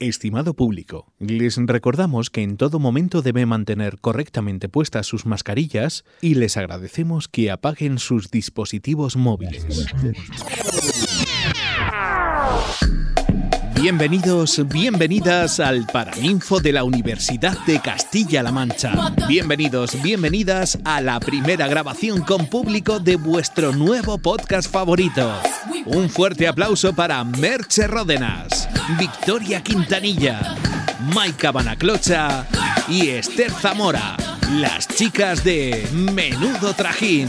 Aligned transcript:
Estimado 0.00 0.54
público, 0.54 1.12
les 1.20 1.56
recordamos 1.56 2.28
que 2.28 2.42
en 2.42 2.56
todo 2.56 2.80
momento 2.80 3.22
debe 3.22 3.46
mantener 3.46 4.00
correctamente 4.00 4.68
puestas 4.68 5.06
sus 5.06 5.24
mascarillas 5.24 6.04
y 6.20 6.34
les 6.34 6.56
agradecemos 6.56 7.28
que 7.28 7.52
apaguen 7.52 8.00
sus 8.00 8.32
dispositivos 8.32 9.16
móviles. 9.16 9.64
Bienvenidos, 13.84 14.66
bienvenidas 14.66 15.60
al 15.60 15.84
Paraninfo 15.84 16.58
de 16.58 16.72
la 16.72 16.84
Universidad 16.84 17.58
de 17.66 17.80
Castilla-La 17.80 18.50
Mancha. 18.50 19.12
Bienvenidos, 19.28 20.00
bienvenidas 20.02 20.78
a 20.86 21.02
la 21.02 21.20
primera 21.20 21.66
grabación 21.68 22.22
con 22.22 22.46
público 22.46 22.98
de 22.98 23.16
vuestro 23.16 23.72
nuevo 23.72 24.16
podcast 24.16 24.72
favorito. 24.72 25.30
Un 25.84 26.08
fuerte 26.08 26.48
aplauso 26.48 26.94
para 26.94 27.22
Merche 27.24 27.86
Ródenas, 27.86 28.70
Victoria 28.98 29.62
Quintanilla, 29.62 30.56
Maika 31.12 31.52
Banaclocha 31.52 32.46
y 32.88 33.10
Esther 33.10 33.50
Zamora, 33.50 34.16
las 34.50 34.88
chicas 34.88 35.44
de 35.44 35.86
Menudo 35.92 36.72
Trajín. 36.72 37.28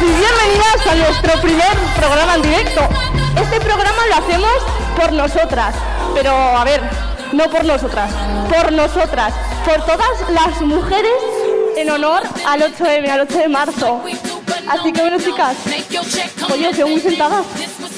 Y 0.00 0.04
bienvenidas 0.04 0.86
a 0.86 0.94
nuestro 0.94 1.40
primer 1.42 1.76
programa 1.96 2.36
en 2.36 2.42
directo. 2.42 2.88
Este 3.36 3.60
programa 3.60 4.06
lo 4.08 4.14
hacemos 4.16 4.52
por 4.96 5.12
nosotras, 5.12 5.74
pero 6.14 6.32
a 6.32 6.64
ver, 6.64 6.80
no 7.32 7.44
por 7.50 7.64
nosotras, 7.64 8.10
por 8.48 8.72
nosotras, 8.72 9.34
por 9.64 9.84
todas 9.84 10.30
las 10.30 10.60
mujeres 10.62 11.12
en 11.76 11.90
honor 11.90 12.22
al 12.46 12.62
8M, 12.62 13.10
al 13.10 13.20
8 13.20 13.38
de 13.38 13.48
marzo. 13.48 14.02
Así 14.68 14.92
que 14.92 15.02
bueno, 15.02 15.18
chicas, 15.18 15.56
oye, 16.50 16.70
que 16.70 16.84
muy 16.84 17.00
sentadas, 17.00 17.44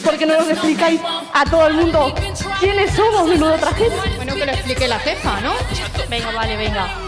¿por 0.04 0.18
qué 0.18 0.26
no 0.26 0.36
nos 0.38 0.48
explicáis 0.48 1.00
a 1.32 1.44
todo 1.44 1.68
el 1.68 1.74
mundo 1.74 2.14
quiénes 2.58 2.90
somos 2.94 3.28
Menudo 3.28 3.54
Traje? 3.58 3.88
Bueno, 4.16 4.34
que 4.34 4.46
lo 4.46 4.52
explique 4.52 4.88
la 4.88 4.98
jefa, 4.98 5.40
¿no? 5.40 5.52
Venga, 6.08 6.32
vale, 6.32 6.56
venga. 6.56 7.01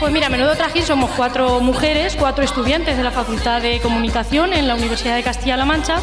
Pues 0.00 0.12
mira, 0.12 0.28
Menudo 0.28 0.54
Trajín 0.54 0.84
somos 0.84 1.10
cuatro 1.16 1.58
mujeres, 1.60 2.14
cuatro 2.16 2.44
estudiantes 2.44 2.96
de 2.96 3.02
la 3.02 3.10
Facultad 3.10 3.60
de 3.60 3.80
Comunicación 3.80 4.52
en 4.52 4.68
la 4.68 4.76
Universidad 4.76 5.16
de 5.16 5.24
Castilla-La 5.24 5.64
Mancha, 5.64 5.96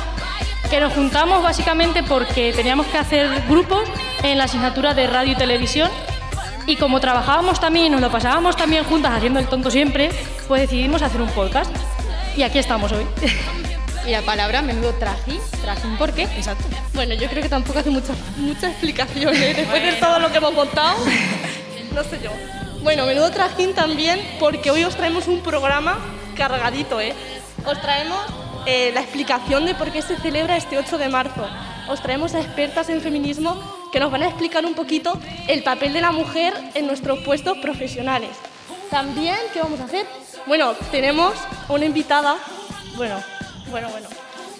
que 0.69 0.81
nos 0.81 0.91
juntamos 0.91 1.41
básicamente 1.41 2.03
porque 2.03 2.51
teníamos 2.51 2.87
que 2.87 2.97
hacer 2.97 3.29
grupos 3.47 3.87
en 4.21 4.37
la 4.37 4.45
asignatura 4.45 4.93
de 4.93 5.07
radio 5.07 5.31
y 5.31 5.35
televisión 5.35 5.89
y 6.67 6.75
como 6.75 6.99
trabajábamos 6.99 7.61
también, 7.61 7.93
nos 7.93 8.01
lo 8.01 8.11
pasábamos 8.11 8.57
también 8.57 8.83
juntas 8.83 9.13
haciendo 9.13 9.39
el 9.39 9.47
tonto 9.47 9.71
siempre, 9.71 10.09
pues 10.49 10.63
decidimos 10.63 11.01
hacer 11.01 11.21
un 11.21 11.29
podcast. 11.29 11.71
Y 12.35 12.43
aquí 12.43 12.59
estamos 12.59 12.91
hoy. 12.91 13.05
Y 14.05 14.11
la 14.11 14.21
palabra 14.21 14.61
menudo 14.61 14.93
trajín, 14.93 15.39
trajín, 15.63 15.97
¿por 15.97 16.13
qué? 16.13 16.23
Exacto. 16.37 16.63
Bueno, 16.93 17.15
yo 17.15 17.27
creo 17.27 17.41
que 17.41 17.49
tampoco 17.49 17.79
hace 17.79 17.89
mucha, 17.89 18.13
mucha 18.37 18.69
explicación, 18.69 19.33
¿eh? 19.33 19.53
después 19.57 19.81
de 19.81 19.93
todo 19.93 20.19
lo 20.19 20.31
que 20.31 20.37
hemos 20.37 20.53
contado. 20.53 20.97
No 21.91 22.03
sé 22.03 22.19
yo. 22.21 22.29
Bueno, 22.85 23.07
menudo 23.07 23.31
trajín 23.31 23.73
también 23.73 24.21
porque 24.39 24.69
hoy 24.69 24.83
os 24.83 24.95
traemos 24.95 25.27
un 25.27 25.39
programa 25.41 25.97
cargadito, 26.37 27.01
¿eh? 27.01 27.15
Os 27.65 27.81
traemos 27.81 28.19
eh, 28.67 28.91
la 28.93 29.01
explicación 29.01 29.65
de 29.65 29.73
por 29.73 29.91
qué 29.91 30.03
se 30.03 30.15
celebra 30.17 30.55
este 30.55 30.77
8 30.77 30.99
de 30.99 31.09
marzo. 31.09 31.47
Os 31.89 31.99
traemos 32.03 32.35
a 32.35 32.41
expertas 32.41 32.89
en 32.89 33.01
feminismo 33.01 33.59
que 33.91 33.99
nos 33.99 34.11
van 34.11 34.21
a 34.21 34.27
explicar 34.27 34.67
un 34.67 34.75
poquito 34.75 35.19
el 35.47 35.63
papel 35.63 35.93
de 35.93 36.01
la 36.01 36.11
mujer 36.11 36.53
en 36.75 36.85
nuestros 36.85 37.17
puestos 37.21 37.57
profesionales. 37.57 38.37
También, 38.91 39.37
¿qué 39.51 39.61
vamos 39.61 39.79
a 39.79 39.85
hacer? 39.85 40.05
Bueno, 40.45 40.73
tenemos 40.91 41.33
una 41.69 41.85
invitada, 41.85 42.37
bueno, 42.97 43.15
bueno, 43.71 43.89
bueno. 43.89 44.09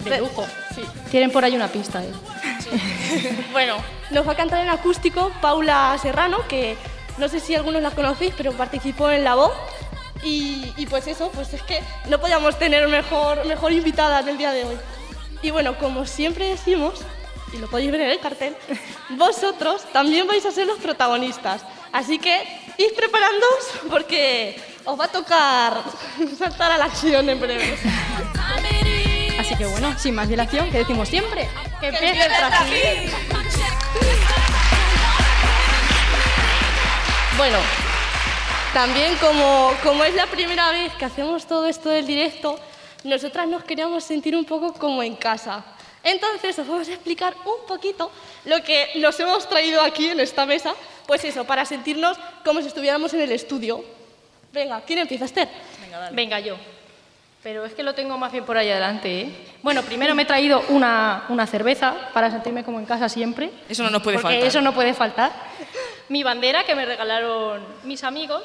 De 0.00 0.18
lujo. 0.18 0.44
Sí. 0.74 0.82
Tienen 1.12 1.30
por 1.30 1.44
ahí 1.44 1.54
una 1.54 1.68
pista. 1.68 2.02
¿eh? 2.02 2.12
Bueno, 3.52 3.76
nos 4.10 4.26
va 4.26 4.32
a 4.32 4.36
cantar 4.36 4.64
en 4.64 4.68
acústico 4.68 5.30
Paula 5.40 5.96
Serrano, 6.02 6.38
que 6.48 6.76
no 7.18 7.28
sé 7.28 7.40
si 7.40 7.54
algunos 7.54 7.82
la 7.82 7.90
conocéis, 7.90 8.34
pero 8.36 8.52
participó 8.52 9.10
en 9.10 9.24
La 9.24 9.34
Voz. 9.34 9.52
Y, 10.22 10.72
y 10.76 10.86
pues 10.86 11.06
eso, 11.06 11.30
pues 11.32 11.52
es 11.52 11.62
que 11.62 11.80
no 12.08 12.18
podíamos 12.18 12.58
tener 12.58 12.88
mejor, 12.88 13.46
mejor 13.46 13.72
invitada 13.72 14.20
en 14.20 14.28
el 14.28 14.38
día 14.38 14.52
de 14.52 14.64
hoy. 14.64 14.76
Y 15.42 15.50
bueno, 15.50 15.78
como 15.78 16.06
siempre 16.06 16.48
decimos, 16.48 17.00
y 17.52 17.58
lo 17.58 17.68
podéis 17.68 17.92
ver 17.92 18.00
en 18.02 18.10
el 18.10 18.20
cartel, 18.20 18.56
vosotros 19.10 19.84
también 19.92 20.26
vais 20.26 20.44
a 20.46 20.50
ser 20.50 20.66
los 20.66 20.78
protagonistas. 20.78 21.62
Así 21.92 22.18
que 22.18 22.42
id 22.78 22.92
preparándoos 22.96 23.90
porque 23.90 24.60
os 24.84 24.98
va 24.98 25.04
a 25.04 25.08
tocar 25.08 25.82
saltar 26.38 26.72
a 26.72 26.78
la 26.78 26.86
acción 26.86 27.28
en 27.28 27.40
breve. 27.40 27.78
Así 29.38 29.54
que 29.54 29.66
bueno, 29.66 29.96
sin 29.98 30.14
más 30.14 30.28
dilación, 30.28 30.70
que 30.70 30.78
decimos 30.78 31.08
siempre, 31.08 31.48
que 31.80 31.88
el 31.88 31.94
empiece 31.94 32.26
el 32.26 32.32
trajín. 32.32 33.10
Bueno, 37.36 37.58
también 38.72 39.14
como, 39.16 39.72
como 39.82 40.04
es 40.04 40.14
la 40.14 40.26
primera 40.26 40.70
vez 40.70 40.94
que 40.94 41.04
hacemos 41.04 41.46
todo 41.46 41.66
esto 41.66 41.90
del 41.90 42.06
directo, 42.06 42.58
nosotras 43.04 43.46
nos 43.46 43.62
queríamos 43.62 44.04
sentir 44.04 44.34
un 44.34 44.46
poco 44.46 44.72
como 44.72 45.02
en 45.02 45.16
casa. 45.16 45.62
Entonces 46.02 46.58
os 46.58 46.66
vamos 46.66 46.88
a 46.88 46.92
explicar 46.92 47.34
un 47.44 47.66
poquito 47.66 48.10
lo 48.46 48.62
que 48.62 48.88
nos 48.96 49.20
hemos 49.20 49.46
traído 49.48 49.82
aquí 49.82 50.08
en 50.08 50.20
esta 50.20 50.46
mesa, 50.46 50.74
pues 51.06 51.24
eso, 51.24 51.44
para 51.44 51.66
sentirnos 51.66 52.16
como 52.42 52.62
si 52.62 52.68
estuviéramos 52.68 53.12
en 53.12 53.20
el 53.20 53.32
estudio. 53.32 53.84
Venga, 54.52 54.80
¿quién 54.86 55.00
empieza, 55.00 55.26
Esther? 55.26 55.48
Venga, 56.12 56.40
yo. 56.40 56.56
Pero 57.42 57.66
es 57.66 57.74
que 57.74 57.82
lo 57.82 57.94
tengo 57.94 58.16
más 58.16 58.32
bien 58.32 58.44
por 58.44 58.56
ahí 58.56 58.70
adelante, 58.70 59.20
¿eh? 59.20 59.30
Bueno, 59.62 59.82
primero 59.82 60.14
me 60.14 60.22
he 60.22 60.26
traído 60.26 60.64
una, 60.70 61.26
una 61.28 61.46
cerveza 61.46 61.94
para 62.14 62.30
sentirme 62.30 62.64
como 62.64 62.78
en 62.78 62.86
casa 62.86 63.08
siempre. 63.08 63.50
Eso 63.68 63.82
no 63.82 63.90
nos 63.90 64.02
puede 64.02 64.16
porque 64.16 64.34
faltar. 64.34 64.48
eso 64.48 64.60
no 64.62 64.72
puede 64.72 64.94
faltar. 64.94 65.32
Mi 66.08 66.22
bandera 66.22 66.64
que 66.64 66.74
me 66.74 66.84
regalaron 66.84 67.62
mis 67.84 68.04
amigos 68.04 68.42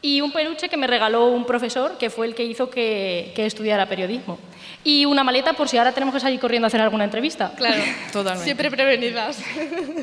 y 0.00 0.20
un 0.20 0.32
peluche 0.32 0.68
que 0.68 0.76
me 0.76 0.86
regaló 0.86 1.26
un 1.26 1.44
profesor 1.44 1.96
que 1.96 2.10
fue 2.10 2.26
el 2.26 2.34
que 2.34 2.42
hizo 2.42 2.68
que, 2.68 3.32
que 3.36 3.46
estudiara 3.46 3.86
periodismo. 3.86 4.38
Y 4.82 5.04
una 5.04 5.22
maleta 5.22 5.52
por 5.52 5.68
si 5.68 5.78
ahora 5.78 5.92
tenemos 5.92 6.14
que 6.14 6.20
salir 6.20 6.40
corriendo 6.40 6.66
a 6.66 6.68
hacer 6.68 6.80
alguna 6.80 7.04
entrevista. 7.04 7.52
Claro, 7.56 7.82
Totalmente. 8.12 8.44
siempre 8.44 8.70
prevenidas. 8.70 9.38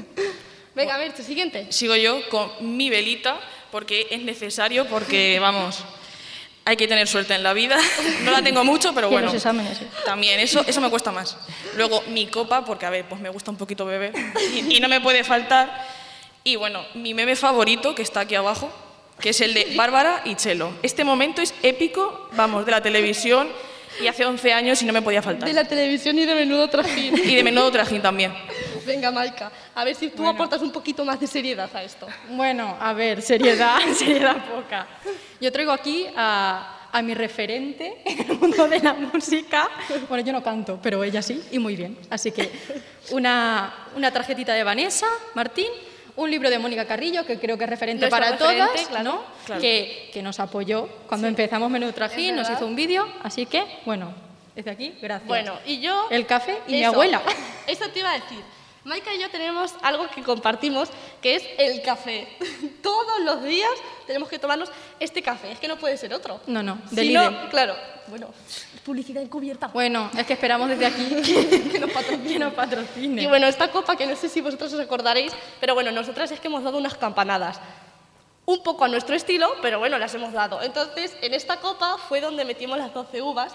Venga, 0.75 0.95
a 0.95 0.97
ver, 0.97 1.13
tu 1.13 1.21
siguiente. 1.21 1.67
Sigo 1.71 1.95
yo 1.97 2.21
con 2.29 2.49
mi 2.61 2.89
velita 2.89 3.37
porque 3.71 4.07
es 4.09 4.21
necesario, 4.21 4.85
porque 4.87 5.37
vamos, 5.41 5.83
hay 6.63 6.77
que 6.77 6.87
tener 6.87 7.07
suerte 7.07 7.33
en 7.33 7.43
la 7.43 7.51
vida. 7.51 7.77
No 8.23 8.31
la 8.31 8.41
tengo 8.41 8.63
mucho, 8.63 8.93
pero 8.93 9.09
bueno. 9.09 9.25
los 9.25 9.35
exámenes, 9.35 9.81
¿eh? 9.81 9.87
También, 10.05 10.39
eso, 10.39 10.63
eso 10.65 10.79
me 10.79 10.89
cuesta 10.89 11.11
más. 11.11 11.35
Luego 11.75 12.03
mi 12.07 12.27
copa, 12.27 12.63
porque 12.63 12.85
a 12.85 12.89
ver, 12.89 13.03
pues 13.03 13.19
me 13.19 13.29
gusta 13.29 13.51
un 13.51 13.57
poquito 13.57 13.85
beber 13.85 14.13
y, 14.55 14.77
y 14.77 14.79
no 14.79 14.87
me 14.87 15.01
puede 15.01 15.25
faltar. 15.25 15.98
Y 16.49 16.55
bueno, 16.55 16.83
mi 16.95 17.13
meme 17.13 17.35
favorito, 17.35 17.93
que 17.93 18.01
está 18.01 18.21
aquí 18.21 18.33
abajo, 18.33 18.71
que 19.19 19.29
es 19.29 19.41
el 19.41 19.53
de 19.53 19.75
Bárbara 19.75 20.23
y 20.25 20.33
Chelo. 20.33 20.71
Este 20.81 21.03
momento 21.03 21.43
es 21.43 21.53
épico, 21.61 22.27
vamos, 22.33 22.65
de 22.65 22.71
la 22.71 22.81
televisión 22.81 23.47
y 24.01 24.07
hace 24.07 24.25
11 24.25 24.53
años 24.53 24.81
y 24.81 24.85
no 24.85 24.91
me 24.91 25.03
podía 25.03 25.21
faltar. 25.21 25.47
De 25.47 25.53
la 25.53 25.65
televisión 25.65 26.17
y 26.17 26.25
de 26.25 26.33
menudo 26.33 26.67
trajín. 26.67 27.15
Y 27.15 27.35
de 27.35 27.43
menudo 27.43 27.69
trajín 27.69 28.01
también. 28.01 28.33
Venga, 28.83 29.11
Maika, 29.11 29.51
a 29.75 29.83
ver 29.83 29.93
si 29.93 30.09
tú 30.09 30.27
aportas 30.27 30.59
un 30.63 30.71
poquito 30.71 31.05
más 31.05 31.19
de 31.19 31.27
seriedad 31.27 31.69
a 31.71 31.83
esto. 31.83 32.07
Bueno, 32.29 32.75
a 32.81 32.93
ver, 32.93 33.21
seriedad, 33.21 33.77
seriedad 33.95 34.43
poca. 34.47 34.87
Yo 35.39 35.51
traigo 35.51 35.71
aquí 35.71 36.07
a, 36.15 36.87
a 36.91 37.01
mi 37.03 37.13
referente 37.13 38.01
en 38.03 38.31
el 38.31 38.39
mundo 38.39 38.67
de 38.67 38.79
la 38.79 38.93
música. 38.93 39.69
Bueno, 40.07 40.25
yo 40.25 40.33
no 40.33 40.41
canto, 40.41 40.79
pero 40.81 41.03
ella 41.03 41.21
sí, 41.21 41.43
y 41.51 41.59
muy 41.59 41.75
bien. 41.75 41.95
Así 42.09 42.31
que 42.31 42.51
una, 43.11 43.89
una 43.95 44.11
tarjetita 44.11 44.53
de 44.53 44.63
Vanessa 44.63 45.05
Martín, 45.35 45.67
un 46.19 46.29
libro 46.29 46.49
de 46.49 46.59
Mónica 46.59 46.85
Carrillo, 46.85 47.25
que 47.25 47.39
creo 47.39 47.57
que 47.57 47.63
es 47.63 47.69
referente 47.69 48.01
Nuestro 48.01 48.19
para 48.19 48.31
referente, 48.31 48.67
todas, 48.73 48.87
claro. 48.87 49.03
¿no? 49.03 49.23
Claro. 49.45 49.61
Que, 49.61 50.09
que 50.13 50.21
nos 50.21 50.39
apoyó 50.39 50.87
cuando 51.07 51.27
empezamos 51.27 51.71
Menú 51.71 51.91
Trajín, 51.93 52.35
nos 52.35 52.49
hizo 52.49 52.65
un 52.65 52.75
vídeo. 52.75 53.07
Así 53.23 53.45
que, 53.45 53.63
bueno, 53.85 54.13
desde 54.55 54.71
aquí, 54.71 54.93
gracias. 55.01 55.27
Bueno, 55.27 55.57
y 55.65 55.79
yo... 55.79 56.07
El 56.09 56.25
café 56.25 56.59
y 56.67 56.73
mi 56.73 56.83
abuela. 56.83 57.21
Eso 57.67 57.89
te 57.89 57.99
iba 57.99 58.11
a 58.11 58.15
decir. 58.15 58.43
Maika 58.85 59.13
y 59.13 59.19
yo 59.19 59.29
tenemos 59.29 59.73
algo 59.81 60.07
que 60.09 60.23
compartimos, 60.23 60.89
que 61.21 61.35
es 61.35 61.43
el 61.57 61.81
café. 61.81 62.27
Todos 62.81 63.21
los 63.23 63.43
días 63.43 63.71
tenemos 64.07 64.29
que 64.29 64.39
tomarnos 64.39 64.71
este 64.99 65.21
café, 65.21 65.51
es 65.51 65.59
que 65.59 65.67
no 65.67 65.77
puede 65.77 65.97
ser 65.97 66.13
otro. 66.13 66.39
No, 66.47 66.63
no, 66.63 66.79
de 66.91 67.01
Si 67.01 67.13
no, 67.13 67.49
claro, 67.49 67.75
bueno, 68.07 68.27
publicidad 68.85 69.21
encubierta. 69.21 69.67
Bueno, 69.67 70.09
es 70.17 70.25
que 70.25 70.33
esperamos 70.33 70.69
desde 70.69 70.85
aquí 70.85 71.05
que 71.71 71.79
nos 71.79 71.91
patrocine. 71.91 72.33
Que 72.33 72.39
nos 72.39 72.53
patrocine. 72.53 73.21
Y 73.21 73.27
bueno, 73.27 73.47
esta 73.47 73.69
copa 73.69 73.95
que 73.95 74.07
no 74.07 74.15
sé 74.15 74.29
si 74.29 74.41
vosotros 74.41 74.71
os 74.73 74.79
acordaréis, 74.79 75.33
pero 75.59 75.73
bueno, 75.73 75.91
nosotras 75.91 76.31
es 76.31 76.39
que 76.39 76.47
hemos 76.47 76.63
dado 76.63 76.77
unas 76.77 76.95
campanadas. 76.95 77.59
Un 78.45 78.63
poco 78.63 78.85
a 78.85 78.87
nuestro 78.87 79.15
estilo, 79.15 79.47
pero 79.61 79.77
bueno, 79.77 79.99
las 79.99 80.15
hemos 80.15 80.33
dado. 80.33 80.63
Entonces, 80.63 81.15
en 81.21 81.35
esta 81.35 81.57
copa 81.57 81.97
fue 82.07 82.19
donde 82.19 82.45
metimos 82.45 82.79
las 82.79 82.91
12 82.91 83.21
uvas. 83.21 83.53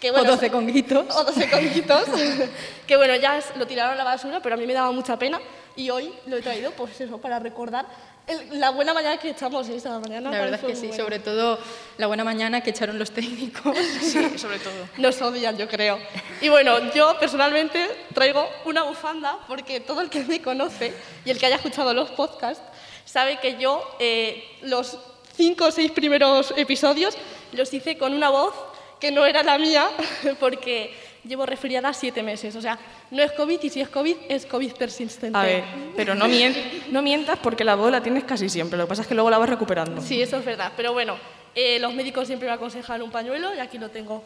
Que, 0.00 0.10
bueno, 0.10 0.28
o 0.28 0.32
12 0.32 0.50
conguitos. 0.50 1.06
o 1.16 1.24
12 1.24 1.50
conguitos, 1.50 2.02
que 2.86 2.96
bueno, 2.96 3.16
ya 3.16 3.40
lo 3.56 3.66
tiraron 3.66 3.94
a 3.94 3.96
la 3.96 4.04
basura, 4.04 4.40
pero 4.42 4.54
a 4.54 4.58
mí 4.58 4.66
me 4.66 4.74
daba 4.74 4.90
mucha 4.92 5.18
pena 5.18 5.40
y 5.74 5.88
hoy 5.90 6.12
lo 6.26 6.36
he 6.36 6.42
traído, 6.42 6.70
pues 6.72 7.00
eso, 7.00 7.18
para 7.18 7.38
recordar 7.38 7.86
El- 8.26 8.60
la 8.60 8.70
buena 8.70 8.92
mañana 8.92 9.16
que 9.18 9.30
echamos 9.30 9.68
esa 9.68 9.98
mañana. 9.98 10.30
La 10.30 10.38
verdad 10.40 10.60
es 10.60 10.66
que 10.66 10.76
sí, 10.76 10.88
muy 10.88 10.96
sobre 10.96 11.18
todo 11.20 11.58
la 11.96 12.08
buena 12.08 12.24
mañana 12.24 12.60
que 12.60 12.70
echaron 12.70 12.98
los 12.98 13.10
técnicos. 13.12 13.76
Sí, 14.02 14.18
sobre 14.38 14.58
todo. 14.58 14.74
Nos 14.98 15.20
odian, 15.22 15.56
yo 15.56 15.66
creo. 15.68 15.98
Y 16.42 16.48
bueno, 16.50 16.92
yo 16.92 17.16
personalmente 17.18 17.86
traigo 18.14 18.46
una 18.64 18.82
bufanda 18.82 19.38
porque 19.48 19.80
todo 19.80 20.00
el 20.02 20.10
que 20.10 20.24
me 20.24 20.42
conoce 20.42 20.92
y 21.24 21.30
el 21.30 21.38
que 21.38 21.46
haya 21.46 21.56
escuchado 21.56 21.94
los 21.94 22.10
podcasts 22.10 22.62
sabe 23.04 23.38
que 23.38 23.56
yo 23.58 23.82
eh, 23.98 24.44
los 24.62 24.98
cinco 25.36 25.66
o 25.66 25.70
seis 25.70 25.90
primeros 25.92 26.52
episodios 26.56 27.16
los 27.52 27.72
hice 27.72 27.96
con 27.96 28.12
una 28.12 28.28
voz 28.30 28.52
que 29.00 29.10
no 29.10 29.24
era 29.26 29.42
la 29.42 29.58
mía 29.58 29.88
porque 30.40 30.94
llevo 31.24 31.44
resfriada 31.46 31.92
siete 31.92 32.22
meses. 32.22 32.54
O 32.56 32.60
sea, 32.60 32.78
no 33.10 33.22
es 33.22 33.32
COVID 33.32 33.62
y 33.62 33.70
si 33.70 33.80
es 33.80 33.88
COVID 33.88 34.16
es 34.28 34.46
COVID 34.46 34.72
persistente. 34.74 35.36
A 35.38 35.42
ver, 35.42 35.64
pero 35.96 36.14
no, 36.14 36.26
mien- 36.26 36.54
no 36.90 37.02
mientas 37.02 37.38
porque 37.42 37.64
la 37.64 37.74
voz 37.74 37.90
la 37.90 38.02
tienes 38.02 38.24
casi 38.24 38.48
siempre. 38.48 38.78
Lo 38.78 38.84
que 38.84 38.88
pasa 38.90 39.02
es 39.02 39.08
que 39.08 39.14
luego 39.14 39.30
la 39.30 39.38
vas 39.38 39.48
recuperando. 39.48 40.00
Sí, 40.00 40.20
eso 40.22 40.36
es 40.38 40.44
verdad. 40.44 40.72
Pero 40.76 40.92
bueno, 40.92 41.16
eh, 41.54 41.78
los 41.78 41.92
médicos 41.94 42.26
siempre 42.26 42.48
me 42.48 42.54
aconsejan 42.54 43.02
un 43.02 43.10
pañuelo 43.10 43.54
y 43.54 43.58
aquí 43.58 43.78
lo 43.78 43.90
tengo. 43.90 44.22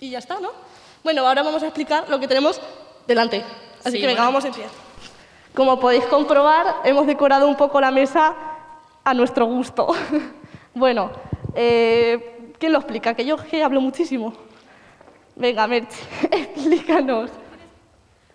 Y 0.00 0.10
ya 0.10 0.18
está, 0.18 0.38
¿no? 0.40 0.50
Bueno, 1.02 1.26
ahora 1.26 1.42
vamos 1.42 1.62
a 1.62 1.66
explicar 1.66 2.08
lo 2.08 2.18
que 2.20 2.26
tenemos 2.28 2.60
delante. 3.06 3.42
Así 3.84 3.92
Sí, 3.96 4.00
que 4.00 4.06
venga, 4.06 4.22
bueno. 4.22 4.38
vamos 4.38 4.44
a 4.44 4.48
empezar. 4.48 4.70
Como 5.54 5.78
podéis 5.78 6.04
comprobar, 6.06 6.76
hemos 6.84 7.06
decorado 7.06 7.46
un 7.46 7.56
poco 7.56 7.80
la 7.80 7.90
mesa 7.90 8.34
a 9.04 9.14
nuestro 9.14 9.46
gusto. 9.46 9.88
bueno, 10.74 11.10
eh, 11.54 12.33
¿quién 12.58 12.72
lo 12.72 12.78
explica? 12.78 13.14
Que 13.14 13.24
yo 13.24 13.36
que 13.36 13.62
hablo 13.62 13.80
muchísimo. 13.80 14.32
Venga, 15.36 15.66
Merche, 15.66 15.98
explícanos. 16.30 17.30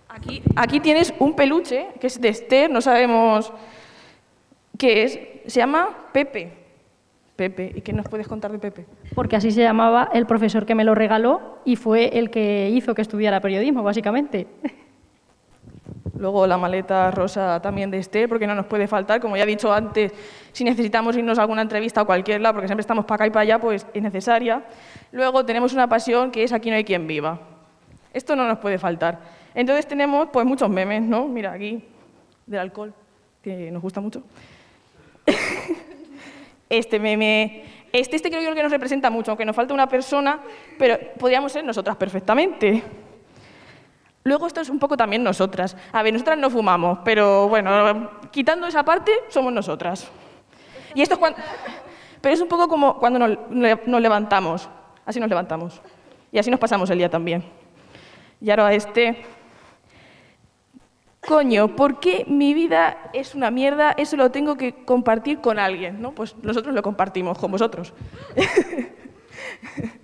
Aquí, 0.10 0.42
aquí 0.56 0.80
tienes 0.80 1.14
un 1.20 1.36
peluche 1.36 1.88
que 2.00 2.08
es 2.08 2.20
de 2.20 2.30
Esther, 2.30 2.70
no 2.70 2.82
sabemos 2.82 3.54
qué 4.78 5.04
es. 5.04 5.20
Se 5.46 5.60
llama 5.60 6.10
Pepe. 6.12 6.52
Pepe. 7.36 7.72
¿Y 7.76 7.82
qué 7.82 7.94
nos 7.94 8.08
puedes 8.10 8.28
contar 8.28 8.52
de 8.52 8.60
Pepe? 8.60 8.86
Porque 9.16 9.38
así 9.38 9.52
se 9.52 9.62
llamaba 9.62 10.10
el 10.14 10.26
profesor 10.26 10.66
que 10.66 10.76
me 10.76 10.84
lo 10.84 10.94
regaló 10.94 11.60
y 11.64 11.78
fue 11.78 12.18
el 12.18 12.30
que 12.32 12.70
hizo 12.70 12.94
que 12.94 13.02
estudiara 13.02 13.40
periodismo, 13.40 13.84
básicamente. 13.84 14.48
Luego 16.18 16.48
la 16.48 16.58
maleta 16.58 17.12
rosa 17.12 17.62
también 17.62 17.92
de 17.92 17.98
Esther, 17.98 18.28
porque 18.28 18.48
no 18.48 18.56
nos 18.56 18.66
puede 18.66 18.88
faltar. 18.88 19.20
Como 19.22 19.38
ya 19.38 19.44
he 19.44 19.46
dicho 19.46 19.72
antes, 19.72 20.14
si 20.52 20.64
necesitamos 20.64 21.16
irnos 21.18 21.38
a 21.38 21.42
alguna 21.42 21.62
entrevista 21.62 22.02
o 22.02 22.06
cualquier 22.06 22.42
lado, 22.42 22.56
porque 22.56 22.68
siempre 22.68 22.82
estamos 22.82 23.06
para 23.06 23.16
acá 23.16 23.28
y 23.28 23.30
para 23.30 23.42
allá, 23.42 23.60
pues 23.60 23.86
es 23.94 24.02
necesaria. 24.02 24.64
Luego 25.12 25.46
tenemos 25.46 25.74
una 25.74 25.88
pasión 25.88 26.32
que 26.32 26.44
es 26.44 26.54
Aquí 26.54 26.70
no 26.70 26.76
hay 26.76 26.84
quien 26.84 27.08
viva. 27.08 27.40
Esto 28.14 28.36
no 28.36 28.48
nos 28.48 28.58
puede 28.60 28.78
faltar. 28.78 29.20
Entonces 29.54 29.88
tenemos 29.88 30.30
pues 30.32 30.46
muchos 30.46 30.70
memes, 30.70 31.02
¿no? 31.02 31.28
Mira, 31.28 31.54
aquí, 31.54 31.84
del 32.46 32.60
alcohol, 32.60 32.94
que 33.42 33.72
nos 33.72 33.82
gusta 33.82 34.02
mucho. 34.02 34.24
este 36.70 37.00
meme, 37.00 37.64
este, 37.92 38.16
este 38.16 38.30
creo 38.30 38.42
yo 38.42 38.54
que 38.54 38.64
nos 38.64 38.72
representa 38.72 39.10
mucho, 39.10 39.32
aunque 39.32 39.46
nos 39.46 39.56
falta 39.56 39.74
una 39.74 39.88
persona, 39.88 40.40
pero 40.78 40.98
podríamos 41.18 41.52
ser 41.52 41.64
nosotras 41.64 41.96
perfectamente. 41.96 42.84
Luego 44.30 44.46
esto 44.46 44.62
es 44.62 44.70
un 44.70 44.78
poco 44.78 44.96
también 44.96 45.24
nosotras. 45.24 45.76
A 45.92 46.04
ver, 46.04 46.14
nosotras 46.14 46.38
no 46.38 46.52
fumamos, 46.52 47.00
pero 47.04 47.50
bueno, 47.50 48.12
quitando 48.30 48.68
esa 48.68 48.86
parte, 48.86 49.12
somos 49.30 49.52
nosotras. 49.52 50.08
Y 50.94 51.02
esto 51.02 51.16
es 51.16 51.20
cuando... 51.20 51.40
Pero 52.22 52.36
es 52.36 52.40
un 52.40 52.48
poco 52.48 52.68
como 52.68 53.00
cuando 53.00 53.18
nos, 53.18 54.02
levantamos. 54.02 54.70
Así 55.04 55.20
nos 55.20 55.30
levantamos. 55.30 55.82
Y 56.32 56.38
así 56.38 56.52
nos 56.52 56.60
pasamos 56.60 56.92
el 56.92 57.00
día 57.00 57.10
también. 57.10 57.44
Y 58.40 58.52
ahora 58.52 58.72
este... 58.72 59.26
Coño, 61.28 61.76
¿por 61.76 62.00
qué 62.00 62.24
mi 62.28 62.54
vida 62.54 63.10
es 63.14 63.34
una 63.34 63.50
mierda? 63.50 63.94
Eso 63.98 64.16
lo 64.16 64.30
tengo 64.30 64.58
que 64.58 64.86
compartir 64.86 65.42
con 65.42 65.58
alguien, 65.58 66.04
¿no? 66.04 66.12
Pues 66.12 66.36
nosotros 66.44 66.76
lo 66.76 66.84
compartimos 66.84 67.40
con 67.40 67.50
vosotros. 67.50 67.96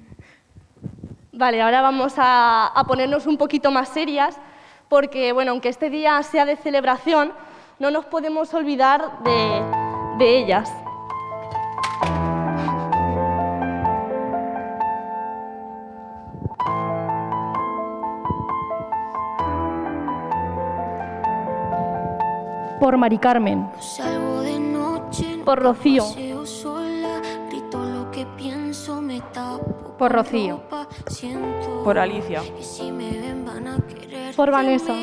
Vale, 1.38 1.62
ahora 1.62 1.82
vamos 1.82 2.14
a, 2.18 2.68
a 2.68 2.84
ponernos 2.86 3.28
un 3.28 3.38
poquito 3.38 3.70
más 3.70 3.90
serias, 3.90 4.40
porque, 4.88 5.34
bueno, 5.34 5.52
aunque 5.52 5.68
este 5.68 5.90
día 5.90 6.24
sea 6.24 6.46
de 6.46 6.56
celebración, 6.56 7.34
no 7.78 7.92
nos 7.92 8.06
podemos 8.06 8.54
olvidar 8.54 9.20
de, 9.22 9.62
de 10.18 10.38
ellas. 10.38 10.72
Por 22.80 22.96
Mari 22.98 23.18
Carmen, 23.18 23.68
Por 25.44 25.60
Rocío. 25.60 26.06
Por 29.98 30.12
Rocío. 30.12 30.62
Por 31.84 31.98
Alicia. 31.98 32.42
Por 34.36 34.52
Vanessa. 34.52 34.94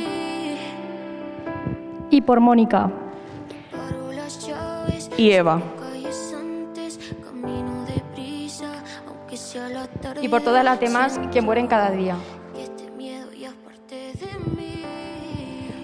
y 2.11 2.21
por 2.21 2.41
Mónica, 2.41 2.91
Y 5.17 5.31
Eva. 5.31 5.61
Y 10.21 10.29
por 10.29 10.43
todas 10.43 10.65
las 10.65 10.79
demás 10.79 11.19
que 11.33 11.41
mueren 11.41 11.67
cada 11.67 11.91
día. 11.91 12.17
Este 12.55 12.91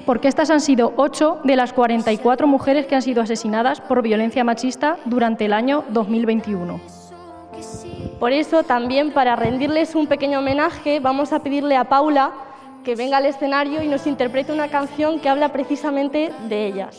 porque 0.04 0.28
estas 0.28 0.48
han 0.48 0.62
sido 0.62 0.94
ocho 0.96 1.38
de 1.44 1.54
las 1.54 1.74
44 1.74 2.46
mujeres 2.46 2.86
que 2.86 2.94
han 2.94 3.02
sido 3.02 3.20
asesinadas 3.20 3.82
por 3.82 4.00
violencia 4.00 4.42
machista 4.42 4.96
durante 5.04 5.44
el 5.44 5.52
año 5.52 5.84
2021. 5.90 6.97
Por 8.18 8.32
eso, 8.32 8.62
también 8.62 9.12
para 9.12 9.36
rendirles 9.36 9.94
un 9.94 10.06
pequeño 10.06 10.40
homenaje, 10.40 11.00
vamos 11.00 11.32
a 11.32 11.40
pedirle 11.40 11.76
a 11.76 11.84
Paula 11.84 12.32
que 12.84 12.94
venga 12.94 13.18
al 13.18 13.26
escenario 13.26 13.82
y 13.82 13.88
nos 13.88 14.06
interprete 14.06 14.52
una 14.52 14.68
canción 14.68 15.20
que 15.20 15.28
habla 15.28 15.52
precisamente 15.52 16.32
de 16.48 16.66
ellas. 16.66 16.98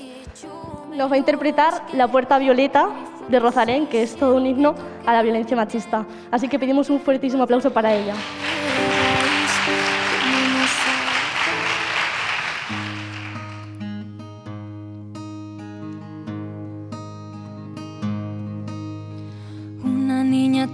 Nos 0.95 1.11
va 1.11 1.15
a 1.15 1.17
interpretar 1.17 1.73
La 1.93 2.07
Puerta 2.07 2.37
Violeta 2.37 2.89
de 3.27 3.39
Rosalén, 3.39 3.87
que 3.87 4.03
es 4.03 4.15
todo 4.15 4.35
un 4.35 4.45
himno 4.45 4.75
a 5.05 5.13
la 5.13 5.21
violencia 5.21 5.55
machista. 5.55 6.05
Así 6.31 6.47
que 6.47 6.59
pedimos 6.59 6.89
un 6.89 6.99
fuertísimo 6.99 7.43
aplauso 7.43 7.71
para 7.71 7.93
ella. 7.93 8.15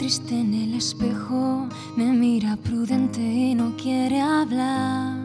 Triste 0.06 0.40
en 0.40 0.54
el 0.54 0.76
espejo 0.76 1.68
me 1.96 2.06
mira 2.14 2.58
prudente 2.58 3.20
y 3.22 3.56
no 3.56 3.76
quiere 3.76 4.22
hablar. 4.22 5.18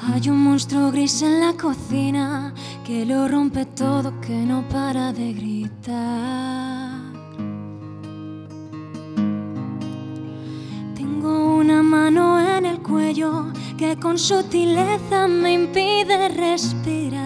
Hay 0.00 0.28
un 0.28 0.38
monstruo 0.38 0.90
gris 0.90 1.22
en 1.22 1.38
la 1.38 1.52
cocina 1.52 2.52
que 2.84 3.06
lo 3.06 3.28
rompe 3.28 3.64
todo, 3.64 4.20
que 4.20 4.34
no 4.34 4.68
para 4.68 5.12
de 5.12 5.32
gritar. 5.32 7.02
Tengo 10.96 11.58
una 11.58 11.84
mano 11.84 12.40
en 12.40 12.66
el 12.66 12.82
cuello 12.82 13.52
que 13.78 13.96
con 13.96 14.18
sutileza 14.18 15.28
me 15.28 15.52
impide 15.52 16.30
respirar. 16.30 17.25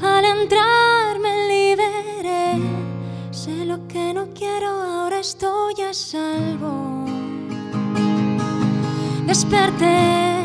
Al 0.00 0.24
entrar 0.24 1.18
me 1.20 1.48
liberé. 1.48 2.62
Sé 3.30 3.64
lo 3.64 3.86
que 3.88 4.14
no 4.14 4.28
quiero, 4.34 4.68
ahora 4.68 5.20
estoy 5.20 5.74
a 5.88 5.92
salvo. 5.92 7.06
Desperté 9.26 10.40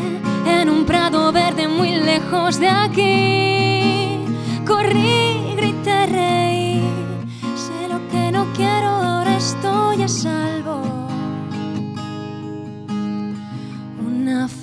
en 0.46 0.68
un 0.68 0.84
prado 0.84 1.32
verde 1.32 1.68
muy 1.68 1.94
lejos 1.96 2.58
de 2.58 2.68
aquí. 2.68 4.24
Corrí, 4.66 5.54
grité, 5.56 6.06
reí. 6.06 6.82
Sé 7.54 7.88
lo 7.88 7.98
que 8.08 8.32
no 8.32 8.46
quiero, 8.54 8.88
ahora 8.88 9.36
estoy 9.36 10.02
a 10.02 10.08
salvo. 10.08 10.63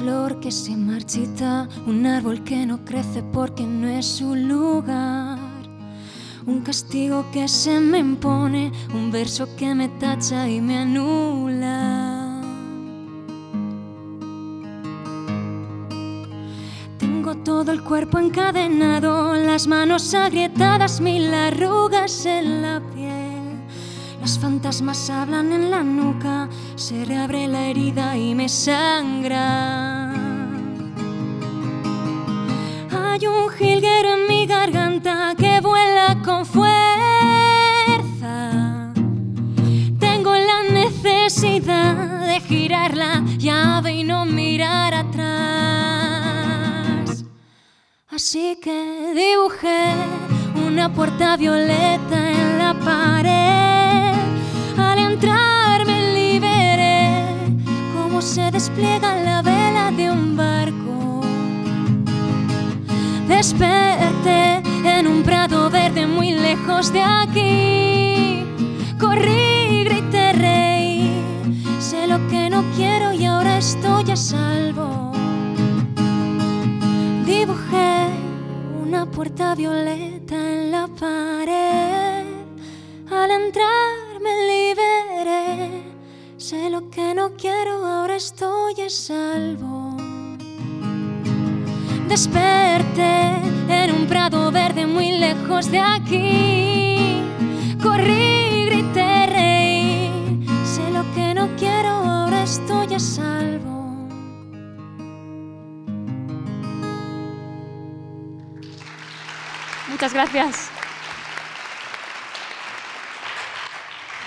Flor 0.02 0.40
que 0.40 0.52
se 0.52 0.76
marchita, 0.76 1.70
una 1.86 2.18
árbol 2.18 2.44
que 2.44 2.66
no 2.66 2.84
crece 2.84 3.22
porque 3.22 3.64
no 3.64 3.88
es 3.88 4.06
su 4.08 4.34
lugar. 4.34 5.38
Un 6.48 6.62
castigo 6.62 7.26
que 7.32 7.48
se 7.48 7.80
me 7.80 8.00
impone, 8.00 8.72
un 8.96 9.12
verso 9.12 9.48
que 9.56 9.76
me 9.76 9.90
tacha 9.90 10.50
y 10.50 10.60
me 10.60 10.80
anula. 10.80 12.42
Tengo 16.98 17.36
todo 17.44 17.72
el 17.72 17.84
cuerpo 17.84 18.18
encadenado, 18.18 19.36
las 19.36 19.68
manos 19.68 20.16
agrietadas, 20.16 21.00
mil 21.00 21.32
arrugas 21.32 22.26
en 22.26 22.64
la 22.64 22.82
piel. 22.92 23.11
Los 24.22 24.38
fantasmas 24.38 25.10
hablan 25.10 25.52
en 25.52 25.72
la 25.72 25.82
nuca, 25.82 26.48
se 26.76 27.04
reabre 27.06 27.48
la 27.48 27.66
herida 27.66 28.16
y 28.16 28.36
me 28.36 28.48
sangra. 28.48 30.12
Hay 32.92 33.26
un 33.26 33.50
jilguero 33.50 34.14
en 34.14 34.28
mi 34.28 34.46
garganta 34.46 35.34
que 35.36 35.60
vuela 35.60 36.22
con 36.24 36.46
fuerza. 36.46 36.64
Tengo 40.00 40.36
la 40.36 40.62
necesidad 40.72 42.28
de 42.28 42.40
girar 42.42 42.96
la 42.96 43.24
llave 43.40 43.94
y 43.94 44.04
no 44.04 44.28
mirar 44.28 44.94
atrás. 44.94 45.32
Así 48.08 48.60
que 48.62 49.14
dibujé 49.16 49.96
una 50.68 50.94
puerta 50.94 51.38
violeta 51.38 52.32
en 52.32 52.60
la 52.60 52.76
pared. 52.86 53.81
Al 55.12 55.16
entrar 55.16 55.86
me 55.86 56.14
liberé, 56.14 57.26
como 57.94 58.22
se 58.22 58.50
despliega 58.50 59.22
la 59.22 59.42
vela 59.42 59.92
de 59.92 60.10
un 60.10 60.38
barco. 60.38 61.22
Desperté 63.28 64.62
en 64.86 65.08
un 65.08 65.22
prado 65.24 65.70
verde 65.70 66.08
muy 66.08 66.32
lejos 66.32 66.94
de 66.94 67.02
aquí. 67.02 68.46
Corrí, 68.98 69.84
grité, 69.84 70.32
reí. 70.32 71.12
Sé 71.80 72.08
lo 72.08 72.26
que 72.30 72.50
no 72.50 72.64
quiero 72.78 73.12
y 73.12 73.26
ahora 73.26 73.58
estoy 73.58 74.12
a 74.12 74.16
salvo. 74.16 75.12
Dibujé 77.26 78.08
una 78.82 79.06
puerta 79.06 79.56
violeta 79.56 80.36
en 80.36 80.72
la 80.72 80.88
pared. 80.88 82.26
Al 83.10 83.32
entrar 83.32 84.01
me 84.22 84.34
liberé. 84.52 85.84
Sé 86.38 86.70
lo 86.70 86.90
que 86.90 87.14
no 87.14 87.34
quiero, 87.36 87.86
ahora 87.86 88.16
estoy 88.16 88.74
a 88.82 88.90
salvo. 88.90 89.96
Desperté 92.08 93.36
en 93.70 93.92
un 93.92 94.08
prado 94.08 94.52
verde 94.52 94.86
muy 94.86 95.12
lejos 95.12 95.72
de 95.72 95.80
aquí. 95.80 97.24
Corrí, 97.82 98.66
grité, 98.66 99.26
reí. 99.28 100.46
Sé 100.66 100.92
lo 100.92 101.04
que 101.14 101.34
no 101.34 101.48
quiero, 101.58 101.90
ahora 101.90 102.44
estoy 102.44 102.94
a 102.94 103.00
salvo. 103.00 103.82
Muchas 109.88 110.14
gracias. 110.14 110.71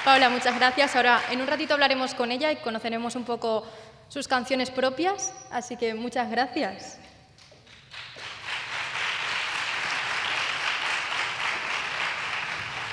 Paula, 0.04 0.28
muchas 0.28 0.54
gracias. 0.56 0.94
Ahora, 0.96 1.23
en 1.30 1.40
un 1.40 1.46
ratito 1.46 1.73
hablaremos 1.73 2.12
con 2.12 2.30
ella 2.30 2.52
y 2.52 2.56
conoceremos 2.56 3.16
un 3.16 3.25
poco 3.25 3.66
sus 4.08 4.28
canciones 4.28 4.70
propias, 4.70 5.32
así 5.50 5.78
que 5.78 5.94
muchas 5.94 6.30
gracias. 6.30 6.99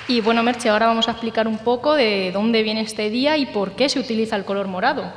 Y 0.08 0.22
bueno, 0.22 0.42
Merche, 0.42 0.70
ahora 0.70 0.88
vamos 0.88 1.10
a 1.10 1.12
explicar 1.12 1.50
un 1.50 1.58
poco 1.58 1.96
de 1.96 2.32
dónde 2.32 2.64
viene 2.64 2.80
este 2.80 3.10
día 3.10 3.36
y 3.36 3.46
por 3.46 3.76
qué 3.76 3.90
se 3.90 4.00
utiliza 4.00 4.38
el 4.38 4.46
color 4.46 4.68
morado. 4.68 5.12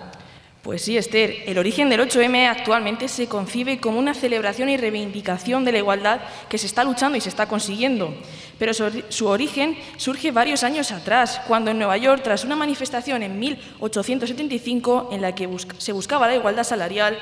Pues 0.65 0.81
sí, 0.81 0.97
Esther, 0.97 1.43
el 1.45 1.59
origen 1.59 1.91
del 1.91 2.01
8M 2.01 2.49
actualmente 2.49 3.07
se 3.09 3.27
concibe 3.27 3.81
como 3.81 3.99
una 3.99 4.15
celebración 4.15 4.71
y 4.71 4.79
reivindicación 4.79 5.63
de 5.63 5.73
la 5.73 5.79
igualdad 5.79 6.23
que 6.49 6.57
se 6.57 6.67
está 6.67 6.83
luchando 6.85 7.19
y 7.19 7.21
se 7.21 7.29
está 7.29 7.47
consiguiendo. 7.47 8.15
Pero 8.59 8.73
su, 8.73 9.27
origen 9.27 9.77
surge 9.99 10.31
varios 10.31 10.65
años 10.65 10.91
atrás, 10.91 11.43
cuando 11.47 11.71
en 11.71 11.77
Nueva 11.77 11.99
York, 11.99 12.23
tras 12.25 12.45
una 12.45 12.57
manifestación 12.57 13.23
en 13.23 13.39
1875 13.39 15.11
en 15.13 15.21
la 15.21 15.35
que 15.35 15.51
se 15.77 15.93
buscaba 15.93 16.29
la 16.29 16.37
igualdad 16.37 16.65
salarial, 16.65 17.19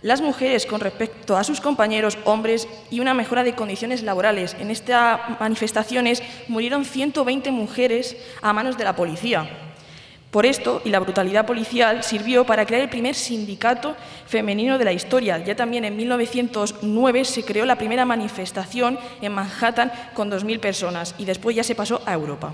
las 0.00 0.20
mujeres 0.20 0.64
con 0.64 0.78
respecto 0.78 1.36
a 1.36 1.42
sus 1.42 1.60
compañeros 1.60 2.16
hombres 2.26 2.68
y 2.92 3.00
una 3.00 3.12
mejora 3.12 3.42
de 3.42 3.56
condiciones 3.56 4.04
laborales. 4.04 4.54
En 4.60 4.70
estas 4.70 5.40
manifestaciones 5.40 6.22
murieron 6.46 6.84
120 6.84 7.50
mujeres 7.50 8.16
a 8.40 8.52
manos 8.52 8.78
de 8.78 8.84
la 8.84 8.94
policía. 8.94 9.67
Por 10.30 10.44
esto, 10.44 10.82
y 10.84 10.90
la 10.90 11.00
brutalidad 11.00 11.46
policial 11.46 12.02
sirvió 12.02 12.44
para 12.44 12.66
crear 12.66 12.82
el 12.82 12.90
primer 12.90 13.14
sindicato 13.14 13.96
femenino 14.26 14.76
de 14.76 14.84
la 14.84 14.92
historia. 14.92 15.38
Ya 15.38 15.56
también 15.56 15.86
en 15.86 15.96
1909 15.96 17.24
se 17.24 17.44
creó 17.44 17.64
la 17.64 17.78
primera 17.78 18.04
manifestación 18.04 18.98
en 19.22 19.32
Manhattan 19.32 19.90
con 20.12 20.30
2.000 20.30 20.60
personas 20.60 21.14
y 21.16 21.24
después 21.24 21.56
ya 21.56 21.64
se 21.64 21.74
pasó 21.74 22.02
a 22.04 22.12
Europa. 22.12 22.52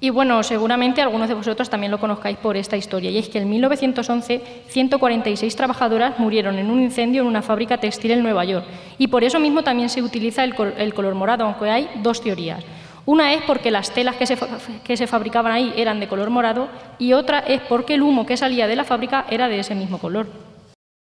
Y 0.00 0.10
bueno, 0.10 0.42
seguramente 0.42 1.00
algunos 1.00 1.28
de 1.28 1.34
vosotros 1.34 1.70
también 1.70 1.92
lo 1.92 2.00
conozcáis 2.00 2.36
por 2.36 2.56
esta 2.56 2.76
historia, 2.76 3.10
y 3.10 3.18
es 3.18 3.28
que 3.28 3.38
en 3.38 3.48
1911 3.48 4.42
146 4.68 5.56
trabajadoras 5.56 6.18
murieron 6.18 6.58
en 6.58 6.68
un 6.68 6.82
incendio 6.82 7.22
en 7.22 7.28
una 7.28 7.42
fábrica 7.42 7.78
textil 7.78 8.10
en 8.10 8.22
Nueva 8.24 8.44
York. 8.44 8.66
Y 8.98 9.06
por 9.06 9.22
eso 9.22 9.38
mismo 9.38 9.62
también 9.62 9.88
se 9.88 10.02
utiliza 10.02 10.42
el, 10.42 10.54
el 10.76 10.92
color 10.92 11.14
morado, 11.14 11.44
aunque 11.44 11.70
hay 11.70 11.88
dos 12.02 12.20
teorías. 12.20 12.64
Una 13.06 13.34
es 13.34 13.42
porque 13.42 13.70
las 13.70 13.90
telas 13.90 14.16
que 14.16 14.26
se, 14.26 14.38
que 14.82 14.96
se 14.96 15.06
fabricaban 15.06 15.52
ahí 15.52 15.74
eran 15.76 16.00
de 16.00 16.08
color 16.08 16.30
morado 16.30 16.68
y 16.98 17.12
otra 17.12 17.40
es 17.40 17.60
porque 17.62 17.94
el 17.94 18.02
humo 18.02 18.24
que 18.24 18.36
salía 18.36 18.66
de 18.66 18.76
la 18.76 18.84
fábrica 18.84 19.26
era 19.28 19.48
de 19.48 19.60
ese 19.60 19.74
mismo 19.74 19.98
color. 19.98 20.26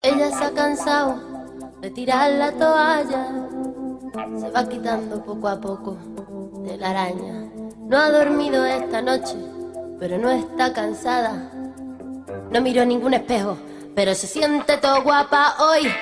Ella 0.03 0.31
se 0.31 0.45
ha 0.45 0.53
cansado 0.53 1.21
de 1.81 1.91
tirar 1.91 2.31
la 2.31 2.53
toalla, 2.53 3.27
se 4.39 4.51
va 4.51 4.69
quitando 4.69 5.25
poco 5.25 5.49
a 5.49 5.61
poco 5.61 5.99
de 6.65 6.77
la 6.77 6.91
araña. 6.91 7.51
No 7.81 7.99
ha 7.99 8.11
dormido 8.11 8.65
esta 8.65 9.03
noche, 9.03 9.35
pero 9.99 10.19
no 10.19 10.31
está 10.31 10.73
cansada. 10.73 11.51
No 12.53 12.61
miró 12.61 12.85
ningún 12.85 13.15
espejo, 13.15 13.59
pero 13.97 14.15
se 14.15 14.29
siente 14.29 14.77
todo 14.77 15.03
guapa 15.03 15.57
hoy. 15.59 15.93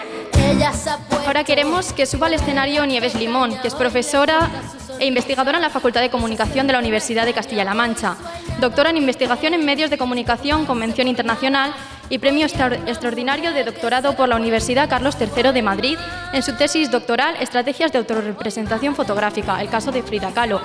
Ella 0.44 0.72
se 0.74 0.90
ha 0.90 0.98
puesto... 0.98 1.26
Ahora 1.26 1.44
queremos 1.44 1.94
que 1.94 2.04
suba 2.04 2.26
al 2.26 2.34
escenario 2.34 2.84
Nieves 2.84 3.14
Limón, 3.14 3.56
que 3.62 3.68
es 3.68 3.74
profesora 3.74 4.50
e 4.98 5.06
investigadora 5.06 5.58
en 5.58 5.62
la 5.62 5.70
Facultad 5.70 6.00
de 6.00 6.10
Comunicación 6.10 6.66
de 6.66 6.72
la 6.72 6.78
Universidad 6.78 7.24
de 7.24 7.32
Castilla-La 7.34 7.74
Mancha, 7.74 8.16
doctora 8.60 8.90
en 8.90 8.96
investigación 8.96 9.54
en 9.54 9.64
medios 9.64 9.90
de 9.90 9.98
comunicación, 9.98 10.66
convención 10.66 11.08
internacional 11.08 11.74
y 12.08 12.18
premio 12.18 12.46
extra- 12.46 12.74
extraordinario 12.86 13.52
de 13.52 13.64
doctorado 13.64 14.14
por 14.14 14.28
la 14.28 14.36
Universidad 14.36 14.88
Carlos 14.88 15.16
III 15.20 15.52
de 15.52 15.62
Madrid 15.62 15.98
en 16.32 16.42
su 16.42 16.54
tesis 16.56 16.90
doctoral 16.90 17.36
Estrategias 17.40 17.92
de 17.92 17.98
autorrepresentación 17.98 18.94
fotográfica, 18.94 19.60
el 19.60 19.68
caso 19.68 19.90
de 19.92 20.02
Frida 20.02 20.30
Kahlo. 20.32 20.60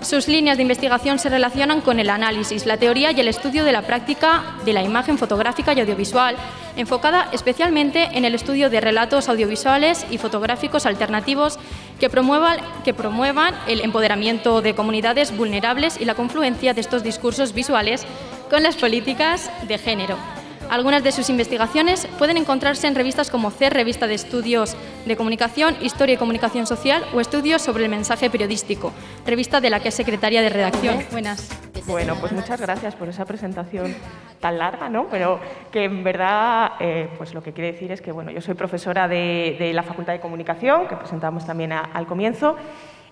Sus 0.00 0.28
líneas 0.28 0.56
de 0.56 0.62
investigación 0.62 1.18
se 1.18 1.28
relacionan 1.28 1.80
con 1.80 1.98
el 1.98 2.08
análisis, 2.08 2.66
la 2.66 2.76
teoría 2.76 3.10
y 3.10 3.20
el 3.20 3.28
estudio 3.28 3.64
de 3.64 3.72
la 3.72 3.82
práctica 3.82 4.54
de 4.64 4.72
la 4.72 4.82
imagen 4.82 5.18
fotográfica 5.18 5.72
y 5.72 5.80
audiovisual, 5.80 6.36
enfocada 6.76 7.28
especialmente 7.32 8.08
en 8.12 8.24
el 8.24 8.34
estudio 8.34 8.70
de 8.70 8.80
relatos 8.80 9.28
audiovisuales 9.28 10.06
y 10.08 10.18
fotográficos 10.18 10.86
alternativos 10.86 11.58
que 11.98 12.08
promuevan, 12.08 13.54
el 13.66 13.80
empoderamiento 13.80 14.62
de 14.62 14.74
comunidades 14.74 15.36
vulnerables 15.36 16.00
y 16.00 16.04
la 16.04 16.14
confluencia 16.14 16.74
de 16.74 16.80
estos 16.80 17.02
discursos 17.02 17.52
visuales 17.52 18.06
con 18.48 18.62
las 18.62 18.76
políticas 18.76 19.50
de 19.66 19.78
género. 19.78 20.37
Algunas 20.70 21.02
de 21.02 21.12
sus 21.12 21.30
investigaciones 21.30 22.06
pueden 22.18 22.36
encontrarse 22.36 22.86
en 22.86 22.94
revistas 22.94 23.30
como 23.30 23.50
CER, 23.50 23.72
Revista 23.72 24.06
de 24.06 24.12
Estudios 24.14 24.76
de 25.06 25.16
Comunicación, 25.16 25.74
Historia 25.80 26.14
y 26.14 26.18
Comunicación 26.18 26.66
Social, 26.66 27.02
o 27.14 27.20
Estudios 27.20 27.62
sobre 27.62 27.84
el 27.84 27.90
Mensaje 27.90 28.28
Periodístico, 28.28 28.92
revista 29.24 29.62
de 29.62 29.70
la 29.70 29.80
que 29.80 29.88
es 29.88 29.94
secretaria 29.94 30.42
de 30.42 30.50
redacción. 30.50 30.98
Buenas. 31.10 31.48
Bueno, 31.86 32.16
pues 32.20 32.32
muchas 32.32 32.60
gracias 32.60 32.94
por 32.96 33.08
esa 33.08 33.24
presentación 33.24 33.94
tan 34.40 34.58
larga, 34.58 34.90
¿no? 34.90 35.06
Pero 35.10 35.40
que 35.72 35.84
en 35.84 36.04
verdad, 36.04 36.72
eh, 36.80 37.08
pues 37.16 37.32
lo 37.32 37.42
que 37.42 37.52
quiere 37.54 37.72
decir 37.72 37.90
es 37.90 38.02
que, 38.02 38.12
bueno, 38.12 38.30
yo 38.30 38.42
soy 38.42 38.52
profesora 38.54 39.08
de, 39.08 39.56
de 39.58 39.72
la 39.72 39.82
Facultad 39.82 40.12
de 40.12 40.20
Comunicación, 40.20 40.86
que 40.86 40.96
presentamos 40.96 41.46
también 41.46 41.72
a- 41.72 41.80
al 41.94 42.06
comienzo, 42.06 42.56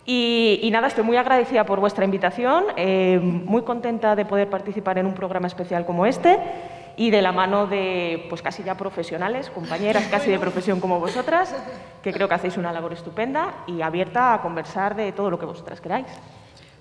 y, 0.04 0.60
y 0.62 0.70
nada, 0.70 0.88
estoy 0.88 1.04
muy 1.04 1.16
agradecida 1.16 1.64
por 1.64 1.80
vuestra 1.80 2.04
invitación, 2.04 2.64
eh, 2.76 3.18
muy 3.22 3.62
contenta 3.62 4.14
de 4.14 4.26
poder 4.26 4.50
participar 4.50 4.98
en 4.98 5.06
un 5.06 5.14
programa 5.14 5.46
especial 5.46 5.86
como 5.86 6.04
este 6.04 6.38
y 6.96 7.10
de 7.10 7.22
la 7.22 7.32
mano 7.32 7.66
de, 7.66 8.26
pues 8.28 8.42
casi 8.42 8.62
ya 8.62 8.76
profesionales, 8.76 9.50
compañeras 9.50 10.06
casi 10.10 10.30
de 10.30 10.38
profesión 10.38 10.80
como 10.80 10.98
vosotras, 10.98 11.54
que 12.02 12.12
creo 12.12 12.28
que 12.28 12.34
hacéis 12.34 12.56
una 12.56 12.72
labor 12.72 12.94
estupenda 12.94 13.64
y 13.66 13.82
abierta 13.82 14.34
a 14.34 14.40
conversar 14.40 14.96
de 14.96 15.12
todo 15.12 15.30
lo 15.30 15.38
que 15.38 15.46
vosotras 15.46 15.80
queráis. 15.80 16.06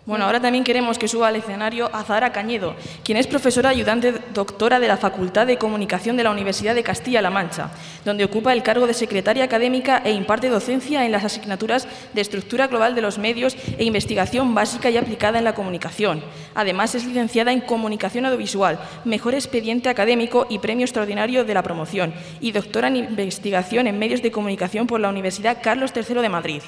Bueno, 0.05 0.25
ahora 0.25 0.39
también 0.39 0.63
queremos 0.63 0.99
que 0.99 1.07
suba 1.07 1.29
al 1.29 1.35
escenario 1.35 1.89
a 1.91 2.03
Zahara 2.03 2.31
Cañedo, 2.31 2.75
quien 3.03 3.17
es 3.17 3.25
profesora 3.25 3.69
ayudante 3.69 4.13
doctora 4.35 4.79
de 4.79 4.87
la 4.87 4.97
Facultad 4.97 5.47
de 5.47 5.57
Comunicación 5.57 6.15
de 6.15 6.23
la 6.23 6.29
Universidad 6.29 6.75
de 6.75 6.83
Castilla-La 6.83 7.31
Mancha, 7.31 7.71
donde 8.05 8.23
ocupa 8.23 8.53
el 8.53 8.61
cargo 8.61 8.85
de 8.85 8.93
secretaria 8.93 9.43
académica 9.43 10.03
e 10.05 10.11
imparte 10.11 10.49
docencia 10.49 11.07
en 11.07 11.11
las 11.11 11.23
asignaturas 11.23 11.87
de 12.13 12.21
Estructura 12.21 12.67
Global 12.67 12.93
de 12.93 13.01
los 13.01 13.17
Medios 13.17 13.57
e 13.79 13.83
Investigación 13.83 14.53
Básica 14.53 14.91
y 14.91 14.97
Aplicada 14.97 15.39
en 15.39 15.43
la 15.43 15.55
Comunicación. 15.55 16.21
Además, 16.53 16.93
es 16.93 17.03
licenciada 17.05 17.51
en 17.51 17.61
Comunicación 17.61 18.27
Audiovisual, 18.27 18.77
Mejor 19.05 19.33
Expediente 19.33 19.89
Académico 19.89 20.45
y 20.51 20.59
Premio 20.59 20.85
Extraordinario 20.85 21.45
de 21.45 21.53
la 21.55 21.63
Promoción, 21.63 22.13
y 22.39 22.51
doctora 22.51 22.89
en 22.89 22.97
Investigación 22.97 23.87
en 23.87 23.97
Medios 23.97 24.21
de 24.21 24.29
Comunicación 24.29 24.85
por 24.85 24.99
la 24.99 25.09
Universidad 25.09 25.57
Carlos 25.63 25.93
III 25.95 26.21
de 26.21 26.29
Madrid. 26.29 26.61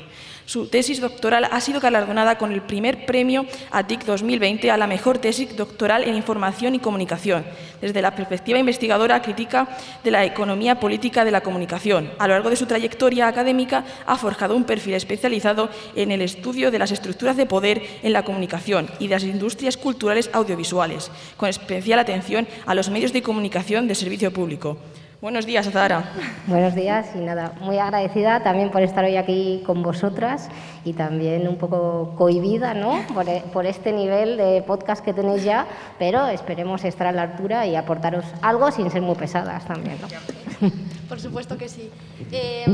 Su 0.47 0.67
tesis 0.67 1.01
doctoral 1.01 1.43
ha 1.51 1.59
sido 1.59 1.81
galardonada 1.81 2.37
con 2.37 2.53
el 2.53 2.61
primer 2.61 3.05
premio 3.05 3.45
ATIC 3.69 4.05
2020 4.05 4.71
a 4.71 4.77
la 4.77 4.87
mejor 4.87 5.17
tesis 5.17 5.57
doctoral 5.57 6.05
en 6.05 6.15
Información 6.15 6.73
y 6.73 6.79
Comunicación, 6.79 7.43
desde 7.81 8.01
la 8.01 8.15
perspectiva 8.15 8.57
investigadora 8.57 9.21
crítica 9.21 9.67
de 10.05 10.11
la 10.11 10.23
economía 10.23 10.79
política 10.79 11.25
de 11.25 11.31
la 11.31 11.41
comunicación. 11.41 12.09
A 12.17 12.29
lo 12.29 12.35
largo 12.35 12.49
de 12.49 12.55
su 12.55 12.65
trayectoria 12.65 13.27
académica 13.27 13.83
ha 14.05 14.15
forjado 14.15 14.55
un 14.55 14.63
perfil 14.63 14.93
especializado 14.93 15.69
en 15.97 16.11
el 16.11 16.21
estudio 16.21 16.71
de 16.71 16.79
las 16.79 16.91
estructuras 16.91 17.35
de 17.35 17.45
poder 17.45 17.81
en 18.01 18.13
la 18.13 18.23
comunicación 18.23 18.89
y 18.99 19.09
de 19.09 19.15
las 19.15 19.23
industrias 19.25 19.75
culturales 19.75 20.29
audiovisuales, 20.31 21.11
con 21.35 21.49
especial 21.49 21.99
atención 21.99 22.47
a 22.65 22.73
los 22.73 22.89
medios 22.89 23.11
de 23.11 23.21
comunicación 23.21 23.89
de 23.89 23.95
servicio 23.95 24.31
público. 24.31 24.77
Buenos 25.19 25.47
días, 25.47 25.65
Azahara. 25.65 26.11
Buenos 26.45 26.75
días 26.75 27.07
y 27.15 27.17
nada, 27.17 27.53
muy 27.59 27.79
agradecida 27.79 28.43
también 28.43 28.69
por 28.69 28.83
estar 28.83 29.03
hoy 29.03 29.17
aquí 29.17 29.63
con 29.65 29.81
vosotras 29.81 30.47
y 30.85 30.93
también 30.93 31.47
un 31.47 31.57
poco 31.57 32.13
cohibida 32.15 32.75
¿no? 32.75 33.03
por, 33.15 33.27
e, 33.27 33.41
por 33.51 33.65
este 33.65 33.93
nivel 33.93 34.37
de 34.37 34.61
podcast 34.61 35.03
que 35.03 35.13
tenéis 35.13 35.43
ya, 35.43 35.65
pero 35.97 36.27
esperemos 36.27 36.83
estar 36.85 37.07
a 37.07 37.11
la 37.11 37.23
altura 37.23 37.65
y 37.65 37.75
aportaros 37.75 38.25
algo 38.43 38.71
sin 38.71 38.91
ser 38.91 39.01
muy 39.01 39.15
pesadas 39.15 39.65
también. 39.65 39.97
¿no? 39.99 40.69
Por 41.09 41.19
supuesto 41.19 41.57
que 41.57 41.67
sí. 41.67 41.89
Eh, 42.31 42.65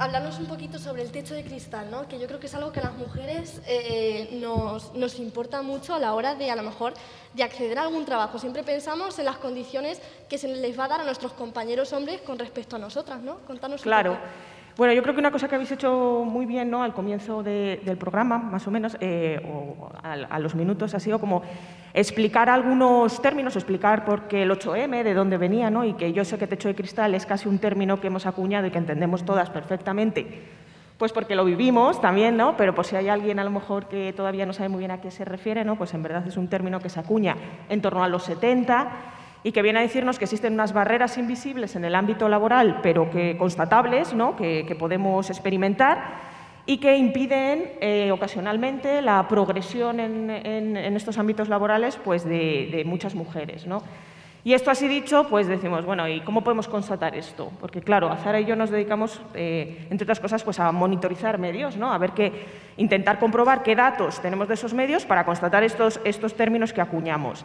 hablarnos 0.00 0.38
un 0.38 0.46
poquito 0.46 0.78
sobre 0.78 1.02
el 1.02 1.12
techo 1.12 1.34
de 1.34 1.44
cristal, 1.44 1.90
¿no? 1.90 2.08
que 2.08 2.18
yo 2.18 2.26
creo 2.26 2.40
que 2.40 2.46
es 2.46 2.54
algo 2.54 2.72
que 2.72 2.80
a 2.80 2.84
las 2.84 2.96
mujeres 2.96 3.60
eh, 3.66 4.30
nos, 4.40 4.94
nos, 4.94 5.18
importa 5.20 5.60
mucho 5.60 5.94
a 5.94 5.98
la 5.98 6.14
hora 6.14 6.34
de, 6.34 6.50
a 6.50 6.56
lo 6.56 6.62
mejor, 6.62 6.94
de 7.34 7.42
acceder 7.42 7.78
a 7.78 7.82
algún 7.82 8.06
trabajo. 8.06 8.38
Siempre 8.38 8.62
pensamos 8.62 9.18
en 9.18 9.26
las 9.26 9.36
condiciones 9.36 10.00
que 10.28 10.38
se 10.38 10.48
les 10.48 10.78
va 10.78 10.86
a 10.86 10.88
dar 10.88 11.00
a 11.02 11.04
nuestros 11.04 11.34
compañeros 11.34 11.92
hombres 11.92 12.22
con 12.22 12.38
respecto 12.38 12.76
a 12.76 12.78
nosotras. 12.78 13.20
¿no? 13.20 13.40
Contanos 13.46 13.82
claro. 13.82 14.12
Un 14.12 14.16
poco. 14.16 14.28
Bueno, 14.78 14.94
yo 14.94 15.02
creo 15.02 15.14
que 15.14 15.20
una 15.20 15.30
cosa 15.30 15.46
que 15.46 15.56
habéis 15.56 15.72
hecho 15.72 16.22
muy 16.24 16.46
bien 16.46 16.70
¿no? 16.70 16.82
al 16.82 16.94
comienzo 16.94 17.42
de, 17.42 17.82
del 17.84 17.98
programa, 17.98 18.38
más 18.38 18.66
o 18.66 18.70
menos, 18.70 18.96
eh, 19.00 19.38
o 19.46 19.90
a, 20.02 20.12
a, 20.12 20.38
los 20.38 20.54
minutos, 20.54 20.94
ha 20.94 21.00
sido 21.00 21.18
como 21.18 21.42
explicar 21.94 22.48
algunos 22.48 23.20
términos, 23.20 23.56
explicar 23.56 24.04
por 24.04 24.28
qué 24.28 24.42
el 24.42 24.50
8M, 24.50 25.02
de 25.02 25.14
dónde 25.14 25.36
venía, 25.36 25.70
¿no? 25.70 25.84
y 25.84 25.94
que 25.94 26.12
yo 26.12 26.24
sé 26.24 26.38
que 26.38 26.46
techo 26.46 26.68
de 26.68 26.74
cristal 26.74 27.14
es 27.14 27.26
casi 27.26 27.48
un 27.48 27.58
término 27.58 28.00
que 28.00 28.06
hemos 28.06 28.26
acuñado 28.26 28.66
y 28.66 28.70
que 28.70 28.78
entendemos 28.78 29.24
todas 29.24 29.50
perfectamente, 29.50 30.42
pues 30.98 31.12
porque 31.12 31.34
lo 31.34 31.44
vivimos 31.44 32.00
también, 32.00 32.36
¿no? 32.36 32.56
pero 32.56 32.74
por 32.74 32.86
si 32.86 32.96
hay 32.96 33.08
alguien 33.08 33.38
a 33.38 33.44
lo 33.44 33.50
mejor 33.50 33.88
que 33.88 34.12
todavía 34.12 34.46
no 34.46 34.52
sabe 34.52 34.68
muy 34.68 34.80
bien 34.80 34.90
a 34.90 35.00
qué 35.00 35.10
se 35.10 35.24
refiere, 35.24 35.64
¿no? 35.64 35.76
pues 35.76 35.92
en 35.94 36.02
verdad 36.02 36.26
es 36.26 36.36
un 36.36 36.48
término 36.48 36.80
que 36.80 36.88
se 36.88 37.00
acuña 37.00 37.36
en 37.68 37.80
torno 37.80 38.04
a 38.04 38.08
los 38.08 38.24
70 38.24 38.90
y 39.42 39.52
que 39.52 39.62
viene 39.62 39.78
a 39.78 39.82
decirnos 39.82 40.18
que 40.18 40.26
existen 40.26 40.52
unas 40.52 40.72
barreras 40.72 41.16
invisibles 41.16 41.74
en 41.74 41.86
el 41.86 41.94
ámbito 41.94 42.28
laboral, 42.28 42.80
pero 42.82 43.10
que 43.10 43.36
constatables, 43.38 44.14
¿no? 44.14 44.36
que, 44.36 44.64
que 44.68 44.74
podemos 44.74 45.30
experimentar 45.30 46.29
y 46.70 46.78
que 46.78 46.96
impiden 46.96 47.72
eh, 47.80 48.12
ocasionalmente 48.12 49.02
la 49.02 49.26
progresión 49.26 49.98
en, 49.98 50.30
en, 50.30 50.76
en, 50.76 50.96
estos 50.96 51.18
ámbitos 51.18 51.48
laborales 51.48 51.96
pues, 51.96 52.24
de, 52.24 52.68
de 52.70 52.84
muchas 52.84 53.16
mujeres. 53.16 53.66
¿no? 53.66 53.82
Y 54.44 54.54
esto 54.54 54.70
así 54.70 54.86
dicho, 54.86 55.26
pues 55.28 55.48
decimos, 55.48 55.84
bueno, 55.84 56.06
¿y 56.06 56.20
cómo 56.20 56.44
podemos 56.44 56.68
constatar 56.68 57.16
esto? 57.16 57.50
Porque 57.60 57.80
claro, 57.80 58.08
Azara 58.08 58.38
y 58.38 58.44
yo 58.44 58.54
nos 58.54 58.70
dedicamos, 58.70 59.20
eh, 59.34 59.88
entre 59.90 60.04
otras 60.04 60.20
cosas, 60.20 60.44
pues 60.44 60.60
a 60.60 60.70
monitorizar 60.70 61.38
medios, 61.38 61.76
¿no? 61.76 61.92
A 61.92 61.98
ver 61.98 62.12
qué, 62.12 62.46
intentar 62.76 63.18
comprobar 63.18 63.64
qué 63.64 63.74
datos 63.74 64.20
tenemos 64.20 64.46
de 64.46 64.54
esos 64.54 64.72
medios 64.72 65.04
para 65.04 65.24
constatar 65.24 65.64
estos, 65.64 66.00
estos 66.04 66.34
términos 66.34 66.72
que 66.72 66.82
acuñamos. 66.82 67.44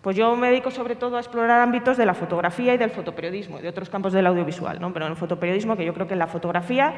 Pues 0.00 0.14
yo 0.14 0.36
me 0.36 0.48
dedico 0.48 0.70
sobre 0.70 0.94
todo 0.94 1.16
a 1.16 1.20
explorar 1.20 1.58
ámbitos 1.58 1.96
de 1.96 2.06
la 2.06 2.14
fotografía 2.14 2.72
y 2.72 2.78
del 2.78 2.90
fotoperiodismo 2.90 3.58
de 3.58 3.68
otros 3.68 3.90
campos 3.90 4.12
del 4.12 4.28
audiovisual, 4.28 4.80
¿no? 4.80 4.92
pero 4.92 5.06
en 5.06 5.10
el 5.10 5.18
fotoperiodismo, 5.18 5.76
que 5.76 5.84
yo 5.84 5.92
creo 5.92 6.06
que 6.06 6.12
en 6.12 6.20
la 6.20 6.28
fotografía 6.28 6.94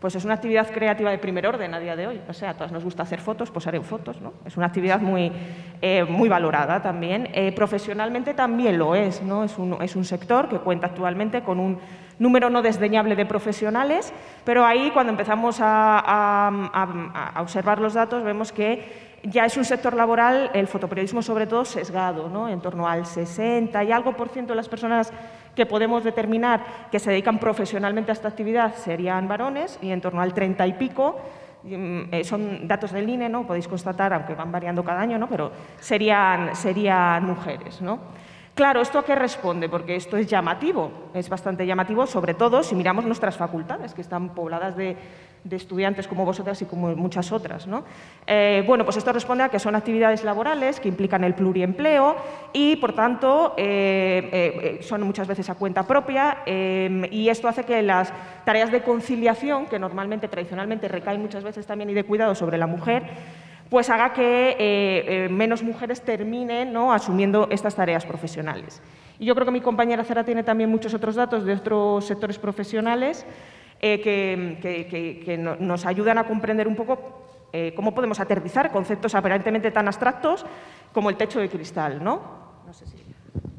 pues 0.00 0.14
es 0.14 0.24
una 0.24 0.34
actividad 0.34 0.70
creativa 0.70 1.10
de 1.10 1.18
primer 1.18 1.46
orden 1.46 1.72
a 1.74 1.80
día 1.80 1.96
de 1.96 2.06
hoy. 2.06 2.20
O 2.28 2.32
sea, 2.32 2.50
a 2.50 2.54
todas 2.54 2.72
nos 2.72 2.84
gusta 2.84 3.02
hacer 3.02 3.20
fotos, 3.20 3.50
pues 3.50 3.66
haré 3.66 3.80
fotos. 3.80 4.20
¿no? 4.20 4.34
Es 4.44 4.56
una 4.56 4.66
actividad 4.66 5.00
muy, 5.00 5.32
eh, 5.80 6.04
muy 6.04 6.28
valorada 6.28 6.82
también. 6.82 7.28
Eh, 7.32 7.52
profesionalmente 7.52 8.34
también 8.34 8.78
lo 8.78 8.94
es. 8.94 9.22
¿no? 9.22 9.44
Es, 9.44 9.56
un, 9.58 9.78
es 9.82 9.96
un 9.96 10.04
sector 10.04 10.48
que 10.48 10.58
cuenta 10.58 10.88
actualmente 10.88 11.42
con 11.42 11.58
un 11.58 11.78
número 12.18 12.50
no 12.50 12.62
desdeñable 12.62 13.16
de 13.16 13.26
profesionales, 13.26 14.12
pero 14.44 14.64
ahí 14.64 14.90
cuando 14.92 15.10
empezamos 15.10 15.60
a, 15.60 15.98
a, 15.98 17.32
a, 17.34 17.42
observar 17.42 17.80
los 17.80 17.94
datos 17.94 18.22
vemos 18.22 18.52
que 18.52 19.14
ya 19.24 19.46
es 19.46 19.56
un 19.56 19.64
sector 19.64 19.94
laboral, 19.94 20.50
el 20.52 20.68
fotoperiodismo 20.68 21.22
sobre 21.22 21.46
todo, 21.46 21.64
sesgado, 21.64 22.28
¿no? 22.28 22.48
en 22.48 22.60
torno 22.60 22.86
al 22.86 23.06
60 23.06 23.82
y 23.84 23.90
algo 23.90 24.12
por 24.12 24.28
ciento 24.28 24.52
de 24.52 24.56
las 24.56 24.68
personas 24.68 25.12
que 25.54 25.66
podemos 25.66 26.04
determinar 26.04 26.88
que 26.90 26.98
se 26.98 27.10
dedican 27.10 27.38
profesionalmente 27.38 28.10
a 28.10 28.14
esta 28.14 28.28
actividad 28.28 28.74
serían 28.74 29.28
varones 29.28 29.78
y 29.82 29.90
en 29.90 30.00
torno 30.00 30.20
al 30.20 30.34
30 30.34 30.66
y 30.66 30.72
pico 30.74 31.20
eh, 31.66 32.22
son 32.24 32.68
datos 32.68 32.92
del 32.92 33.08
INE, 33.08 33.28
¿no? 33.28 33.46
podéis 33.46 33.68
constatar, 33.68 34.12
aunque 34.12 34.34
van 34.34 34.52
variando 34.52 34.84
cada 34.84 35.00
año, 35.00 35.18
¿no? 35.18 35.28
pero 35.28 35.50
serían, 35.80 36.54
serían 36.54 37.24
mujeres. 37.24 37.80
¿no? 37.80 37.98
Claro, 38.54 38.82
¿esto 38.82 38.98
a 38.98 39.04
qué 39.04 39.14
responde? 39.14 39.68
Porque 39.68 39.96
esto 39.96 40.16
es 40.16 40.26
llamativo, 40.26 41.10
es 41.14 41.28
bastante 41.28 41.66
llamativo, 41.66 42.06
sobre 42.06 42.34
todo 42.34 42.62
si 42.62 42.74
miramos 42.74 43.04
nuestras 43.04 43.36
facultades, 43.36 43.94
que 43.94 44.00
están 44.00 44.28
pobladas 44.28 44.76
de, 44.76 44.96
de 45.44 45.56
estudiantes 45.56 46.08
como 46.08 46.24
vosotras 46.24 46.60
y 46.62 46.64
como 46.64 46.96
muchas 46.96 47.30
otras. 47.30 47.66
¿no? 47.66 47.84
Eh, 48.26 48.64
bueno, 48.66 48.84
pues 48.84 48.96
esto 48.96 49.12
responde 49.12 49.44
a 49.44 49.50
que 49.50 49.58
son 49.58 49.74
actividades 49.74 50.24
laborales 50.24 50.80
que 50.80 50.88
implican 50.88 51.22
el 51.22 51.34
pluriempleo 51.34 52.16
y, 52.52 52.76
por 52.76 52.94
tanto, 52.94 53.54
eh, 53.56 54.30
eh, 54.32 54.82
son 54.82 55.02
muchas 55.02 55.28
veces 55.28 55.48
a 55.50 55.54
cuenta 55.54 55.86
propia 55.86 56.38
y 56.46 57.28
esto 57.28 57.48
hace 57.48 57.64
que 57.64 57.82
las 57.82 58.12
tareas 58.44 58.72
de 58.72 58.82
conciliación, 58.82 59.66
que 59.66 59.78
normalmente, 59.78 60.28
tradicionalmente, 60.28 60.88
recaen 60.88 61.20
muchas 61.20 61.44
veces 61.44 61.66
también 61.66 61.90
y 61.90 61.94
de 61.94 62.04
cuidado 62.04 62.34
sobre 62.34 62.56
la 62.56 62.66
mujer, 62.66 63.02
pues 63.68 63.90
haga 63.90 64.12
que 64.12 65.28
menos 65.30 65.62
mujeres 65.62 66.02
terminen 66.02 66.72
¿no? 66.72 66.92
asumiendo 66.92 67.48
estas 67.50 67.74
tareas 67.74 68.06
profesionales. 68.06 68.80
Y 69.18 69.26
yo 69.26 69.34
creo 69.34 69.44
que 69.44 69.52
mi 69.52 69.60
compañera 69.60 70.04
Zara 70.04 70.24
tiene 70.24 70.42
también 70.42 70.70
muchos 70.70 70.94
otros 70.94 71.14
datos 71.14 71.44
de 71.44 71.54
otros 71.54 72.04
sectores 72.04 72.38
profesionales 72.38 73.24
eh, 73.80 74.00
que, 74.00 74.58
que, 74.60 74.86
que, 74.86 75.20
que 75.24 75.38
no, 75.38 75.56
nos 75.56 75.86
ayudan 75.86 76.18
a 76.18 76.24
comprender 76.24 76.68
un 76.68 76.76
poco 76.76 77.24
eh, 77.52 77.72
cómo 77.76 77.94
podemos 77.94 78.18
aterrizar 78.18 78.72
conceptos 78.72 79.14
aparentemente 79.14 79.70
tan 79.70 79.86
abstractos 79.86 80.44
como 80.92 81.10
el 81.10 81.16
techo 81.16 81.38
de 81.40 81.48
cristal. 81.48 82.02
¿no? 82.02 82.20
no 82.66 82.72
sé 82.72 82.86
si... 82.86 82.96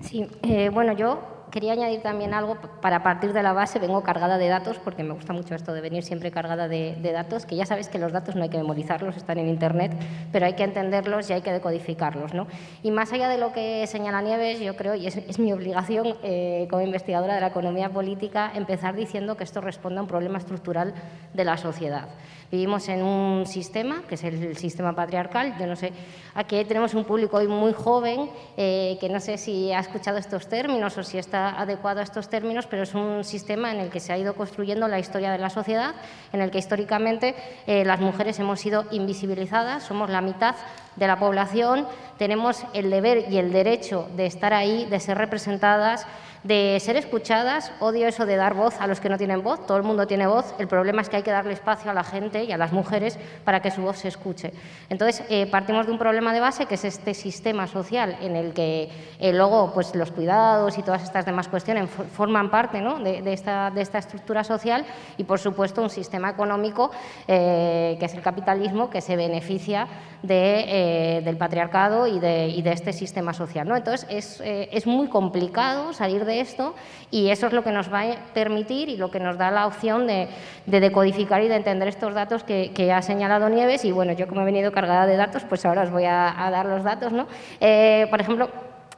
Sí, 0.01 0.27
eh, 0.43 0.69
bueno, 0.69 0.93
yo 0.93 1.34
quería 1.55 1.71
añadir 1.71 2.01
también 2.01 2.33
algo 2.33 2.57
para 2.81 3.01
partir 3.01 3.31
de 3.31 3.41
la 3.41 3.53
base, 3.53 3.79
vengo 3.79 4.03
cargada 4.03 4.37
de 4.37 4.49
datos, 4.49 4.77
porque 4.77 5.03
me 5.03 5.13
gusta 5.13 5.31
mucho 5.31 5.55
esto 5.55 5.71
de 5.71 5.79
venir 5.79 6.03
siempre 6.03 6.29
cargada 6.29 6.67
de, 6.67 7.11
datos, 7.13 7.45
que 7.45 7.55
ya 7.55 7.65
sabéis 7.65 7.87
que 7.87 7.97
los 7.97 8.11
datos 8.11 8.35
no 8.35 8.43
hay 8.43 8.49
que 8.49 8.57
memorizarlos, 8.57 9.15
están 9.15 9.37
en 9.37 9.47
Internet, 9.47 9.93
pero 10.33 10.47
hay 10.47 10.55
que 10.55 10.65
entenderlos 10.65 11.29
y 11.29 11.33
hay 11.33 11.41
que 11.41 11.53
decodificarlos. 11.53 12.33
¿no? 12.33 12.47
Y 12.83 12.91
más 12.91 13.13
allá 13.13 13.29
de 13.29 13.37
lo 13.37 13.53
que 13.53 13.87
señala 13.87 14.21
Nieves, 14.21 14.59
yo 14.59 14.75
creo, 14.75 14.95
y 14.95 15.07
es, 15.07 15.15
es 15.15 15.39
mi 15.39 15.53
obligación 15.53 16.17
eh, 16.23 16.67
como 16.69 16.81
investigadora 16.81 17.35
de 17.35 17.39
la 17.39 17.47
economía 17.47 17.87
política, 17.87 18.51
empezar 18.53 18.93
diciendo 18.93 19.37
que 19.37 19.45
esto 19.45 19.61
responde 19.61 19.99
a 19.99 20.01
un 20.01 20.09
problema 20.09 20.39
estructural 20.39 20.93
de 21.33 21.45
la 21.45 21.55
sociedad. 21.55 22.09
Vivimos 22.51 22.87
en 22.89 23.01
un 23.01 23.45
sistema, 23.47 24.03
que 24.07 24.15
es 24.15 24.23
el 24.23 24.55
sistema 24.57 24.95
patriarcal. 24.95 25.57
Yo 25.59 25.65
no 25.65 25.75
sé, 25.75 25.91
aquí 26.35 26.63
tenemos 26.65 26.93
un 26.93 27.03
público 27.03 27.37
hoy 27.37 27.47
muy 27.47 27.73
joven, 27.73 28.29
eh, 28.55 28.97
que 29.01 29.09
no 29.09 29.19
sé 29.19 29.37
si 29.37 29.71
ha 29.71 29.79
escuchado 29.79 30.17
estos 30.17 30.47
términos 30.47 30.97
o 30.97 31.03
si 31.03 31.17
está 31.17 31.59
adecuado 31.59 32.01
a 32.01 32.03
estos 32.03 32.29
términos, 32.29 32.67
pero 32.67 32.83
es 32.83 32.93
un 32.93 33.23
sistema 33.23 33.71
en 33.71 33.79
el 33.79 33.89
que 33.89 33.99
se 33.99 34.13
ha 34.13 34.17
ido 34.17 34.35
construyendo 34.35 34.87
la 34.87 34.99
historia 34.99 35.31
de 35.31 35.39
la 35.39 35.49
sociedad, 35.49 35.95
en 36.33 36.41
el 36.41 36.51
que 36.51 36.59
históricamente 36.59 37.35
eh, 37.65 37.83
las 37.83 37.99
mujeres 37.99 38.37
hemos 38.39 38.59
sido 38.59 38.85
invisibilizadas, 38.91 39.83
somos 39.83 40.09
la 40.09 40.21
mitad 40.21 40.55
de 40.95 41.07
la 41.07 41.17
población, 41.17 41.87
tenemos 42.17 42.63
el 42.73 42.89
deber 42.89 43.25
y 43.29 43.37
el 43.37 43.51
derecho 43.51 44.07
de 44.15 44.27
estar 44.27 44.53
ahí, 44.53 44.85
de 44.85 44.99
ser 44.99 45.17
representadas, 45.17 46.05
de 46.45 46.79
ser 46.79 46.95
escuchadas, 46.95 47.71
odio 47.79 48.07
eso 48.07 48.27
de 48.27 48.35
dar 48.35 48.53
voz 48.53 48.79
a 48.79 48.85
los 48.85 48.99
que 48.99 49.09
no 49.09 49.17
tienen 49.17 49.41
voz, 49.41 49.65
todo 49.65 49.77
el 49.77 49.83
mundo 49.83 50.05
tiene 50.05 50.27
voz, 50.27 50.53
el 50.59 50.67
problema 50.67 51.01
es 51.01 51.09
que 51.09 51.15
hay 51.15 51.23
que 51.23 51.31
darle 51.31 51.53
espacio 51.53 51.89
a 51.89 51.93
la 51.95 52.03
gente 52.03 52.43
y 52.43 52.51
a 52.51 52.57
las 52.57 52.71
mujeres 52.71 53.17
para 53.43 53.63
que 53.63 53.71
su 53.71 53.81
voz 53.81 53.97
se 53.97 54.09
escuche. 54.09 54.53
Entonces, 54.87 55.25
eh, 55.29 55.47
partimos 55.47 55.87
de 55.87 55.91
un 55.91 55.97
problema 55.97 56.33
de 56.33 56.39
base 56.39 56.67
que 56.67 56.75
es 56.75 56.85
este 56.85 57.15
sistema 57.15 57.65
social 57.65 58.15
en 58.21 58.35
el 58.35 58.53
que 58.53 58.89
eh, 59.19 59.33
luego 59.33 59.71
pues, 59.73 59.95
los 59.95 60.11
cuidados 60.11 60.77
y 60.77 60.83
todas 60.83 61.01
estas 61.01 61.25
demás 61.25 61.47
cuestiones 61.47 61.89
forman 61.89 62.51
parte 62.51 62.79
de, 62.79 63.33
esta, 63.33 63.71
de, 63.71 63.81
esta, 63.81 63.97
estructura 63.97 64.43
social 64.43 64.85
y, 65.17 65.23
por 65.23 65.39
supuesto, 65.39 65.81
un 65.81 65.89
sistema 65.89 66.29
económico 66.29 66.91
eh, 67.27 67.95
que 67.99 68.05
es 68.05 68.13
el 68.13 68.21
capitalismo 68.21 68.91
que 68.91 69.01
se 69.01 69.15
beneficia 69.15 69.87
de, 70.21 71.21
del 71.25 71.37
patriarcado 71.37 72.05
y 72.05 72.19
de, 72.19 72.49
y 72.49 72.61
de, 72.61 72.71
este 72.71 72.93
sistema 72.93 73.33
social. 73.33 73.67
¿no? 73.67 73.75
Entonces, 73.75 74.05
es, 74.09 74.41
es 74.43 74.85
muy 74.85 75.07
complicado 75.07 75.91
salir 75.93 76.23
de 76.25 76.34
esto 76.39 76.75
y 77.11 77.29
eso 77.29 77.47
es 77.47 77.53
lo 77.53 77.63
que 77.63 77.71
nos 77.71 77.91
va 77.91 78.01
a 78.01 78.15
permitir 78.33 78.89
y 78.89 78.97
lo 78.97 79.11
que 79.11 79.19
nos 79.19 79.37
da 79.37 79.51
la 79.51 79.67
opción 79.67 80.07
de, 80.07 80.27
decodificar 80.65 81.41
y 81.43 81.47
de 81.47 81.55
entender 81.55 81.87
estos 81.87 82.13
datos 82.13 82.43
que, 82.43 82.91
ha 82.93 83.01
señalado 83.01 83.49
Nieves 83.49 83.85
y 83.85 83.91
bueno, 83.91 84.13
yo 84.13 84.27
como 84.27 84.41
he 84.41 84.45
venido 84.45 84.71
cargada 84.71 85.05
de 85.05 85.17
datos, 85.17 85.43
pues 85.47 85.65
ahora 85.65 85.83
os 85.83 85.91
voy 85.91 86.05
a, 86.05 86.33
dar 86.51 86.65
los 86.65 86.83
datos. 86.83 87.11
¿no? 87.11 87.27
Eh, 87.59 88.07
por 88.09 88.21
ejemplo, 88.21 88.49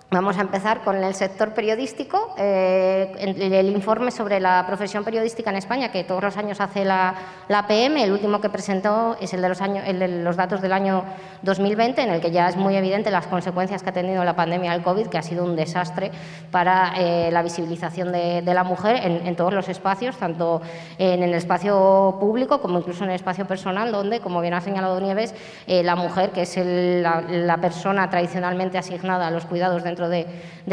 Vamos 0.10 0.38
a 0.38 0.42
empezar 0.42 0.86
con 0.86 1.04
el 1.04 1.14
sector 1.16 1.54
periodístico. 1.54 2.34
Eh, 2.38 3.12
el, 3.20 3.68
informe 3.68 4.10
sobre 4.10 4.40
la 4.40 4.64
profesión 4.66 5.04
periodística 5.04 5.50
en 5.50 5.58
España, 5.58 5.92
que 5.92 6.06
todos 6.06 6.24
los 6.24 6.38
años 6.38 6.62
hace 6.62 6.86
la, 6.86 7.14
la 7.50 7.68
PM, 7.68 8.02
el 8.02 8.14
último 8.14 8.40
que 8.40 8.50
presentó 8.50 9.18
es 9.20 9.34
el 9.34 9.42
de, 9.42 9.50
los 9.50 9.60
años, 9.60 9.84
el 9.86 10.00
de 10.00 10.08
los 10.08 10.38
datos 10.38 10.62
del 10.62 10.72
año 10.72 11.04
2020, 11.42 12.02
en 12.02 12.10
el 12.12 12.22
que 12.22 12.32
ya 12.32 12.48
es 12.48 12.56
muy 12.56 12.78
evidente 12.78 13.12
las 13.12 13.28
consecuencias 13.28 13.84
que 13.84 13.90
ha 13.90 13.92
tenido 13.92 14.24
la 14.24 14.34
pandemia 14.34 14.72
del 14.72 14.82
COVID, 14.82 15.08
que 15.08 15.18
ha 15.18 15.22
sido 15.22 15.44
un 15.44 15.58
desastre 15.58 16.10
para 16.52 16.94
eh, 16.98 17.30
la 17.30 17.44
visibilización 17.44 18.14
de, 18.14 18.42
la 18.46 18.64
mujer 18.64 19.02
en, 19.04 19.36
todos 19.36 19.54
los 19.54 19.68
espacios, 19.68 20.16
tanto 20.16 20.62
en 20.98 21.22
el 21.22 21.34
espacio 21.34 22.16
público 22.18 22.62
como 22.62 22.80
incluso 22.80 23.04
en 23.04 23.10
el 23.10 23.18
espacio 23.18 23.46
personal, 23.46 23.92
donde, 23.92 24.22
como 24.22 24.40
bien 24.40 24.54
ha 24.54 24.62
señalado 24.62 25.02
Nieves, 25.02 25.36
eh, 25.68 25.84
la 25.84 25.98
mujer, 25.98 26.30
que 26.32 26.44
es 26.44 26.56
la, 26.56 27.22
la, 27.28 27.58
persona 27.58 28.10
tradicionalmente 28.10 28.78
asignada 28.78 29.28
a 29.28 29.32
los 29.32 29.46
cuidados 29.46 29.84
de 29.84 29.97
de, 29.98 30.28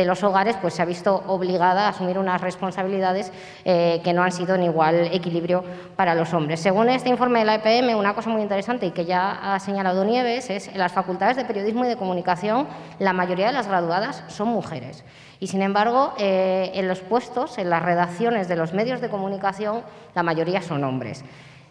los 0.04 0.22
hogares, 0.22 0.56
pues 0.60 0.74
se 0.74 0.82
ha 0.82 0.84
visto 0.84 1.24
obligada 1.26 1.86
a 1.86 1.88
asumir 1.88 2.18
unas 2.18 2.40
responsabilidades 2.40 3.32
eh, 3.64 4.00
que 4.04 4.12
no 4.12 4.22
han 4.22 4.32
sido 4.32 4.54
en 4.54 4.64
igual 4.64 5.08
equilibrio 5.12 5.64
para 5.96 6.14
los 6.14 6.34
hombres. 6.34 6.60
Según 6.60 6.90
este 6.90 7.08
informe 7.08 7.38
de 7.38 7.44
la 7.46 7.54
EPM, 7.54 7.96
una 7.96 8.14
cosa 8.14 8.28
muy 8.28 8.42
interesante 8.42 8.86
y 8.86 8.90
que 8.90 9.06
ya 9.06 9.54
ha 9.54 9.58
señalado 9.60 10.04
Nieves 10.04 10.50
es 10.50 10.68
en 10.68 10.78
las 10.78 10.92
facultades 10.92 11.36
de 11.36 11.44
periodismo 11.44 11.84
y 11.84 11.88
de 11.88 11.96
comunicación, 11.96 12.66
la 12.98 13.14
mayoría 13.14 13.46
de 13.46 13.52
las 13.54 13.68
graduadas 13.68 14.24
son 14.28 14.48
mujeres. 14.48 15.04
Y 15.40 15.46
sin 15.46 15.62
embargo, 15.62 16.14
eh, 16.18 16.70
en 16.74 16.88
los 16.88 17.00
puestos, 17.00 17.58
en 17.58 17.70
las 17.70 17.82
redacciones 17.82 18.48
de 18.48 18.56
los 18.56 18.72
medios 18.72 19.00
de 19.00 19.08
comunicación, 19.08 19.82
la 20.14 20.22
mayoría 20.22 20.62
son 20.62 20.84
hombres. 20.84 21.24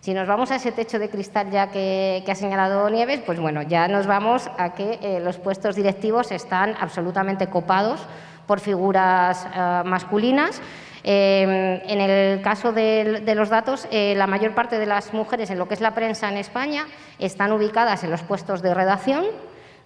Si 0.03 0.13
nos 0.13 0.27
vamos 0.27 0.51
a 0.51 0.57
ese 0.57 0.73
techo 0.73 0.99
de 0.99 1.09
cristal 1.09 1.49
ya 1.49 1.71
que, 1.71 2.21
ha 2.27 2.35
señalado 2.35 2.89
Nieves, 2.89 3.21
pues 3.25 3.39
bueno, 3.39 3.61
ya 3.61 3.87
nos 3.87 4.05
vamos 4.05 4.51
a 4.57 4.73
que 4.73 4.99
eh, 5.01 5.21
los 5.21 5.37
puestos 5.37 5.77
directivos 5.77 6.33
están 6.33 6.75
absolutamente 6.77 7.47
copados 7.47 8.01
por 8.45 8.59
figuras 8.59 9.47
eh, 9.55 9.81
masculinas. 9.85 10.61
Eh, 11.05 11.81
en 11.87 12.01
el 12.01 12.41
caso 12.41 12.73
de, 12.73 13.23
los 13.33 13.47
datos, 13.47 13.87
la 13.91 14.27
mayor 14.27 14.53
parte 14.53 14.77
de 14.77 14.87
las 14.87 15.13
mujeres 15.13 15.49
en 15.51 15.57
lo 15.57 15.69
que 15.69 15.75
es 15.75 15.79
la 15.79 15.95
prensa 15.95 16.27
en 16.27 16.35
España 16.35 16.85
están 17.17 17.53
ubicadas 17.53 18.03
en 18.03 18.11
los 18.11 18.23
puestos 18.23 18.61
de 18.61 18.73
redacción, 18.73 19.23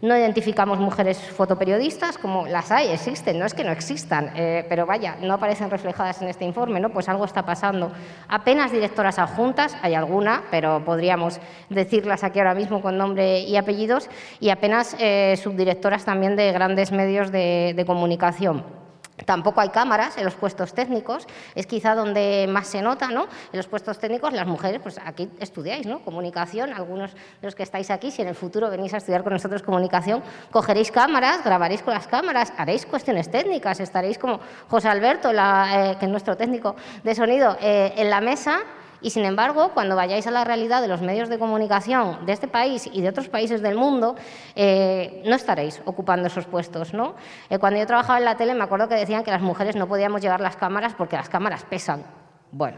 no 0.02 0.16
identificamos 0.16 0.80
mujeres 0.80 1.18
fotoperiodistas, 1.18 2.18
como 2.18 2.48
las 2.48 2.72
hay, 2.72 2.90
existen, 2.90 3.40
no 3.40 3.46
es 3.46 3.54
que 3.54 3.64
no 3.64 3.72
existan, 3.72 4.32
eh, 4.36 4.66
pero 4.70 4.86
vaya, 4.86 5.18
no 5.22 5.34
aparecen 5.34 5.70
reflejadas 5.70 6.22
en 6.22 6.28
este 6.28 6.46
informe, 6.46 6.80
¿no? 6.80 6.90
Pues 6.90 7.10
algo 7.10 7.26
está 7.26 7.46
pasando. 7.46 7.92
Apenas 8.28 8.72
directoras 8.72 9.18
adjuntas, 9.18 9.76
hay 9.82 9.96
alguna, 9.96 10.44
pero 10.52 10.84
podríamos 10.86 11.40
decirlas 11.70 12.24
aquí 12.24 12.40
ahora 12.40 12.54
mismo 12.54 12.82
con 12.82 12.98
nombre 12.98 13.40
y 13.40 13.56
apellidos, 13.56 14.10
y 14.40 14.50
apenas 14.50 14.96
eh, 15.00 15.38
subdirectoras 15.42 16.06
también 16.06 16.36
de 16.36 16.52
grandes 16.52 16.92
medios 16.92 17.32
de 17.32 17.84
comunicación. 17.88 18.87
Tampoco 19.28 19.60
hay 19.60 19.68
cámaras 19.68 20.18
en 20.18 20.24
los 20.24 20.36
puestos 20.36 20.74
técnicos, 20.74 21.28
es 21.54 21.68
quizá 21.68 21.96
donde 21.96 22.48
más 22.50 22.66
se 22.66 22.82
nota, 22.82 23.10
¿no? 23.10 23.24
En 23.52 23.58
los 23.58 23.68
puestos 23.68 24.00
técnicos 24.00 24.32
las 24.32 24.48
mujeres, 24.48 24.80
pues 24.82 25.02
aquí 25.04 25.28
estudiáis, 25.42 25.86
¿no? 25.86 26.00
Comunicación, 26.00 26.72
algunos 26.72 27.12
de 27.14 27.20
los 27.42 27.54
que 27.54 27.64
estáis 27.64 27.92
aquí, 27.92 28.10
si 28.10 28.22
en 28.22 28.30
el 28.30 28.36
futuro 28.36 28.70
venís 28.70 28.94
a 28.94 28.98
estudiar 28.98 29.24
con 29.26 29.34
nosotros 29.34 29.64
comunicación, 29.64 30.24
cogeréis 30.50 30.94
cámaras, 30.94 31.44
grabaréis 31.44 31.84
con 31.84 31.94
las 31.94 32.08
cámaras, 32.08 32.54
haréis 32.58 32.86
cuestiones 32.86 33.30
técnicas, 33.30 33.82
estaréis 33.82 34.18
como 34.18 34.40
José 34.70 34.88
Alberto, 34.88 35.30
eh, 35.34 35.98
que 36.00 36.06
es 36.06 36.10
nuestro 36.10 36.38
técnico 36.38 36.78
de 37.04 37.14
sonido, 37.14 37.58
eh, 37.60 37.96
en 37.98 38.10
la 38.10 38.22
mesa 38.22 38.62
y 39.02 39.12
sin 39.12 39.26
embargo, 39.26 39.72
cuando 39.74 39.96
vayáis 39.96 40.28
a 40.28 40.32
la 40.32 40.44
realidad 40.44 40.82
de 40.82 40.88
los 40.88 41.02
medios 41.02 41.30
de 41.30 41.38
comunicación 41.38 42.26
de 42.26 42.34
este 42.34 42.48
país 42.48 42.90
y 42.92 43.02
de 43.02 43.10
otros 43.10 43.30
países 43.30 43.62
del 43.62 43.76
mundo, 43.76 44.16
eh, 44.56 45.22
no 45.26 45.36
estaréis 45.36 45.82
ocupando 45.86 46.28
esos 46.28 46.46
puestos. 46.46 46.94
¿no? 46.94 47.16
Eh, 47.50 47.60
cuando 47.60 47.80
yo 47.80 47.86
trabajaba 47.86 48.20
en 48.20 48.26
la 48.26 48.38
tele, 48.38 48.54
me 48.54 48.64
acuerdo 48.64 48.88
que 48.88 48.96
decían 48.96 49.24
que 49.24 49.32
las 49.32 49.42
mujeres 49.42 49.76
no 49.76 49.88
podíamos 49.88 50.22
llevar 50.22 50.42
las 50.42 50.56
cámaras 50.56 50.94
porque 50.96 51.16
las 51.16 51.30
cámaras 51.30 51.64
pesan. 51.64 52.04
Bueno, 52.52 52.78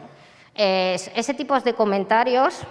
ese 0.55 1.33
tipo 1.35 1.57
de 1.59 1.73
comentarios 1.73 2.65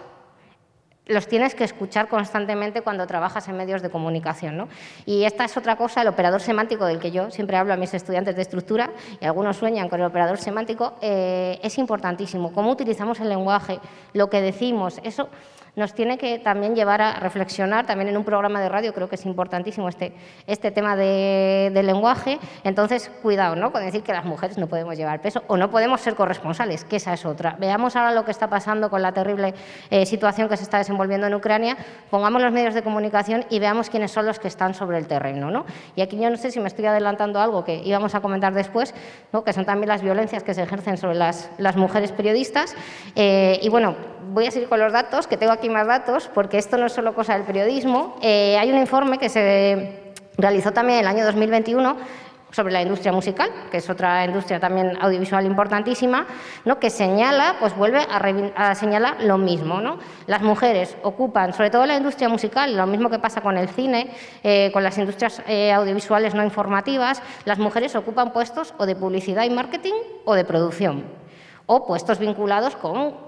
los 1.09 1.27
tienes 1.27 1.55
que 1.55 1.65
escuchar 1.65 2.09
constantemente 2.09 2.83
cuando 2.83 3.07
trabajas 3.07 3.49
en 3.49 3.57
medios 3.57 3.83
de 3.83 3.91
comunicación. 3.91 4.57
¿no? 4.57 4.69
Y 5.07 5.25
esta 5.25 5.45
es 5.45 5.57
otra 5.57 5.77
cosa, 5.77 6.03
el 6.03 6.09
operador 6.09 6.41
semántico 6.41 6.85
del 6.85 7.01
que 7.01 7.11
yo 7.11 7.31
siempre 7.31 7.57
hablo 7.57 7.73
a 7.73 7.77
mis 7.77 7.93
estudiantes 7.95 8.37
de 8.37 8.43
estructura, 8.43 8.91
y 9.21 9.25
algunos 9.25 9.57
sueñan 9.57 9.89
con 9.89 10.01
el 10.01 10.07
operador 10.07 10.39
semántico, 10.39 10.95
eh, 11.01 11.59
es 11.63 11.79
importantísimo. 11.79 12.53
Cómo 12.53 12.71
utilizamos 12.71 13.19
el 13.21 13.31
lenguaje, 13.31 13.81
lo 14.13 14.31
que 14.31 14.41
decimos, 14.41 15.01
eso 15.03 15.29
nos 15.77 15.95
tiene 15.95 16.19
que 16.19 16.39
también 16.39 16.75
llevar 16.75 17.01
a 17.01 17.21
reflexionar, 17.21 17.87
también 17.87 18.09
en 18.09 18.17
un 18.17 18.25
programa 18.25 18.61
de 18.61 18.69
radio 18.69 18.93
creo 18.95 19.09
que 19.09 19.15
es 19.17 19.27
importantísimo 19.27 19.89
este, 19.89 20.13
este 20.47 20.71
tema 20.71 20.97
de, 20.97 21.71
lenguaje, 21.85 22.39
entonces 22.65 23.11
cuidado 23.23 23.57
¿no? 23.57 23.73
con 23.73 23.85
decir 23.85 24.03
que 24.03 24.13
las 24.13 24.25
mujeres 24.25 24.59
no 24.59 24.67
podemos 24.67 24.97
llevar 24.97 25.23
peso 25.23 25.43
o 25.47 25.57
no 25.57 25.71
podemos 25.71 26.01
ser 26.01 26.15
corresponsales, 26.15 26.85
que 26.85 26.97
esa 26.97 27.15
es 27.15 27.25
otra. 27.25 27.57
Veamos 27.59 27.97
ahora 27.97 28.13
lo 28.13 28.25
que 28.25 28.31
está 28.31 28.49
pasando 28.49 28.91
con 28.91 29.01
la 29.01 29.13
terrible 29.13 29.55
eh, 29.91 30.05
situación 30.07 30.49
que 30.49 30.57
se 30.57 30.65
está 30.65 30.79
desenvolviendo 30.79 31.27
en 31.27 31.35
Ucrania, 31.35 31.77
pongamos 32.11 32.43
los 32.43 32.53
medios 32.53 32.75
de 32.75 32.83
comunicación 32.83 33.45
y 33.49 33.59
veamos 33.59 33.91
quiénes 33.91 34.11
son 34.11 34.27
los 34.27 34.39
que 34.39 34.49
están 34.49 34.75
sobre 34.75 34.99
el 34.99 35.07
terreno. 35.07 35.51
¿no? 35.51 35.65
Y 35.97 36.03
aquí 36.03 36.19
yo 36.19 36.29
no 36.31 36.37
sé 36.37 36.51
si 36.51 36.61
me 36.61 36.69
estoy 36.69 36.87
adelantando 36.87 37.41
algo 37.41 37.65
que 37.65 37.77
íbamos 37.85 38.15
a 38.15 38.21
comentar 38.21 38.53
después, 38.53 38.95
¿no? 39.33 39.45
que 39.45 39.53
son 39.53 39.65
también 39.65 39.89
las 39.89 40.03
violencias 40.03 40.43
que 40.43 40.55
se 40.55 40.63
ejercen 40.63 40.97
sobre 40.97 41.15
las, 41.15 41.51
las 41.59 41.77
mujeres 41.77 42.13
periodistas. 42.13 42.75
Eh, 43.15 43.59
y 43.63 43.69
bueno, 43.69 43.97
voy 44.33 44.47
a 44.47 44.51
seguir 44.51 44.69
con 44.69 44.79
los 44.79 44.93
datos, 44.93 45.27
que 45.27 45.37
tengo 45.37 45.53
aquí 45.53 45.58
más 45.69 45.89
datos, 45.89 46.31
porque 46.33 46.59
esto 46.59 46.77
no 46.77 46.87
es 46.87 46.93
solo 46.93 47.15
cosa 47.15 47.35
del 47.35 47.43
periodismo. 47.43 48.17
Eh, 48.23 48.57
hay 48.57 48.71
un 48.71 48.79
informe 48.79 49.19
que 49.19 49.29
se 49.29 50.13
realizó 50.37 50.71
también 50.71 51.01
el 51.01 51.07
año 51.09 51.25
2021 51.25 51.97
sobre 52.51 52.73
la 52.73 52.81
industria 52.81 53.13
musical, 53.13 53.51
que 53.71 53.79
es 53.79 53.91
otra 53.91 54.25
industria 54.25 54.59
también 54.59 54.97
audiovisual 55.01 55.45
importantísima, 55.45 56.27
¿no? 56.65 56.79
que 56.79 56.89
señala, 56.89 57.57
pues 57.61 57.77
vuelve 57.77 57.99
a, 58.09 58.75
señalar 58.75 59.23
lo 59.23 59.37
mismo. 59.37 59.81
¿no? 59.81 59.99
Las 60.27 60.43
mujeres 60.43 60.97
ocupan, 61.03 61.53
sobre 61.53 61.71
todo 61.71 61.85
la 61.85 61.97
industria 61.97 62.29
musical, 62.29 62.77
lo 62.77 62.87
mismo 62.87 63.11
que 63.11 63.19
pasa 63.19 63.41
con 63.41 63.59
el 63.59 63.69
cine, 63.69 64.11
eh, 64.43 64.71
con 64.73 64.83
las 64.83 64.97
industrias 64.97 65.43
eh, 65.47 65.73
audiovisuales 65.73 66.35
no 66.35 66.43
informativas, 66.43 67.23
las 67.45 67.59
mujeres 67.59 67.95
ocupan 67.97 68.33
puestos 68.33 68.75
o 68.79 68.87
de 68.87 68.97
publicidad 68.97 69.45
y 69.45 69.51
marketing 69.51 69.95
o 70.25 70.35
de 70.35 70.45
producción, 70.45 71.05
o 71.67 71.87
puestos 71.87 72.19
vinculados 72.19 72.77
con 72.77 73.28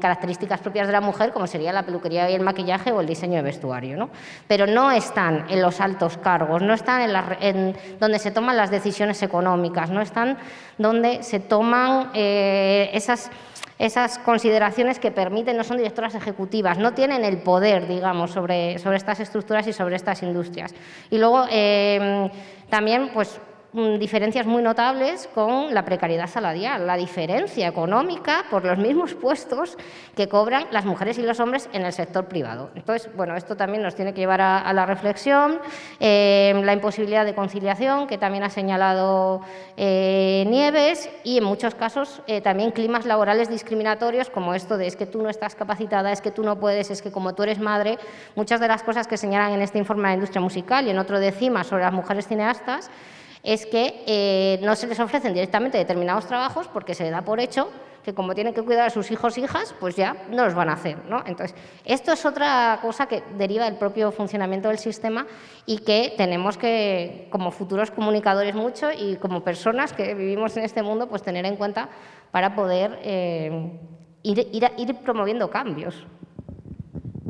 características 0.00 0.60
propias 0.60 0.86
de 0.86 0.92
la 0.92 1.00
mujer, 1.00 1.32
como 1.32 1.46
sería 1.46 1.72
la 1.72 1.84
peluquería 1.84 2.30
y 2.30 2.34
el 2.34 2.42
maquillaje 2.42 2.92
o 2.92 3.00
el 3.00 3.06
diseño 3.06 3.36
de 3.36 3.42
vestuario. 3.42 3.96
¿no? 3.96 4.10
Pero 4.46 4.66
no 4.66 4.90
están 4.90 5.46
en 5.48 5.62
los 5.62 5.80
altos 5.80 6.16
cargos, 6.18 6.62
no 6.62 6.74
están 6.74 7.10
en, 7.40 7.76
donde 7.98 8.18
se 8.18 8.30
toman 8.30 8.56
las 8.56 8.70
decisiones 8.70 9.22
económicas, 9.22 9.90
no 9.90 10.00
están 10.00 10.38
donde 10.78 11.22
se 11.22 11.40
toman 11.40 12.10
eh, 12.14 12.90
esas 12.92 14.18
consideraciones 14.18 14.98
que 14.98 15.10
permiten, 15.10 15.56
no 15.56 15.64
son 15.64 15.76
directoras 15.76 16.14
ejecutivas, 16.14 16.78
no 16.78 16.92
tienen 16.92 17.24
el 17.24 17.38
poder, 17.38 17.86
digamos, 17.86 18.30
sobre, 18.30 18.74
estas 18.74 19.20
estructuras 19.20 19.66
y 19.66 19.72
sobre 19.72 19.96
estas 19.96 20.22
industrias. 20.22 20.74
Y 21.10 21.18
luego 21.18 21.44
eh, 21.50 22.30
también, 22.68 23.10
pues, 23.12 23.40
Mm, 23.40 23.49
diferencias 23.72 24.46
muy 24.46 24.62
notables 24.62 25.28
con 25.32 25.72
la 25.72 25.84
precariedad 25.84 26.26
salarial, 26.26 26.86
la 26.86 26.96
diferencia 26.96 27.68
económica 27.68 28.44
por 28.50 28.64
los 28.64 28.78
mismos 28.78 29.14
puestos 29.14 29.76
que 30.16 30.28
cobran 30.28 30.66
las 30.72 30.84
mujeres 30.84 31.18
y 31.18 31.22
los 31.22 31.38
hombres 31.38 31.68
en 31.72 31.84
el 31.84 31.92
sector 31.92 32.26
privado. 32.26 32.70
Entonces, 32.74 33.08
bueno, 33.16 33.36
esto 33.36 33.56
también 33.56 33.82
nos 33.82 33.94
tiene 33.94 34.12
que 34.12 34.20
llevar 34.20 34.40
a, 34.40 34.72
la 34.72 34.86
reflexión, 34.86 35.60
eh, 36.00 36.60
la 36.64 36.72
imposibilidad 36.72 37.24
de 37.24 37.34
conciliación, 37.34 38.06
que 38.06 38.18
también 38.18 38.42
ha 38.42 38.50
señalado 38.50 39.40
eh, 39.76 40.44
Nieves, 40.48 41.08
y 41.22 41.38
en 41.38 41.44
muchos 41.44 41.74
casos 41.74 42.22
eh, 42.26 42.40
también 42.40 42.72
climas 42.72 43.06
laborales 43.06 43.48
discriminatorios, 43.48 44.30
como 44.30 44.54
esto 44.54 44.76
de 44.76 44.86
es 44.86 44.96
que 44.96 45.06
tú 45.06 45.22
no 45.22 45.28
estás 45.28 45.54
capacitada, 45.54 46.10
es 46.10 46.20
que 46.20 46.32
tú 46.32 46.42
no 46.42 46.58
puedes, 46.58 46.90
es 46.90 47.02
que 47.02 47.12
como 47.12 47.34
tú 47.34 47.44
eres 47.44 47.60
madre, 47.60 47.98
muchas 48.34 48.60
de 48.60 48.66
las 48.66 48.82
cosas 48.82 49.06
que 49.06 49.16
señalan 49.16 49.52
en 49.52 49.62
este 49.62 49.78
informe 49.78 50.02
de 50.02 50.08
la 50.08 50.14
industria 50.14 50.40
musical 50.40 50.86
y 50.86 50.90
en 50.90 50.98
otro 50.98 51.20
de 51.20 51.30
CIMA 51.30 51.62
sobre 51.62 51.84
las 51.84 51.92
mujeres 51.92 52.26
cineastas, 52.26 52.90
es 53.42 53.66
que 53.66 54.04
eh, 54.06 54.58
no 54.62 54.76
se 54.76 54.86
les 54.86 55.00
ofrecen 55.00 55.32
directamente 55.32 55.78
determinados 55.78 56.26
trabajos 56.26 56.68
porque 56.68 56.94
se 56.94 57.10
da 57.10 57.22
por 57.22 57.40
hecho 57.40 57.68
que 58.02 58.14
como 58.14 58.34
tienen 58.34 58.54
que 58.54 58.62
cuidar 58.62 58.86
a 58.86 58.90
sus 58.90 59.10
hijos 59.10 59.36
e 59.36 59.42
hijas, 59.42 59.74
pues 59.78 59.96
ya 59.96 60.16
no 60.30 60.44
los 60.44 60.54
van 60.54 60.70
a 60.70 60.74
hacer. 60.74 60.98
¿no? 61.08 61.22
Entonces, 61.26 61.54
esto 61.84 62.12
es 62.12 62.24
otra 62.24 62.78
cosa 62.80 63.06
que 63.06 63.22
deriva 63.36 63.66
del 63.66 63.76
propio 63.76 64.10
funcionamiento 64.10 64.68
del 64.68 64.78
sistema 64.78 65.26
y 65.66 65.78
que 65.78 66.14
tenemos 66.16 66.56
que, 66.56 67.28
como 67.30 67.50
futuros 67.50 67.90
comunicadores 67.90 68.54
mucho 68.54 68.88
y 68.90 69.16
como 69.16 69.44
personas 69.44 69.92
que 69.92 70.14
vivimos 70.14 70.56
en 70.56 70.64
este 70.64 70.82
mundo, 70.82 71.08
pues 71.08 71.22
tener 71.22 71.44
en 71.44 71.56
cuenta 71.56 71.88
para 72.30 72.54
poder 72.54 72.98
eh, 73.02 73.78
ir, 74.22 74.48
ir, 74.52 74.96
promoviendo 75.04 75.50
cambios. 75.50 76.06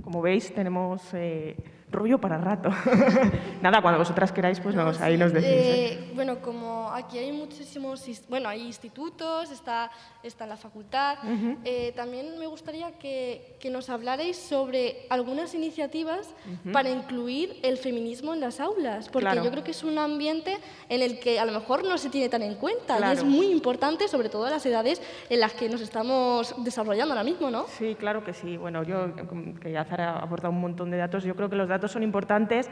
Como 0.05 0.23
veis, 0.23 0.55
tenemos... 0.55 1.03
Eh, 1.15 1.57
rollo 1.91 2.19
para 2.19 2.39
rato. 2.39 2.71
Nada, 3.63 3.83
cuando 3.83 3.99
vosotras 3.99 4.33
queráis, 4.33 4.61
pues 4.61 4.75
nos, 4.75 5.01
ahí 5.01 5.17
nos 5.17 5.33
decís. 5.33 5.49
¿eh? 5.49 5.93
Eh, 5.93 6.13
bueno, 6.15 6.41
como 6.41 6.91
aquí 6.91 7.19
hay 7.19 7.33
muchísimos, 7.33 8.05
bueno, 8.29 8.49
hay 8.49 8.63
institutos, 8.63 9.51
está, 9.51 9.91
está 10.23 10.45
en 10.45 10.51
la 10.51 10.57
facultad, 10.57 11.19
eh, 11.65 11.93
también 11.95 12.39
me 12.39 12.47
gustaría 12.47 12.93
que, 12.93 13.57
que, 13.61 13.71
nos 13.71 13.91
hablarais 13.91 14.37
sobre 14.37 15.07
algunas 15.11 15.55
iniciativas 15.55 16.35
para 16.73 16.91
incluir 16.91 17.59
el 17.63 17.77
feminismo 17.77 18.35
en 18.35 18.41
las 18.41 18.61
aulas, 18.61 19.09
porque 19.09 19.37
yo 19.37 19.51
creo 19.51 19.65
que 19.65 19.71
es 19.71 19.85
un 19.85 19.99
ambiente 19.99 20.59
en 20.89 21.03
el 21.03 21.21
que 21.21 21.39
a 21.39 21.45
lo 21.45 21.53
mejor 21.53 21.85
no 21.85 21.99
se 21.99 22.11
tiene 22.11 22.29
tan 22.29 22.43
en 22.43 22.55
cuenta 22.55 22.99
y 22.99 23.13
es 23.13 23.25
muy 23.25 23.47
importante, 23.47 24.09
sobre 24.09 24.29
todo 24.29 24.47
a 24.47 24.51
las 24.51 24.65
edades 24.67 25.01
en 25.29 25.41
las 25.41 25.53
que 25.53 25.69
nos 25.69 25.81
estamos 25.81 26.55
desarrollando 26.65 27.15
ahora 27.15 27.25
mismo, 27.25 27.51
¿no? 27.51 27.67
Sí, 27.69 27.95
claro 27.99 28.25
que 28.25 28.33
sí. 28.33 28.57
Bueno, 28.57 28.83
yo, 28.83 29.15
que 29.61 29.73
ya 29.73 29.85
Zara 29.85 30.13
ha 30.13 30.23
aportado 30.25 30.53
un 30.53 30.61
montón 30.61 30.91
de 30.91 30.97
datos, 30.97 31.25
yo 31.25 31.35
creo 31.35 31.49
que 31.49 31.57
los 31.57 31.69
datos 31.69 31.80
datos 31.81 31.93
son 31.93 32.03
importantes 32.03 32.71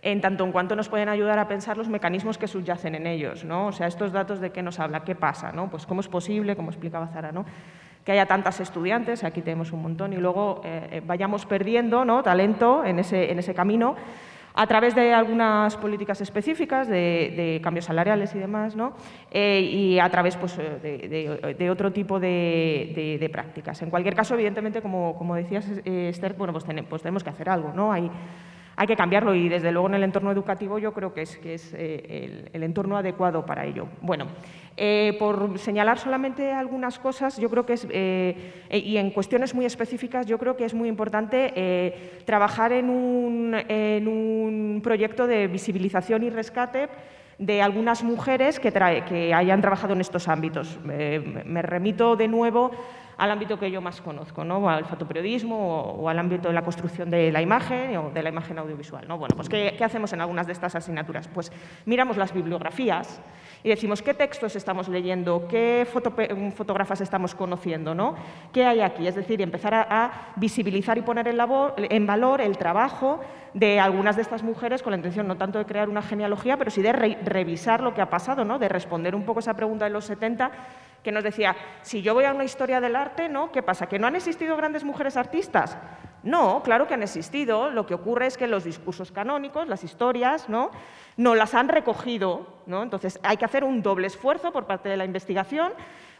en 0.00 0.20
tanto 0.20 0.44
en 0.44 0.52
cuanto 0.52 0.74
nos 0.76 0.88
pueden 0.88 1.08
ayudar 1.08 1.38
a 1.38 1.48
pensar 1.48 1.76
los 1.76 1.88
mecanismos 1.88 2.38
que 2.38 2.48
subyacen 2.48 2.94
en 2.94 3.06
ellos. 3.06 3.44
¿no? 3.44 3.66
O 3.66 3.72
sea, 3.72 3.86
estos 3.86 4.12
datos 4.12 4.40
de 4.40 4.50
qué 4.50 4.62
nos 4.62 4.80
habla, 4.80 5.04
qué 5.04 5.14
pasa, 5.14 5.52
¿no? 5.52 5.68
pues 5.68 5.86
cómo 5.86 6.00
es 6.00 6.08
posible, 6.08 6.56
como 6.56 6.70
explicaba 6.70 7.08
Zara, 7.08 7.30
¿no? 7.32 7.44
que 8.04 8.12
haya 8.12 8.24
tantas 8.24 8.60
estudiantes, 8.60 9.22
aquí 9.22 9.42
tenemos 9.42 9.72
un 9.72 9.82
montón, 9.82 10.14
y 10.14 10.16
luego 10.16 10.62
eh, 10.64 10.88
eh, 10.92 11.02
vayamos 11.04 11.44
perdiendo 11.44 12.06
¿no? 12.06 12.22
talento 12.22 12.82
en 12.84 13.00
ese, 13.00 13.30
en 13.30 13.38
ese 13.38 13.52
camino 13.54 13.96
a 14.54 14.66
través 14.66 14.94
de 14.94 15.12
algunas 15.12 15.76
políticas 15.76 16.20
específicas 16.20 16.88
de, 16.88 17.60
cambios 17.62 17.84
salariales 17.84 18.34
y 18.34 18.38
demás, 18.38 18.74
¿no? 18.74 18.94
Eh, 19.30 19.60
y 19.60 19.98
a 19.98 20.08
través 20.10 20.36
pues, 20.36 20.56
de, 20.56 21.68
otro 21.70 21.92
tipo 21.92 22.18
de, 22.18 23.28
prácticas. 23.32 23.80
En 23.82 23.90
cualquier 23.90 24.14
caso, 24.14 24.34
evidentemente, 24.34 24.82
como, 24.82 25.16
como 25.16 25.34
decías, 25.34 25.66
Esther, 25.84 26.34
bueno, 26.34 26.52
pues, 26.52 26.64
pues 26.88 27.02
tenemos 27.02 27.22
que 27.22 27.30
hacer 27.30 27.48
algo. 27.48 27.72
¿no? 27.74 27.92
Hay, 27.92 28.10
hay 28.78 28.86
que 28.86 28.94
cambiarlo 28.94 29.34
y 29.34 29.48
desde 29.48 29.72
luego 29.72 29.88
en 29.88 29.94
el 29.94 30.04
entorno 30.04 30.30
educativo 30.30 30.78
yo 30.78 30.92
creo 30.92 31.12
que 31.12 31.22
es, 31.22 31.36
eh, 31.74 32.48
el, 32.52 32.62
entorno 32.62 32.96
adecuado 32.96 33.44
para 33.44 33.66
ello. 33.66 33.88
Bueno, 34.00 34.28
eh, 34.76 35.16
por 35.18 35.58
señalar 35.58 35.98
solamente 35.98 36.52
algunas 36.52 37.00
cosas, 37.00 37.38
yo 37.38 37.50
creo 37.50 37.66
que 37.66 37.72
es, 37.72 37.88
eh, 37.90 38.54
y 38.70 38.96
en 38.96 39.10
cuestiones 39.10 39.52
muy 39.52 39.64
específicas, 39.64 40.26
yo 40.26 40.38
creo 40.38 40.56
que 40.56 40.64
es 40.64 40.74
muy 40.74 40.88
importante 40.88 42.22
trabajar 42.24 42.70
en 42.70 42.88
un, 42.88 43.56
en 43.68 44.06
un 44.06 44.80
proyecto 44.80 45.26
de 45.26 45.48
visibilización 45.48 46.22
y 46.22 46.30
rescate 46.30 46.88
de 47.36 47.60
algunas 47.60 48.04
mujeres 48.04 48.60
que, 48.60 48.72
que 49.08 49.34
hayan 49.34 49.60
trabajado 49.60 49.94
en 49.94 50.02
estos 50.02 50.28
ámbitos. 50.28 50.78
me 50.84 51.62
remito 51.62 52.14
de 52.14 52.28
nuevo 52.28 52.70
al 53.18 53.32
ámbito 53.32 53.58
que 53.58 53.68
yo 53.70 53.80
más 53.80 54.00
conozco, 54.00 54.44
¿no? 54.44 54.70
al 54.70 54.84
fotoperiodismo 54.84 55.56
o, 55.56 56.08
al 56.08 56.20
ámbito 56.20 56.48
de 56.48 56.54
la 56.54 56.62
construcción 56.62 57.10
de 57.10 57.32
la 57.32 57.42
imagen 57.42 57.96
o 57.96 58.10
de 58.10 58.22
la 58.22 58.28
imagen 58.28 58.58
audiovisual. 58.58 59.06
¿no? 59.08 59.18
Bueno, 59.18 59.34
pues 59.34 59.48
¿qué, 59.48 59.76
hacemos 59.84 60.12
en 60.12 60.20
algunas 60.20 60.46
de 60.46 60.52
estas 60.52 60.76
asignaturas? 60.76 61.26
Pues 61.26 61.50
miramos 61.84 62.16
las 62.16 62.32
bibliografías 62.32 63.20
y 63.64 63.68
decimos 63.70 64.02
qué 64.02 64.14
textos 64.14 64.54
estamos 64.54 64.88
leyendo, 64.88 65.48
qué 65.48 65.84
fotógrafas 66.56 67.00
estamos 67.00 67.34
conociendo, 67.34 67.92
¿no? 67.92 68.14
qué 68.52 68.64
hay 68.64 68.80
aquí. 68.82 69.08
Es 69.08 69.16
decir, 69.16 69.42
empezar 69.42 69.74
a, 69.74 70.32
visibilizar 70.36 70.96
y 70.96 71.02
poner 71.02 71.26
en, 71.26 72.06
valor 72.06 72.40
el 72.40 72.56
trabajo 72.56 73.20
de 73.52 73.80
algunas 73.80 74.14
de 74.14 74.22
estas 74.22 74.44
mujeres 74.44 74.80
con 74.80 74.92
la 74.92 74.96
intención 74.96 75.26
no 75.26 75.36
tanto 75.36 75.58
de 75.58 75.64
crear 75.64 75.88
una 75.88 76.02
genealogía, 76.02 76.56
pero 76.56 76.70
sí 76.70 76.82
de 76.82 76.92
revisar 76.92 77.82
lo 77.82 77.94
que 77.94 78.00
ha 78.00 78.10
pasado, 78.10 78.44
¿no? 78.44 78.60
de 78.60 78.68
responder 78.68 79.16
un 79.16 79.24
poco 79.24 79.40
esa 79.40 79.54
pregunta 79.54 79.86
de 79.86 79.90
los 79.90 80.04
70 80.04 80.52
que 81.02 81.12
nos 81.12 81.24
decía, 81.24 81.56
si 81.82 82.02
yo 82.02 82.14
voy 82.14 82.24
a 82.24 82.32
una 82.32 82.44
historia 82.44 82.80
del 82.80 82.96
arte, 82.96 83.28
¿no? 83.28 83.52
¿Qué 83.52 83.62
pasa? 83.62 83.88
¿Que 83.88 83.98
no 83.98 84.06
han 84.06 84.16
existido 84.16 84.56
grandes 84.56 84.84
mujeres 84.84 85.16
artistas? 85.16 85.76
No, 86.22 86.62
claro 86.62 86.86
que 86.86 86.94
han 86.94 87.02
existido. 87.02 87.70
Lo 87.70 87.86
que 87.86 87.94
ocurre 87.94 88.26
es 88.26 88.36
que 88.36 88.46
los 88.46 88.64
discursos 88.64 89.12
canónicos, 89.12 89.68
las 89.68 89.84
historias, 89.84 90.48
¿no? 90.48 90.70
no 91.18 91.34
las 91.34 91.54
han 91.54 91.68
recogido. 91.68 92.46
¿no? 92.66 92.82
Entonces 92.82 93.20
hay 93.22 93.36
que 93.36 93.44
hacer 93.44 93.64
un 93.64 93.82
doble 93.82 94.06
esfuerzo 94.06 94.52
por 94.52 94.66
parte 94.66 94.88
de 94.88 94.96
la 94.96 95.04
investigación 95.04 95.72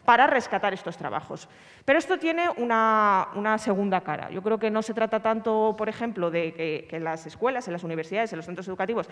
para 0.05 0.27
rescatar 0.27 0.73
estos 0.73 0.97
trabajos. 0.97 1.47
Pero 1.85 1.99
esto 1.99 2.17
tiene 2.17 2.49
una, 2.57 3.57
segunda 3.57 4.01
cara. 4.01 4.29
Yo 4.29 4.41
creo 4.41 4.59
que 4.59 4.69
no 4.69 4.81
se 4.81 4.93
trata 4.93 5.21
tanto, 5.21 5.75
por 5.77 5.89
ejemplo, 5.89 6.31
de 6.31 6.53
que, 6.53 6.87
en 6.91 7.03
las 7.03 7.25
escuelas, 7.25 7.67
en 7.67 7.73
las 7.73 7.83
universidades, 7.83 8.31
en 8.33 8.37
los 8.37 8.45
centros 8.45 8.67
educativos 8.67 9.09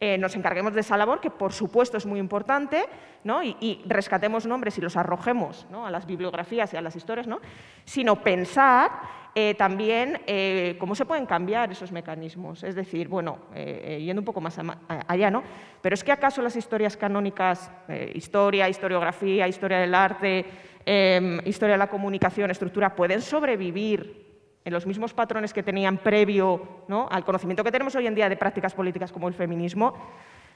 eh, 0.00 0.18
nos 0.18 0.36
encarguemos 0.36 0.74
de 0.74 0.80
esa 0.80 0.96
labor, 0.96 1.20
que 1.20 1.30
por 1.30 1.52
supuesto 1.52 1.96
es 1.96 2.04
muy 2.04 2.20
importante, 2.20 2.84
¿no? 3.24 3.42
y, 3.42 3.82
rescatemos 3.86 4.46
nombres 4.46 4.76
y 4.78 4.80
los 4.80 4.96
arrojemos 4.96 5.66
a 5.72 5.90
las 5.90 6.06
bibliografías 6.06 6.72
y 6.74 6.76
a 6.76 6.82
las 6.82 6.96
historias, 6.96 7.26
¿no? 7.26 7.40
sino 7.84 8.16
pensar 8.16 8.90
eh, 9.38 9.54
también 9.54 10.22
eh, 10.26 10.76
cómo 10.80 10.94
se 10.94 11.04
pueden 11.04 11.26
cambiar 11.26 11.70
esos 11.70 11.92
mecanismos. 11.92 12.64
Es 12.64 12.74
decir, 12.74 13.06
bueno, 13.06 13.36
eh, 13.54 14.00
yendo 14.02 14.22
un 14.22 14.24
poco 14.24 14.40
más 14.40 14.58
allá, 15.06 15.30
¿no? 15.30 15.42
Pero 15.82 15.92
es 15.92 16.02
que 16.02 16.10
acaso 16.10 16.40
las 16.40 16.56
historias 16.56 16.96
canónicas, 16.96 17.70
historia, 18.14 18.66
historiografía, 18.66 19.46
historia 19.46 19.80
del 19.80 19.94
arte, 19.94 20.46
em, 20.86 21.38
historia 21.44 21.74
de 21.74 21.78
la 21.78 21.86
comunicación, 21.86 22.50
estructura, 22.50 22.96
pueden 22.96 23.20
sobrevivir 23.20 24.24
en 24.64 24.72
los 24.72 24.86
mismos 24.86 25.12
patrones 25.12 25.52
que 25.52 25.62
tenían 25.62 25.98
previo 25.98 26.86
al 27.10 27.22
conocimiento 27.22 27.62
que 27.62 27.70
tenemos 27.70 27.94
hoy 27.94 28.06
en 28.06 28.14
día 28.14 28.30
de 28.30 28.38
prácticas 28.38 28.72
políticas 28.72 29.12
como 29.12 29.28
el 29.28 29.34
feminismo. 29.34 29.92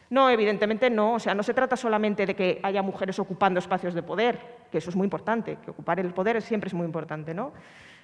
No, 0.09 0.31
evidentemente 0.31 0.88
no. 0.88 1.16
O 1.16 1.19
sea, 1.19 1.35
no 1.35 1.43
se 1.43 1.53
trata 1.53 1.77
solamente 1.77 2.25
de 2.25 2.35
que 2.35 2.61
haya 2.62 2.81
mujeres 2.81 3.19
ocupando 3.19 3.59
espacios 3.61 3.93
de 3.93 4.03
poder, 4.03 4.38
que 4.73 4.79
eso 4.79 4.88
es 4.88 4.97
muy 4.97 5.05
importante, 5.05 5.59
que 5.62 5.71
ocupar 5.71 6.01
el 6.01 6.14
poder 6.14 6.40
siempre 6.40 6.69
es 6.69 6.75
muy 6.75 6.87
importante, 6.87 7.35
¿no? 7.35 7.53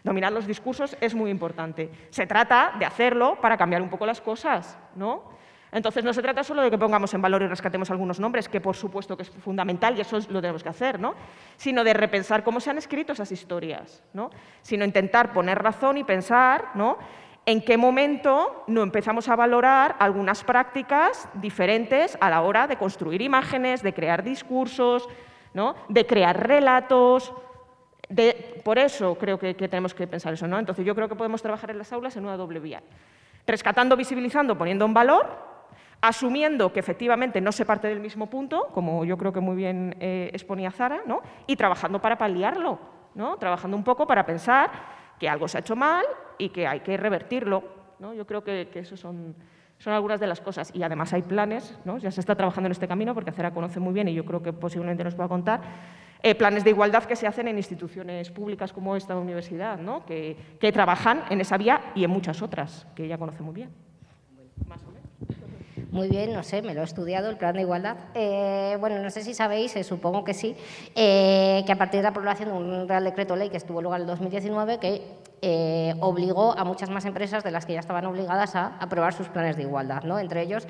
Dominar 0.06 0.32
los 0.32 0.46
discursos 0.46 0.96
es 1.00 1.16
muy 1.16 1.32
importante. 1.32 1.90
Se 2.10 2.28
trata 2.28 2.74
de 2.78 2.84
hacerlo 2.84 3.40
para 3.40 3.56
cambiar 3.56 3.82
un 3.82 3.90
poco 3.90 4.06
las 4.06 4.20
cosas, 4.20 4.78
¿no? 4.94 5.24
Entonces 5.72 6.04
no 6.04 6.12
se 6.12 6.22
trata 6.22 6.44
solo 6.44 6.62
de 6.62 6.70
que 6.70 6.78
pongamos 6.78 7.12
en 7.12 7.20
valor 7.20 7.42
y 7.42 7.48
rescatemos 7.48 7.90
algunos 7.90 8.20
nombres, 8.20 8.48
que 8.48 8.60
por 8.60 8.76
supuesto 8.76 9.16
que 9.16 9.24
es 9.24 9.30
fundamental 9.30 9.98
y 9.98 10.02
eso 10.02 10.16
lo 10.28 10.40
tenemos 10.40 10.62
que 10.62 10.68
hacer, 10.68 11.00
¿no? 11.00 11.16
Sino 11.56 11.82
de 11.82 11.92
repensar 11.92 12.44
cómo 12.44 12.60
se 12.60 12.70
han 12.70 12.78
escrito 12.78 13.14
esas 13.14 13.32
historias, 13.32 14.04
¿no? 14.12 14.30
Sino 14.62 14.84
intentar 14.84 15.32
poner 15.32 15.60
razón 15.60 15.98
y 15.98 16.04
pensar, 16.04 16.70
¿no? 16.74 16.98
en 17.44 17.62
qué 17.62 17.76
momento 17.76 18.64
no 18.68 18.82
empezamos 18.82 19.28
a 19.28 19.36
valorar 19.36 19.96
algunas 19.98 20.44
prácticas 20.44 21.28
diferentes 21.34 22.16
a 22.20 22.30
la 22.30 22.42
hora 22.42 22.68
de 22.68 22.76
construir 22.76 23.22
imágenes, 23.22 23.82
de 23.82 23.94
crear 23.94 24.24
discursos, 24.24 25.08
¿no? 25.54 25.76
de 25.88 26.06
crear 26.06 26.46
relatos, 26.46 27.32
por 28.64 28.78
eso 28.78 29.16
creo 29.16 29.38
que, 29.38 29.54
tenemos 29.54 29.94
que 29.94 30.06
pensar 30.06 30.32
eso. 30.34 30.46
¿no? 30.46 30.58
Entonces 30.58 30.84
yo 30.84 30.94
creo 30.94 31.08
que 31.08 31.16
podemos 31.16 31.42
trabajar 31.42 31.70
en 31.70 31.78
las 31.78 31.92
aulas 31.92 32.16
en 32.16 32.24
una 32.24 32.36
doble 32.36 32.60
vía. 32.60 32.82
Rescatando, 33.46 33.96
visibilizando, 33.96 34.56
poniendo 34.58 34.84
en 34.84 34.94
valor, 34.94 35.26
asumiendo 36.00 36.72
que 36.72 36.80
efectivamente 36.80 37.40
no 37.40 37.52
se 37.52 37.64
parte 37.64 37.88
del 37.88 38.00
mismo 38.00 38.28
punto, 38.28 38.68
como 38.72 39.04
yo 39.04 39.16
creo 39.16 39.32
que 39.32 39.40
muy 39.40 39.56
bien 39.56 39.96
eh, 40.00 40.30
exponía 40.32 40.70
Zara, 40.70 41.02
¿no? 41.06 41.22
y 41.46 41.56
trabajando 41.56 42.00
para 42.00 42.18
paliarlo, 42.18 42.78
¿no? 43.14 43.36
trabajando 43.36 43.76
un 43.76 43.84
poco 43.84 44.06
para 44.06 44.26
pensar 44.26 44.70
que 45.18 45.28
algo 45.28 45.48
se 45.48 45.58
ha 45.58 45.60
hecho 45.60 45.76
mal 45.76 46.04
y 46.38 46.50
que 46.50 46.66
hay 46.66 46.80
que 46.80 46.96
revertirlo. 46.96 47.64
¿no? 47.98 48.12
Yo 48.14 48.26
creo 48.26 48.44
que, 48.44 48.68
que 48.70 48.80
eso 48.80 48.96
son, 48.96 49.34
algunas 49.84 50.20
de 50.20 50.26
las 50.26 50.40
cosas. 50.40 50.70
Y 50.74 50.82
además 50.82 51.12
hay 51.12 51.22
planes, 51.22 51.78
¿no? 51.84 51.98
ya 51.98 52.10
se 52.10 52.20
está 52.20 52.34
trabajando 52.34 52.66
en 52.66 52.72
este 52.72 52.88
camino, 52.88 53.14
porque 53.14 53.32
Zara 53.32 53.52
conoce 53.52 53.80
muy 53.80 53.94
bien 53.94 54.08
y 54.08 54.14
yo 54.14 54.24
creo 54.24 54.42
que 54.42 54.52
posiblemente 54.52 55.04
nos 55.04 55.14
pueda 55.14 55.28
contar, 55.28 55.60
eh, 56.26 56.34
planes 56.34 56.64
de 56.64 56.70
igualdad 56.70 57.04
que 57.04 57.14
se 57.14 57.28
hacen 57.28 57.46
en 57.46 57.56
instituciones 57.56 58.32
públicas 58.32 58.72
como 58.72 58.96
esta 58.96 59.14
universidad, 59.14 59.78
¿no? 59.78 60.04
que, 60.04 60.36
que, 60.58 60.72
trabajan 60.72 61.22
en 61.30 61.40
esa 61.40 61.56
vía 61.56 61.92
y 61.94 62.02
en 62.02 62.10
muchas 62.10 62.42
otras, 62.42 62.84
que 62.96 63.04
ella 63.04 63.16
conoce 63.16 63.44
muy 63.44 63.54
bien. 63.54 63.70
Muy 65.92 66.08
bien, 66.08 66.32
no 66.32 66.42
sé, 66.42 66.62
me 66.62 66.74
lo 66.74 66.80
he 66.80 66.84
estudiado, 66.84 67.30
el 67.30 67.36
plan 67.36 67.54
de 67.54 67.60
igualdad. 67.60 67.96
Eh, 68.14 68.76
bueno, 68.80 69.00
no 69.00 69.08
sé 69.10 69.22
si 69.22 69.34
sabéis, 69.34 69.76
eh, 69.76 69.84
supongo 69.84 70.24
que 70.24 70.34
sí, 70.34 70.56
que 70.96 71.64
a 71.72 71.78
partir 71.78 71.98
de 71.98 72.02
la 72.02 72.08
aprobación 72.08 72.48
de 72.48 72.54
un 72.56 72.88
Real 72.88 73.04
Decreto 73.04 73.36
Ley 73.36 73.48
que 73.48 73.58
estuvo 73.58 73.80
luego 73.80 73.94
en 73.94 74.00
el 74.02 74.08
2019, 74.08 74.80
que 74.80 75.94
obligó 76.00 76.58
a 76.58 76.64
muchas 76.64 76.90
más 76.90 77.04
empresas 77.04 77.44
de 77.44 77.52
las 77.52 77.66
que 77.66 77.74
ya 77.74 77.80
estaban 77.80 78.04
obligadas 78.04 78.56
a 78.56 78.78
aprobar 78.78 79.12
sus 79.12 79.28
planes 79.28 79.56
de 79.56 79.62
igualdad, 79.62 80.02
¿no? 80.02 80.18
entre 80.18 80.42
ellos 80.42 80.66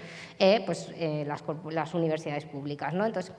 pues, 0.66 0.92
las, 1.26 1.42
las, 1.70 1.94
universidades 1.94 2.44
públicas. 2.44 2.92
¿no? 2.92 3.06
Entonces, 3.06 3.32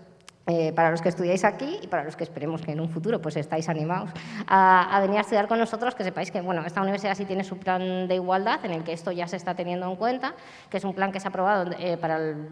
eh, 0.49 0.71
para 0.71 0.91
los 0.91 1.01
que 1.01 1.09
estudiáis 1.09 1.43
aquí 1.43 1.77
y 1.83 1.87
para 1.87 2.05
los 2.05 2.15
que 2.15 2.23
esperemos 2.23 2.61
que 2.61 2.71
en 2.71 2.79
un 2.79 2.87
futuro 2.87 3.21
pues 3.21 3.35
estáis 3.35 3.67
animados 3.67 4.11
a, 4.47 4.97
venir 5.01 5.17
a 5.17 5.21
estudiar 5.21 5.45
con 5.49 5.59
nosotros, 5.59 5.93
que 5.93 6.05
sepáis 6.05 6.31
que 6.31 6.39
bueno, 6.39 6.65
esta 6.65 6.81
universidad 6.81 7.15
sí 7.15 7.25
tiene 7.25 7.43
su 7.43 7.57
plan 7.57 8.07
de 8.07 8.15
igualdad 8.15 8.63
en 8.63 8.71
el 8.71 8.85
que 8.85 8.93
esto 8.93 9.11
ya 9.11 9.27
se 9.27 9.35
está 9.35 9.55
teniendo 9.55 9.89
en 9.89 9.97
cuenta, 9.97 10.35
que 10.69 10.77
es 10.77 10.85
un 10.85 10.93
plan 10.93 11.11
que 11.11 11.19
se 11.19 11.27
ha 11.27 11.31
aprobado 11.31 11.71
eh, 11.77 11.97
para 11.97 12.17
el 12.17 12.47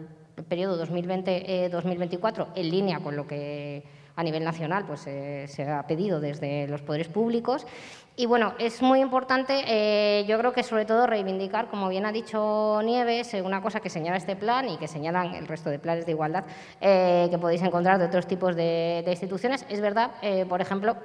periodo 0.46 0.84
2020-2024 0.86 2.48
en 2.54 2.70
línea 2.70 3.00
con 3.00 3.16
lo 3.16 3.26
que 3.26 3.82
a 4.14 4.22
nivel 4.22 4.44
nacional 4.44 4.84
pues, 4.86 5.00
se 5.00 5.70
ha 5.70 5.86
pedido 5.86 6.20
desde 6.20 6.68
los 6.68 6.82
poderes 6.82 7.08
públicos. 7.08 7.66
Y 8.18 8.24
bueno, 8.24 8.54
es 8.58 8.80
muy 8.80 9.00
importante, 9.00 9.62
eh, 9.66 10.24
yo 10.26 10.38
creo 10.38 10.54
que 10.54 10.62
sobre 10.62 10.86
todo 10.86 11.06
reivindicar, 11.06 11.68
como 11.68 11.90
bien 11.90 12.06
ha 12.06 12.12
dicho 12.12 12.80
Nieves, 12.82 13.34
eh, 13.34 13.42
una 13.42 13.60
cosa 13.60 13.80
que 13.80 13.90
señala 13.90 14.16
este 14.16 14.36
plan 14.36 14.70
y 14.70 14.78
que 14.78 14.88
señalan 14.88 15.34
el 15.34 15.46
resto 15.46 15.68
de 15.68 15.78
planes 15.78 16.06
de 16.06 16.12
igualdad 16.12 16.44
eh, 16.80 17.28
que 17.30 17.36
podéis 17.36 17.60
encontrar 17.60 17.98
de 17.98 18.06
otros 18.06 18.26
tipos 18.26 18.56
de, 18.56 19.02
de 19.04 19.10
instituciones. 19.10 19.66
Es 19.68 19.82
verdad, 19.82 20.12
por 20.48 20.62
ejemplo, 20.62 20.96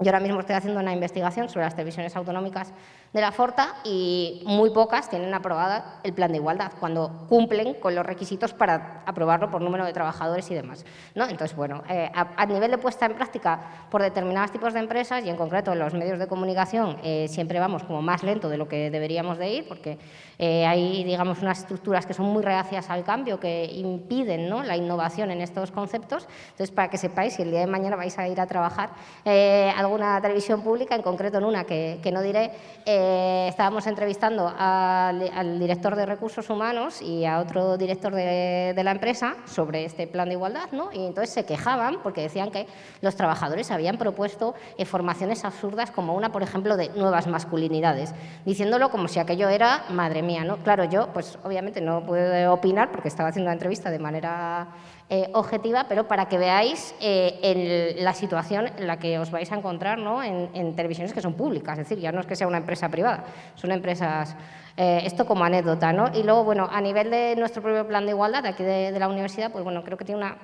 yo 0.00 0.06
ahora 0.08 0.20
mismo 0.20 0.40
estoy 0.40 0.56
haciendo 0.56 0.80
una 0.80 0.92
investigación 0.92 1.48
sobre 1.48 1.66
las 1.66 1.74
televisiones 1.74 2.16
autonómicas 2.16 2.72
de 3.12 3.20
la 3.20 3.30
Forta 3.30 3.76
y 3.84 4.42
muy 4.46 4.70
pocas 4.70 5.10
tienen 5.10 5.34
aprobada 5.34 6.00
el 6.02 6.14
plan 6.14 6.32
de 6.32 6.38
igualdad, 6.38 6.72
cuando 6.80 7.26
cumplen 7.28 7.74
con 7.74 7.94
los 7.94 8.06
requisitos 8.06 8.54
para 8.54 9.02
aprobarlo 9.04 9.50
por 9.50 9.60
número 9.60 9.84
de 9.84 9.92
trabajadores 9.92 10.50
y 10.50 10.54
demás. 10.54 10.86
¿no? 11.14 11.28
Entonces, 11.28 11.54
bueno, 11.54 11.82
eh, 11.90 12.10
a, 12.14 12.46
nivel 12.46 12.70
de 12.70 12.78
puesta 12.78 13.04
en 13.04 13.14
práctica 13.14 13.60
por 13.90 14.00
determinados 14.00 14.50
tipos 14.50 14.72
de 14.72 14.80
empresas 14.80 15.24
y 15.24 15.28
en 15.28 15.36
concreto 15.36 15.74
los 15.74 15.92
medios 15.92 16.18
de 16.18 16.26
comunicación 16.26 16.96
eh, 17.02 17.26
siempre 17.28 17.60
vamos 17.60 17.84
como 17.84 18.00
más 18.00 18.22
lento 18.22 18.48
de 18.48 18.56
lo 18.56 18.66
que 18.66 18.90
deberíamos 18.90 19.36
de 19.36 19.50
ir 19.50 19.68
porque 19.68 19.98
eh, 20.38 20.64
hay, 20.64 21.04
digamos, 21.04 21.42
unas 21.42 21.58
estructuras 21.60 22.06
que 22.06 22.14
son 22.14 22.26
muy 22.26 22.42
reacias 22.42 22.88
al 22.88 23.04
cambio, 23.04 23.38
que 23.38 23.66
impiden 23.66 24.48
¿no? 24.48 24.62
la 24.62 24.76
innovación 24.76 25.30
en 25.30 25.42
estos 25.42 25.70
conceptos. 25.70 26.26
Entonces, 26.44 26.70
para 26.70 26.88
que 26.88 26.96
sepáis, 26.96 27.34
si 27.34 27.42
el 27.42 27.50
día 27.50 27.60
de 27.60 27.66
mañana 27.66 27.94
vais 27.94 28.18
a 28.18 28.26
ir 28.26 28.40
a 28.40 28.46
trabajar 28.46 28.90
a 29.24 29.81
alguna 29.82 30.20
televisión 30.20 30.62
pública, 30.62 30.94
en 30.94 31.02
concreto 31.02 31.38
en 31.38 31.44
una 31.44 31.64
que, 31.64 31.98
que 32.02 32.10
no 32.10 32.22
diré, 32.22 32.50
eh, 32.84 33.46
estábamos 33.48 33.86
entrevistando 33.86 34.52
al, 34.56 35.58
director 35.58 35.94
de 35.94 36.06
recursos 36.06 36.50
humanos 36.50 37.00
y 37.00 37.24
a 37.24 37.38
otro 37.38 37.76
director 37.76 38.14
de, 38.14 38.80
la 38.82 38.90
empresa 38.90 39.36
sobre 39.44 39.84
este 39.84 40.06
plan 40.06 40.28
de 40.28 40.34
igualdad, 40.34 40.72
¿no? 40.72 40.90
Y 40.92 41.06
entonces 41.06 41.32
se 41.32 41.44
quejaban 41.44 42.02
porque 42.02 42.22
decían 42.22 42.50
que 42.50 42.66
los 43.00 43.14
trabajadores 43.14 43.70
habían 43.70 43.98
propuesto 43.98 44.54
eh, 44.78 44.84
formaciones 44.84 45.44
absurdas 45.44 45.90
como 45.90 46.14
una, 46.14 46.32
por 46.32 46.42
ejemplo, 46.42 46.76
de 46.76 46.88
nuevas 46.90 47.26
masculinidades, 47.26 48.12
diciéndolo 48.44 48.90
como 48.90 49.06
si 49.06 49.20
aquello 49.20 49.48
era, 49.48 49.84
madre 49.90 50.22
mía, 50.22 50.44
¿no? 50.44 50.56
Claro, 50.58 50.84
yo, 50.84 51.08
pues 51.12 51.38
obviamente 51.44 51.80
no 51.80 52.04
puedo 52.04 52.52
opinar 52.52 52.90
porque 52.90 53.08
estaba 53.08 53.28
haciendo 53.28 53.48
la 53.48 53.54
entrevista 53.54 53.90
de 53.90 53.98
manera 53.98 54.68
eh, 55.14 55.28
objetiva, 55.34 55.84
pero 55.90 56.08
para 56.08 56.24
que 56.24 56.38
veáis 56.38 56.94
eh, 56.98 57.96
la 57.98 58.14
situación 58.14 58.70
en 58.78 58.86
la 58.86 58.98
que 58.98 59.18
os 59.18 59.30
vais 59.30 59.52
a 59.52 59.56
encontrar 59.56 59.98
¿no? 59.98 60.22
en, 60.22 60.74
televisiones 60.74 61.12
que 61.12 61.20
son 61.20 61.34
públicas, 61.34 61.78
es 61.78 61.86
decir, 61.86 62.02
ya 62.02 62.12
no 62.12 62.20
es 62.22 62.26
que 62.26 62.34
sea 62.34 62.46
una 62.46 62.56
empresa 62.56 62.88
privada, 62.88 63.24
son 63.54 63.72
empresas, 63.72 64.34
eh, 64.78 65.02
esto 65.04 65.26
como 65.26 65.44
anécdota. 65.44 65.92
¿no? 65.92 66.10
Y 66.14 66.22
luego, 66.22 66.44
bueno, 66.44 66.66
a 66.72 66.80
nivel 66.80 67.10
de 67.10 67.36
nuestro 67.36 67.60
propio 67.60 67.86
plan 67.86 68.06
de 68.06 68.12
igualdad 68.12 68.46
aquí 68.46 68.62
de, 68.62 68.98
la 68.98 69.06
universidad, 69.06 69.52
pues 69.52 69.62
bueno, 69.62 69.84
creo 69.84 69.98
que 69.98 70.06
tiene 70.06 70.22
una 70.22 70.38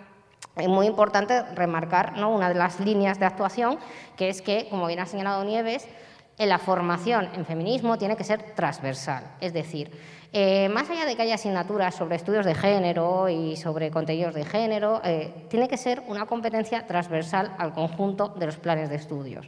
es 0.58 0.68
muy 0.68 0.86
importante 0.86 1.44
remarcar 1.54 2.18
¿no? 2.18 2.28
una 2.28 2.50
de 2.50 2.54
las 2.54 2.78
líneas 2.78 3.18
de 3.18 3.24
actuación, 3.24 3.78
que 4.18 4.28
es 4.28 4.42
que, 4.42 4.68
como 4.68 4.86
bien 4.86 5.00
ha 5.00 5.06
señalado 5.06 5.44
Nieves, 5.44 5.88
en 6.36 6.50
la 6.50 6.58
formación 6.58 7.30
en 7.34 7.46
feminismo 7.46 7.96
tiene 7.96 8.18
que 8.18 8.24
ser 8.24 8.54
transversal, 8.54 9.24
es 9.40 9.54
decir, 9.54 9.90
eh, 10.32 10.68
más 10.68 10.90
allá 10.90 11.06
de 11.06 11.16
que 11.16 11.22
haya 11.22 11.36
asignaturas 11.36 11.94
sobre 11.94 12.16
estudios 12.16 12.44
de 12.44 12.54
género 12.54 13.28
y 13.28 13.56
sobre 13.56 13.90
contenidos 13.90 14.34
de 14.34 14.44
género, 14.44 15.00
eh, 15.04 15.46
tiene 15.48 15.68
que 15.68 15.78
ser 15.78 16.02
una 16.06 16.26
competencia 16.26 16.86
transversal 16.86 17.54
al 17.58 17.72
conjunto 17.72 18.28
de 18.28 18.46
los 18.46 18.56
planes 18.56 18.90
de 18.90 18.96
estudios, 18.96 19.46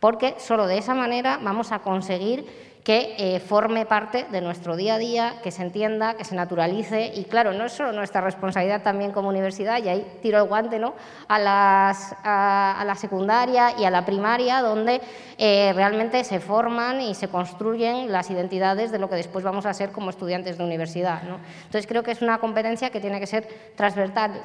porque 0.00 0.36
solo 0.38 0.66
de 0.66 0.78
esa 0.78 0.94
manera 0.94 1.38
vamos 1.42 1.72
a 1.72 1.80
conseguir 1.80 2.73
que 2.84 3.16
eh, 3.16 3.40
forme 3.40 3.86
parte 3.86 4.26
de 4.30 4.42
nuestro 4.42 4.76
día 4.76 4.96
a 4.96 4.98
día, 4.98 5.36
que 5.42 5.50
se 5.50 5.62
entienda, 5.62 6.14
que 6.14 6.24
se 6.24 6.34
naturalice. 6.34 7.12
Y 7.14 7.24
claro, 7.24 7.54
no 7.54 7.64
es 7.64 7.72
solo 7.72 7.92
nuestra 7.92 8.20
responsabilidad 8.20 8.82
también 8.82 9.10
como 9.10 9.30
universidad, 9.30 9.82
y 9.82 9.88
ahí 9.88 10.18
tiro 10.20 10.36
el 10.36 10.46
guante 10.46 10.78
¿no? 10.78 10.94
a, 11.26 11.38
las, 11.38 12.14
a, 12.22 12.84
la 12.86 12.94
secundaria 12.94 13.74
y 13.78 13.86
a 13.86 13.90
la 13.90 14.04
primaria, 14.04 14.60
donde 14.60 15.00
eh, 15.38 15.72
realmente 15.74 16.22
se 16.24 16.40
forman 16.40 17.00
y 17.00 17.14
se 17.14 17.28
construyen 17.28 18.12
las 18.12 18.30
identidades 18.30 18.92
de 18.92 18.98
lo 18.98 19.08
que 19.08 19.16
después 19.16 19.42
vamos 19.42 19.64
a 19.64 19.72
ser 19.72 19.90
como 19.90 20.10
estudiantes 20.10 20.58
de 20.58 20.64
universidad. 20.64 21.22
¿no? 21.22 21.38
Entonces 21.64 21.86
creo 21.86 22.02
que 22.02 22.10
es 22.10 22.20
una 22.20 22.36
competencia 22.36 22.90
que 22.90 23.00
tiene 23.00 23.18
que 23.18 23.26
ser 23.26 23.48
transversal, 23.76 24.42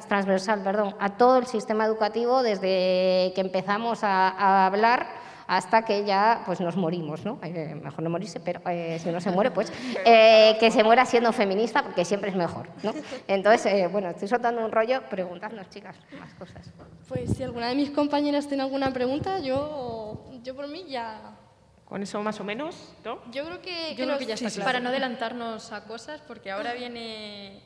a 0.98 1.08
todo 1.10 1.36
el 1.36 1.46
sistema 1.46 1.84
educativo 1.84 2.42
desde 2.42 3.32
que 3.34 3.40
empezamos 3.42 4.02
a 4.02 4.64
hablar 4.64 5.19
hasta 5.50 5.84
que 5.84 6.04
ya 6.04 6.44
pues 6.46 6.60
nos 6.60 6.76
morimos, 6.76 7.24
¿no? 7.24 7.40
Eh, 7.42 7.74
mejor 7.74 8.04
no 8.04 8.10
morirse, 8.10 8.38
pero 8.38 8.60
eh, 8.70 9.00
si 9.02 9.08
uno 9.08 9.20
se 9.20 9.32
muere, 9.32 9.50
pues 9.50 9.72
eh, 10.04 10.56
que 10.60 10.70
se 10.70 10.84
muera 10.84 11.04
siendo 11.04 11.32
feminista 11.32 11.82
porque 11.82 12.04
siempre 12.04 12.30
es 12.30 12.36
mejor, 12.36 12.68
¿no? 12.84 12.94
Entonces, 13.26 13.90
bueno, 13.90 14.10
estoy 14.10 14.28
soltando 14.28 14.64
un 14.64 14.70
rollo, 14.70 15.02
preguntadnos, 15.10 15.68
chicas, 15.68 15.96
más 16.20 16.32
cosas. 16.34 16.70
Pues 17.08 17.36
si 17.36 17.42
alguna 17.42 17.66
de 17.66 17.74
mis 17.74 17.90
compañeras 17.90 18.46
tiene 18.46 18.62
alguna 18.62 18.92
pregunta, 18.92 19.40
yo, 19.40 20.24
yo 20.44 20.54
por 20.54 20.68
mí 20.68 20.84
ya... 20.88 21.36
Con 21.84 22.00
eso 22.00 22.22
más 22.22 22.38
o 22.38 22.44
menos, 22.44 22.94
¿no? 23.04 23.18
Yo 23.32 23.44
creo 23.44 23.60
que, 23.60 23.96
yo 23.96 24.04
creo 24.04 24.18
que 24.18 24.26
ya 24.26 24.34
está 24.34 24.50
claro. 24.50 24.64
Para 24.64 24.78
no 24.78 24.90
adelantarnos 24.90 25.72
a 25.72 25.82
cosas, 25.82 26.20
porque 26.28 26.52
ahora 26.52 26.74
viene 26.74 27.60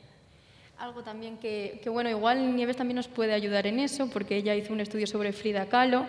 algo 0.77 1.03
también 1.03 1.37
que, 1.37 1.79
que, 1.83 1.89
bueno, 1.89 2.09
igual 2.09 2.55
Nieves 2.55 2.77
también 2.77 2.95
nos 2.95 3.07
puede 3.07 3.33
ayudar 3.33 3.65
en 3.67 3.79
eso, 3.79 4.09
porque 4.11 4.35
ella 4.35 4.55
hizo 4.55 4.73
un 4.73 4.81
estudio 4.81 5.07
sobre 5.07 5.31
Frida 5.31 5.67
Kahlo. 5.67 6.05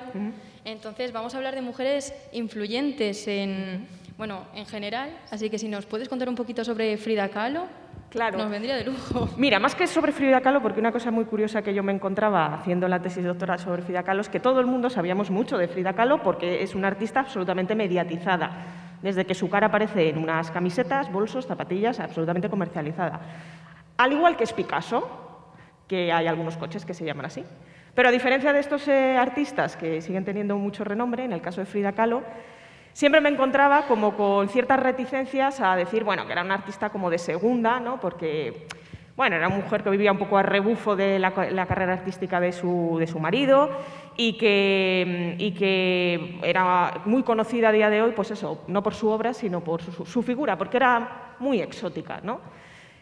Entonces, 0.65 1.13
vamos 1.13 1.35
a 1.35 1.37
hablar 1.37 1.55
de 1.55 1.63
mujeres 1.63 2.13
influyentes 2.33 3.29
en, 3.29 3.87
bueno, 4.19 4.45
en 4.55 4.67
general. 4.67 5.11
Así 5.31 5.51
que 5.51 5.59
si 5.59 5.69
nos 5.69 5.87
puedes 5.87 6.09
contar 6.09 6.29
un 6.29 6.35
poquito 6.35 6.65
sobre 6.65 6.97
Frida 6.97 7.29
Kahlo, 7.29 7.67
claro. 8.11 8.39
nos 8.39 8.51
vendría 8.51 8.77
de 8.77 8.85
lujo. 8.85 9.29
Mira, 9.37 9.61
más 9.61 9.77
que 9.77 9.87
sobre 9.87 10.11
Frida 10.11 10.41
Kahlo, 10.41 10.61
porque 10.61 10.81
una 10.81 10.91
cosa 10.91 11.13
muy 11.13 11.27
curiosa 11.27 11.63
que 11.63 11.73
yo 11.73 11.85
me 11.85 11.93
encontraba 11.93 12.55
haciendo 12.55 12.89
la 12.89 13.01
tesis 13.01 13.25
doctoral 13.25 13.61
sobre 13.61 13.83
Frida 13.83 14.03
Kahlo 14.03 14.23
es 14.23 14.29
que 14.29 14.41
todo 14.41 14.59
el 14.59 14.67
mundo 14.67 14.91
sabíamos 14.91 15.31
mucho 15.31 15.57
de 15.59 15.69
Frida 15.69 15.93
Kahlo 15.93 16.23
porque 16.23 16.63
es 16.63 16.75
una 16.75 16.89
artista 16.89 17.21
absolutamente 17.21 17.77
mediatizada. 17.77 18.51
Desde 19.01 19.25
que 19.27 19.35
su 19.35 19.49
cara 19.49 19.69
aparece 19.69 20.09
en 20.09 20.19
unas 20.19 20.51
camisetas, 20.51 21.13
bolsos, 21.13 21.47
zapatillas, 21.47 22.01
absolutamente 22.01 22.49
comercializada. 22.49 23.21
Al 23.97 24.13
igual 24.13 24.37
que 24.37 24.45
es 24.45 24.53
Picasso, 24.53 25.09
que 25.89 26.13
hay 26.13 26.27
algunos 26.27 26.57
coches 26.57 26.85
que 26.85 26.95
se 26.95 27.05
llaman 27.05 27.27
así. 27.27 27.45
Pero 27.95 28.09
a 28.11 28.13
diferencia 28.13 28.53
de 28.53 28.61
estos 28.61 28.87
eh, 28.89 29.17
artistas 29.17 29.77
que 29.77 30.03
siguen 30.03 30.25
teniendo 30.25 30.57
mucho 30.59 30.85
renombre, 30.85 31.25
en 31.25 31.33
el 31.33 31.41
caso 31.41 31.61
de 31.61 31.67
Frida 31.67 31.93
Kahlo, 31.93 32.23
siempre 32.93 33.21
me 33.21 33.31
encontraba 33.31 33.87
como 33.87 34.17
con 34.17 34.49
ciertas 34.49 34.81
reticencias 34.81 35.61
a 35.61 35.77
decir, 35.77 36.05
bueno, 36.05 36.27
que 36.27 36.33
era 36.33 36.43
una 36.43 36.55
artista 36.55 36.91
como 36.91 37.09
de 37.09 37.19
segunda, 37.19 37.81
¿no? 37.81 37.99
porque 37.99 38.67
bueno, 39.17 39.37
era 39.37 39.49
una 39.49 39.57
mujer 39.57 39.83
que 39.83 39.89
vivía 39.89 40.13
un 40.13 40.19
poco 40.19 40.37
a 40.37 40.43
rebufo 40.43 40.95
de 40.95 41.19
la, 41.19 41.33
carrera 41.33 41.95
artística 41.95 42.39
de 42.39 42.53
su, 42.53 43.19
marido 43.19 43.71
y 44.15 44.37
que, 44.37 45.37
y 45.39 45.53
que, 45.53 46.39
era 46.43 47.01
muy 47.07 47.23
conocida 47.23 47.71
a 47.71 47.73
día 47.73 47.89
de 47.89 48.03
hoy, 48.03 48.13
pues 48.13 48.31
eso, 48.31 48.63
no 48.69 48.83
por 48.83 48.95
su 48.95 49.09
obra, 49.09 49.33
sino 49.33 49.63
por 49.63 49.81
su, 49.81 50.05
su 50.05 50.23
figura, 50.23 50.59
porque 50.59 50.77
era 50.77 51.35
muy 51.39 51.63
exótica, 51.63 52.21
¿no? 52.23 52.41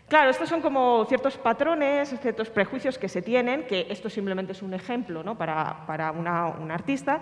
Claro, 0.09 0.31
estos 0.31 0.51
son 0.51 0.61
como 0.61 1.07
ciertos 1.09 1.39
patrones, 1.39 2.15
ciertos 2.21 2.51
prejuicios 2.51 2.99
que 2.99 3.09
se 3.09 3.23
tienen, 3.23 3.67
que 3.67 3.87
esto 3.89 4.11
simplemente 4.11 4.53
es 4.53 4.61
un 4.61 4.75
ejemplo 4.75 5.23
¿no? 5.23 5.39
para, 5.39 5.87
para 5.87 6.13
una, 6.13 6.47
artista, 6.75 7.21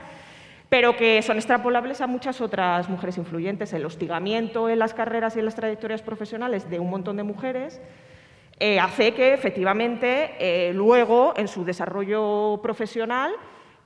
pero 0.69 0.97
que 0.97 1.23
son 1.23 1.37
extrapolables 1.37 2.01
a 2.01 2.09
muchas 2.09 2.41
otras 2.41 2.89
mujeres 2.89 3.19
influyentes. 3.19 3.73
El 3.73 3.87
hostigamiento 3.87 4.69
en 4.69 4.81
las 4.81 4.95
carreras 4.95 5.37
y 5.37 5.39
en 5.39 5.45
las 5.45 5.55
trayectorias 5.55 6.03
profesionales 6.03 6.69
de 6.69 6.81
un 6.81 6.91
montón 6.91 7.17
de 7.17 7.23
mujeres 7.23 7.81
eh, 8.59 8.81
hace 8.81 9.15
que 9.15 9.33
efectivamente 9.33 10.35
eh, 10.41 10.73
luego 10.75 11.35
en 11.37 11.47
su 11.47 11.65
desarrollo 11.65 12.59
profesional 12.63 13.33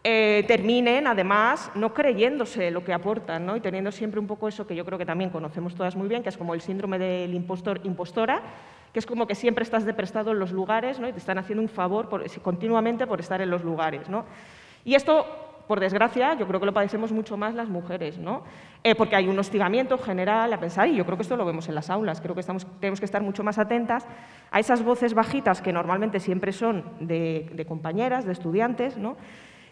eh, 0.05 0.45
terminen 0.47 1.07
además 1.07 1.71
no 1.75 1.93
creyéndose 1.93 2.71
lo 2.71 2.85
que 2.85 2.93
aportan 2.93 3.45
¿no? 3.45 3.57
y 3.57 3.61
teniendo 3.61 3.91
siempre 3.91 4.21
un 4.21 4.27
poco 4.29 4.47
eso 4.47 4.67
que 4.67 4.77
yo 4.77 4.85
creo 4.85 4.99
que 4.99 5.07
también 5.07 5.31
conocemos 5.31 5.75
todas 5.75 5.97
muy 5.97 6.09
bien, 6.09 6.23
que 6.23 6.29
es 6.29 6.37
como 6.37 6.55
el 6.55 6.61
síndrome 6.61 6.99
del 6.99 7.35
impostor 7.35 7.81
impostora, 7.83 8.41
que 8.97 9.01
es 9.01 9.05
como 9.05 9.27
que 9.27 9.35
siempre 9.35 9.63
estás 9.63 9.85
de 9.85 9.93
prestado 9.93 10.31
en 10.31 10.39
los 10.39 10.53
lugares 10.53 10.99
¿no? 10.99 11.07
y 11.07 11.13
te 11.13 11.19
están 11.19 11.37
haciendo 11.37 11.61
un 11.61 11.69
favor 11.69 12.09
continuamente 12.41 13.07
por 13.07 13.21
estar 13.21 13.43
en 13.43 13.51
los 13.51 13.63
lugares. 13.63 14.09
¿no? 14.09 14.25
Y 14.87 14.95
esto, 14.95 15.27
por 15.69 15.81
desgracia, 15.81 16.33
yo 16.33 16.47
creo 16.47 16.61
que 16.61 16.65
lo 16.65 16.73
padecemos 16.73 17.13
mucho 17.13 17.37
más 17.37 17.55
las 17.55 17.69
mujeres, 17.69 18.17
¿no? 18.17 18.45
Eh, 18.83 18.95
porque 18.95 19.15
hay 19.15 19.29
un 19.29 19.39
hostigamiento 19.39 19.99
general 19.99 20.51
a 20.51 20.59
pensar, 20.59 20.89
y 20.89 20.97
yo 20.97 21.05
creo 21.05 21.19
que 21.19 21.25
esto 21.25 21.37
lo 21.37 21.45
vemos 21.45 21.69
en 21.69 21.75
las 21.75 21.91
aulas, 21.91 22.23
creo 22.23 22.35
que 22.35 22.43
tenemos 22.81 23.01
que 23.01 23.05
estar 23.05 23.21
mucho 23.21 23.45
más 23.45 23.59
atentas 23.59 24.07
a 24.51 24.61
esas 24.61 24.83
voces 24.83 25.13
bajitas 25.13 25.61
que 25.61 25.75
normalmente 25.75 26.19
siempre 26.19 26.53
son 26.53 26.83
de, 26.99 27.51
de 27.53 27.67
compañeras, 27.67 28.25
de 28.25 28.33
estudiantes, 28.33 28.97
¿no? 28.97 29.19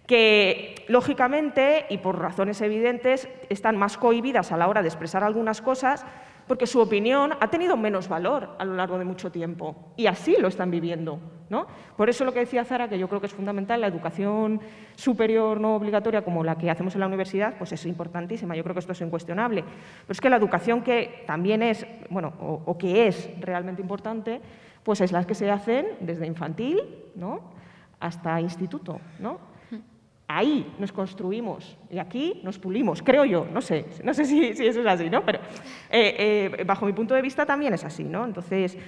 que 0.06 0.84
lógicamente 0.88 1.86
y 1.88 1.96
por 1.96 2.18
razones 2.18 2.60
evidentes 2.60 3.26
están 3.48 3.78
más 3.78 3.96
cohibidas 3.96 4.52
a 4.52 4.58
la 4.58 4.68
hora 4.68 4.82
de 4.82 4.88
expresar 4.88 5.24
algunas 5.24 5.62
cosas 5.62 6.04
porque 6.46 6.66
su 6.66 6.80
opinión 6.80 7.32
ha 7.40 7.48
tenido 7.48 7.76
menos 7.76 8.08
valor 8.08 8.50
a 8.58 8.64
lo 8.64 8.74
largo 8.74 8.98
de 8.98 9.04
mucho 9.04 9.30
tiempo 9.30 9.92
y 9.96 10.06
así 10.06 10.36
lo 10.38 10.48
están 10.48 10.70
viviendo. 10.70 11.18
¿no? 11.50 11.66
Por 11.96 12.08
eso 12.10 12.24
lo 12.24 12.32
que 12.32 12.40
decía 12.40 12.64
Zara, 12.64 12.88
que 12.88 12.98
yo 12.98 13.08
creo 13.08 13.20
que 13.20 13.26
es 13.26 13.34
fundamental, 13.34 13.80
la 13.80 13.86
educación 13.86 14.60
superior 14.96 15.60
no 15.60 15.76
obligatoria 15.76 16.22
como 16.22 16.44
la 16.44 16.56
que 16.56 16.70
hacemos 16.70 16.94
en 16.94 17.00
la 17.00 17.06
universidad, 17.06 17.56
pues 17.58 17.72
es 17.72 17.84
importantísima, 17.86 18.56
yo 18.56 18.62
creo 18.62 18.74
que 18.74 18.80
esto 18.80 18.92
es 18.92 19.00
incuestionable. 19.00 19.62
Pero 19.62 20.12
es 20.12 20.20
que 20.20 20.30
la 20.30 20.36
educación 20.36 20.82
que 20.82 21.24
también 21.26 21.62
es, 21.62 21.86
bueno, 22.10 22.32
o, 22.40 22.76
que 22.78 23.06
es 23.06 23.30
realmente 23.40 23.82
importante, 23.82 24.40
pues 24.82 25.00
es 25.00 25.12
la 25.12 25.24
que 25.26 25.34
se 25.34 25.50
hacen 25.50 25.86
desde 26.00 26.26
infantil 26.26 26.80
¿no? 27.14 27.40
hasta 28.00 28.40
instituto. 28.40 29.00
¿no? 29.18 29.53
Ahí 30.26 30.74
nos 30.78 30.90
construimos 30.90 31.76
y 31.90 31.98
aquí 31.98 32.40
nos 32.42 32.58
pulimos, 32.58 33.02
creo 33.02 33.26
yo, 33.26 33.46
no 33.52 33.60
sé, 33.60 33.84
no 34.02 34.14
sé 34.14 34.24
si, 34.24 34.46
eso 34.46 34.80
es 34.80 34.86
así, 34.86 35.10
¿no? 35.10 35.22
Pero 35.24 35.40
eh, 35.90 36.50
eh, 36.58 36.64
bajo 36.64 36.86
mi 36.86 36.94
punto 36.94 37.14
de 37.14 37.20
vista 37.20 37.44
también 37.44 37.74
es 37.74 37.84
así, 37.84 38.04
¿no? 38.04 38.24
Entonces, 38.24 38.78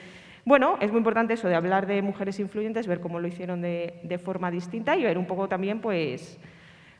bueno, 0.46 0.78
es 0.80 0.90
muy 0.90 0.98
importante 0.98 1.34
eso 1.34 1.46
de 1.46 1.54
hablar 1.54 1.86
de 1.86 2.00
mujeres 2.00 2.40
influyentes, 2.40 2.86
ver 2.86 3.00
cómo 3.00 3.20
lo 3.20 3.28
hicieron 3.28 3.60
de, 3.60 4.00
de 4.02 4.18
forma 4.18 4.50
distinta 4.50 4.96
y 4.96 5.02
ver 5.02 5.18
un 5.18 5.26
poco 5.26 5.46
también, 5.46 5.80
pues, 5.80 6.38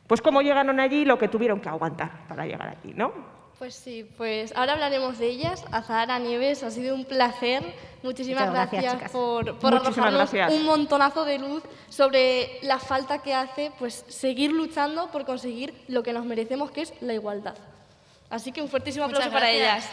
pues 0.05 0.21
cómo 0.21 0.43
llegaron 0.43 0.79
allí 0.79 0.97
y 0.97 1.05
lo 1.05 1.17
que 1.17 1.29
tuvieron 1.29 1.59
que 1.59 1.69
aguantar 1.69 2.27
para 2.27 2.45
llegar 2.45 2.77
allí, 2.79 2.93
¿no? 2.95 3.13
Pues 3.59 3.73
sí, 3.73 4.07
pues 4.17 4.53
ahora 4.55 4.73
hablaremos 4.73 5.17
de 5.17 5.27
ellas. 5.27 5.65
Azahara 5.71 6.19
Nieves, 6.19 6.61
ha 6.61 6.69
sido 6.69 6.93
un 6.93 7.05
placer. 7.05 7.63
Muchísimas 8.03 8.51
gracias, 8.51 9.11
por, 9.11 9.57
por 9.57 9.73
arrojarnos 9.73 10.31
un 10.51 10.63
montonazo 10.63 11.25
de 11.25 11.39
luz 11.39 11.63
sobre 11.89 12.59
la 12.61 12.77
falta 12.77 13.23
que 13.23 13.33
hace 13.33 13.71
pues, 13.79 14.05
seguir 14.07 14.51
luchando 14.51 15.07
por 15.07 15.25
conseguir 15.25 15.73
lo 15.87 16.03
que 16.03 16.13
nos 16.13 16.23
merecemos, 16.25 16.69
que 16.69 16.81
es 16.81 16.93
la 17.01 17.13
igualdad. 17.15 17.55
Así 18.29 18.51
que 18.51 18.61
un 18.61 18.69
fuertísimo 18.69 19.05
aplauso 19.05 19.31
para 19.31 19.49
ellas. 19.49 19.85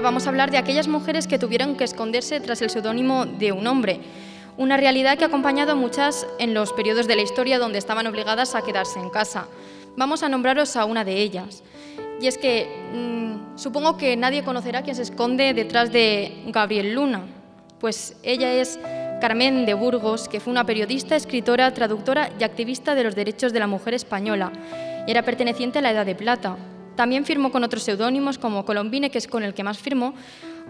Vamos 0.00 0.26
a 0.26 0.30
hablar 0.30 0.50
de 0.50 0.58
aquellas 0.58 0.88
mujeres 0.88 1.26
que 1.26 1.38
tuvieron 1.38 1.76
que 1.76 1.84
esconderse 1.84 2.40
tras 2.40 2.62
el 2.62 2.70
seudónimo 2.70 3.26
de 3.26 3.52
un 3.52 3.66
hombre. 3.66 4.00
Una 4.56 4.76
realidad 4.76 5.16
que 5.16 5.24
ha 5.24 5.28
acompañado 5.28 5.72
a 5.72 5.76
muchas 5.76 6.26
en 6.38 6.54
los 6.54 6.72
periodos 6.72 7.06
de 7.06 7.16
la 7.16 7.22
historia 7.22 7.58
donde 7.58 7.78
estaban 7.78 8.06
obligadas 8.06 8.54
a 8.54 8.62
quedarse 8.62 8.98
en 8.98 9.10
casa. 9.10 9.46
Vamos 9.96 10.22
a 10.22 10.28
nombraros 10.28 10.76
a 10.76 10.84
una 10.84 11.04
de 11.04 11.16
ellas. 11.16 11.62
Y 12.20 12.26
es 12.26 12.38
que 12.38 12.68
mm, 12.92 13.58
supongo 13.58 13.96
que 13.96 14.16
nadie 14.16 14.42
conocerá 14.42 14.82
quién 14.82 14.96
se 14.96 15.02
esconde 15.02 15.54
detrás 15.54 15.92
de 15.92 16.42
Gabriel 16.46 16.94
Luna. 16.94 17.22
Pues 17.80 18.16
ella 18.22 18.52
es 18.52 18.78
Carmen 19.20 19.66
de 19.66 19.74
Burgos, 19.74 20.28
que 20.28 20.40
fue 20.40 20.52
una 20.52 20.64
periodista, 20.64 21.16
escritora, 21.16 21.72
traductora 21.74 22.30
y 22.38 22.44
activista 22.44 22.94
de 22.94 23.04
los 23.04 23.14
derechos 23.14 23.52
de 23.52 23.60
la 23.60 23.66
mujer 23.66 23.94
española. 23.94 24.52
Era 25.06 25.22
perteneciente 25.22 25.78
a 25.78 25.82
la 25.82 25.92
Edad 25.92 26.06
de 26.06 26.14
Plata, 26.14 26.56
también 26.98 27.24
firmó 27.24 27.52
con 27.52 27.62
otros 27.62 27.84
seudónimos 27.84 28.38
como 28.38 28.64
Colombine, 28.64 29.08
que 29.08 29.18
es 29.18 29.28
con 29.28 29.44
el 29.44 29.54
que 29.54 29.62
más 29.62 29.78
firmó, 29.78 30.14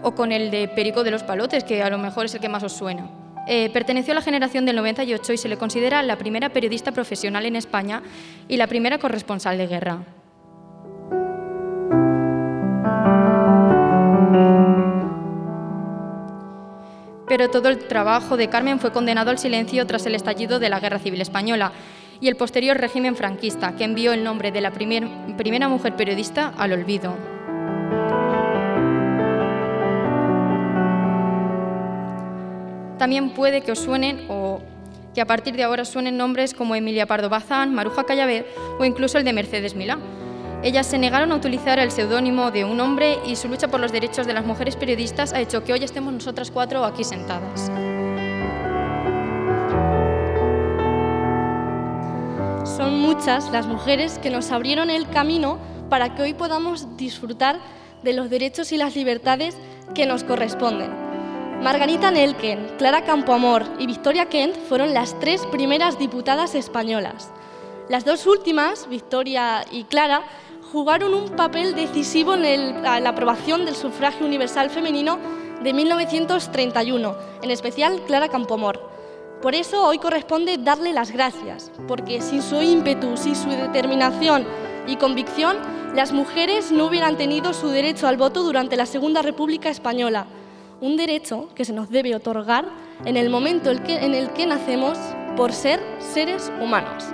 o 0.03 0.15
con 0.15 0.31
el 0.31 0.51
de 0.51 0.69
Perico 0.69 1.03
de 1.03 1.11
los 1.11 1.23
Palotes, 1.23 1.65
que 1.65 1.83
a 1.83 1.89
lo 1.89 1.97
mejor 1.97 2.27
es 2.27 2.35
el 2.35 2.41
que 2.43 2.51
más 2.51 2.63
os 2.63 2.75
suena. 2.75 3.09
Eh, 3.47 3.71
perteneció 3.73 4.13
a 4.13 4.17
la 4.17 4.21
generación 4.21 4.67
del 4.67 4.77
98 4.77 5.33
y 5.33 5.39
se 5.39 5.49
le 5.49 5.57
considera 5.57 6.03
la 6.03 6.19
primera 6.19 6.51
periodista 6.51 6.93
profesional 6.93 7.47
en 7.47 7.57
España 7.57 8.03
y 8.47 8.59
la 8.59 8.67
primera 8.67 8.99
corresponsal 8.99 9.57
de 9.57 9.67
guerra. 9.69 10.03
Pero 17.27 17.49
todo 17.49 17.71
el 17.71 17.79
trabajo 17.79 18.37
de 18.37 18.51
Carmen 18.51 18.81
fue 18.81 18.93
condenado 18.93 19.31
al 19.31 19.39
silencio 19.39 19.87
tras 19.87 20.05
el 20.05 20.15
estallido 20.15 20.59
de 20.59 20.69
la 20.69 20.79
Guerra 20.79 20.99
Civil 20.99 21.23
Española 21.23 21.73
y 22.21 22.29
el 22.29 22.37
posterior 22.37 22.77
régimen 22.77 23.17
franquista, 23.17 23.77
que 23.77 23.85
envió 23.85 24.13
el 24.13 24.25
nombre 24.25 24.53
de 24.53 24.61
la 24.61 24.71
primera 24.71 25.69
mujer 25.69 25.97
periodista 25.97 26.53
al 26.57 26.73
olvido. 26.73 27.17
También 32.99 33.31
puede 33.31 33.61
que 33.61 33.73
os 33.73 33.79
suenen 33.79 34.27
o 34.29 34.61
que 35.15 35.21
a 35.21 35.27
partir 35.27 35.55
de 35.57 35.63
ahora 35.63 35.85
suenen 35.85 36.17
nombres 36.17 36.53
como 36.53 36.75
Emilia 36.75 37.07
Pardo 37.07 37.29
Bazán, 37.29 37.75
Maruja 37.75 38.05
Callaver 38.05 38.47
o 38.79 38.85
incluso 38.85 39.19
el 39.19 39.25
de 39.25 39.33
Mercedes 39.33 39.75
Milá. 39.75 39.99
Ellas 40.63 40.89
se 40.89 40.99
negaron 40.99 41.31
a 41.31 41.37
utilizar 41.37 41.79
el 41.79 41.93
seudónimo 41.93 42.51
de 42.51 42.65
un 42.65 42.81
hombre 42.81 43.19
y 43.25 43.37
su 43.37 43.49
lucha 43.49 43.69
por 43.69 43.79
los 43.79 43.93
derechos 43.93 44.27
de 44.27 44.35
las 44.35 44.45
mujeres 44.45 44.75
periodistas 44.75 45.33
ha 45.33 45.41
hecho 45.41 45.63
que 45.63 45.73
hoy 45.73 45.85
estemos 45.85 46.13
nosotras 46.13 46.51
cuatro 46.51 46.85
aquí 46.85 47.05
sentadas. 47.05 47.71
Son 52.79 53.01
muchas 53.01 53.51
las 53.51 53.67
mujeres 53.67 54.21
que 54.21 54.31
nos 54.31 54.53
abrieron 54.53 54.89
el 54.89 55.09
camino 55.09 55.59
para 55.91 56.15
que 56.15 56.23
hoy 56.23 56.33
podamos 56.33 56.97
disfrutar 56.97 57.59
de 58.05 58.13
los 58.13 58.31
derechos 58.31 58.71
y 58.71 58.77
las 58.77 58.95
libertades 58.95 59.57
que 59.97 60.07
nos 60.07 60.23
corresponden. 60.23 60.89
Margarita 61.61 62.13
Nelken, 62.13 62.77
Clara 62.79 63.03
Campoamor 63.03 63.65
y 63.81 63.87
Victoria 63.87 64.27
Kent 64.27 64.55
fueron 64.69 64.95
las 64.95 65.19
tres 65.19 65.45
primeras 65.47 65.99
diputadas 65.99 66.55
españolas. 66.55 67.33
Las 67.89 68.05
dos 68.05 68.29
últimas, 68.29 68.89
Victoria 68.89 69.65
y 69.73 69.83
Clara, 69.83 70.23
jugaron 70.71 71.15
un 71.15 71.31
papel 71.31 71.75
decisivo 71.75 72.35
en 72.35 72.85
la 72.85 73.09
aprobación 73.09 73.65
del 73.65 73.75
sufragio 73.75 74.25
universal 74.25 74.71
femenino 74.71 75.19
de 75.65 75.73
1931, 75.73 77.17
en 77.43 77.51
especial 77.51 78.01
Clara 78.07 78.29
Campoamor. 78.29 78.98
Por 79.43 79.55
eso 79.55 79.87
hoy 79.87 79.99
corresponde 79.99 80.59
darle 80.59 80.93
las 80.93 81.13
gracias, 81.13 81.71
porque 81.87 82.21
sin 82.21 82.43
su 82.43 82.61
ímpetu, 82.61 83.17
sin 83.17 83.37
su 83.37 83.49
determinación 83.49 84.45
y 84.87 84.97
convicción, 84.97 85.57
las 85.95 86.13
mujeres 86.13 86.73
no 86.73 86.87
hubieran 86.87 87.17
tenido 87.17 87.53
su 87.53 87.69
derecho 87.69 88.09
al 88.09 88.17
voto 88.17 88.43
durante 88.43 88.77
la 88.77 88.85
Segunda 88.85 89.23
República 89.23 89.69
Española, 89.69 90.27
un 90.81 90.97
derecho 90.97 91.49
que 91.55 91.65
se 91.65 91.73
nos 91.73 91.89
debe 91.89 92.17
otorgar 92.17 92.69
en 93.05 93.17
el 93.17 93.31
momento 93.31 93.71
en 93.71 94.15
el 94.15 94.31
que 94.33 94.47
nacemos 94.47 94.99
por 95.37 95.53
ser 95.53 95.81
seres 96.01 96.53
humanos. 96.61 97.05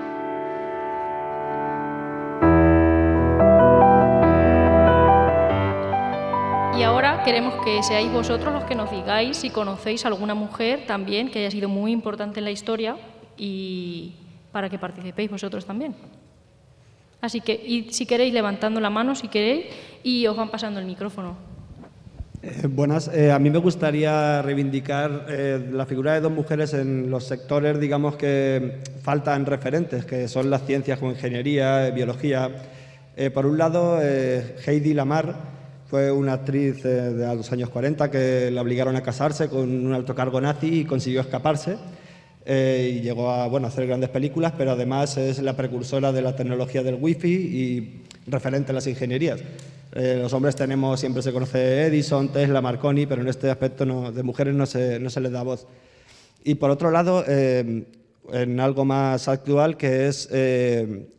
Queremos 7.24 7.54
que 7.64 7.82
seáis 7.82 8.12
vosotros 8.12 8.52
los 8.52 8.64
que 8.64 8.74
nos 8.74 8.90
digáis 8.90 9.38
si 9.38 9.48
conocéis 9.48 10.04
alguna 10.04 10.34
mujer 10.34 10.84
también 10.86 11.30
que 11.30 11.38
haya 11.38 11.50
sido 11.50 11.70
muy 11.70 11.90
importante 11.90 12.38
en 12.40 12.44
la 12.44 12.50
historia 12.50 12.96
y 13.38 14.12
para 14.52 14.68
que 14.68 14.78
participéis 14.78 15.30
vosotros 15.30 15.64
también. 15.64 15.94
Así 17.22 17.40
que, 17.40 17.54
y 17.54 17.90
si 17.92 18.04
queréis, 18.04 18.34
levantando 18.34 18.78
la 18.78 18.90
mano, 18.90 19.14
si 19.14 19.28
queréis, 19.28 19.66
y 20.02 20.26
os 20.26 20.36
van 20.36 20.50
pasando 20.50 20.78
el 20.78 20.84
micrófono. 20.84 21.36
Eh, 22.42 22.66
buenas, 22.68 23.08
eh, 23.08 23.32
a 23.32 23.38
mí 23.38 23.48
me 23.48 23.58
gustaría 23.58 24.42
reivindicar 24.42 25.24
eh, 25.30 25.70
la 25.72 25.86
figura 25.86 26.12
de 26.12 26.20
dos 26.20 26.30
mujeres 26.30 26.74
en 26.74 27.10
los 27.10 27.24
sectores, 27.24 27.80
digamos, 27.80 28.16
que 28.16 28.82
faltan 29.02 29.46
referentes, 29.46 30.04
que 30.04 30.28
son 30.28 30.50
las 30.50 30.66
ciencias 30.66 30.98
como 30.98 31.12
ingeniería, 31.12 31.88
biología. 31.88 32.50
por 33.32 33.46
un 33.46 33.56
lado, 33.56 33.98
Heidi 34.02 34.92
Lamar, 34.92 35.53
fue 35.94 36.10
una 36.10 36.32
actriz 36.32 36.84
eh, 36.84 36.88
de 36.88 37.36
los 37.36 37.52
años 37.52 37.70
40 37.70 38.10
que 38.10 38.50
la 38.50 38.62
obligaron 38.62 38.96
a 38.96 39.02
casarse 39.04 39.48
con 39.48 39.86
un 39.86 39.92
alto 39.92 40.12
cargo 40.12 40.40
nazi 40.40 40.80
y 40.80 40.84
consiguió 40.84 41.20
escaparse. 41.20 41.76
Eh, 42.44 42.96
y 42.96 43.00
llegó 43.00 43.30
a 43.30 43.46
bueno, 43.46 43.68
hacer 43.68 43.86
grandes 43.86 44.10
películas, 44.10 44.54
pero 44.58 44.72
además 44.72 45.16
es 45.18 45.38
la 45.38 45.56
precursora 45.56 46.10
de 46.10 46.20
la 46.20 46.34
tecnología 46.34 46.82
del 46.82 46.96
wifi 46.96 47.28
y 47.28 48.02
referente 48.26 48.72
a 48.72 48.74
las 48.74 48.88
ingenierías. 48.88 49.40
Eh, 49.94 50.18
los 50.20 50.32
hombres 50.32 50.56
tenemos, 50.56 50.98
siempre 50.98 51.22
se 51.22 51.32
conoce 51.32 51.86
Edison, 51.86 52.32
Tesla, 52.32 52.60
Marconi, 52.60 53.06
pero 53.06 53.22
en 53.22 53.28
este 53.28 53.48
aspecto 53.48 54.10
de 54.10 54.22
mujeres 54.24 54.52
no 54.52 54.66
se, 54.66 54.98
no 54.98 55.10
se 55.10 55.20
les 55.20 55.30
da 55.30 55.44
voz. 55.44 55.64
Y 56.42 56.56
por 56.56 56.70
otro 56.70 56.90
lado, 56.90 57.24
en 57.28 57.86
algo 58.58 58.84
más 58.84 59.28
actual, 59.28 59.76
que 59.76 60.08
es 60.08 60.28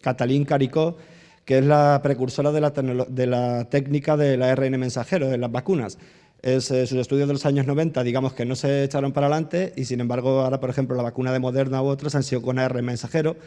Catalín 0.01 0.43
Caricó, 0.43 0.97
que 1.45 1.59
es 1.59 1.65
la 1.65 2.01
precursora 2.03 2.51
de 2.51 2.59
la, 2.59 2.71
de 2.71 3.27
la 3.27 3.65
técnica 3.65 4.17
del 4.17 4.41
ARN 4.41 4.79
mensajero 4.79 5.31
en 5.31 5.41
las 5.41 5.51
vacunas. 5.51 5.99
Es, 6.41 6.69
eh, 6.71 6.85
sus 6.87 6.97
estudios 6.97 7.27
de 7.27 7.33
los 7.33 7.45
años 7.45 7.65
90, 7.65 8.03
digamos 8.03 8.33
que 8.33 8.45
no 8.45 8.55
se 8.55 8.83
echaron 8.83 9.13
para 9.13 9.27
adelante 9.27 9.73
y 9.75 9.85
sin 9.85 9.99
embargo 9.99 10.41
ahora, 10.41 10.59
por 10.59 10.69
ejemplo, 10.69 10.95
la 10.95 11.03
vacuna 11.03 11.31
de 11.31 11.39
Moderna 11.39 11.81
u 11.81 11.85
otras 11.85 12.15
han 12.15 12.23
sido 12.23 12.41
con 12.41 12.59
ARN 12.59 12.83
mensajero 12.83 13.37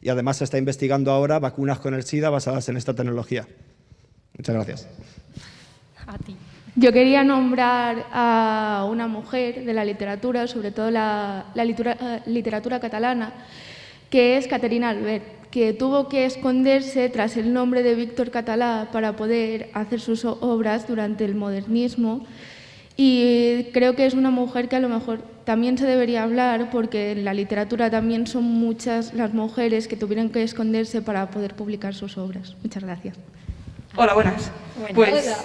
y 0.00 0.08
además 0.08 0.38
se 0.38 0.44
está 0.44 0.58
investigando 0.58 1.10
ahora 1.10 1.40
vacunas 1.40 1.80
con 1.80 1.94
el 1.94 2.04
SIDA 2.04 2.30
basadas 2.30 2.68
en 2.68 2.76
esta 2.76 2.94
tecnología. 2.94 3.46
Muchas 4.36 4.54
gracias. 4.54 4.88
A 6.06 6.16
ti. 6.18 6.36
Yo 6.76 6.92
quería 6.92 7.24
nombrar 7.24 8.06
a 8.12 8.86
una 8.88 9.08
mujer 9.08 9.64
de 9.64 9.74
la 9.74 9.84
literatura, 9.84 10.46
sobre 10.46 10.70
todo 10.70 10.92
la, 10.92 11.46
la 11.54 11.64
literatura, 11.64 12.16
eh, 12.16 12.22
literatura 12.26 12.78
catalana, 12.78 13.32
que 14.08 14.36
es 14.36 14.46
Caterina 14.46 14.90
Albert 14.90 15.37
que 15.58 15.72
tuvo 15.72 16.08
que 16.08 16.24
esconderse 16.24 17.08
tras 17.08 17.36
el 17.36 17.52
nombre 17.52 17.82
de 17.82 17.96
Víctor 17.96 18.30
Catalá 18.30 18.90
para 18.92 19.16
poder 19.16 19.70
hacer 19.74 19.98
sus 20.00 20.24
obras 20.24 20.86
durante 20.86 21.24
el 21.24 21.34
modernismo. 21.34 22.24
Y 22.96 23.64
creo 23.72 23.96
que 23.96 24.06
es 24.06 24.14
una 24.14 24.30
mujer 24.30 24.68
que 24.68 24.76
a 24.76 24.80
lo 24.80 24.88
mejor 24.88 25.18
también 25.44 25.76
se 25.76 25.84
debería 25.84 26.22
hablar 26.22 26.70
porque 26.70 27.10
en 27.10 27.24
la 27.24 27.34
literatura 27.34 27.90
también 27.90 28.28
son 28.28 28.44
muchas 28.44 29.14
las 29.14 29.34
mujeres 29.34 29.88
que 29.88 29.96
tuvieron 29.96 30.30
que 30.30 30.44
esconderse 30.44 31.02
para 31.02 31.28
poder 31.28 31.54
publicar 31.54 31.92
sus 31.92 32.18
obras. 32.18 32.54
Muchas 32.62 32.84
gracias. 32.84 33.16
Hola, 33.96 34.14
buenas. 34.14 34.52
Pues 34.94 35.36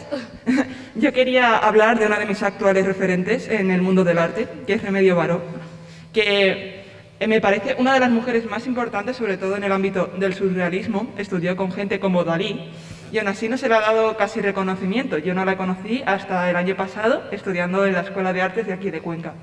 yo 0.95 1.11
quería 1.11 1.57
hablar 1.57 1.97
de 1.97 2.05
una 2.05 2.20
de 2.20 2.28
mis 2.28 2.43
actuales 2.43 2.86
referentes 2.86 3.47
en 3.49 3.72
el 3.72 3.82
mundo 3.82 4.03
del 4.03 4.20
arte, 4.20 4.47
que 4.68 4.74
es 4.74 4.84
Remedio 4.84 5.16
Baró, 5.16 5.41
que 6.14 6.83
me 7.28 7.41
parece 7.41 7.76
una 7.78 7.93
de 7.93 7.99
las 7.99 8.09
mujeres 8.09 8.45
más 8.49 8.65
importantes, 8.67 9.17
sobre 9.17 9.38
todo 9.38 9.55
en 9.55 9.63
el 9.63 9.71
ámbito 9.71 10.11
del 10.17 10.34
surrealismo. 10.34 11.13
Estudió 11.17 11.55
con 11.55 11.71
gente 11.71 11.99
como 11.99 12.24
Dalí 12.24 12.71
y 13.11 13.19
aún 13.19 13.28
así 13.28 13.47
no 13.47 13.57
se 13.57 13.69
le 13.69 13.76
ha 13.76 13.82
dado 13.82 14.17
casi 14.17 14.41
reconocimiento. 14.41 15.17
Yo 15.17 15.34
no 15.34 15.45
la 15.45 15.55
conocí 15.55 16.03
hasta 16.05 16.49
el 16.49 16.55
año 16.55 16.76
pasado 16.76 17.24
estudiando 17.32 17.86
en 17.86 17.93
la 17.93 18.01
Escuela 18.01 18.34
de 18.34 18.41
Artes 18.41 18.67
de 18.67 18.74
aquí 18.74 18.89
de 18.89 19.01
Cuenca. 19.01 19.34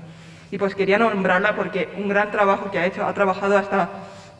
Y 0.51 0.57
pues 0.57 0.75
quería 0.75 0.97
nombrarla 0.97 1.55
porque 1.55 1.89
un 1.97 2.09
gran 2.09 2.29
trabajo 2.29 2.69
que 2.69 2.79
ha 2.79 2.85
hecho, 2.85 3.05
ha 3.05 3.13
trabajado 3.13 3.57
hasta 3.57 3.89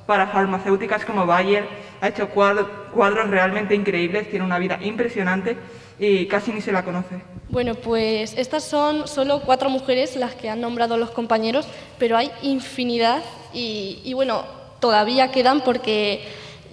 para 0.06 0.28
farmacéuticas 0.28 1.06
como 1.06 1.26
Bayer, 1.26 1.64
ha 2.02 2.10
hecho 2.10 2.28
cuadros 2.30 3.30
realmente 3.30 3.74
increíbles, 3.76 4.30
tiene 4.30 4.44
una 4.44 4.60
vida 4.60 4.78
impresionante 4.82 5.56
y 6.00 6.26
casi 6.28 6.52
ni 6.52 6.62
se 6.62 6.72
la 6.72 6.84
conoce. 6.84 7.22
Bueno, 7.50 7.76
pues 7.76 8.34
estas 8.38 8.64
son 8.64 9.08
solo 9.08 9.42
cuatro 9.42 9.70
mujeres 9.70 10.16
las 10.16 10.36
que 10.36 10.50
han 10.50 10.62
nombrado 10.62 10.98
los 10.98 11.12
compañeros, 11.12 11.68
pero 11.98 12.18
hay 12.18 12.32
infinidad 12.42 13.22
y, 13.54 14.00
y 14.04 14.14
bueno, 14.14 14.44
todavía 14.80 15.32
quedan 15.32 15.62
porque 15.62 16.24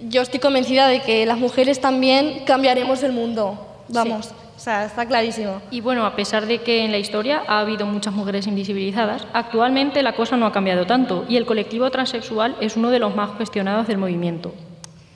yo 0.07 0.21
estoy 0.21 0.39
convencida 0.39 0.87
de 0.87 1.01
que 1.01 1.25
las 1.25 1.37
mujeres 1.37 1.81
también 1.81 2.43
cambiaremos 2.45 3.03
el 3.03 3.11
mundo. 3.11 3.59
Vamos. 3.89 4.33
O 4.55 4.61
sea, 4.61 4.83
está 4.83 5.05
clarísimo. 5.05 5.61
Y 5.71 5.79
bueno, 5.79 6.05
a 6.05 6.17
pesar 6.17 6.45
de 6.45 6.59
que 6.59 6.83
en 6.83 6.91
la 6.91 6.97
historia 6.97 7.43
ha 7.47 7.59
habido 7.59 7.85
muchas 7.85 8.13
mujeres 8.13 8.45
invisibilizadas, 8.45 9.25
actualmente 9.31 10.03
la 10.03 10.15
cosa 10.15 10.35
no 10.35 10.45
ha 10.45 10.51
cambiado 10.51 10.85
tanto 10.85 11.25
y 11.29 11.37
el 11.37 11.45
colectivo 11.45 11.89
transexual 11.91 12.57
es 12.59 12.75
uno 12.75 12.89
de 12.89 12.99
los 12.99 13.15
más 13.15 13.29
cuestionados 13.31 13.87
del 13.87 13.97
movimiento. 13.97 14.53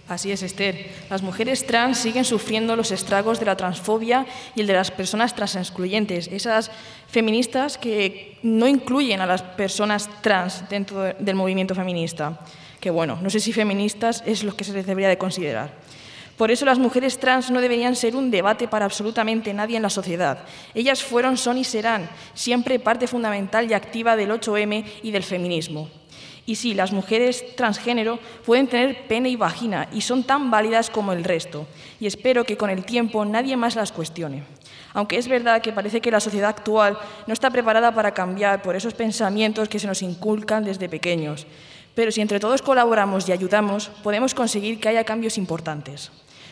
Así 0.08 0.32
es, 0.32 0.44
Esther. 0.44 0.92
Las 1.10 1.22
mujeres 1.22 1.66
trans 1.66 1.98
siguen 1.98 2.26
sufriendo 2.26 2.76
los 2.76 2.92
estragos 2.92 3.40
de 3.40 3.46
la 3.46 3.56
transfobia 3.56 4.26
y 4.54 4.62
el 4.62 4.68
de 4.68 4.74
las 4.74 4.92
personas 4.92 5.34
trans 5.36 5.56
excluyentes, 5.56 6.28
esas 6.28 6.72
feministas 7.08 7.78
que 7.78 8.38
no 8.44 8.68
incluyen 8.68 9.22
a 9.22 9.26
las 9.26 9.42
personas 9.42 10.10
trans 10.22 10.68
dentro 10.70 11.14
del 11.14 11.36
movimiento 11.36 11.74
feminista 11.74 12.40
que 12.84 12.90
bueno, 12.90 13.18
no 13.22 13.30
sé 13.30 13.40
si 13.40 13.54
feministas 13.54 14.22
es 14.26 14.44
lo 14.44 14.58
que 14.58 14.66
se 14.66 14.74
les 14.74 14.86
debería 14.86 15.08
de 15.08 15.18
considerar. 15.18 15.72
Por 16.36 16.52
eso 16.52 16.66
las 16.66 16.80
mujeres 16.80 17.18
trans 17.18 17.50
no 17.50 17.62
deberían 17.62 17.96
ser 17.96 18.14
un 18.14 18.30
debate 18.30 18.68
para 18.68 18.84
absolutamente 18.84 19.54
nadie 19.54 19.78
en 19.78 19.84
la 19.84 19.90
sociedad. 19.90 20.40
Ellas 20.74 21.02
fueron, 21.02 21.38
son 21.38 21.58
y 21.58 21.64
serán 21.64 22.10
siempre 22.34 22.80
parte 22.80 23.08
fundamental 23.08 23.72
y 23.72 23.74
activa 23.74 24.18
del 24.18 24.32
8M 24.32 24.84
y 25.02 25.12
del 25.12 25.24
feminismo. 25.24 25.90
Y 26.46 26.56
sí, 26.56 26.74
las 26.74 26.92
mujeres 26.92 27.56
transgénero 27.56 28.20
pueden 28.46 28.68
tener 28.68 29.08
pene 29.08 29.30
y 29.30 29.36
vagina 29.38 29.88
y 29.94 30.02
son 30.02 30.24
tan 30.24 30.52
válidas 30.52 30.90
como 30.90 31.14
el 31.14 31.24
resto. 31.24 31.68
Y 32.00 32.08
espero 32.08 32.44
que 32.44 32.58
con 32.58 32.70
el 32.70 32.84
tiempo 32.84 33.24
nadie 33.24 33.56
más 33.56 33.76
las 33.76 33.94
cuestione. 33.94 34.44
Aunque 34.94 35.18
es 35.18 35.28
verdad 35.28 35.62
que 35.62 35.72
parece 35.72 36.02
que 36.02 36.12
la 36.12 36.20
sociedad 36.20 36.50
actual 36.50 36.98
no 37.28 37.34
está 37.34 37.50
preparada 37.50 37.94
para 37.94 38.14
cambiar 38.14 38.62
por 38.62 38.76
esos 38.76 38.94
pensamientos 38.94 39.70
que 39.70 39.80
se 39.80 39.88
nos 39.88 40.02
inculcan 40.02 40.66
desde 40.66 40.90
pequeños. 40.90 41.48
Pero 41.96 42.12
si 42.12 42.22
entre 42.22 42.40
todos 42.40 42.62
colaboramos 42.62 43.28
y 43.28 43.32
ayudamos, 43.32 43.90
podemos 44.04 44.34
conseguir 44.34 44.80
que 44.80 44.90
haya 44.90 45.04
cambios 45.04 45.38
importantes, 45.38 46.12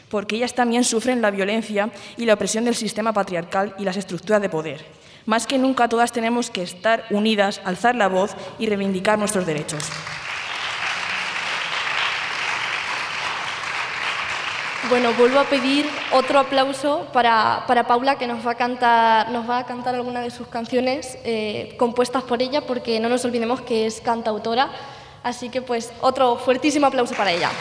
porque 0.10 0.36
ellas 0.36 0.54
también 0.54 0.84
sufren 0.84 1.22
la 1.22 1.32
violencia 1.32 1.92
y 2.16 2.26
la 2.26 2.36
opresión 2.36 2.64
del 2.64 2.76
sistema 2.76 3.12
patriarcal 3.12 3.76
y 3.78 3.84
las 3.84 3.98
estructuras 3.98 4.42
de 4.42 4.50
poder. 4.50 4.86
Más 5.26 5.48
que 5.48 5.58
nunca 5.58 5.88
todas 5.88 6.12
tenemos 6.12 6.50
que 6.50 6.64
estar 6.64 7.06
unidas, 7.10 7.62
alzar 7.64 7.96
la 7.96 8.08
voz 8.08 8.36
y 8.60 8.68
reivindicar 8.68 9.20
nuestros 9.20 9.46
derechos. 9.46 9.84
Bueno, 14.90 15.14
vuelvo 15.14 15.40
a 15.40 15.46
pedir 15.46 15.88
otro 16.12 16.38
aplauso 16.38 17.08
para, 17.14 17.64
Paula, 17.88 18.18
que 18.18 18.28
nos 18.28 18.46
va 18.46 18.52
a 18.52 18.56
cantar, 18.56 19.30
nos 19.30 19.50
va 19.50 19.60
a 19.60 19.66
cantar 19.66 19.96
alguna 19.96 20.20
de 20.20 20.32
sus 20.32 20.48
canciones 20.48 21.18
eh, 21.24 21.76
compuestas 21.78 22.24
por 22.24 22.42
ella, 22.42 22.62
porque 22.62 23.00
no 23.00 23.08
nos 23.08 23.24
olvidemos 23.24 23.62
que 23.62 23.86
es 23.86 24.02
cantautora. 24.02 24.70
Así 25.24 25.50
que 25.50 25.62
pues 25.62 25.94
otro 26.02 26.36
fuertísimo 26.36 26.88
aplauso 26.88 27.16
para 27.16 27.32
ella. 27.32 27.52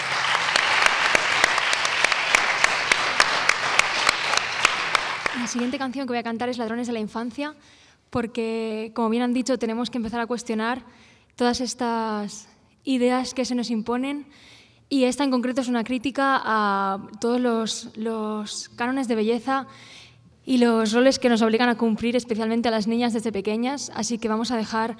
La 5.40 5.46
siguiente 5.46 5.78
canción 5.78 6.06
que 6.06 6.10
voy 6.10 6.18
a 6.18 6.22
cantar 6.22 6.50
es 6.50 6.58
Ladrones 6.58 6.86
de 6.86 6.92
la 6.92 7.00
Infancia, 7.00 7.54
porque, 8.10 8.92
como 8.94 9.08
bien 9.08 9.22
han 9.22 9.32
dicho, 9.32 9.58
tenemos 9.58 9.88
que 9.88 9.96
empezar 9.96 10.20
a 10.20 10.26
cuestionar 10.26 10.82
todas 11.34 11.62
estas 11.62 12.46
ideas 12.84 13.32
que 13.32 13.46
se 13.46 13.54
nos 13.54 13.70
imponen 13.70 14.26
y 14.90 15.04
esta 15.04 15.24
en 15.24 15.30
concreto 15.30 15.62
es 15.62 15.68
una 15.68 15.82
crítica 15.82 16.42
a 16.44 16.98
todos 17.22 17.40
los, 17.40 17.88
los 17.96 18.68
cánones 18.76 19.08
de 19.08 19.14
belleza 19.14 19.66
y 20.44 20.58
los 20.58 20.92
roles 20.92 21.18
que 21.18 21.30
nos 21.30 21.40
obligan 21.40 21.70
a 21.70 21.78
cumplir, 21.78 22.16
especialmente 22.16 22.68
a 22.68 22.70
las 22.70 22.86
niñas 22.86 23.14
desde 23.14 23.32
pequeñas, 23.32 23.90
así 23.94 24.18
que 24.18 24.28
vamos 24.28 24.50
a 24.50 24.58
dejar 24.58 24.98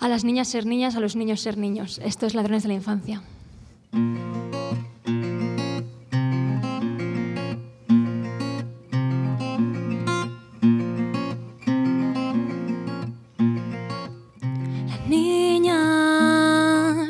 a 0.00 0.08
las 0.08 0.24
niñas 0.24 0.48
ser 0.48 0.66
niñas, 0.66 0.96
a 0.96 1.00
los 1.00 1.14
niños 1.14 1.40
ser 1.40 1.56
niños. 1.58 2.00
Esto 2.04 2.26
es 2.26 2.34
Ladrones 2.34 2.64
de 2.64 2.68
la 2.70 2.74
Infancia. 2.74 3.22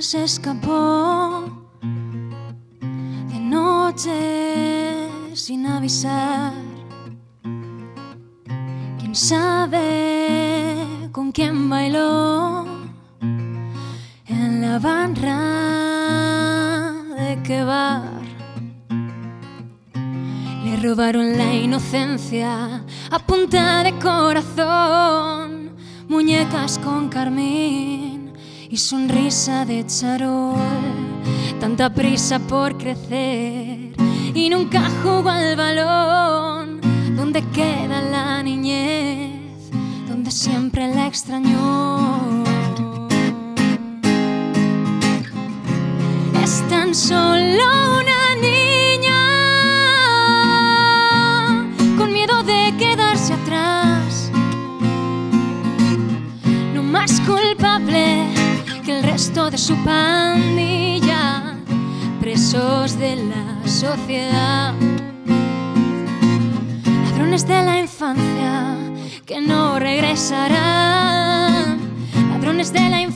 Se 0.06 0.22
escapó 0.22 1.44
de 1.80 3.40
noche 3.40 5.08
sin 5.34 5.66
avisar. 5.66 6.52
¿Quién 9.00 9.16
sabe 9.16 11.08
con 11.10 11.32
quién 11.32 11.68
bailó? 11.68 12.64
la 14.60 14.78
barra 14.78 15.42
de 17.16 17.42
qué 17.42 17.64
bar. 17.64 18.22
Le 20.64 20.76
robaron 20.76 21.36
la 21.36 21.52
inocencia 21.52 22.84
a 23.10 23.18
punta 23.18 23.82
de 23.82 23.92
corazón, 23.98 25.72
muñecas 26.08 26.78
con 26.78 27.08
carmín 27.08 28.05
y 28.70 28.76
sonrisa 28.76 29.64
de 29.64 29.84
charol. 29.86 30.56
Tanta 31.60 31.92
prisa 31.92 32.38
por 32.38 32.76
crecer 32.76 33.92
y 34.34 34.48
nunca 34.50 34.82
jugó 35.02 35.30
al 35.30 35.56
balón. 35.56 36.80
¿Dónde 37.16 37.42
queda 37.52 38.02
la 38.02 38.42
niñez? 38.42 39.70
Donde 40.08 40.30
siempre 40.30 40.94
la 40.94 41.06
extrañó. 41.06 42.44
tan 46.68 46.94
solo 46.94 47.35
resto 59.16 59.50
de 59.50 59.56
su 59.56 59.74
pandilla, 59.82 61.56
presos 62.20 62.98
de 62.98 63.16
la 63.16 63.66
sociedad. 63.66 64.74
Ladrones 66.84 67.48
de 67.48 67.62
la 67.62 67.80
infancia 67.80 68.76
que 69.24 69.40
no 69.40 69.78
regresarán. 69.78 71.78
Ladrones 72.30 72.74
de 72.74 72.90
la 72.90 73.00
infancia 73.00 73.15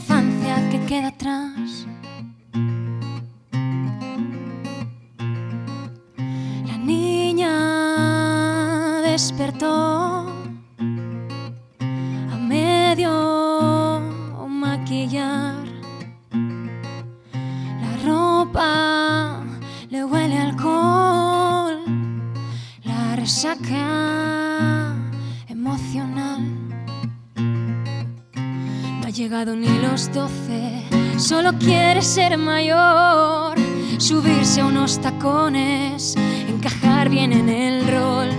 tacones, 35.01 36.15
encajar 36.47 37.09
bien 37.09 37.33
en 37.33 37.49
el 37.49 37.87
rol, 37.87 38.29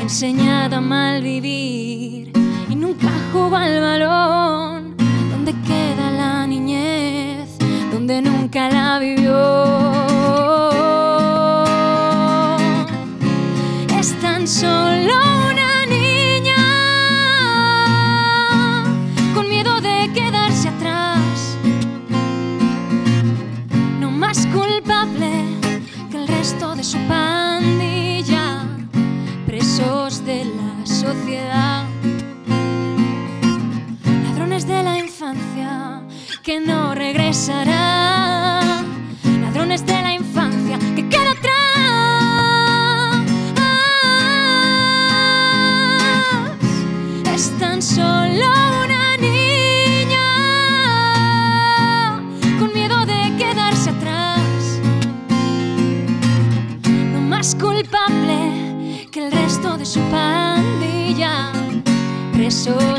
enseñada 0.00 0.78
a 0.78 0.80
mal 0.80 1.22
vivir 1.22 2.32
y 2.68 2.74
nunca 2.74 3.08
jugó 3.32 3.56
al 3.56 3.80
balón. 3.80 4.96
¿Dónde 5.30 5.54
queda 5.66 6.10
la 6.10 6.46
niñez? 6.46 7.48
Donde 7.92 8.20
nunca 8.20 8.68
la 8.70 8.98
vivió. 8.98 9.73
Presos 62.64 62.93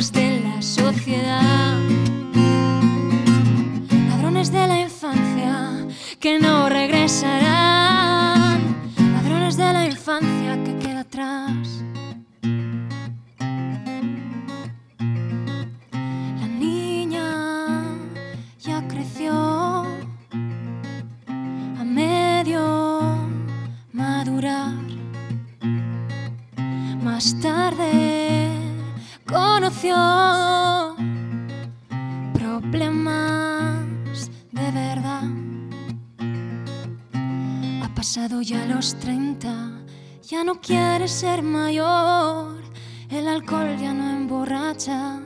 pasado 38.06 38.40
ya 38.44 38.68
los 38.68 38.94
30, 39.00 39.82
ya 40.30 40.44
no 40.44 40.62
quiere 40.62 41.08
ser 41.08 41.42
mayor. 41.42 42.62
El 43.10 43.28
alcohol 43.28 43.76
ya 43.82 43.96
no 43.96 44.12
emborracha 44.12 45.22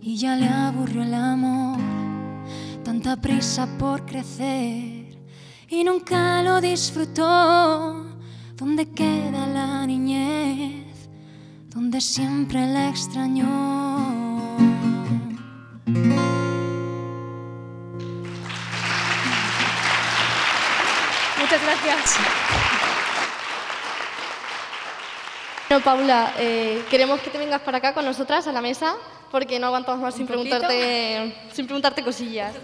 y 0.00 0.16
ya 0.16 0.36
le 0.36 0.46
aburrió 0.46 1.02
el 1.02 1.14
amor. 1.14 1.80
Tanta 2.84 3.16
prisa 3.16 3.66
por 3.76 4.06
crecer 4.06 5.18
y 5.68 5.82
nunca 5.82 6.44
lo 6.44 6.60
disfrutó. 6.60 8.06
¿Dónde 8.56 8.88
queda 8.92 9.44
la 9.48 9.84
niñez? 9.84 11.08
Donde 11.74 12.00
siempre 12.00 12.68
la 12.68 12.88
extrañó. 12.88 13.91
Gracias. 21.84 22.18
Bueno, 25.68 25.84
Paula, 25.84 26.34
eh, 26.38 26.82
queremos 26.90 27.20
que 27.20 27.30
te 27.30 27.38
vengas 27.38 27.62
para 27.62 27.78
acá 27.78 27.94
con 27.94 28.04
nosotras 28.04 28.46
a 28.46 28.52
la 28.52 28.60
mesa 28.60 28.94
porque 29.30 29.58
no 29.58 29.68
aguantamos 29.68 30.02
más 30.02 30.14
sin 30.14 30.26
preguntarte, 30.26 31.34
sin 31.52 31.66
preguntarte 31.66 32.02
cosillas. 32.02 32.54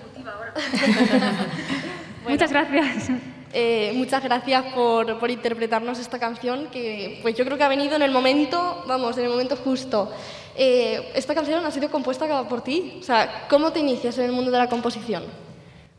Muchas 2.29 2.53
gracias. 2.53 3.09
Eh, 3.55 3.93
muchas 3.95 4.23
gracias 4.23 4.63
por, 4.75 5.19
por 5.19 5.31
interpretarnos 5.31 5.99
esta 5.99 6.19
canción 6.19 6.67
que 6.67 7.19
pues 7.23 7.35
yo 7.35 7.47
creo 7.47 7.57
que 7.57 7.65
ha 7.65 7.69
venido 7.69 7.97
en 7.97 8.03
el 8.03 8.11
momento, 8.11 8.85
vamos, 8.87 9.17
en 9.17 9.25
el 9.25 9.31
momento 9.31 9.57
justo. 9.57 10.13
Eh, 10.55 11.13
esta 11.15 11.35
canción 11.35 11.65
ha 11.65 11.71
sido 11.71 11.91
compuesta 11.91 12.47
por 12.47 12.63
ti. 12.63 12.99
O 13.01 13.03
sea, 13.03 13.47
¿cómo 13.49 13.73
te 13.73 13.81
inicias 13.81 14.19
en 14.19 14.27
el 14.27 14.33
mundo 14.33 14.51
de 14.51 14.59
la 14.59 14.69
composición? 14.69 15.25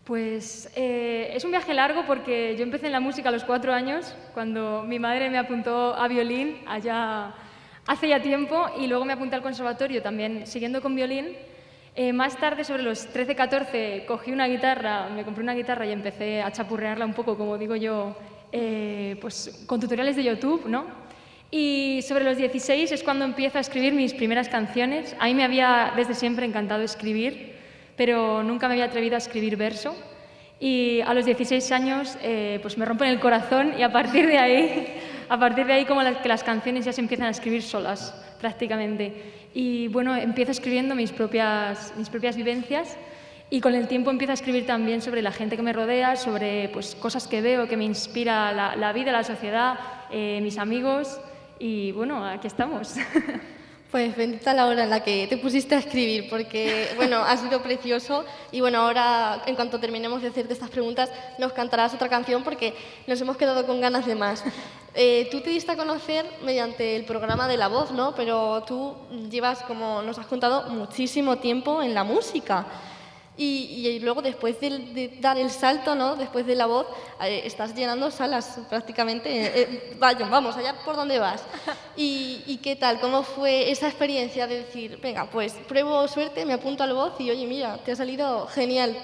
Pues 0.09 0.67
eh, 0.75 1.29
es 1.35 1.43
un 1.43 1.51
viaje 1.51 1.71
largo 1.71 2.03
porque 2.07 2.55
yo 2.57 2.63
empecé 2.63 2.87
en 2.87 2.93
la 2.93 2.99
música 2.99 3.29
a 3.29 3.31
los 3.31 3.43
cuatro 3.43 3.71
años, 3.71 4.15
cuando 4.33 4.81
mi 4.81 4.97
madre 4.97 5.29
me 5.29 5.37
apuntó 5.37 5.93
a 5.93 6.07
violín 6.07 6.63
allá 6.65 7.35
hace 7.85 8.07
ya 8.07 8.19
tiempo 8.19 8.71
y 8.79 8.87
luego 8.87 9.05
me 9.05 9.13
apunté 9.13 9.35
al 9.35 9.43
conservatorio 9.43 10.01
también 10.01 10.47
siguiendo 10.47 10.81
con 10.81 10.95
violín. 10.95 11.27
Eh, 11.95 12.11
más 12.11 12.37
tarde, 12.37 12.63
sobre 12.63 12.81
los 12.81 13.07
13-14, 13.13 14.07
cogí 14.07 14.31
una 14.31 14.47
guitarra, 14.47 15.09
me 15.09 15.23
compré 15.23 15.43
una 15.43 15.53
guitarra 15.53 15.85
y 15.85 15.91
empecé 15.91 16.41
a 16.41 16.51
chapurrearla 16.51 17.05
un 17.05 17.13
poco, 17.13 17.37
como 17.37 17.59
digo 17.59 17.75
yo, 17.75 18.17
eh, 18.51 19.15
pues 19.21 19.63
con 19.67 19.79
tutoriales 19.79 20.15
de 20.15 20.23
YouTube, 20.23 20.65
¿no? 20.65 20.87
Y 21.51 22.01
sobre 22.01 22.23
los 22.23 22.35
16 22.35 22.91
es 22.91 23.03
cuando 23.03 23.25
empiezo 23.25 23.59
a 23.59 23.61
escribir 23.61 23.93
mis 23.93 24.15
primeras 24.15 24.49
canciones. 24.49 25.15
A 25.19 25.25
mí 25.25 25.35
me 25.35 25.43
había 25.43 25.93
desde 25.95 26.15
siempre 26.15 26.47
encantado 26.47 26.81
escribir, 26.81 27.58
pero 27.99 28.43
nunca 28.43 28.69
me 28.69 28.75
había 28.75 28.85
atrevido 28.85 29.15
a 29.15 29.17
escribir 29.17 29.57
verso. 29.57 29.93
Y 30.57 31.01
a 31.01 31.13
los 31.13 31.25
16 31.25 31.69
años 31.73 32.17
eh, 32.21 32.59
pues 32.61 32.77
me 32.77 32.85
rompen 32.85 33.09
el 33.09 33.19
corazón 33.19 33.73
y 33.77 33.83
a 33.83 33.91
partir 33.91 34.25
de 34.25 34.37
ahí, 34.37 34.87
a 35.27 35.37
partir 35.37 35.65
de 35.65 35.73
ahí 35.73 35.83
como 35.83 36.01
las, 36.01 36.15
que 36.19 36.29
las 36.29 36.41
canciones 36.41 36.85
ya 36.85 36.93
se 36.93 37.01
empiezan 37.01 37.27
a 37.27 37.31
escribir 37.31 37.61
solas 37.61 38.15
prácticamente. 38.39 39.33
Y 39.53 39.89
bueno, 39.89 40.15
empiezo 40.15 40.51
escribiendo 40.51 40.95
mis 40.95 41.11
propias, 41.11 41.93
mis 41.97 42.07
propias 42.07 42.37
vivencias 42.37 42.95
y 43.49 43.59
con 43.59 43.75
el 43.75 43.89
tiempo 43.89 44.11
empiezo 44.11 44.31
a 44.31 44.35
escribir 44.35 44.65
también 44.65 45.01
sobre 45.01 45.21
la 45.21 45.33
gente 45.33 45.57
que 45.57 45.61
me 45.61 45.73
rodea, 45.73 46.15
sobre 46.15 46.69
pues, 46.69 46.95
cosas 46.95 47.27
que 47.27 47.41
veo, 47.41 47.67
que 47.67 47.75
me 47.75 47.83
inspira 47.83 48.53
la, 48.53 48.77
la 48.77 48.93
vida, 48.93 49.11
la 49.11 49.25
sociedad, 49.25 49.77
eh, 50.09 50.39
mis 50.41 50.57
amigos 50.57 51.19
y 51.59 51.91
bueno, 51.91 52.23
aquí 52.23 52.47
estamos. 52.47 52.95
Pues 53.91 54.15
bendita 54.15 54.53
la 54.53 54.67
hora 54.67 54.83
en 54.83 54.91
la 54.91 55.03
que 55.03 55.25
te 55.25 55.37
pusiste 55.37 55.73
a 55.73 55.79
escribir, 55.79 56.29
porque 56.29 56.89
bueno, 56.95 57.23
ha 57.23 57.35
sido 57.37 57.63
precioso 57.63 58.23
y 58.51 58.61
bueno, 58.61 58.81
ahora 58.81 59.41
en 59.47 59.55
cuanto 59.55 59.79
terminemos 59.79 60.21
de 60.21 60.27
hacerte 60.27 60.53
estas 60.53 60.69
preguntas 60.69 61.09
nos 61.39 61.53
cantarás 61.53 61.91
otra 61.95 62.07
canción 62.07 62.43
porque 62.43 62.75
nos 63.07 63.19
hemos 63.19 63.35
quedado 63.35 63.65
con 63.65 63.81
ganas 63.81 64.05
de 64.05 64.13
más. 64.15 64.43
Eh, 64.95 65.27
tú 65.31 65.39
te 65.41 65.51
diste 65.51 65.71
a 65.71 65.77
conocer 65.77 66.25
mediante 66.43 66.95
el 66.95 67.05
programa 67.05 67.47
de 67.47 67.57
La 67.57 67.67
Voz, 67.67 67.91
¿no? 67.91 68.15
Pero 68.15 68.63
tú 68.63 68.95
llevas, 69.29 69.61
como 69.61 70.01
nos 70.01 70.17
has 70.17 70.25
contado, 70.25 70.67
muchísimo 70.71 71.37
tiempo 71.37 71.83
en 71.83 71.93
la 71.93 72.03
música. 72.03 72.65
Y, 73.41 73.87
y 73.87 73.99
luego 74.01 74.21
después 74.21 74.59
de, 74.59 75.17
dar 75.21 75.37
el 75.37 75.49
salto, 75.49 75.95
¿no? 75.95 76.17
Después 76.17 76.45
de 76.45 76.55
La 76.55 76.65
Voz, 76.65 76.87
eh, 77.23 77.43
estás 77.45 77.73
llenando 77.73 78.11
salas 78.11 78.59
prácticamente. 78.67 79.29
eh, 79.29 79.51
eh, 79.55 79.95
vaya, 79.97 80.27
vamos, 80.27 80.57
allá 80.57 80.75
por 80.83 80.97
donde 80.97 81.19
vas. 81.19 81.45
Y, 81.95 82.43
¿Y 82.47 82.57
qué 82.57 82.75
tal? 82.75 82.99
¿Cómo 82.99 83.23
fue 83.23 83.71
esa 83.71 83.87
experiencia 83.87 84.45
de 84.45 84.57
decir, 84.57 84.99
venga, 85.01 85.29
pues 85.29 85.53
pruebo 85.69 86.05
suerte, 86.09 86.45
me 86.45 86.51
apunto 86.51 86.83
al 86.83 86.93
Voz 86.93 87.13
y 87.19 87.31
oye, 87.31 87.47
mira, 87.47 87.77
te 87.77 87.93
ha 87.93 87.95
salido 87.95 88.45
genial? 88.47 88.97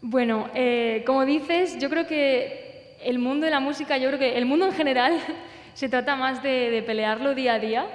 Bueno, 0.00 0.48
eh, 0.54 1.02
como 1.06 1.26
dices, 1.26 1.78
yo 1.78 1.90
creo 1.90 2.06
que 2.06 2.96
el 3.02 3.18
mundo 3.18 3.44
de 3.44 3.50
la 3.50 3.60
música, 3.60 3.98
yo 3.98 4.08
creo 4.08 4.18
que 4.18 4.38
el 4.38 4.46
mundo 4.46 4.64
en 4.64 4.72
general 4.72 5.20
se 5.74 5.90
trata 5.90 6.16
más 6.16 6.42
de, 6.42 6.70
de 6.70 6.82
pelearlo 6.82 7.34
día 7.34 7.54
a 7.54 7.58
día. 7.58 7.86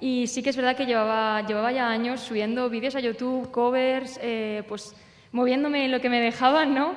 Y 0.00 0.26
sí 0.26 0.42
que 0.42 0.50
es 0.50 0.56
verdad 0.56 0.74
que 0.74 0.84
llevaba, 0.84 1.46
llevaba 1.46 1.70
ya 1.70 1.88
años 1.88 2.20
subiendo 2.22 2.68
vídeos 2.68 2.96
a 2.96 3.00
YouTube, 3.00 3.52
covers, 3.52 4.18
eh, 4.20 4.64
pues 4.66 4.96
moviéndome 5.32 5.86
en 5.86 5.90
lo 5.90 6.00
que 6.00 6.08
me 6.08 6.20
dejaban, 6.20 6.74
¿no? 6.74 6.94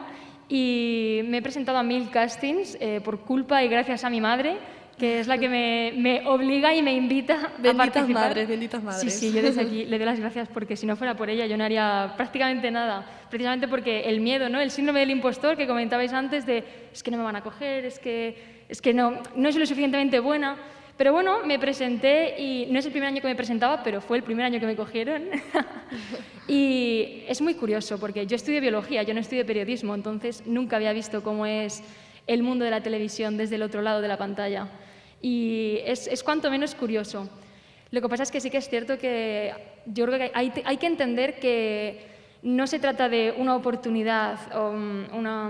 Y 0.48 1.22
me 1.26 1.38
he 1.38 1.42
presentado 1.42 1.78
a 1.78 1.84
mil 1.84 2.10
castings 2.12 2.78
eh, 2.80 3.02
por 3.04 3.20
culpa 3.22 3.64
y 3.64 3.68
gracias 3.68 4.04
a 4.04 4.10
mi 4.10 4.22
madre, 4.22 4.58
que 4.98 5.20
es 5.20 5.28
la 5.28 5.38
que 5.38 5.50
me, 5.50 5.94
me 5.98 6.26
obliga 6.28 6.74
y 6.74 6.82
me 6.82 6.94
invita 6.94 7.34
a 7.34 7.62
Benditas 7.62 7.76
participar. 7.76 8.24
madres, 8.30 8.48
benditas 8.48 8.84
madres. 8.84 9.02
Sí, 9.02 9.10
sí, 9.32 9.36
yo 9.36 9.42
desde 9.42 9.62
aquí 9.62 9.86
le 9.86 9.98
doy 9.98 10.06
las 10.06 10.20
gracias 10.20 10.48
porque 10.48 10.78
si 10.78 10.86
no 10.86 10.96
fuera 10.96 11.18
por 11.18 11.30
ella 11.30 11.46
yo 11.48 11.58
no 11.58 11.64
haría 11.64 12.14
prácticamente 12.16 12.70
nada. 12.72 13.06
Precisamente 13.30 13.68
porque 13.68 14.02
el 14.02 14.22
miedo, 14.22 14.48
¿no? 14.48 14.62
El 14.62 14.72
síndrome 14.72 15.00
del 15.02 15.10
impostor 15.12 15.58
que 15.58 15.68
comentabais 15.68 16.14
antes 16.14 16.46
de 16.46 16.64
es 16.94 17.04
que 17.04 17.12
no 17.12 17.18
me 17.18 17.24
van 17.24 17.36
a 17.36 17.42
coger, 17.42 17.84
es 17.86 18.00
que, 18.00 18.64
es 18.70 18.82
que 18.82 18.94
no, 18.94 19.18
no 19.36 19.52
soy 19.52 19.60
lo 19.60 19.66
suficientemente 19.66 20.20
buena. 20.20 20.56
Pero 20.98 21.12
bueno, 21.12 21.46
me 21.46 21.60
presenté 21.60 22.40
y 22.40 22.68
no 22.68 22.80
es 22.80 22.86
el 22.86 22.92
primer 22.92 23.10
año 23.10 23.22
que 23.22 23.28
me 23.28 23.36
presentaba, 23.36 23.84
pero 23.84 24.00
fue 24.00 24.18
el 24.18 24.24
primer 24.24 24.46
año 24.46 24.60
que 24.60 24.66
me 24.66 24.78
cogieron. 24.78 25.24
y 26.48 27.24
es 27.28 27.42
muy 27.42 27.56
curioso 27.56 28.00
porque 28.00 28.26
yo 28.26 28.36
estudio 28.38 28.62
biología, 28.62 29.04
yo 29.04 29.14
no 29.14 29.20
estudio 29.20 29.46
periodismo, 29.46 29.94
entonces 29.94 30.44
nunca 30.46 30.78
había 30.78 30.94
visto 30.94 31.22
cómo 31.22 31.46
es 31.46 31.84
el 32.28 32.44
mundo 32.44 32.64
de 32.64 32.72
la 32.72 32.82
televisión 32.82 33.36
desde 33.36 33.56
el 33.56 33.64
otro 33.64 33.82
lado 33.82 34.00
de 34.00 34.08
la 34.08 34.18
pantalla. 34.18 34.70
Y 35.22 35.80
es, 35.86 36.08
es 36.08 36.24
cuanto 36.24 36.50
menos 36.50 36.76
curioso. 36.76 37.30
Lo 37.92 38.02
que 38.02 38.10
pasa 38.10 38.24
es 38.24 38.32
que 38.32 38.40
sí 38.40 38.50
que 38.50 38.58
es 38.58 38.70
cierto 38.70 38.98
que 38.98 39.54
yo 39.86 40.06
creo 40.06 40.18
que 40.18 40.32
hay, 40.34 40.52
hay 40.64 40.78
que 40.78 40.88
entender 40.88 41.40
que 41.40 42.08
no 42.42 42.68
se 42.68 42.80
trata 42.80 43.10
de 43.10 43.34
una 43.38 43.56
oportunidad 43.56 44.56
o 44.56 44.70
una, 44.70 45.50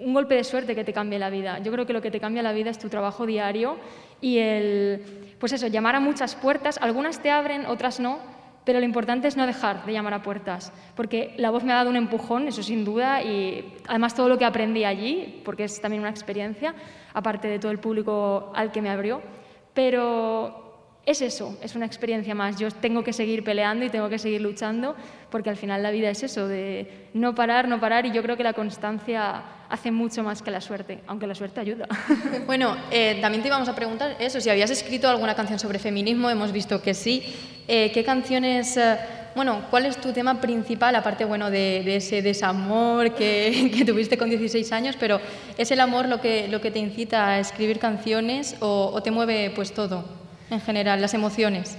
un 0.00 0.14
golpe 0.14 0.34
de 0.34 0.44
suerte 0.44 0.74
que 0.74 0.84
te 0.84 0.92
cambie 0.92 1.18
la 1.18 1.30
vida. 1.30 1.58
Yo 1.58 1.70
creo 1.72 1.86
que 1.86 1.92
lo 1.92 2.00
que 2.00 2.10
te 2.10 2.20
cambia 2.20 2.42
la 2.42 2.52
vida 2.52 2.70
es 2.70 2.78
tu 2.78 2.88
trabajo 2.88 3.26
diario 3.26 3.76
y 4.20 4.38
el, 4.38 5.36
pues 5.38 5.52
eso, 5.52 5.66
llamar 5.66 5.96
a 5.96 6.00
muchas 6.00 6.34
puertas. 6.34 6.78
Algunas 6.78 7.20
te 7.20 7.30
abren, 7.30 7.66
otras 7.66 8.00
no, 8.00 8.18
pero 8.64 8.78
lo 8.78 8.84
importante 8.84 9.28
es 9.28 9.36
no 9.36 9.46
dejar 9.46 9.84
de 9.86 9.92
llamar 9.92 10.14
a 10.14 10.22
puertas, 10.22 10.72
porque 10.94 11.34
la 11.38 11.50
voz 11.50 11.64
me 11.64 11.72
ha 11.72 11.76
dado 11.76 11.90
un 11.90 11.96
empujón, 11.96 12.46
eso 12.46 12.62
sin 12.62 12.84
duda, 12.84 13.22
y 13.22 13.74
además 13.88 14.14
todo 14.14 14.28
lo 14.28 14.38
que 14.38 14.44
aprendí 14.44 14.84
allí, 14.84 15.40
porque 15.44 15.64
es 15.64 15.80
también 15.80 16.02
una 16.02 16.10
experiencia, 16.10 16.74
aparte 17.14 17.48
de 17.48 17.58
todo 17.58 17.72
el 17.72 17.78
público 17.78 18.52
al 18.54 18.70
que 18.70 18.82
me 18.82 18.90
abrió, 18.90 19.22
pero 19.72 20.70
es 21.06 21.22
eso, 21.22 21.58
es 21.62 21.74
una 21.74 21.86
experiencia 21.86 22.34
más. 22.34 22.58
Yo 22.58 22.70
tengo 22.70 23.02
que 23.02 23.12
seguir 23.12 23.42
peleando 23.42 23.84
y 23.84 23.90
tengo 23.90 24.08
que 24.08 24.18
seguir 24.18 24.40
luchando 24.40 24.94
porque 25.30 25.50
al 25.50 25.56
final 25.56 25.82
la 25.82 25.90
vida 25.90 26.10
es 26.10 26.22
eso, 26.22 26.48
de 26.48 27.08
no 27.14 27.34
parar, 27.34 27.68
no 27.68 27.80
parar 27.80 28.06
y 28.06 28.12
yo 28.12 28.22
creo 28.22 28.36
que 28.36 28.42
la 28.42 28.52
constancia 28.52 29.42
hace 29.68 29.90
mucho 29.90 30.22
más 30.22 30.42
que 30.42 30.50
la 30.50 30.60
suerte, 30.60 31.00
aunque 31.06 31.26
la 31.26 31.34
suerte 31.34 31.60
ayuda. 31.60 31.86
Bueno, 32.46 32.76
eh, 32.90 33.18
también 33.20 33.42
te 33.42 33.48
íbamos 33.48 33.68
a 33.68 33.74
preguntar 33.74 34.16
eso, 34.18 34.40
si 34.40 34.50
habías 34.50 34.70
escrito 34.70 35.08
alguna 35.08 35.34
canción 35.34 35.58
sobre 35.58 35.78
feminismo, 35.78 36.28
hemos 36.28 36.50
visto 36.50 36.82
que 36.82 36.94
sí. 36.94 37.22
Eh, 37.68 37.92
¿Qué 37.92 38.02
canciones, 38.02 38.76
eh, 38.76 38.96
bueno, 39.36 39.62
cuál 39.70 39.86
es 39.86 39.96
tu 39.96 40.12
tema 40.12 40.40
principal, 40.40 40.96
aparte 40.96 41.24
bueno, 41.24 41.50
de, 41.50 41.96
ese 41.96 42.22
desamor 42.22 43.14
que, 43.14 43.84
tuviste 43.86 44.18
con 44.18 44.28
16 44.28 44.72
años, 44.72 44.96
pero 44.98 45.20
¿es 45.56 45.70
el 45.70 45.78
amor 45.78 46.08
lo 46.08 46.20
que, 46.20 46.48
lo 46.48 46.60
que 46.60 46.72
te 46.72 46.80
incita 46.80 47.28
a 47.28 47.38
escribir 47.38 47.78
canciones 47.78 48.56
o, 48.60 48.90
o 48.92 49.02
te 49.02 49.12
mueve 49.12 49.52
pues 49.54 49.72
todo? 49.72 50.20
en 50.50 50.60
general, 50.60 51.00
las 51.00 51.14
emociones? 51.14 51.76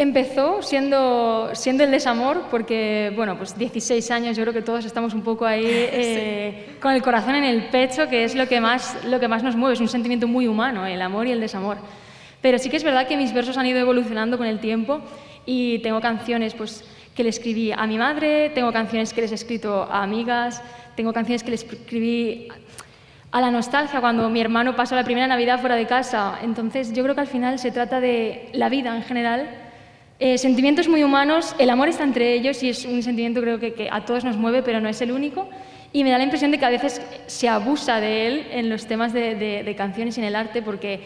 Empezó 0.00 0.62
siendo, 0.62 1.50
siendo 1.54 1.82
el 1.82 1.90
desamor, 1.90 2.44
porque, 2.52 3.12
bueno, 3.16 3.36
pues 3.36 3.58
16 3.58 4.08
años, 4.12 4.36
yo 4.36 4.44
creo 4.44 4.54
que 4.54 4.62
todos 4.62 4.84
estamos 4.84 5.12
un 5.12 5.22
poco 5.22 5.44
ahí 5.44 5.64
eh, 5.66 6.76
con 6.80 6.92
el 6.92 7.02
corazón 7.02 7.34
en 7.34 7.42
el 7.42 7.64
pecho, 7.64 8.08
que 8.08 8.22
es 8.22 8.36
lo 8.36 8.46
que, 8.46 8.60
más, 8.60 9.04
lo 9.04 9.18
que 9.18 9.26
más 9.26 9.42
nos 9.42 9.56
mueve, 9.56 9.74
es 9.74 9.80
un 9.80 9.88
sentimiento 9.88 10.28
muy 10.28 10.46
humano, 10.46 10.86
el 10.86 11.02
amor 11.02 11.26
y 11.26 11.32
el 11.32 11.40
desamor. 11.40 11.78
Pero 12.40 12.60
sí 12.60 12.70
que 12.70 12.76
es 12.76 12.84
verdad 12.84 13.08
que 13.08 13.16
mis 13.16 13.34
versos 13.34 13.56
han 13.56 13.66
ido 13.66 13.80
evolucionando 13.80 14.38
con 14.38 14.46
el 14.46 14.60
tiempo 14.60 15.00
y 15.44 15.80
tengo 15.80 16.00
canciones 16.00 16.54
pues, 16.54 16.84
que 17.16 17.24
le 17.24 17.30
escribí 17.30 17.72
a 17.72 17.84
mi 17.88 17.98
madre, 17.98 18.50
tengo 18.50 18.72
canciones 18.72 19.12
que 19.12 19.22
les 19.22 19.32
he 19.32 19.34
escrito 19.34 19.82
a 19.82 20.04
amigas, 20.04 20.62
tengo 20.94 21.12
canciones 21.12 21.42
que 21.42 21.50
les 21.50 21.64
escribí 21.64 22.46
a 23.32 23.40
la 23.40 23.50
nostalgia 23.50 24.00
cuando 24.00 24.30
mi 24.30 24.40
hermano 24.40 24.76
pasó 24.76 24.94
la 24.94 25.02
primera 25.02 25.26
Navidad 25.26 25.58
fuera 25.58 25.74
de 25.74 25.86
casa. 25.86 26.38
Entonces 26.40 26.92
yo 26.92 27.02
creo 27.02 27.16
que 27.16 27.22
al 27.22 27.26
final 27.26 27.58
se 27.58 27.72
trata 27.72 28.00
de 28.00 28.48
la 28.52 28.68
vida 28.68 28.94
en 28.94 29.02
general, 29.02 29.48
eh, 30.18 30.38
sentimientos 30.38 30.88
muy 30.88 31.04
humanos, 31.04 31.54
el 31.58 31.70
amor 31.70 31.88
está 31.88 32.04
entre 32.04 32.32
ellos 32.34 32.62
y 32.62 32.70
es 32.70 32.84
un 32.84 33.02
sentimiento 33.02 33.40
creo 33.40 33.58
que, 33.58 33.74
que, 33.74 33.88
a 33.90 34.04
todos 34.04 34.24
nos 34.24 34.36
mueve, 34.36 34.62
pero 34.62 34.80
no 34.80 34.88
es 34.88 35.00
el 35.00 35.12
único. 35.12 35.48
Y 35.92 36.04
me 36.04 36.10
da 36.10 36.18
la 36.18 36.24
impresión 36.24 36.50
de 36.50 36.58
que 36.58 36.66
a 36.66 36.70
veces 36.70 37.00
se 37.26 37.48
abusa 37.48 38.00
de 38.00 38.26
él 38.26 38.46
en 38.50 38.68
los 38.68 38.86
temas 38.86 39.12
de, 39.12 39.34
de 39.36 39.74
canciones 39.76 40.18
y 40.18 40.20
en 40.20 40.26
el 40.26 40.36
arte, 40.36 40.60
porque 40.60 41.00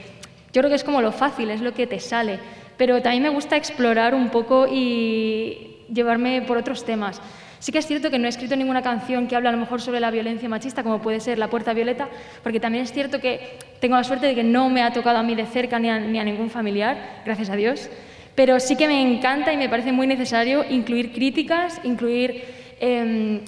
yo 0.53 0.61
creo 0.61 0.69
que 0.69 0.77
es 0.77 0.85
como 0.85 1.01
lo 1.01 1.13
fácil, 1.13 1.51
es 1.51 1.61
lo 1.61 1.73
que 1.73 1.87
te 1.87 2.01
sale. 2.01 2.39
Pero 2.77 3.01
también 3.01 3.23
me 3.23 3.29
gusta 3.29 3.57
explorar 3.57 4.15
un 4.15 4.31
poco 4.31 4.67
y 4.67 5.77
llevarme 5.93 6.43
por 6.43 6.57
otros 6.57 6.85
temas. 6.85 7.21
Sí 7.63 7.71
que 7.71 7.79
es 7.79 7.87
cierto 7.87 8.11
que 8.11 8.19
no 8.19 8.27
he 8.27 8.29
escrito 8.29 8.57
ninguna 8.57 8.83
canción 8.83 9.29
que 9.29 9.37
hable 9.37 9.49
a 9.49 9.53
lo 9.53 9.59
mejor 9.59 9.81
sobre 9.81 10.01
la 10.01 10.11
violencia 10.11 10.49
machista, 10.49 10.83
como 10.83 11.01
puede 11.01 11.21
ser 11.21 11.39
La 11.39 11.49
Puerta 11.49 11.73
Violeta, 11.73 12.09
porque 12.43 12.59
también 12.59 12.83
es 12.83 12.93
cierto 12.93 13.21
que 13.21 13.57
tengo 13.79 13.95
la 13.95 14.03
suerte 14.03 14.27
de 14.27 14.35
que 14.35 14.43
no 14.43 14.69
me 14.69 14.83
ha 14.83 14.93
tocado 14.93 15.19
a 15.19 15.23
mí 15.23 15.37
de 15.37 15.47
cerca 15.47 15.79
ni 15.79 15.89
a, 15.89 16.25
ningún 16.25 16.51
familiar, 16.51 17.21
gracias 17.25 17.51
a 17.51 17.55
Dios. 17.55 17.89
Pero 18.35 18.61
sí 18.61 18.77
que 18.77 18.89
me 18.89 19.01
encanta 19.03 19.53
y 19.53 19.57
me 19.57 19.69
parece 19.69 19.93
muy 19.93 20.07
necesario 20.07 20.65
incluir 20.69 21.13
críticas, 21.13 21.81
incluir 21.85 22.45
em, 22.81 23.41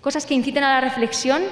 cosas 0.00 0.24
que 0.24 0.34
inciten 0.34 0.64
a 0.64 0.74
la 0.74 0.80
reflexión, 0.80 1.42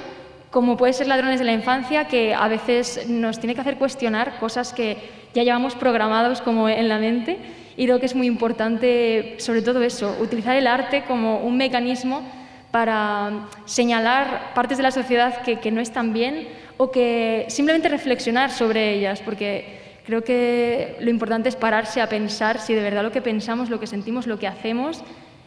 como 0.50 0.76
puede 0.78 0.94
ser 0.94 1.06
Ladrones 1.06 1.38
de 1.38 1.44
la 1.44 1.52
Infancia, 1.52 2.06
que 2.06 2.34
a 2.34 2.48
veces 2.48 3.08
nos 3.08 3.38
tiene 3.38 3.54
que 3.54 3.60
hacer 3.60 3.76
cuestionar 3.76 4.38
cosas 4.38 4.72
que 4.72 4.96
ya 5.34 5.42
llevamos 5.42 5.74
programados 5.74 6.40
como 6.40 6.68
en 6.68 6.88
la 6.88 6.98
mente. 6.98 7.38
Y 7.76 7.84
creo 7.84 8.00
que 8.00 8.06
es 8.06 8.14
muy 8.14 8.26
importante, 8.26 9.36
sobre 9.38 9.62
todo 9.62 9.82
eso, 9.82 10.16
utilizar 10.20 10.56
el 10.56 10.66
arte 10.66 11.04
como 11.06 11.40
un 11.40 11.56
mecanismo 11.58 12.22
para 12.70 13.48
señalar 13.66 14.52
partes 14.54 14.78
de 14.78 14.82
la 14.82 14.90
sociedad 14.90 15.42
que, 15.42 15.60
que 15.60 15.70
no 15.70 15.80
están 15.80 16.12
bien 16.12 16.48
o 16.76 16.90
que 16.90 17.46
simplemente 17.48 17.88
reflexionar 17.88 18.50
sobre 18.50 18.94
ellas, 18.94 19.20
porque 19.20 19.87
creo 20.08 20.24
que 20.24 20.96
lo 21.00 21.10
importante 21.10 21.50
es 21.50 21.56
pararse 21.56 22.00
a 22.00 22.08
pensar 22.08 22.62
si 22.62 22.72
de 22.72 22.80
verdad 22.80 23.02
lo 23.02 23.12
que 23.12 23.20
pensamos, 23.20 23.68
lo 23.68 23.78
que 23.78 23.86
sentimos, 23.86 24.26
lo 24.26 24.38
que 24.38 24.46
hacemos 24.46 25.02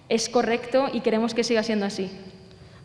es 0.07 0.29
correcto 0.29 0.87
y 0.93 1.01
queremos 1.01 1.33
que 1.33 1.43
siga 1.43 1.63
siendo 1.63 1.87
así. 1.87 2.11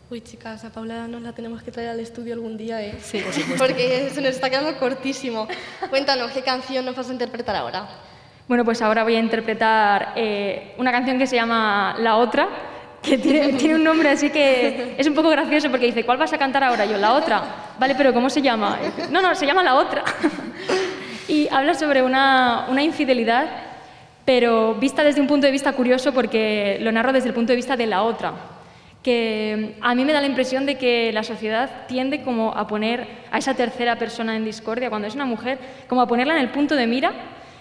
Uy, 0.09 0.21
chicas, 0.21 0.65
a 0.65 0.71
Paula 0.71 1.07
nos 1.07 1.21
la 1.21 1.33
tenemos 1.33 1.61
que 1.61 1.69
traer 1.69 1.89
al 1.89 1.99
estudio 1.99 2.33
algún 2.33 2.57
día, 2.57 2.81
¿eh? 2.81 2.95
Sí, 2.99 3.19
por 3.19 3.31
supuesto. 3.31 3.63
Porque 3.63 4.09
se 4.11 4.21
nos 4.21 4.31
está 4.31 4.49
quedando 4.49 4.75
cortísimo. 4.79 5.47
Cuéntanos, 5.91 6.31
¿qué 6.31 6.41
canción 6.41 6.83
nos 6.83 6.95
vas 6.95 7.11
a 7.11 7.13
interpretar 7.13 7.55
ahora? 7.55 7.87
Bueno, 8.47 8.65
pues 8.65 8.81
ahora 8.81 9.03
voy 9.03 9.15
a 9.15 9.19
interpretar 9.19 10.13
eh, 10.15 10.73
una 10.79 10.91
canción 10.91 11.19
que 11.19 11.27
se 11.27 11.35
llama 11.35 11.95
La 11.99 12.15
Otra, 12.15 12.47
que 13.03 13.19
tiene, 13.19 13.75
un 13.75 13.83
nombre 13.83 14.09
así 14.09 14.31
que 14.31 14.95
es 14.97 15.05
un 15.05 15.13
poco 15.13 15.29
gracioso 15.29 15.69
porque 15.69 15.85
dice, 15.85 16.03
¿cuál 16.03 16.17
vas 16.17 16.33
a 16.33 16.39
cantar 16.39 16.63
ahora? 16.63 16.85
Yo, 16.85 16.97
La 16.97 17.13
Otra. 17.13 17.43
Vale, 17.77 17.93
pero 17.93 18.15
¿cómo 18.15 18.31
se 18.31 18.41
llama? 18.41 18.79
No, 19.11 19.21
no, 19.21 19.35
se 19.35 19.45
llama 19.45 19.61
La 19.61 19.75
Otra. 19.75 20.03
y 21.27 21.47
habla 21.51 21.73
sobre 21.73 22.01
una, 22.01 22.67
una 22.69 22.83
infidelidad, 22.83 23.47
pero 24.25 24.75
vista 24.75 25.03
desde 25.03 25.21
un 25.21 25.27
punto 25.27 25.45
de 25.45 25.51
vista 25.51 25.73
curioso 25.73 26.13
porque 26.13 26.77
lo 26.81 26.91
narro 26.91 27.13
desde 27.13 27.29
el 27.29 27.33
punto 27.33 27.51
de 27.51 27.57
vista 27.57 27.75
de 27.75 27.87
la 27.87 28.03
otra 28.03 28.33
que 29.07 29.75
a 29.79 29.95
mí 29.95 30.03
me 30.03 30.11
da 30.11 30.19
la 30.19 30.27
impresión 30.27 30.65
de 30.65 30.75
que 30.75 31.13
la 31.13 31.23
sociedad 31.23 31.87
tiende 31.87 32.23
como 32.23 32.51
a 32.51 32.67
poner 32.67 33.07
a 33.31 33.37
esa 33.37 33.53
tercera 33.53 33.97
persona 33.97 34.35
en 34.35 34.43
discordia, 34.43 34.89
cuando 34.89 35.07
es 35.07 35.15
una 35.15 35.23
mujer, 35.23 35.59
como 35.87 36.01
a 36.01 36.07
ponerla 36.07 36.35
en 36.35 36.41
el 36.41 36.49
punto 36.49 36.75
de 36.75 36.87
mira 36.87 37.13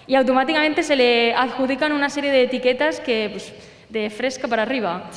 y 0.08 0.16
automáticamente 0.16 0.82
se 0.82 0.96
le 0.96 1.32
adjudican 1.34 1.92
una 1.92 2.10
serie 2.10 2.32
de 2.32 2.42
etiquetas 2.42 2.98
que, 2.98 3.28
pues, 3.30 3.52
de 3.88 4.10
fresca 4.10 4.48
para 4.48 4.62
arriba. 4.62 5.08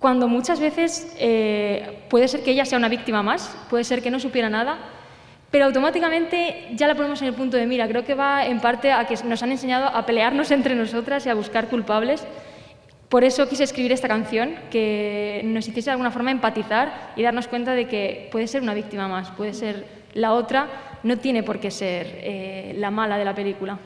Cuando 0.00 0.26
muchas 0.26 0.58
veces 0.58 1.14
eh, 1.20 2.02
puede 2.10 2.26
ser 2.26 2.42
que 2.42 2.50
ella 2.50 2.64
sea 2.64 2.78
una 2.78 2.88
víctima 2.88 3.22
más, 3.22 3.56
puede 3.70 3.84
ser 3.84 4.02
que 4.02 4.10
no 4.10 4.18
supiera 4.18 4.50
nada, 4.50 4.78
pero 5.54 5.66
automáticamente 5.66 6.70
ya 6.72 6.88
la 6.88 6.96
ponemos 6.96 7.22
en 7.22 7.28
el 7.28 7.34
punto 7.34 7.56
de 7.56 7.64
mira. 7.64 7.86
Creo 7.86 8.04
que 8.04 8.16
va 8.16 8.44
en 8.44 8.58
parte 8.58 8.90
a 8.90 9.06
que 9.06 9.14
nos 9.22 9.40
han 9.40 9.52
enseñado 9.52 9.86
a 9.86 10.04
pelearnos 10.04 10.50
entre 10.50 10.74
nosotras 10.74 11.24
y 11.26 11.28
a 11.28 11.34
buscar 11.34 11.68
culpables. 11.68 12.26
Por 13.08 13.22
eso 13.22 13.48
quise 13.48 13.62
escribir 13.62 13.92
esta 13.92 14.08
canción, 14.08 14.56
que 14.72 15.42
nos 15.44 15.68
hiciese 15.68 15.90
de 15.90 15.92
alguna 15.92 16.10
forma 16.10 16.32
empatizar 16.32 17.12
y 17.14 17.22
darnos 17.22 17.46
cuenta 17.46 17.70
de 17.70 17.86
que 17.86 18.28
puede 18.32 18.48
ser 18.48 18.62
una 18.62 18.74
víctima 18.74 19.06
más, 19.06 19.30
puede 19.30 19.54
ser 19.54 19.86
la 20.14 20.32
otra, 20.32 20.66
no 21.04 21.18
tiene 21.18 21.44
por 21.44 21.60
qué 21.60 21.70
ser 21.70 22.04
eh, 22.10 22.74
la 22.76 22.90
mala 22.90 23.16
de 23.16 23.24
la 23.24 23.36
película. 23.36 23.78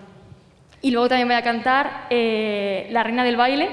Y 0.80 0.90
luego 0.90 1.10
también 1.10 1.28
voy 1.28 1.36
a 1.36 1.42
cantar 1.42 2.06
eh, 2.08 2.88
La 2.92 3.02
Reina 3.02 3.24
del 3.24 3.36
Baile, 3.36 3.68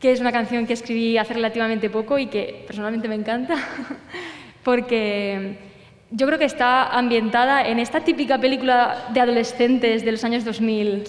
que 0.00 0.12
es 0.12 0.20
una 0.20 0.32
canción 0.32 0.66
que 0.66 0.72
escribí 0.72 1.18
hace 1.18 1.34
relativamente 1.34 1.90
poco 1.90 2.18
y 2.18 2.28
que 2.28 2.64
personalmente 2.66 3.06
me 3.06 3.16
encanta, 3.16 3.56
porque 4.64 5.71
yo 6.12 6.26
creo 6.26 6.38
que 6.38 6.44
está 6.44 6.88
ambientada 6.96 7.66
en 7.66 7.78
esta 7.78 8.00
típica 8.00 8.38
película 8.38 9.06
de 9.12 9.20
adolescentes 9.20 10.04
de 10.04 10.12
los 10.12 10.22
años 10.24 10.44
2000, 10.44 11.04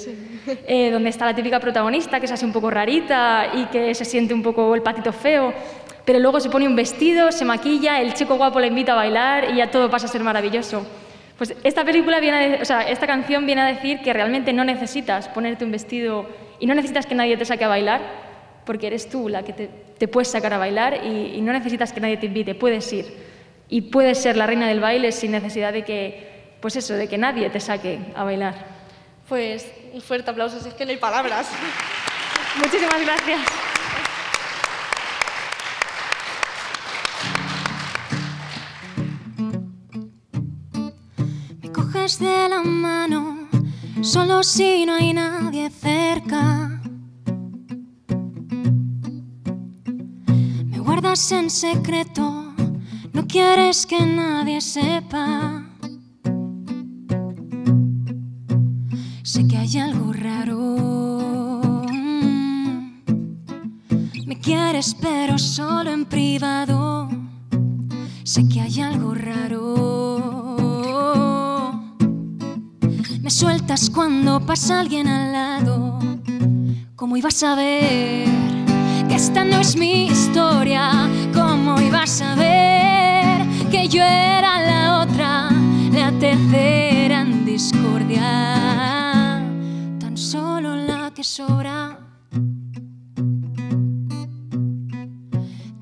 eh, 0.66 0.92
donde 0.92 1.10
está 1.10 1.26
la 1.26 1.36
típica 1.36 1.60
protagonista 1.60 2.20
que 2.20 2.26
es 2.26 2.32
así 2.32 2.46
un 2.46 2.54
poco 2.54 2.72
rarita 2.72 3.52
y 3.54 3.66
que 3.66 3.94
se 3.94 4.06
siente 4.06 4.34
un 4.34 4.42
poco 4.42 4.74
el 4.76 4.82
patito 4.82 5.12
feo, 5.12 5.54
pero 6.06 6.20
luego 6.20 6.40
se 6.40 6.50
pone 6.50 6.68
un 6.68 6.76
vestido, 6.76 7.32
se 7.32 7.44
maquilla, 7.44 8.02
el 8.02 8.14
chico 8.14 8.36
guapo 8.36 8.60
la 8.60 8.68
invita 8.68 8.94
a 8.94 8.96
bailar 8.96 9.52
y 9.52 9.58
ya 9.58 9.70
todo 9.70 9.90
pasa 9.90 10.06
a 10.06 10.10
ser 10.10 10.24
maravilloso. 10.24 10.86
Pues 11.38 11.54
esta 11.64 11.84
película 11.84 12.20
viene 12.20 12.60
o 12.62 12.66
sea, 12.66 12.84
esta 12.84 13.06
canción 13.06 13.46
viene 13.46 13.62
a 13.62 13.66
decir 13.66 14.00
que 14.02 14.14
realmente 14.14 14.54
no 14.54 14.64
necesitas 14.64 15.28
ponerte 15.28 15.66
un 15.66 15.72
vestido 15.72 16.30
y 16.60 16.66
no 16.66 16.76
necesitas 16.76 17.06
que 17.06 17.16
nadie 17.16 17.36
te 17.36 17.44
saque 17.44 17.66
a 17.66 17.68
bailar, 17.68 18.02
porque 18.66 18.88
eres 18.88 19.10
tú 19.10 19.28
la 19.28 19.44
que 19.44 19.52
te, 19.52 19.70
te 19.98 20.08
puedes 20.08 20.30
sacar 20.30 20.54
a 20.54 20.58
bailar 20.58 21.02
y, 21.04 21.36
y, 21.36 21.42
no 21.42 21.52
necesitas 21.52 21.92
que 21.92 22.00
nadie 22.00 22.16
te 22.16 22.28
invite, 22.28 22.56
puedes 22.56 22.92
ir. 22.94 23.33
Y 23.70 23.82
puedes 23.82 24.22
ser 24.22 24.38
la 24.38 24.46
reina 24.46 24.68
del 24.68 24.80
baile 24.80 25.12
sin 25.12 25.32
necesidad 25.32 25.74
de 25.74 25.84
que, 25.84 26.58
pues 26.62 26.76
eso, 26.76 26.94
de 26.94 27.08
que 27.08 27.18
nadie 27.18 27.50
te 27.50 27.60
saque 27.60 28.00
a 28.16 28.24
bailar. 28.24 28.56
Pues 29.28 29.72
un 29.94 30.02
fuerte 30.02 30.32
aplauso, 30.32 30.60
si 30.60 30.70
es 30.70 30.76
que 30.76 30.86
no 30.86 30.92
hay 30.92 30.98
palabras. 30.98 31.48
Muchísimas 32.58 33.02
gracias. 33.02 33.42
de 42.04 42.50
la 42.50 42.62
mano, 42.62 43.48
solo 44.02 44.44
si 44.44 44.86
no 44.86 44.96
hay 44.96 45.14
nadie 45.14 45.70
cerca. 45.70 46.82
Me 50.66 50.80
guardas 50.80 51.32
en 51.32 51.50
secreto, 51.50 52.43
no 53.14 53.28
quieres 53.28 53.86
que 53.86 54.06
nadie 54.06 54.60
sepa. 54.60 55.64
Sé 59.24 59.48
que 59.48 59.58
hay 59.58 59.78
algo 59.78 60.12
raro. 60.14 61.82
Me 64.26 64.40
quieres 64.40 64.96
pero 65.00 65.38
solo 65.38 65.92
en 65.92 66.06
privado. 66.06 67.10
Sé 68.24 68.48
que 68.48 68.62
hay 68.62 68.82
algo 68.82 69.14
raro. 69.14 69.64
Me 73.22 73.30
sueltas 73.30 73.90
cuando 73.90 74.46
pasa 74.46 74.82
alguien 74.82 75.08
al 75.08 75.32
lado. 75.32 76.00
¿Cómo 76.96 77.18
ibas 77.18 77.42
a 77.44 77.56
ver 77.56 78.28
que 79.08 79.16
esta 79.16 79.44
no 79.44 79.60
es 79.60 79.76
mi 79.76 80.08
historia? 80.08 81.10
¿Cómo 81.34 81.80
ibas 81.80 82.22
a 82.22 82.36
ver? 82.36 82.83
Que 83.74 83.88
yo 83.88 84.04
era 84.04 84.62
la 84.62 85.02
otra, 85.02 85.50
la 85.92 86.12
tercera 86.20 87.22
en 87.22 87.44
discordia? 87.44 89.42
Tan 90.00 90.16
solo 90.16 90.76
la 90.76 91.12
que 91.12 91.24
sobra. 91.24 91.98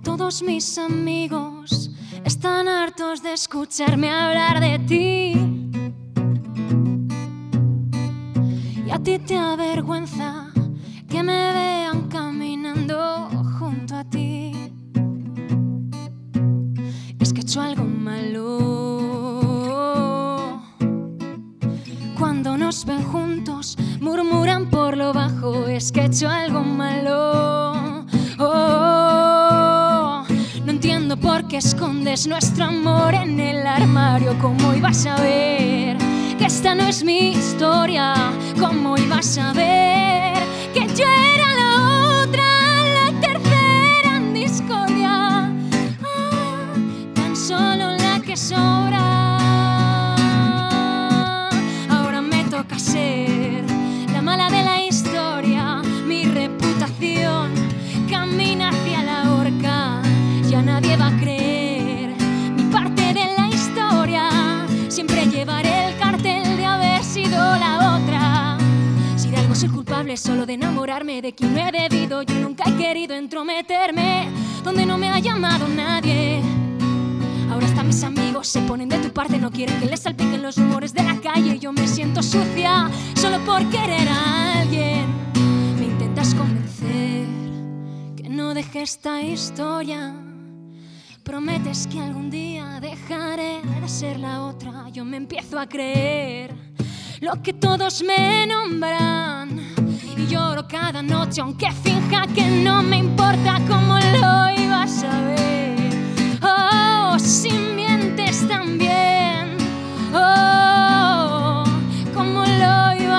Todos 0.04 0.42
mis 0.42 0.78
amigos 0.78 1.92
están 2.24 2.70
hartos 2.70 3.22
de 3.22 3.34
escucharme 3.34 4.10
hablar 4.10 4.62
de 4.62 4.80
ti. 4.80 5.34
Y 8.88 8.90
a 8.90 9.00
ti 9.00 9.20
te 9.20 9.38
avergüenza 9.38 10.50
que 11.10 11.22
me 11.24 11.52
vean 11.52 12.08
caminando 12.08 13.41
hecho 17.52 17.60
algo 17.60 17.84
malo. 17.84 18.48
Cuando 22.18 22.58
nos 22.58 22.86
ven 22.86 23.04
juntos, 23.04 23.76
murmuran 24.00 24.70
por 24.70 24.96
lo 24.96 25.12
bajo. 25.12 25.68
Es 25.68 25.92
que 25.92 26.00
he 26.00 26.06
hecho 26.06 26.30
algo 26.30 26.62
malo. 26.62 28.06
Oh, 28.40 30.24
no 30.64 30.72
entiendo 30.72 31.18
por 31.18 31.46
qué 31.50 31.58
escondes 31.58 32.26
nuestro 32.26 32.64
amor 32.64 33.16
en 33.16 33.38
el 33.38 33.68
armario. 33.68 34.34
¿Cómo 34.40 34.74
ibas 34.74 35.06
a 35.06 35.20
ver 35.22 35.98
que 36.38 36.46
esta 36.46 36.74
no 36.74 36.84
es 36.84 37.04
mi 37.04 37.32
historia? 37.32 38.14
¿Cómo 38.62 38.98
ibas 38.98 39.38
a 39.38 39.52
ver 39.52 40.42
que 40.74 40.88
yo 40.96 41.04
era 41.04 41.31
Ahora 51.90 52.22
me 52.22 52.44
toca 52.46 52.78
ser 52.78 53.64
la 54.12 54.22
mala 54.22 54.50
de 54.50 54.64
la 54.64 54.84
historia. 54.84 55.82
Mi 56.06 56.26
reputación 56.26 57.52
camina 58.10 58.70
hacia 58.70 59.04
la 59.04 59.32
horca. 59.34 60.02
Ya 60.50 60.62
nadie 60.62 60.98
va 60.98 61.08
a 61.08 61.18
creer 61.18 62.10
mi 62.56 62.64
parte 62.72 63.14
de 63.14 63.26
la 63.38 63.48
historia. 63.48 64.30
Siempre 64.90 65.26
llevaré 65.28 65.90
el 65.90 65.98
cartel 65.98 66.58
de 66.58 66.66
haber 66.66 67.04
sido 67.04 67.38
la 67.58 67.98
otra. 67.98 68.58
Si 69.16 69.30
de 69.30 69.38
algo 69.38 69.56
soy 69.56 69.70
culpable, 69.70 70.18
solo 70.18 70.46
de 70.46 70.54
enamorarme 70.54 71.22
de 71.22 71.34
quien 71.34 71.54
no 71.54 71.60
he 71.62 71.72
debido. 71.72 72.22
Yo 72.24 72.36
nunca 72.36 72.66
he 72.68 72.76
querido 72.76 73.16
entrometerme 73.16 74.28
donde 74.64 74.86
no 74.86 74.98
me 74.98 75.10
ha 75.10 75.20
llamado 75.20 75.68
nadie. 75.70 76.42
Ahora 77.52 77.66
hasta 77.66 77.84
mis 77.84 78.02
amigos 78.04 78.48
se 78.48 78.62
ponen 78.62 78.88
de 78.88 78.98
tu 79.00 79.12
parte, 79.12 79.38
no 79.38 79.52
quieren 79.52 79.78
que 79.82 79.86
les 79.86 80.00
salpiquen 80.00 80.42
los 80.42 80.56
rumores 80.56 80.94
de 80.94 81.04
la 81.04 81.20
calle. 81.20 81.60
Yo 81.60 81.74
me 81.74 81.86
siento 81.86 82.24
sucia 82.24 82.90
solo 83.16 83.40
por 83.40 83.70
querer 83.70 84.08
a 84.08 84.62
alguien. 84.62 85.06
Me 85.78 85.88
intentas 85.88 86.34
convencer 86.34 87.28
que 88.16 88.30
no 88.30 88.54
deje 88.54 88.84
esta 88.84 89.22
historia. 89.22 90.16
Prometes 91.24 91.88
que 91.88 92.00
algún 92.00 92.30
día 92.30 92.80
dejaré 92.80 93.62
de 93.82 93.90
ser 93.90 94.18
la 94.20 94.44
otra. 94.44 94.88
Yo 94.90 95.04
me 95.04 95.18
empiezo 95.18 95.60
a 95.60 95.68
creer 95.68 96.56
lo 97.20 97.42
que 97.42 97.52
todos 97.52 98.02
me 98.02 98.48
nombran. 98.48 99.60
Y 100.18 100.26
lloro 100.28 100.66
cada 100.70 101.02
noche, 101.02 101.42
aunque 101.42 101.70
finja 101.84 102.28
que 102.28 102.48
no 102.64 102.82
me 102.82 102.98
importa 102.98 103.60
cómo 103.68 103.96
lo 103.96 104.64
ibas 104.64 105.04
a 105.04 105.22
ver. 105.22 105.71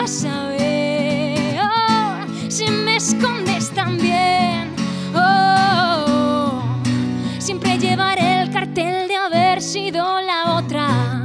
A 0.03 0.49
ver. 0.49 1.61
Oh, 1.63 2.51
si 2.51 2.69
me 2.69 2.97
escondes 2.97 3.71
también. 3.71 4.75
Oh, 5.15 6.61
siempre 7.39 7.79
llevaré 7.79 8.43
el 8.43 8.51
cartel 8.51 9.07
de 9.07 9.15
haber 9.15 9.63
sido 9.63 10.21
la 10.21 10.57
otra. 10.57 11.25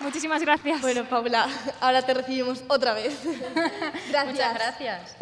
Muchísimas 0.00 0.40
gracias. 0.40 0.80
Bueno, 0.80 1.04
Paula, 1.04 1.48
ahora 1.82 2.00
te 2.00 2.14
recibimos 2.14 2.64
otra 2.68 2.94
vez. 2.94 3.20
Gracias. 4.08 4.26
Muchas 4.26 4.54
gracias. 4.54 5.16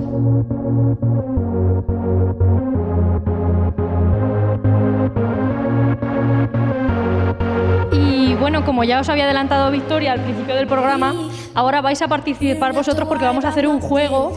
Bueno, 8.38 8.64
como 8.64 8.84
ya 8.84 9.00
os 9.00 9.08
había 9.08 9.24
adelantado 9.24 9.70
Victoria 9.70 10.12
al 10.12 10.20
principio 10.20 10.54
del 10.54 10.66
programa, 10.66 11.14
ahora 11.54 11.80
vais 11.80 12.00
a 12.02 12.08
participar 12.08 12.72
vosotros 12.72 13.08
porque 13.08 13.24
vamos 13.24 13.44
a 13.44 13.48
hacer 13.48 13.66
un 13.66 13.80
juego 13.80 14.32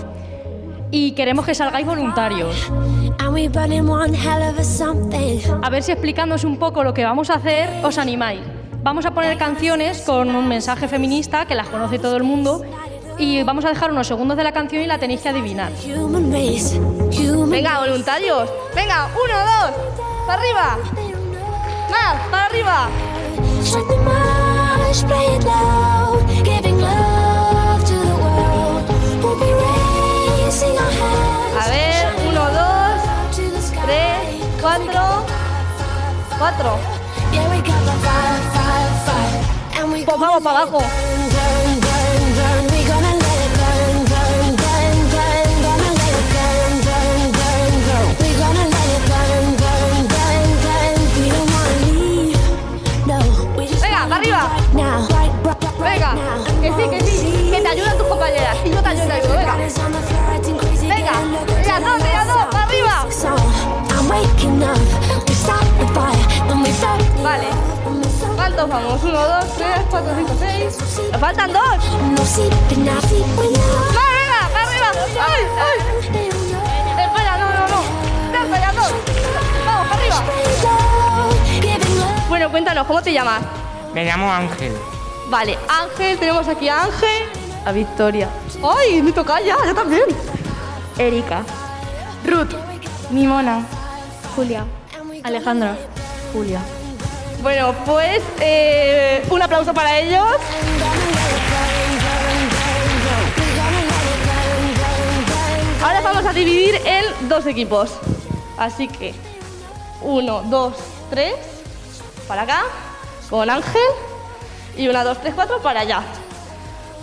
y 0.91 1.11
queremos 1.11 1.45
que 1.45 1.53
salgáis 1.53 1.85
voluntarios. 1.85 2.71
A 5.61 5.69
ver 5.69 5.83
si 5.83 5.91
explicándoos 5.91 6.43
un 6.43 6.57
poco 6.57 6.83
lo 6.83 6.93
que 6.93 7.03
vamos 7.03 7.29
a 7.29 7.35
hacer 7.35 7.69
os 7.83 7.97
animáis. 7.97 8.41
Vamos 8.81 9.05
a 9.05 9.11
poner 9.11 9.37
canciones 9.37 10.01
con 10.01 10.33
un 10.33 10.47
mensaje 10.47 10.87
feminista 10.87 11.45
que 11.45 11.53
las 11.53 11.67
conoce 11.67 11.99
todo 11.99 12.15
el 12.15 12.23
mundo 12.23 12.63
y 13.17 13.43
vamos 13.43 13.65
a 13.65 13.69
dejar 13.69 13.91
unos 13.91 14.07
segundos 14.07 14.37
de 14.37 14.43
la 14.45 14.53
canción 14.53 14.81
y 14.81 14.87
la 14.87 14.97
tenéis 14.97 15.21
que 15.21 15.29
adivinar. 15.29 15.71
Venga, 17.49 17.79
voluntarios. 17.81 18.49
Venga, 18.73 19.09
uno, 19.13 19.37
dos. 19.37 19.71
Para 20.25 20.41
arriba. 20.41 20.77
Más, 21.91 22.27
para 22.31 22.45
arriba. 22.45 22.89
A 31.61 31.69
ver, 31.69 32.15
uno, 32.27 32.45
dos, 32.45 33.01
tres, 33.85 34.43
cuatro. 34.59 35.01
Cuatro. 36.39 36.79
Pues 40.05 40.19
vamos 40.19 40.41
para 40.41 40.61
abajo. 40.61 40.79
Venga, 55.89 56.15
que 56.61 56.69
sí, 56.69 56.89
que 56.89 56.99
sí. 57.01 57.49
Que 57.51 57.61
te 57.61 57.67
ayudan 57.67 57.97
tus 57.97 58.07
compañeras. 58.07 58.57
Y 58.63 58.69
yo 58.69 58.81
te 58.81 58.89
ayudo. 58.89 59.07
Venga. 59.35 59.55
Venga, 60.81 61.13
ya 61.65 61.79
dos, 61.79 61.99
ya 61.99 62.25
dos, 62.25 62.45
para 62.51 62.63
arriba. 62.63 63.05
Vale. 67.23 67.47
¿Cuántos 68.35 68.69
vamos? 68.69 69.03
Uno, 69.03 69.27
dos, 69.27 69.45
tres, 69.57 69.79
cuatro, 69.89 70.11
cinco, 70.15 70.33
seis. 70.39 70.77
Nos 71.11 71.19
faltan 71.19 71.51
dos. 71.51 71.61
¡Va, 71.63 71.77
venga! 74.15 74.41
¡Para 74.53 74.65
arriba! 74.65 74.89
¡Ay, 75.27 75.43
ay! 75.65 75.77
Espera, 77.03 77.37
no, 77.37 77.47
no, 77.49 77.63
no. 77.67 77.79
Espera, 78.43 78.71
dos. 78.73 78.91
Vamos, 79.65 79.87
para 79.87 80.01
arriba. 80.01 80.19
Bueno, 82.29 82.51
cuéntanos, 82.51 82.85
¿cómo 82.87 83.01
te 83.01 83.11
llamas? 83.11 83.41
Me 83.93 84.05
llamo 84.05 84.31
Ángel. 84.31 84.77
Vale, 85.29 85.59
Ángel, 85.67 86.17
tenemos 86.17 86.47
aquí 86.47 86.67
a 86.69 86.85
Ángel, 86.85 87.23
a 87.63 87.71
Victoria. 87.71 88.29
¡Ay, 88.63 88.99
me 89.03 89.11
toca 89.11 89.39
ya! 89.39 89.57
¡Yo 89.63 89.75
también! 89.75 90.05
Erika. 90.97 91.43
Ruth. 92.25 92.55
Mimona. 93.11 93.63
Julia. 94.35 94.65
Alejandra. 95.23 95.77
Julia. 96.33 96.59
Bueno, 97.43 97.75
pues 97.85 98.23
eh, 98.39 99.23
un 99.29 99.39
aplauso 99.41 99.71
para 99.71 99.99
ellos. 99.99 100.25
Ahora 105.83 106.01
vamos 106.01 106.25
a 106.25 106.33
dividir 106.33 106.81
en 106.85 107.29
dos 107.29 107.45
equipos. 107.45 107.91
Así 108.57 108.87
que, 108.87 109.13
uno, 110.01 110.41
dos, 110.45 110.73
tres, 111.11 111.35
para 112.27 112.41
acá, 112.41 112.63
con 113.29 113.47
Ángel. 113.47 114.08
Y 114.79 114.87
una, 114.87 115.03
dos, 115.03 115.19
tres, 115.19 115.33
cuatro 115.35 115.61
para 115.61 115.81
allá. 115.81 116.01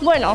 Bueno. 0.01 0.35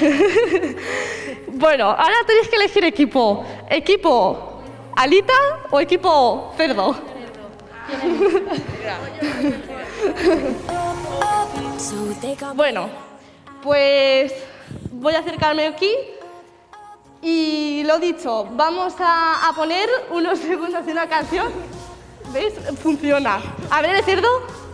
bueno, 1.48 1.86
ahora 1.86 2.14
tenéis 2.28 2.48
que 2.48 2.54
elegir 2.54 2.84
equipo. 2.84 3.44
Equipo 3.68 4.62
alita 4.94 5.34
o 5.68 5.80
equipo 5.80 6.54
cerdo. 6.56 6.94
bueno, 12.54 12.88
pues 13.60 14.32
voy 14.92 15.16
a 15.16 15.18
acercarme 15.18 15.66
aquí 15.66 15.92
y 17.20 17.82
lo 17.84 17.98
dicho, 17.98 18.46
vamos 18.52 18.94
a, 19.00 19.52
poner 19.56 19.88
unos 20.12 20.38
segundos 20.38 20.86
de 20.86 20.92
una 20.92 21.08
canción. 21.08 21.52
¿Veis? 22.32 22.54
Funciona. 22.80 23.42
A 23.72 23.82
ver, 23.82 23.96
el 23.96 24.04
cerdo. 24.04 24.69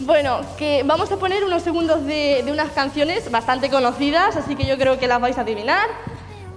Bueno, 0.00 0.40
que 0.56 0.82
vamos 0.84 1.12
a 1.12 1.16
poner 1.16 1.44
unos 1.44 1.62
segundos 1.62 2.04
de, 2.06 2.42
de 2.44 2.50
unas 2.52 2.70
canciones 2.70 3.30
bastante 3.30 3.68
conocidas, 3.68 4.36
así 4.36 4.56
que 4.56 4.66
yo 4.66 4.78
creo 4.78 4.98
que 4.98 5.06
las 5.06 5.20
vais 5.20 5.36
a 5.38 5.42
adivinar. 5.42 5.88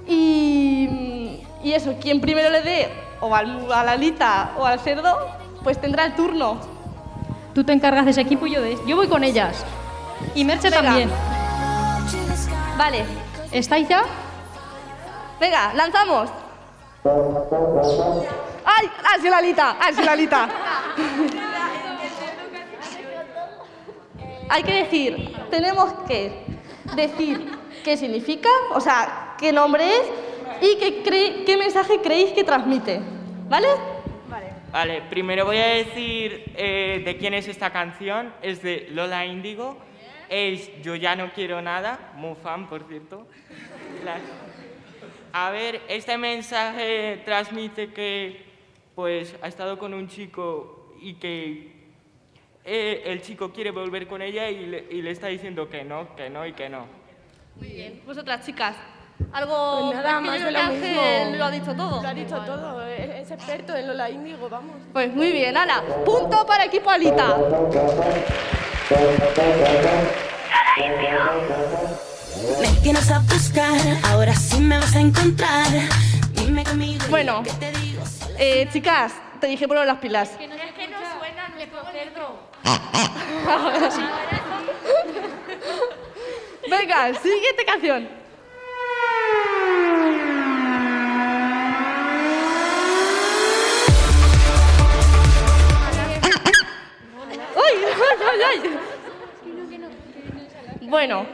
Y, 0.08 1.42
y 1.64 1.74
eso, 1.74 1.96
quien 2.02 2.22
primero 2.22 2.50
le 2.50 2.62
dé 2.62 2.90
o 3.20 3.36
al, 3.36 3.72
a 3.72 3.84
la 3.84 3.92
alita 3.94 4.52
o 4.58 4.66
al 4.66 4.80
cerdo, 4.80 5.28
pues 5.64 5.80
tendrá 5.80 6.06
el 6.06 6.16
turno. 6.16 6.58
Tú 7.54 7.64
te 7.64 7.74
encargas 7.74 8.06
de 8.06 8.12
ese 8.12 8.22
equipo 8.22 8.48
y 8.48 8.52
yo 8.52 8.62
de... 8.62 8.78
Yo 8.88 8.96
voy 8.96 9.08
con 9.08 9.24
ellas. 9.24 9.64
Y 10.34 10.44
Merche 10.46 10.70
Venga. 10.70 10.82
también. 10.84 11.10
Vale, 12.78 13.06
¿Estáis 13.52 13.88
ya? 13.88 14.04
venga, 15.40 15.74
lanzamos. 15.74 16.30
¡Ay! 18.66 18.90
¡Ah, 19.04 19.18
sí, 19.22 19.30
la 19.30 19.38
alita! 19.38 19.76
¡Ah, 19.80 19.90
sí, 19.96 20.02
la 20.04 20.14
alita! 20.14 20.50
Hay 24.50 24.64
que 24.64 24.74
decir, 24.74 25.36
tenemos 25.50 25.94
que 26.08 26.32
decir 26.96 27.50
qué 27.84 27.98
significa, 27.98 28.50
o 28.74 28.80
sea, 28.80 29.36
qué 29.40 29.52
nombre 29.52 29.84
es 29.90 30.12
y 30.62 30.78
qué, 30.78 31.58
mensaje 31.58 32.00
creéis 32.02 32.32
que 32.34 32.44
transmite. 32.44 33.02
¿Vale? 33.50 33.68
Vale, 34.72 35.02
primero 35.10 35.46
voy 35.46 35.58
a 35.58 35.68
decir 35.68 36.52
eh, 36.56 37.02
de 37.06 37.18
quién 37.18 37.34
es 37.34 37.48
esta 37.48 37.72
canción. 37.72 38.34
Es 38.42 38.62
de 38.64 38.88
Lola 38.92 39.26
Índigo. 39.26 39.78
Es 40.30 40.82
Yo 40.82 40.96
ya 40.96 41.16
no 41.16 41.32
quiero 41.34 41.62
nada. 41.62 42.12
Muy 42.16 42.36
fan, 42.42 42.68
por 42.68 42.84
cierto. 42.88 43.28
La- 44.04 44.20
A 45.34 45.50
ver, 45.52 45.82
este 45.88 46.18
mensaje 46.18 47.22
transmite 47.26 47.92
que 47.94 48.46
pues 48.96 49.36
ha 49.42 49.48
estado 49.48 49.78
con 49.80 49.94
un 49.94 50.08
chico 50.08 50.83
y 51.04 51.16
que 51.16 51.72
eh, 52.64 53.04
el 53.06 53.22
chico 53.22 53.52
quiere 53.52 53.72
volver 53.72 54.08
con 54.08 54.22
ella 54.22 54.50
y 54.50 54.66
le, 54.66 54.88
y 54.90 55.02
le 55.02 55.12
está 55.12 55.28
diciendo 55.28 55.70
que 55.70 55.84
no, 55.84 56.16
que 56.16 56.30
no 56.30 56.46
y 56.46 56.54
que 56.54 56.70
no. 56.70 56.86
Muy 57.58 57.70
bien. 57.70 58.02
Vosotras, 58.06 58.46
chicas, 58.46 58.76
algo... 59.32 59.92
Pues 59.92 59.98
nada 59.98 60.20
más 60.22 60.44
de 60.44 60.52
lo 60.52 60.64
mismo. 60.64 61.38
Lo 61.38 61.46
ha 61.46 61.52
dicho 61.52 61.76
todo. 61.76 62.02
Lo 62.02 62.08
ha 62.08 62.14
dicho 62.14 62.38
todo, 62.46 62.86
es 62.88 63.14
es 63.24 63.32
experto 63.32 63.74
en 63.74 63.88
Lola 63.88 64.10
Índigo, 64.10 64.50
vamos. 64.50 64.76
Pues 64.92 65.14
muy 65.14 65.32
bien, 65.32 65.56
Ala. 65.56 65.82
Punto 66.04 66.46
para 66.46 66.66
equipo 66.66 66.90
Alita. 66.90 67.38
Me 72.60 72.68
tienes 72.82 73.10
a 73.10 73.20
buscar, 73.20 73.80
ahora 74.10 74.34
sí 74.36 74.60
me 74.60 74.78
vas 74.78 74.94
a 74.96 75.00
encontrar. 75.00 75.68
Dime 76.34 76.66
conmigo. 76.66 77.06
Bueno, 77.10 77.44
eh, 78.38 78.68
chicas, 78.74 79.14
te 79.40 79.48
dije 79.48 79.70
poner 79.70 79.86
las 79.86 80.00
pilas. 80.00 80.32
Es 80.32 80.38
que 80.38 80.48
no 80.48 80.98
suena 81.18 81.48
nuestro 81.50 81.82
cerdo. 81.92 82.53
Venga, 86.70 87.14
siguiente 87.22 87.66
canción. 87.66 88.08
¡Ay, 97.56 97.76
ay, 98.32 98.42
ay! 98.64 98.78
Bueno, 100.88 101.26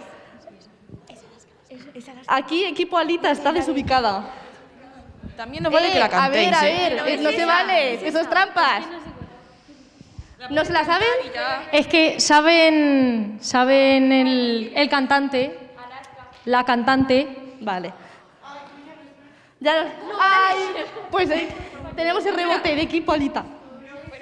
aquí 2.28 2.66
equipo 2.66 2.98
Alita 2.98 3.32
está 3.32 3.52
desubicada. 3.52 4.24
También 5.36 5.64
nos 5.64 5.72
vale 5.72 5.90
Eh, 5.90 5.94
que 5.94 6.00
la 6.00 6.06
A 6.06 6.10
cantéis. 6.10 6.52
ver, 6.52 6.56
a 6.56 6.70
¿eh? 6.70 6.90
ver, 6.98 7.10
eh, 7.10 7.18
no 7.22 7.32
se 7.32 7.46
vale, 7.46 7.98
que 8.00 8.08
eso 8.08 8.20
es 8.20 8.30
trampas. 8.30 8.84
¿No 10.50 10.64
se 10.66 10.72
la 10.72 10.86
saben? 10.86 11.08
Es 11.72 11.88
que 11.88 12.20
saben, 12.20 13.38
saben 13.42 14.12
el, 14.12 14.72
el 14.76 14.90
cantante, 14.90 15.58
la 16.46 16.64
cantante. 16.64 17.28
Vale. 17.62 17.94
Ya 19.60 19.84
lo- 19.84 19.90
¡Ay! 20.20 20.58
Pues 21.12 21.30
eh, 21.30 21.50
tenemos 21.96 22.26
el 22.26 22.36
rebote 22.36 22.74
de 22.76 22.82
equipo 22.82 23.12
Alita. 23.12 23.44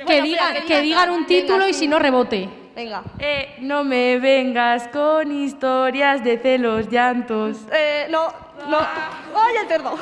Que 0.08 0.22
digan, 0.22 0.56
que 0.66 0.82
digan 0.82 1.12
un 1.12 1.26
título 1.28 1.68
y 1.68 1.74
si 1.74 1.88
no 1.88 2.00
rebote. 2.00 2.50
Venga. 2.76 3.04
Eh, 3.20 3.56
no 3.60 3.84
me 3.84 4.18
vengas 4.20 4.88
con 4.88 5.32
historias 5.32 6.24
de 6.24 6.38
celos, 6.40 6.90
llantos. 6.90 7.58
Eh, 7.72 8.08
no, 8.10 8.28
no. 8.68 8.78
¡Ay, 8.80 9.56
el 9.62 9.68
cerdo! 9.68 9.96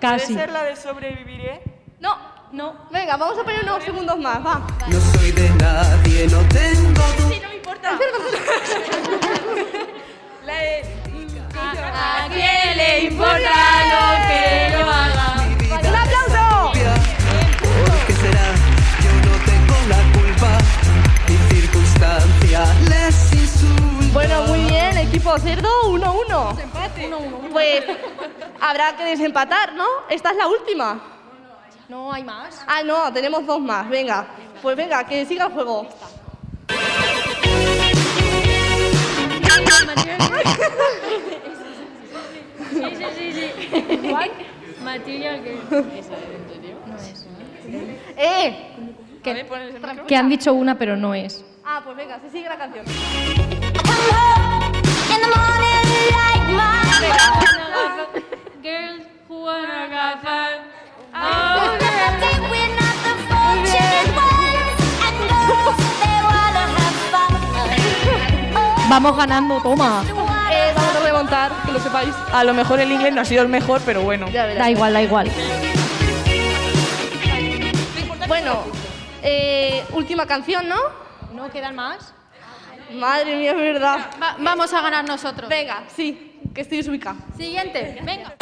Casi. 0.00 0.32
¿Puede 0.34 0.46
ser 0.46 0.52
la 0.52 0.62
de 0.64 0.76
sobreviviré? 0.76 1.60
No, 2.00 2.16
no. 2.56 2.74
Venga, 2.90 3.16
vamos 3.18 3.38
a 3.38 3.44
poner 3.44 3.62
unos 3.62 3.84
segundos 3.84 4.18
más, 4.18 4.44
va. 4.44 4.66
No 4.88 4.98
soy 5.12 5.30
de 5.30 5.50
nadie, 5.50 6.26
no 6.28 6.38
tengo 6.48 7.02
Sí, 7.28 7.38
no 7.42 7.48
me 7.50 7.56
importa. 7.56 7.98
La 10.46 10.54
de... 10.54 10.96
¿A 11.58 12.28
quién 12.28 12.76
le 12.76 13.00
importa 13.04 13.34
lo 13.92 14.00
que 14.28 14.72
yo 14.72 14.80
haga? 14.90 15.28
¡Un 15.70 15.96
aplauso! 15.96 16.72
¿Por 17.60 17.98
qué 18.06 18.12
será? 18.14 18.46
Yo 19.04 19.12
no 19.26 19.34
tengo 19.44 19.76
la 19.88 20.00
culpa. 20.18 20.50
Mi 21.28 21.36
circunstancia 21.54 22.60
les 22.88 23.32
insulta. 23.34 24.12
Bueno, 24.12 24.42
muy 24.44 24.60
bien, 24.60 24.96
equipo 24.98 25.38
cerdo, 25.38 25.68
1-1. 25.84 26.56
Pues 27.52 27.84
habrá 28.60 28.96
que 28.96 29.04
desempatar, 29.04 29.74
¿no? 29.74 29.86
Esta 30.08 30.30
es 30.30 30.36
la 30.36 30.48
última. 30.48 31.15
No, 31.88 32.12
hay 32.12 32.24
más. 32.24 32.64
Ah, 32.66 32.82
no, 32.84 33.12
tenemos 33.12 33.46
dos 33.46 33.60
más. 33.60 33.88
Venga, 33.88 34.26
pues 34.60 34.76
venga, 34.76 35.04
que 35.04 35.24
siga 35.24 35.46
el 35.46 35.52
juego. 35.52 35.86
Sí, 42.70 42.82
sí, 42.96 43.04
sí, 43.16 43.32
sí. 43.32 44.08
¿Cuál? 44.10 44.30
Material 44.82 45.42
que... 45.42 45.58
¡Eh! 48.16 48.72
Que, 49.22 49.46
que 50.06 50.16
han 50.16 50.28
dicho 50.28 50.52
una, 50.54 50.76
pero 50.76 50.96
no 50.96 51.14
es. 51.14 51.44
Ah, 51.64 51.80
pues 51.84 51.96
venga, 51.96 52.20
se 52.20 52.30
sigue 52.30 52.48
la 52.48 52.56
canción. 52.56 52.84
Girls 58.62 59.06
who 59.28 59.44
wanna 59.44 59.86
have 59.86 60.20
fun. 60.22 60.65
Vamos 68.88 69.16
ganando, 69.16 69.60
toma. 69.60 70.04
Eh, 70.50 70.72
vamos 70.74 70.94
a 70.96 71.00
remontar, 71.00 71.52
que 71.64 71.72
lo 71.72 71.80
sepáis. 71.80 72.14
A 72.32 72.44
lo 72.44 72.54
mejor 72.54 72.80
el 72.80 72.90
inglés 72.92 73.12
no 73.12 73.20
ha 73.20 73.24
sido 73.24 73.42
el 73.42 73.48
mejor, 73.48 73.80
pero 73.84 74.02
bueno. 74.02 74.28
Ya 74.30 74.46
verás. 74.46 74.64
Da 74.64 74.70
igual, 74.70 74.92
da 74.92 75.02
igual. 75.02 75.30
Bueno, 78.28 78.62
eh, 79.22 79.84
última 79.92 80.26
canción, 80.26 80.68
¿no? 80.68 80.76
¿No 81.32 81.50
quedan 81.50 81.74
más? 81.74 82.12
Madre 82.94 83.36
mía, 83.36 83.50
es 83.50 83.56
verdad. 83.56 83.98
Va- 84.22 84.36
vamos 84.38 84.72
a 84.72 84.80
ganar 84.80 85.04
nosotros. 85.06 85.48
Venga, 85.50 85.82
sí, 85.94 86.40
que 86.54 86.60
estoy 86.60 86.78
desubicada. 86.78 87.16
Siguiente, 87.36 87.98
venga. 88.02 88.34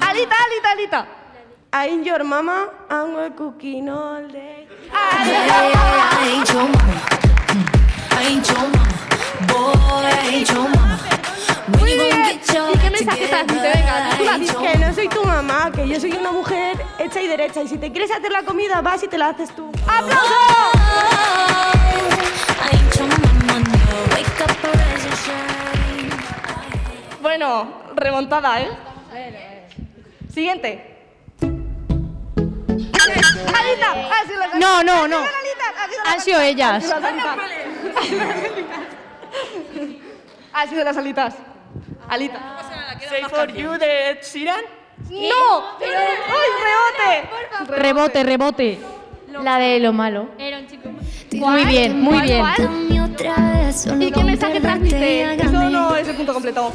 Alita, 0.00 0.34
Alita, 0.46 0.70
Alita. 0.72 1.06
I'm 1.72 2.02
your 2.04 2.24
mama, 2.24 2.68
and 2.88 3.14
we're 3.14 3.30
cooking 3.34 3.88
all 3.88 4.26
day. 4.28 4.66
Que 14.60 14.78
no 14.78 14.94
soy 14.94 15.08
tu 15.08 15.24
mamá, 15.24 15.70
que 15.74 15.88
yo 15.88 15.98
soy 15.98 16.12
una 16.12 16.32
mujer 16.32 16.76
hecha 16.98 17.20
y 17.20 17.26
derecha. 17.26 17.62
Y 17.62 17.68
si 17.68 17.78
te 17.78 17.90
quieres 17.90 18.10
hacer 18.10 18.30
la 18.30 18.42
comida, 18.42 18.80
vas 18.80 19.02
y 19.02 19.08
te 19.08 19.16
la 19.18 19.28
haces 19.28 19.54
tú. 19.54 19.72
¡Aplauso! 19.86 20.34
I 22.60 22.76
ain't 22.76 22.94
your 22.96 23.08
mama, 23.08 23.60
no. 23.60 24.14
Wake 24.14 24.40
up, 24.42 24.50
arise 24.64 25.06
and 25.06 25.16
shine. 25.24 26.10
Bueno, 27.22 27.68
remontada, 27.96 28.60
¿eh? 28.60 28.68
Siguiente. 30.32 30.89
Alita, 33.70 33.90
ha 33.92 34.26
sido 34.26 34.38
las 34.38 34.54
No, 34.54 34.82
no, 34.82 35.08
no. 35.08 35.18
Han 36.06 36.20
sido 36.20 36.40
ellas. 36.40 36.84
Ha 36.84 36.88
sido 36.90 37.00
las 37.00 37.06
alitas. 37.06 37.36
Ha 40.52 40.66
sido 40.66 40.84
las 40.84 40.96
alitas. 40.96 41.34
Alita. 42.08 42.40
Say 43.08 43.22
for 43.28 43.48
you 43.52 43.78
de 43.78 44.10
Ed 44.10 44.18
Sheeran. 44.22 44.64
¡No! 45.08 45.78
¡Ay, 45.80 46.48
rebote! 46.66 47.80
Rebote, 47.80 48.24
rebote. 48.24 48.78
La 49.42 49.58
de 49.58 49.78
lo 49.80 49.92
malo. 49.92 50.30
Era 50.38 50.58
un 50.58 50.66
chico. 50.66 50.90
Muy 51.32 51.64
bien, 51.64 52.00
muy 52.00 52.20
bien. 52.22 52.44
¿Y 54.00 54.10
qué 54.10 54.24
mensaje 54.24 54.60
transmite? 54.60 55.34
Eso 55.34 55.70
no 55.70 55.94
es 55.94 56.08
el 56.08 56.16
punto 56.16 56.32
completo. 56.34 56.72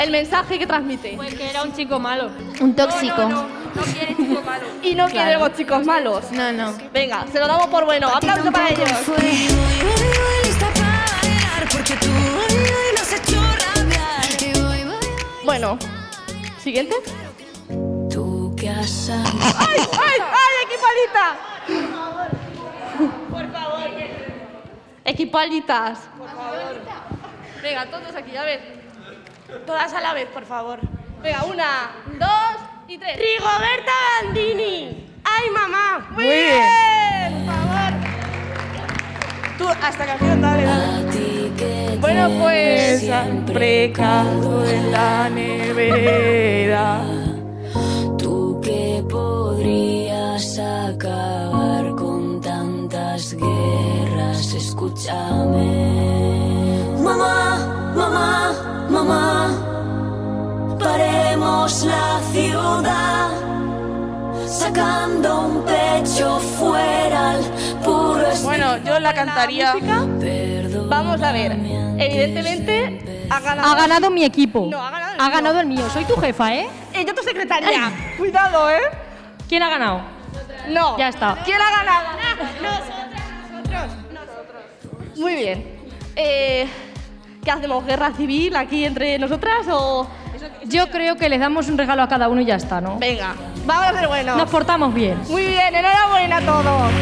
El 0.00 0.10
mensaje 0.10 0.58
que 0.58 0.66
transmite. 0.66 1.12
Pues 1.14 1.34
que 1.34 1.50
era 1.50 1.62
un 1.62 1.74
chico 1.74 1.98
malo. 1.98 2.30
Un 2.58 2.74
tóxico. 2.74 3.28
No 3.28 3.46
quiere 3.92 4.16
chicos 4.16 4.44
malos. 4.46 4.68
Y 4.82 4.94
no 4.94 5.06
queremos 5.08 5.52
chicos 5.54 5.84
malos. 5.84 6.32
No, 6.32 6.52
no. 6.52 6.72
Venga, 6.90 7.26
se 7.30 7.38
lo 7.38 7.46
damos 7.46 7.66
por 7.66 7.84
bueno. 7.84 8.08
Aplauso 8.08 8.50
para 8.50 8.70
ellos. 8.70 8.88
Bueno, 15.44 15.78
siguiente. 16.62 16.96
Tú 18.08 18.56
que 18.58 18.70
has. 18.70 19.10
¡Ay, 19.10 19.80
ay, 19.92 20.18
ay, 20.20 20.54
equipo 20.66 20.86
Alita! 20.90 21.36
Por 23.30 23.52
favor. 23.52 23.90
Equipo 25.04 25.38
Alitas. 25.38 25.98
Por 26.16 26.28
favor. 26.28 26.80
Venga, 27.62 27.86
todos 27.90 28.14
aquí, 28.14 28.34
a 28.34 28.44
ver. 28.44 28.79
Todas 29.66 29.92
a 29.94 30.00
la 30.00 30.14
vez, 30.14 30.26
por 30.28 30.44
favor. 30.44 30.78
Venga, 31.22 31.44
una, 31.44 31.90
dos 32.18 32.56
y 32.88 32.98
tres. 32.98 33.16
¡Rigoberta 33.18 33.92
Bandini! 34.22 35.06
¡Ay, 35.24 35.50
mamá! 35.50 36.08
¡Muy, 36.10 36.24
Muy 36.24 36.34
bien! 36.34 36.50
bien. 36.50 37.46
Por 37.46 37.54
favor. 37.54 37.92
Tú, 39.58 39.68
hasta 39.68 40.06
canción, 40.06 40.40
dale, 40.40 40.64
dale. 40.64 41.00
Bueno, 42.00 42.30
pues. 42.40 43.00
Siempre 43.00 43.92
caldo 43.92 44.64
en 44.64 44.90
la 44.90 45.28
nevera. 45.28 47.02
Tú 48.16 48.58
que 48.62 49.04
podrías 49.08 50.58
acabar 50.58 51.94
con 51.96 52.40
tantas 52.40 53.34
guerras, 53.34 54.54
escúchame. 54.54 55.68
Mamá, 57.02 57.79
mamá, 58.00 58.52
mamá, 58.88 60.76
paremos 60.78 61.84
la 61.84 62.20
ciudad, 62.32 63.30
sacando 64.46 65.40
un 65.42 65.64
pecho 65.64 66.38
fuera 66.58 67.30
al 67.32 67.42
puro 67.84 68.26
Bueno, 68.42 68.78
yo 68.78 68.98
la 69.00 69.12
cantaría. 69.12 69.74
Vamos 70.88 71.22
a 71.22 71.32
ver. 71.32 71.52
Evidentemente, 71.98 73.26
ha 73.30 73.40
ganado. 73.40 73.68
Ha 73.68 73.74
ganado 73.76 74.10
mi 74.10 74.24
equipo. 74.24 74.66
No, 74.70 74.82
ha 74.82 74.90
ganado 74.90 75.12
el 75.14 75.20
Ha 75.20 75.24
mío. 75.26 75.34
ganado 75.36 75.60
el 75.60 75.66
mío. 75.66 75.90
Soy 75.92 76.04
tu 76.06 76.16
jefa, 76.16 76.54
¿eh? 76.54 76.68
Eh, 76.94 77.04
yo 77.06 77.14
tu 77.14 77.22
secretaria. 77.22 77.92
Cuidado, 78.16 78.70
¿eh? 78.70 78.80
¿Quién 79.48 79.62
ha 79.62 79.68
ganado? 79.68 80.00
No. 80.70 80.96
Ya 80.96 81.08
está. 81.08 81.36
¿Quién 81.44 81.58
ha 81.60 81.70
ganado? 81.70 82.08
Nosotros. 82.62 83.96
Nosotros. 84.12 85.18
Muy 85.18 85.34
bien. 85.34 85.78
Eh, 86.16 86.66
¿Qué 87.44 87.50
hacemos? 87.50 87.86
¿Guerra 87.86 88.12
civil 88.12 88.54
aquí 88.56 88.84
entre 88.84 89.18
nosotras 89.18 89.66
o.? 89.70 90.06
Yo 90.64 90.88
creo 90.88 91.16
que 91.16 91.28
les 91.28 91.40
damos 91.40 91.68
un 91.68 91.78
regalo 91.78 92.02
a 92.02 92.08
cada 92.08 92.28
uno 92.28 92.40
y 92.40 92.44
ya 92.44 92.56
está, 92.56 92.80
¿no? 92.80 92.98
Venga, 92.98 93.34
vamos 93.66 93.86
a 93.86 93.98
ser 93.98 94.08
buenos. 94.08 94.36
Nos 94.36 94.50
portamos 94.50 94.94
bien. 94.94 95.18
Muy 95.28 95.46
bien, 95.46 95.74
enhorabuena 95.74 96.36
a 96.36 96.40
todos. 96.40 96.92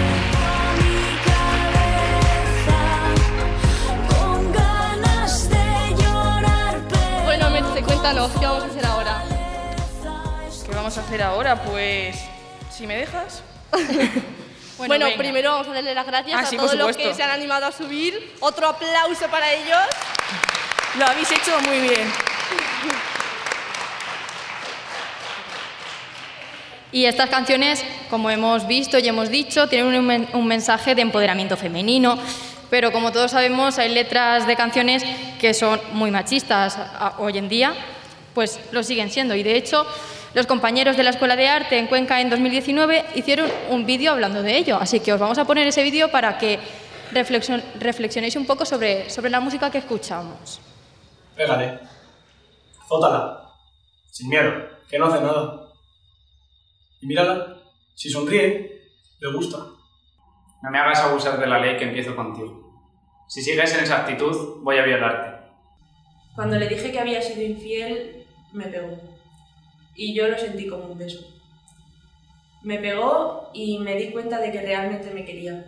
Bueno, 7.24 7.51
Merche, 7.51 7.82
cuéntanos, 7.82 8.30
¿qué 8.39 8.47
vamos 8.47 8.62
a 8.62 8.66
hacer 8.66 8.86
ahora? 8.86 9.22
¿Qué 10.66 10.74
vamos 10.74 10.99
a 10.99 11.01
hacer 11.01 11.22
ahora? 11.22 11.62
Pues, 11.62 12.16
si 12.70 12.86
me 12.86 12.97
dejas. 12.97 13.43
Bueno, 14.87 15.07
primero 15.16 15.53
vamos 15.53 15.68
a 15.68 15.72
darle 15.74 15.95
las 15.95 16.07
gracias 16.07 16.37
Ah, 16.39 16.43
a 16.43 16.47
sí, 16.47 16.57
todos 16.57 16.74
los 16.74 16.97
que 16.97 17.12
se 17.14 17.22
han 17.22 17.31
animado 17.31 17.66
a 17.66 17.72
subir. 17.72 18.35
Otro 18.41 18.68
aplauso 18.68 19.26
para 19.29 19.53
ellos. 19.53 19.79
Lo 20.99 21.07
habéis 21.07 21.31
hecho 21.31 21.59
muy 21.66 21.81
bien. 21.81 22.09
Y 26.91 27.05
estas 27.05 27.29
canciones, 27.29 27.85
como 28.09 28.31
hemos 28.31 28.66
visto 28.66 28.99
y 28.99 29.07
hemos 29.07 29.29
dicho, 29.29 29.68
tienen 29.68 29.95
un, 29.95 30.07
men- 30.07 30.29
un 30.33 30.47
mensaje 30.47 30.95
de 30.95 31.03
empoderamiento 31.03 31.57
femenino, 31.57 32.18
pero 32.70 32.93
como 32.93 33.12
todos 33.12 33.33
sabemos 33.33 33.79
hay 33.79 33.91
letras 33.93 34.47
de 34.47 34.57
canciones 34.57 35.05
que 35.39 35.53
son 35.53 35.81
muy 35.93 36.11
machistas 36.11 36.79
hoy 37.18 37.37
en 37.37 37.49
día, 37.49 37.74
pues 38.35 38.59
lo 38.72 38.83
siguen 38.83 39.11
siendo. 39.11 39.35
Y 39.35 39.43
de 39.43 39.57
hecho, 39.57 39.87
los 40.35 40.47
compañeros 40.47 40.97
de 40.97 41.03
la 41.05 41.11
Escuela 41.11 41.37
de 41.37 41.49
Arte 41.49 41.79
en 41.79 41.87
Cuenca 41.87 42.20
en 42.20 42.31
2019 42.31 43.05
hicieron 43.14 43.51
un 43.70 43.87
vídeo 43.87 44.12
hablando 44.12 44.43
de 44.43 44.57
ello, 44.57 44.76
así 44.81 45.01
que 45.01 45.12
os 45.12 45.20
vamos 45.20 45.39
a 45.39 45.45
poner 45.45 45.66
ese 45.66 45.83
vídeo 45.83 46.11
para 46.11 46.39
que 46.39 46.59
reflexion- 47.12 47.62
reflexionéis 47.79 48.37
un 48.37 48.47
poco 48.47 48.64
sobre, 48.64 49.09
sobre 49.11 49.31
la 49.31 49.41
música 49.41 49.70
que 49.70 49.79
escuchamos. 49.79 50.61
Pégale. 51.35 51.79
Zótala. 52.89 53.45
Sin 54.11 54.29
miedo, 54.29 54.53
que 54.89 54.99
no 54.99 55.07
hace 55.07 55.22
nada. 55.22 55.68
Y 57.01 57.07
mírala. 57.07 57.57
Si 57.95 58.11
sonríe, 58.11 58.83
le 59.20 59.33
gusta. 59.33 59.59
No 60.62 60.70
me 60.70 60.79
hagas 60.79 61.01
abusar 61.01 61.39
de 61.39 61.47
la 61.47 61.59
ley 61.59 61.76
que 61.76 61.85
empiezo 61.85 62.14
contigo. 62.16 62.66
Si 63.29 63.43
sigues 63.43 63.72
en 63.74 63.85
esa 63.85 63.99
actitud, 64.01 64.62
voy 64.62 64.79
a 64.79 64.83
violarte. 64.85 65.47
Cuando 66.35 66.57
le 66.59 66.68
dije 66.68 66.91
que 66.93 66.99
había 67.01 67.20
sido 67.22 67.43
infiel, 67.43 68.26
me 68.53 68.64
pegó. 68.66 68.97
Y 70.01 70.14
yo 70.14 70.28
lo 70.28 70.38
sentí 70.38 70.68
como 70.68 70.84
un 70.84 70.96
beso. 70.96 71.18
Me 72.62 72.78
pegó 72.78 73.51
y 73.53 73.80
me 73.80 73.96
di 73.96 74.12
cuenta 74.12 74.38
de 74.38 74.53
que 74.53 74.62
realmente 74.62 75.12
me 75.12 75.24
quería. 75.24 75.66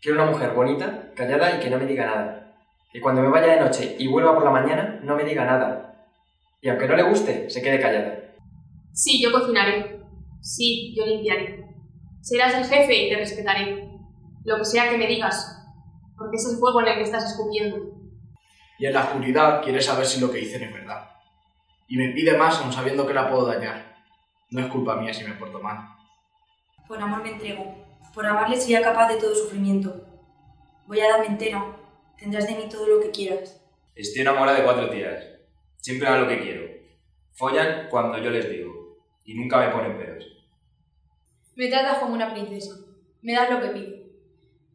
Quiero 0.00 0.20
una 0.20 0.32
mujer 0.32 0.50
bonita, 0.50 1.12
callada 1.14 1.56
y 1.56 1.60
que 1.60 1.70
no 1.70 1.78
me 1.78 1.86
diga 1.86 2.06
nada. 2.06 2.56
Que 2.92 3.00
cuando 3.00 3.22
me 3.22 3.28
vaya 3.28 3.54
de 3.54 3.60
noche 3.60 3.94
y 4.00 4.08
vuelva 4.08 4.34
por 4.34 4.42
la 4.42 4.50
mañana, 4.50 4.98
no 5.04 5.14
me 5.14 5.22
diga 5.22 5.44
nada. 5.44 6.08
Y 6.60 6.70
aunque 6.70 6.88
no 6.88 6.96
le 6.96 7.04
guste, 7.04 7.48
se 7.48 7.62
quede 7.62 7.80
callada. 7.80 8.34
Sí, 8.92 9.22
yo 9.22 9.30
cocinaré. 9.30 10.00
Sí, 10.40 10.92
yo 10.96 11.06
limpiaré. 11.06 11.64
Serás 12.20 12.54
el 12.54 12.64
jefe 12.64 13.06
y 13.06 13.10
te 13.10 13.16
respetaré. 13.16 13.88
Lo 14.44 14.58
que 14.58 14.64
sea 14.64 14.90
que 14.90 14.98
me 14.98 15.06
digas. 15.06 15.64
Porque 16.18 16.34
es 16.34 16.50
el 16.50 16.58
fuego 16.58 16.80
en 16.80 16.88
el 16.88 16.94
que 16.96 17.04
estás 17.04 17.30
escupiendo. 17.30 17.76
Y 18.80 18.86
en 18.86 18.92
la 18.92 19.04
oscuridad 19.04 19.62
quiere 19.62 19.80
saber 19.80 20.04
si 20.04 20.20
lo 20.20 20.32
que 20.32 20.38
dicen 20.38 20.64
es 20.64 20.72
verdad. 20.72 21.11
Y 21.92 21.96
me 21.98 22.08
pide 22.08 22.38
más 22.38 22.58
aun 22.58 22.72
sabiendo 22.72 23.06
que 23.06 23.12
la 23.12 23.28
puedo 23.28 23.44
dañar. 23.44 23.94
No 24.48 24.62
es 24.62 24.66
culpa 24.68 24.96
mía 24.96 25.12
si 25.12 25.24
me 25.24 25.34
porto 25.34 25.60
mal. 25.60 25.90
Por 26.88 26.98
amor 26.98 27.22
me 27.22 27.32
entrego. 27.32 27.84
Por 28.14 28.24
amarle 28.24 28.58
sería 28.58 28.80
capaz 28.80 29.08
de 29.08 29.20
todo 29.20 29.34
sufrimiento. 29.34 30.02
Voy 30.86 31.00
a 31.00 31.10
darme 31.10 31.26
entera. 31.26 31.62
Tendrás 32.16 32.46
de 32.46 32.54
mí 32.54 32.66
todo 32.70 32.86
lo 32.86 32.98
que 32.98 33.10
quieras. 33.10 33.62
Estoy 33.94 34.22
enamorada 34.22 34.56
de 34.56 34.64
cuatro 34.64 34.88
tías. 34.88 35.22
Siempre 35.76 36.08
dan 36.08 36.22
lo 36.22 36.28
que 36.28 36.40
quiero. 36.40 36.62
Follan 37.32 37.88
cuando 37.90 38.16
yo 38.16 38.30
les 38.30 38.48
digo. 38.48 38.96
Y 39.26 39.34
nunca 39.34 39.58
me 39.58 39.68
ponen 39.68 39.98
peros. 39.98 40.24
Me 41.56 41.68
tratas 41.68 41.98
como 41.98 42.14
una 42.14 42.32
princesa. 42.32 42.74
Me 43.20 43.34
das 43.34 43.50
lo 43.50 43.60
que 43.60 43.68
pido. 43.68 43.92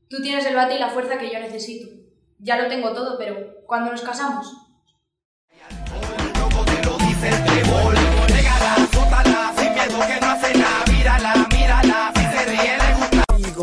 Tú 0.07 0.21
tienes 0.21 0.45
el 0.45 0.55
bate 0.55 0.75
y 0.75 0.79
la 0.79 0.89
fuerza 0.89 1.17
que 1.17 1.33
yo 1.33 1.39
necesito. 1.39 1.89
Ya 2.37 2.61
lo 2.61 2.69
tengo 2.69 2.93
todo, 2.93 3.17
pero 3.17 3.65
cuando 3.65 3.89
nos 3.89 4.03
casamos, 4.03 4.66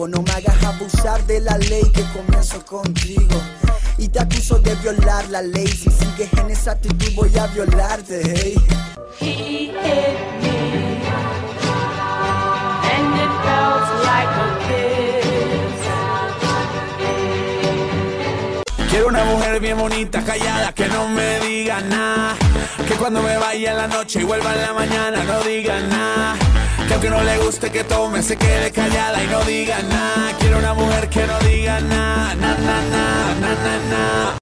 No 0.07 0.21
me 0.21 0.31
hagas 0.33 0.63
abusar 0.63 1.25
de 1.27 1.41
la 1.41 1.57
ley 1.57 1.83
que 1.93 2.03
comienzo 2.13 2.63
contigo. 2.67 3.41
Y 3.97 4.07
te 4.09 4.21
acuso 4.21 4.59
de 4.59 4.75
violar 4.77 5.27
la 5.31 5.41
ley. 5.41 5.67
Si 5.67 5.91
sigues 5.91 6.31
en 6.35 6.51
esa 6.51 6.73
actitud, 6.73 7.15
voy 7.15 7.35
a 7.39 7.47
violarte. 7.47 8.21
hey. 8.23 8.55
He 9.19 9.33
hit 9.33 9.73
me, 9.73 11.01
and 12.93 13.15
it 13.17 13.33
felt 13.45 14.05
like 14.05 14.37
a 14.45 14.59
kiss. 18.77 18.91
Quiero 18.91 19.09
una 19.09 19.25
mujer 19.25 19.59
bien 19.61 19.79
bonita, 19.79 20.23
callada, 20.23 20.73
que 20.75 20.87
no 20.87 21.09
me 21.09 21.41
diga 21.41 21.81
nada. 21.81 22.44
Que 22.89 22.95
cuando 22.97 23.23
me 23.23 23.37
vaya 23.39 23.71
en 23.71 23.77
la 23.79 23.87
noche 23.87 24.21
y 24.21 24.25
vuelva 24.25 24.53
en 24.55 24.61
la 24.61 24.73
mañana 24.75 25.25
no 25.25 25.43
diga 25.43 25.81
nada. 25.81 26.37
Que 26.87 26.93
aunque 26.93 27.09
no 27.09 27.23
le 27.23 27.39
guste 27.39 27.71
que 27.71 27.83
tome, 27.83 28.23
se 28.23 28.37
quede 28.37 28.71
callada 28.71 29.23
y 29.25 29.27
no 29.29 29.41
diga 29.45 29.81
nada. 29.83 30.33
Quiero 30.39 30.59
una 30.59 30.75
mujer 30.75 31.09
que 31.09 31.27
no 31.27 31.39
diga 31.41 31.81
nada, 31.81 32.35
na, 32.35 32.55
na, 32.59 32.83
na, 32.83 33.35
na, 33.41 33.55
na, 33.55 33.79
na. 33.91 34.39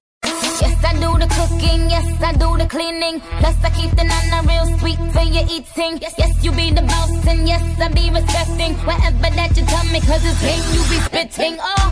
Yes, 0.59 0.83
I 0.83 0.93
do 0.99 1.17
the 1.17 1.27
cooking, 1.27 1.89
yes, 1.89 2.21
I 2.21 2.33
do 2.33 2.57
the 2.57 2.67
cleaning. 2.67 3.21
Plus, 3.39 3.55
I 3.63 3.69
keep 3.69 3.91
the 3.95 4.03
nana 4.03 4.41
real 4.45 4.77
sweet 4.79 4.99
for 5.13 5.23
your 5.23 5.45
eating. 5.49 5.99
Yes, 6.01 6.43
you 6.43 6.51
be 6.51 6.71
the 6.71 6.81
boss, 6.81 7.25
and 7.25 7.47
yes, 7.47 7.63
I 7.79 7.87
be 7.89 8.11
respecting 8.11 8.73
whatever 8.85 9.35
that 9.35 9.55
you 9.55 9.63
tell 9.65 9.85
me, 9.85 10.01
cause 10.01 10.23
it's 10.25 10.41
game 10.41 10.63
you 10.73 10.83
be 10.89 10.99
spitting. 11.07 11.57
Oh. 11.61 11.91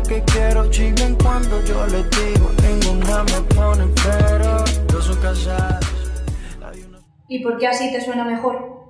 Lo 0.00 0.08
que 0.08 0.22
quiero, 0.24 0.70
cuando 1.22 1.62
yo 1.64 1.86
les 1.86 2.08
digo. 2.10 2.50
Ninguna 2.62 3.24
me 3.24 3.54
pone 3.54 3.84
pero. 4.02 4.64
Dos 4.88 5.04
son 5.04 5.20
casadas. 5.20 5.84
¿Y 7.28 7.42
por 7.42 7.58
qué 7.58 7.68
así 7.68 7.92
te 7.92 8.00
suena 8.00 8.24
mejor? 8.24 8.80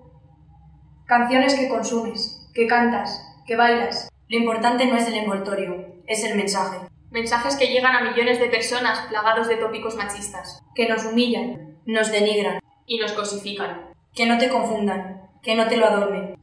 Canciones 1.06 1.54
que 1.54 1.68
consumes, 1.68 2.48
que 2.54 2.66
cantas, 2.66 3.22
que 3.46 3.56
bailas. 3.56 4.08
Lo 4.28 4.38
importante 4.38 4.86
no 4.86 4.96
es 4.96 5.06
el 5.08 5.14
envoltorio, 5.14 6.02
es 6.06 6.24
el 6.24 6.36
mensaje. 6.36 6.78
Mensajes 7.10 7.56
que 7.56 7.66
llegan 7.66 7.96
a 7.96 8.10
millones 8.10 8.38
de 8.38 8.46
personas 8.46 9.00
plagados 9.08 9.48
de 9.48 9.56
tópicos 9.56 9.96
machistas. 9.96 10.62
Que 10.74 10.88
nos 10.88 11.04
humillan, 11.04 11.78
nos 11.84 12.10
denigran. 12.12 12.60
Y 12.86 12.98
nos 12.98 13.12
cosifican. 13.12 13.90
Que 14.14 14.26
no 14.26 14.38
te 14.38 14.48
confundan, 14.48 15.28
que 15.42 15.54
no 15.54 15.66
te 15.66 15.76
lo 15.76 15.86
adornen. 15.86 16.38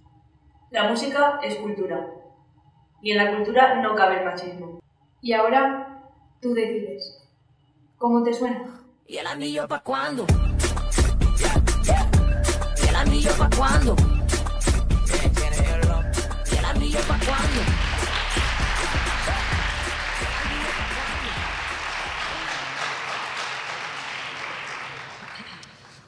La 0.69 0.83
música 0.83 1.39
es 1.41 1.55
cultura. 1.55 2.16
Y 3.01 3.11
en 3.11 3.17
la 3.17 3.35
cultura 3.35 3.75
no 3.81 3.95
cabe 3.95 4.19
el 4.19 4.25
machismo. 4.25 4.79
Y 5.21 5.33
ahora 5.33 6.01
tú 6.41 6.53
decides. 6.53 7.23
¿Cómo 7.97 8.23
te 8.23 8.33
suena? 8.33 8.81
¿Y 9.05 9.17
el 9.17 9.27
anillo 9.27 9.67
pa' 9.67 9.81
cuándo? 9.81 10.25
¿Y 12.83 12.87
el 12.87 12.95
anillo 12.95 13.31
pa' 13.37 13.49
cuándo? 13.55 13.95
¿Y 16.51 16.57
el 16.57 16.65
anillo 16.65 16.99
pa' 17.07 17.19
cuándo? 17.25 17.61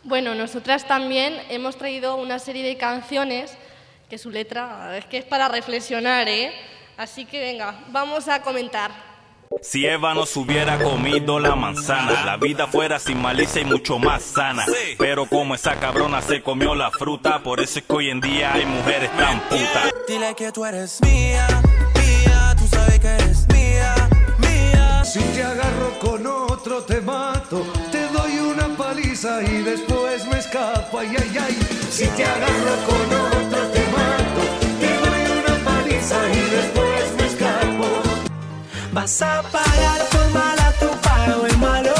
Bueno, 0.03 0.33
nosotras 0.33 0.87
también 0.87 1.39
hemos 1.49 1.77
traído 1.77 2.15
una 2.15 2.39
serie 2.39 2.63
de 2.65 2.77
canciones 2.77 3.55
que 4.09 4.17
su 4.17 4.31
letra 4.31 4.97
es 4.97 5.05
que 5.05 5.19
es 5.19 5.25
para 5.25 5.47
reflexionar, 5.49 6.27
¿eh? 6.27 6.51
Así 6.99 7.23
que 7.23 7.39
venga, 7.39 7.79
vamos 7.93 8.27
a 8.27 8.41
comentar. 8.41 8.91
Si 9.61 9.85
Eva 9.85 10.13
no 10.13 10.25
se 10.25 10.37
hubiera 10.37 10.77
comido 10.77 11.39
la 11.39 11.55
manzana, 11.55 12.25
la 12.25 12.35
vida 12.35 12.67
fuera 12.67 12.99
sin 12.99 13.21
malicia 13.21 13.61
y 13.61 13.65
mucho 13.65 13.97
más 13.97 14.21
sana. 14.21 14.65
Pero 14.97 15.25
como 15.25 15.55
esa 15.55 15.79
cabrona 15.79 16.21
se 16.21 16.43
comió 16.43 16.75
la 16.75 16.91
fruta, 16.91 17.41
por 17.41 17.61
eso 17.61 17.79
es 17.79 17.85
que 17.85 17.93
hoy 17.93 18.09
en 18.09 18.19
día 18.19 18.53
hay 18.53 18.65
mujeres 18.65 19.09
tan 19.15 19.39
putas. 19.47 19.93
Dile 20.09 20.35
que 20.35 20.51
tú 20.51 20.65
eres 20.65 21.01
mía, 21.01 21.47
mía, 21.95 22.53
tú 22.59 22.67
sabes 22.67 22.99
que 22.99 23.07
eres 23.07 23.47
mía, 23.47 23.95
mía. 24.39 25.05
Si 25.05 25.21
te 25.21 25.41
agarro 25.41 25.97
con 25.99 26.27
otro 26.27 26.83
te 26.83 26.99
mato, 26.99 27.65
te 27.93 28.07
doy 28.09 28.39
una 28.39 28.75
paliza 28.75 29.41
y 29.41 29.61
después 29.61 30.25
me 30.25 30.37
escapo, 30.37 30.99
ay, 30.99 31.15
ay, 31.17 31.37
ay. 31.39 31.59
Si 31.89 32.07
te 32.07 32.25
agarro 32.25 32.75
con 32.85 33.15
otro 33.15 33.71
te 33.71 33.79
mato, 33.87 34.41
te 34.81 34.93
doy 34.99 35.39
una 35.39 35.63
paliza 35.63 36.17
y 36.27 36.39
después 36.55 36.59
me 36.59 36.59
escapo. 36.59 36.88
Vas 39.01 39.21
a 39.21 39.41
pagar 39.43 40.01
por 40.11 40.29
mal 40.31 40.59
a 40.59 40.71
tu 40.73 40.89
pago 41.07 41.45
el 41.45 41.57
malo. 41.57 41.95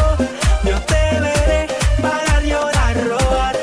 Yo 0.66 0.76
te 0.82 1.04
veré 1.22 1.68
pagar, 2.02 2.44
llorar, 2.44 2.96
robar. 3.08 3.56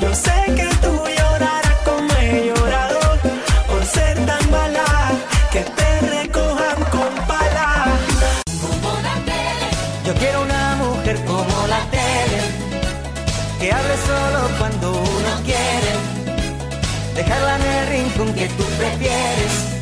Yo 0.00 0.12
sé 0.12 0.36
que 0.56 0.68
tú 0.82 0.92
llorarás 1.16 1.76
como 1.84 2.12
he 2.14 2.46
llorado 2.48 2.98
por 3.68 3.84
ser 3.84 4.16
tan 4.26 4.50
mala 4.50 4.84
que 5.52 5.60
te 5.78 5.90
recojan 6.16 6.78
con 6.90 7.12
pala. 7.28 7.68
Yo 10.04 10.12
quiero 10.14 10.42
una 10.42 10.74
mujer 10.74 11.24
como 11.24 11.68
la 11.68 11.82
tele, 11.94 12.40
que 13.60 13.72
hable 13.72 13.96
solo 14.10 14.40
cuando 14.58 14.90
uno 14.90 15.32
quiere, 15.44 15.92
dejarla 17.14 17.56
en 17.58 17.62
el 17.62 17.86
rincón 17.94 18.34
que 18.34 18.48
tú 18.48 18.64
prefieres. 18.76 19.75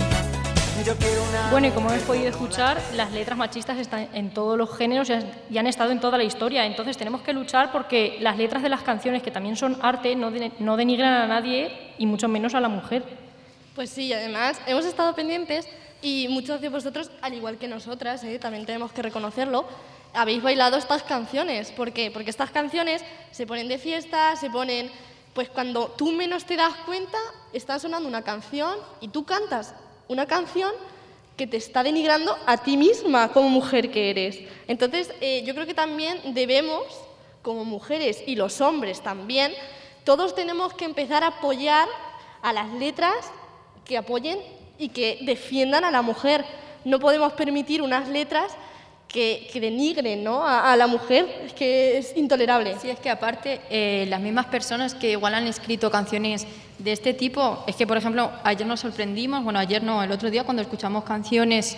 Bueno, 1.50 1.68
y 1.68 1.70
como 1.70 1.88
habéis 1.88 2.04
podido 2.04 2.28
escuchar, 2.28 2.80
las 2.94 3.10
letras 3.12 3.38
machistas 3.38 3.78
están 3.78 4.08
en 4.12 4.34
todos 4.34 4.58
los 4.58 4.76
géneros 4.76 5.08
y 5.50 5.56
han- 5.58 5.66
estado 5.66 5.92
en 5.92 6.00
toda 6.00 6.18
la 6.18 6.24
historia. 6.24 6.66
Entonces 6.66 6.96
tenemos 6.96 7.22
que 7.22 7.32
luchar 7.32 7.72
porque 7.72 8.18
las 8.20 8.36
letras 8.36 8.62
de 8.62 8.68
las 8.68 8.82
canciones, 8.82 9.22
que 9.22 9.30
también 9.30 9.56
son 9.56 9.78
arte, 9.82 10.14
no 10.14 10.76
denigran 10.76 11.14
a 11.14 11.26
nadie 11.26 11.94
y 11.98 12.06
mucho 12.06 12.28
menos 12.28 12.54
a 12.54 12.60
la 12.60 12.68
mujer. 12.68 13.02
Pues 13.74 13.90
sí, 13.90 14.12
además 14.12 14.60
hemos 14.66 14.84
estado 14.84 15.14
pendientes 15.14 15.66
y 16.02 16.28
muchos 16.28 16.60
de 16.60 16.68
vosotros, 16.68 17.10
al 17.22 17.32
igual 17.34 17.56
que 17.56 17.66
nosotras, 17.66 18.22
¿eh? 18.24 18.38
también 18.38 18.66
tenemos 18.66 18.92
que 18.92 19.00
reconocerlo, 19.02 19.64
habéis 20.12 20.42
bailado 20.42 20.76
estas 20.76 21.02
canciones. 21.02 21.70
¿Por 21.72 21.92
qué? 21.92 22.10
Porque 22.10 22.30
estas 22.30 22.50
canciones 22.50 23.02
se 23.32 23.46
ponen 23.46 23.68
de 23.68 23.78
fiesta, 23.78 24.36
se 24.36 24.50
ponen, 24.50 24.90
pues 25.32 25.48
cuando 25.48 25.86
tú 25.96 26.12
menos 26.12 26.44
te 26.44 26.56
das 26.56 26.74
cuenta, 26.84 27.18
está 27.54 27.78
sonando 27.78 28.08
una 28.08 28.22
canción 28.22 28.74
y 29.00 29.08
tú 29.08 29.24
cantas 29.24 29.74
una 30.08 30.26
canción 30.26 30.72
que 31.36 31.46
te 31.46 31.56
está 31.56 31.82
denigrando 31.82 32.36
a 32.46 32.58
ti 32.58 32.76
misma 32.76 33.32
como 33.32 33.48
mujer 33.48 33.90
que 33.90 34.10
eres. 34.10 34.38
Entonces, 34.68 35.10
eh, 35.20 35.42
yo 35.44 35.54
creo 35.54 35.66
que 35.66 35.74
también 35.74 36.34
debemos, 36.34 36.84
como 37.42 37.64
mujeres 37.64 38.22
y 38.26 38.36
los 38.36 38.60
hombres 38.60 39.00
también, 39.00 39.52
todos 40.04 40.34
tenemos 40.34 40.74
que 40.74 40.84
empezar 40.84 41.24
a 41.24 41.28
apoyar 41.28 41.88
a 42.42 42.52
las 42.52 42.72
letras 42.74 43.14
que 43.84 43.96
apoyen 43.96 44.38
y 44.78 44.90
que 44.90 45.18
defiendan 45.22 45.84
a 45.84 45.90
la 45.90 46.02
mujer. 46.02 46.44
No 46.84 46.98
podemos 46.98 47.32
permitir 47.32 47.82
unas 47.82 48.08
letras 48.08 48.52
que, 49.14 49.48
que 49.52 49.60
denigren 49.60 50.24
¿no? 50.24 50.44
a, 50.44 50.72
a 50.72 50.76
la 50.76 50.88
mujer, 50.88 51.24
es 51.46 51.52
que 51.52 51.98
es 51.98 52.16
intolerable. 52.16 52.74
Sí, 52.82 52.90
es 52.90 52.98
que 52.98 53.08
aparte, 53.08 53.60
eh, 53.70 54.06
las 54.08 54.20
mismas 54.20 54.46
personas 54.46 54.92
que 54.92 55.12
igual 55.12 55.34
han 55.34 55.46
escrito 55.46 55.88
canciones 55.88 56.48
de 56.80 56.90
este 56.90 57.14
tipo, 57.14 57.62
es 57.68 57.76
que, 57.76 57.86
por 57.86 57.96
ejemplo, 57.96 58.32
ayer 58.42 58.66
nos 58.66 58.80
sorprendimos, 58.80 59.44
bueno, 59.44 59.60
ayer 59.60 59.84
no, 59.84 60.02
el 60.02 60.10
otro 60.10 60.32
día 60.32 60.42
cuando 60.42 60.62
escuchamos 60.62 61.04
canciones 61.04 61.76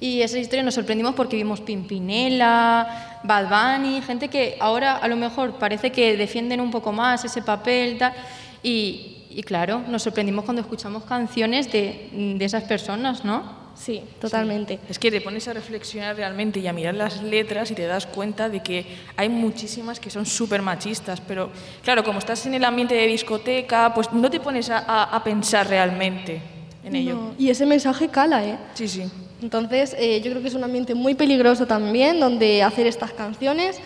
y 0.00 0.22
esas 0.22 0.38
historias 0.38 0.64
nos 0.64 0.74
sorprendimos 0.74 1.14
porque 1.14 1.36
vimos 1.36 1.60
Pimpinela, 1.60 3.20
Bad 3.22 3.48
Bunny, 3.50 4.00
gente 4.00 4.28
que 4.28 4.56
ahora 4.58 4.96
a 4.96 5.08
lo 5.08 5.16
mejor 5.16 5.58
parece 5.58 5.92
que 5.92 6.16
defienden 6.16 6.58
un 6.58 6.70
poco 6.70 6.90
más 6.90 7.22
ese 7.22 7.42
papel 7.42 7.98
tal, 7.98 8.14
y, 8.62 9.24
y 9.28 9.42
claro, 9.42 9.82
nos 9.88 10.04
sorprendimos 10.04 10.46
cuando 10.46 10.62
escuchamos 10.62 11.02
canciones 11.04 11.70
de, 11.70 12.08
de 12.38 12.44
esas 12.46 12.64
personas, 12.64 13.26
¿no? 13.26 13.67
Sí, 13.78 14.02
totalmente. 14.20 14.80
Es 14.88 14.98
que 14.98 15.10
te 15.10 15.20
pones 15.20 15.46
a 15.46 15.52
reflexionar 15.52 16.16
realmente 16.16 16.58
y 16.58 16.66
a 16.66 16.72
mirar 16.72 16.94
las 16.94 17.22
letras 17.22 17.70
y 17.70 17.74
te 17.74 17.86
das 17.86 18.06
cuenta 18.06 18.48
de 18.48 18.60
que 18.60 18.84
hay 19.16 19.28
muchísimas 19.28 20.00
que 20.00 20.10
son 20.10 20.26
súper 20.26 20.62
machistas, 20.62 21.20
pero 21.20 21.50
claro, 21.84 22.02
como 22.02 22.18
estás 22.18 22.44
en 22.46 22.54
el 22.54 22.64
ambiente 22.64 22.94
de 22.96 23.06
discoteca, 23.06 23.94
pues 23.94 24.12
no 24.12 24.28
te 24.30 24.40
pones 24.40 24.68
a, 24.70 24.78
a- 24.78 25.04
a 25.16 25.22
pensar 25.24 25.68
realmente 25.68 26.42
en 26.84 26.96
ello. 26.96 27.14
No, 27.14 27.34
Y 27.38 27.50
ese 27.50 27.66
mensaje 27.66 28.08
cala, 28.08 28.44
¿eh? 28.44 28.58
Sí, 28.74 28.88
sí. 28.88 29.04
Entonces, 29.40 29.94
eh, 29.96 30.20
yo 30.22 30.30
creo 30.32 30.42
que 30.42 30.48
es 30.48 30.54
un 30.54 30.64
ambiente 30.64 30.96
muy 30.96 31.14
peligroso 31.14 31.64
también 31.66 32.18
donde 32.18 32.64
hacer 32.64 32.88
estas 32.88 33.12
canciones 33.12 33.78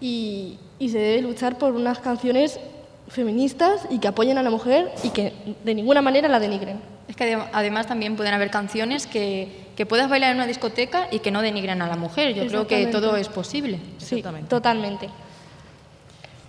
y, 0.00 0.58
y 0.80 0.88
se 0.88 0.98
debe 0.98 1.22
luchar 1.22 1.56
por 1.56 1.72
unas 1.72 2.00
canciones 2.00 2.58
feministas 3.06 3.82
y 3.90 4.00
que 4.00 4.08
apoyen 4.08 4.36
a 4.38 4.42
la 4.42 4.50
mujer 4.50 4.90
y 5.04 5.10
que 5.10 5.32
de 5.64 5.74
ninguna 5.76 6.02
manera 6.02 6.28
la 6.28 6.40
denigren. 6.40 6.95
Es 7.08 7.14
que 7.16 7.24
adem- 7.36 7.48
además 7.52 7.86
también 7.86 8.16
pueden 8.16 8.34
haber 8.34 8.50
canciones 8.50 9.06
que, 9.06 9.66
que 9.76 9.86
puedas 9.86 10.08
bailar 10.08 10.30
en 10.30 10.36
una 10.38 10.46
discoteca 10.46 11.08
y 11.10 11.20
que 11.20 11.30
no 11.30 11.40
denigran 11.42 11.80
a 11.82 11.86
la 11.86 11.96
mujer. 11.96 12.34
Yo 12.34 12.46
creo 12.46 12.66
que 12.66 12.86
todo 12.86 13.16
es 13.16 13.28
posible. 13.28 13.78
Sí, 13.98 14.22
totalmente. 14.48 15.08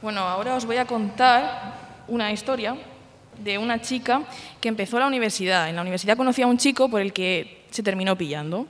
Bueno, 0.01 0.21
ahora 0.21 0.55
os 0.55 0.65
voy 0.65 0.77
a 0.77 0.85
contar 0.85 1.73
una 2.07 2.31
historia 2.31 2.75
de 3.43 3.57
una 3.57 3.81
chica 3.81 4.21
que 4.61 4.67
empezó 4.67 4.97
la 4.99 5.07
universidad. 5.07 5.69
En 5.69 5.75
la 5.75 5.81
universidad 5.81 6.17
conocía 6.17 6.45
a 6.45 6.47
un 6.47 6.57
chico 6.57 6.89
por 6.89 7.01
el 7.01 7.13
que 7.13 7.63
se 7.69 7.83
terminó 7.83 8.17
pillando, 8.17 8.65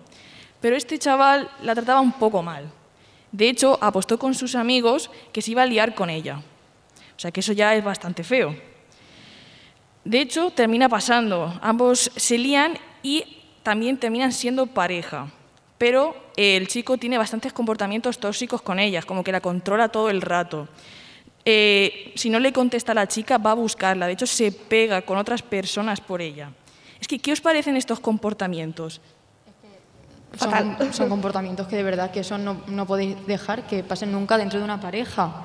pero 0.59 0.75
este 0.75 0.97
chaval 0.99 1.49
la 1.61 1.73
trataba 1.75 2.01
un 2.01 2.13
poco 2.13 2.41
mal. 2.43 2.69
De 3.31 3.49
hecho, 3.49 3.77
apostó 3.81 4.17
con 4.17 4.33
sus 4.33 4.55
amigos 4.55 5.09
que 5.31 5.41
se 5.41 5.51
iba 5.51 5.63
a 5.63 5.65
liar 5.65 5.95
con 5.95 6.09
ella. 6.09 6.39
O 7.15 7.19
sea 7.19 7.31
que 7.31 7.39
eso 7.41 7.53
ya 7.53 7.75
es 7.75 7.83
bastante 7.83 8.23
feo. 8.23 8.55
De 10.07 10.21
hecho, 10.21 10.51
termina 10.51 10.87
pasando. 10.87 11.59
Ambos 11.61 12.09
se 12.15 12.37
lían 12.37 12.79
y 13.03 13.25
también 13.61 13.97
terminan 13.97 14.31
siendo 14.31 14.65
pareja. 14.65 15.27
Pero 15.77 16.15
el 16.37 16.69
chico 16.69 16.97
tiene 16.97 17.17
bastantes 17.17 17.51
comportamientos 17.51 18.17
tóxicos 18.17 18.61
con 18.61 18.79
ellas, 18.79 19.05
como 19.05 19.21
que 19.21 19.33
la 19.33 19.41
controla 19.41 19.89
todo 19.89 20.09
el 20.09 20.21
rato. 20.21 20.69
eh, 21.43 22.13
si 22.15 22.29
no 22.29 22.39
le 22.39 22.53
contesta 22.53 22.93
a 22.93 22.95
la 22.95 23.07
chica, 23.07 23.37
va 23.37 23.51
a 23.51 23.55
buscarla. 23.55 24.07
De 24.07 24.13
hecho, 24.13 24.25
se 24.25 24.53
pega 24.53 25.01
con 25.01 25.17
otras 25.17 25.41
personas 25.41 25.99
por 25.99 26.21
ella. 26.21 26.51
Es 27.01 27.07
que, 27.07 27.19
¿qué 27.19 27.33
os 27.33 27.41
parecen 27.41 27.75
estos 27.75 27.99
comportamientos? 27.99 29.01
Son, 30.39 30.77
son 30.93 31.09
comportamientos 31.09 31.67
que 31.67 31.75
de 31.75 31.83
verdad 31.83 32.11
que 32.11 32.21
eso 32.21 32.37
no, 32.37 32.61
no 32.67 32.85
podéis 32.85 33.27
dejar 33.27 33.67
que 33.67 33.83
pasen 33.83 34.13
nunca 34.13 34.37
dentro 34.37 34.57
de 34.57 34.63
una 34.63 34.79
pareja. 34.79 35.43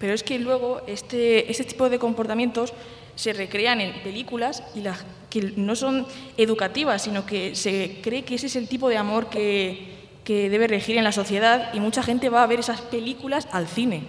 Pero 0.00 0.14
es 0.14 0.24
que 0.24 0.38
luego 0.38 0.80
este, 0.88 1.50
este 1.50 1.64
tipo 1.64 1.88
de 1.88 1.98
comportamientos 1.98 2.72
se 3.20 3.34
recrean 3.34 3.82
en 3.82 3.92
películas 4.02 4.62
y 4.74 4.80
las 4.80 5.04
que 5.28 5.52
no 5.56 5.76
son 5.76 6.06
educativas, 6.38 7.02
sino 7.02 7.26
que 7.26 7.54
se 7.54 7.98
cree 8.02 8.24
que 8.24 8.36
ese 8.36 8.46
es 8.46 8.56
el 8.56 8.66
tipo 8.66 8.88
de 8.88 8.96
amor 8.96 9.28
que, 9.28 9.92
que 10.24 10.48
debe 10.48 10.66
regir 10.66 10.96
en 10.96 11.04
la 11.04 11.12
sociedad 11.12 11.68
y 11.74 11.80
mucha 11.80 12.02
gente 12.02 12.30
va 12.30 12.42
a 12.42 12.46
ver 12.46 12.60
esas 12.60 12.80
películas 12.80 13.46
al 13.52 13.68
cine. 13.68 14.04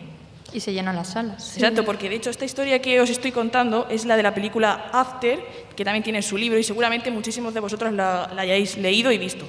Y 0.53 0.61
se 0.61 0.71
llenan 0.71 0.95
las 0.95 1.09
salas. 1.09 1.57
Exacto, 1.57 1.83
porque 1.83 2.07
de 2.07 2.15
hecho 2.15 2.29
esta 2.29 2.45
historia 2.45 2.81
que 2.81 3.01
os 3.01 3.09
estoy 3.09 3.33
contando 3.33 3.85
es 3.89 4.05
la 4.05 4.15
de 4.15 4.23
la 4.23 4.33
película 4.33 4.89
After, 4.93 5.39
que 5.75 5.83
también 5.83 6.03
tiene 6.03 6.21
su 6.21 6.37
libro 6.37 6.57
y 6.57 6.63
seguramente 6.63 7.11
muchísimos 7.11 7.53
de 7.53 7.59
vosotros 7.59 7.91
la, 7.91 8.31
la 8.33 8.41
hayáis 8.43 8.77
leído 8.77 9.11
y 9.11 9.17
visto. 9.17 9.45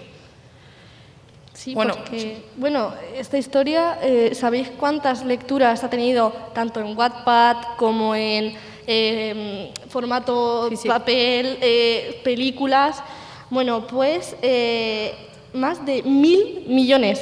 Sí, 1.54 1.72
Bueno, 1.72 1.94
porque, 1.94 2.42
bueno, 2.56 2.92
esta 3.16 3.38
historia, 3.38 3.98
eh, 4.02 4.34
¿sabéis 4.34 4.70
cuántas 4.70 5.24
lecturas 5.24 5.84
ha 5.84 5.90
tenido 5.90 6.32
tanto 6.52 6.80
en 6.80 6.96
Wattpad 6.96 7.76
como 7.76 8.16
en 8.16 8.54
eh, 8.94 9.72
formato 9.88 10.68
papel, 10.86 11.58
eh, 11.62 12.20
películas? 12.22 13.02
Bueno, 13.48 13.86
pues 13.86 14.36
eh, 14.42 15.14
más 15.54 15.84
de 15.86 16.02
mil 16.02 16.64
millones, 16.68 17.20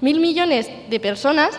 mil 0.00 0.18
millones 0.18 0.68
de 0.90 0.98
personas 0.98 1.50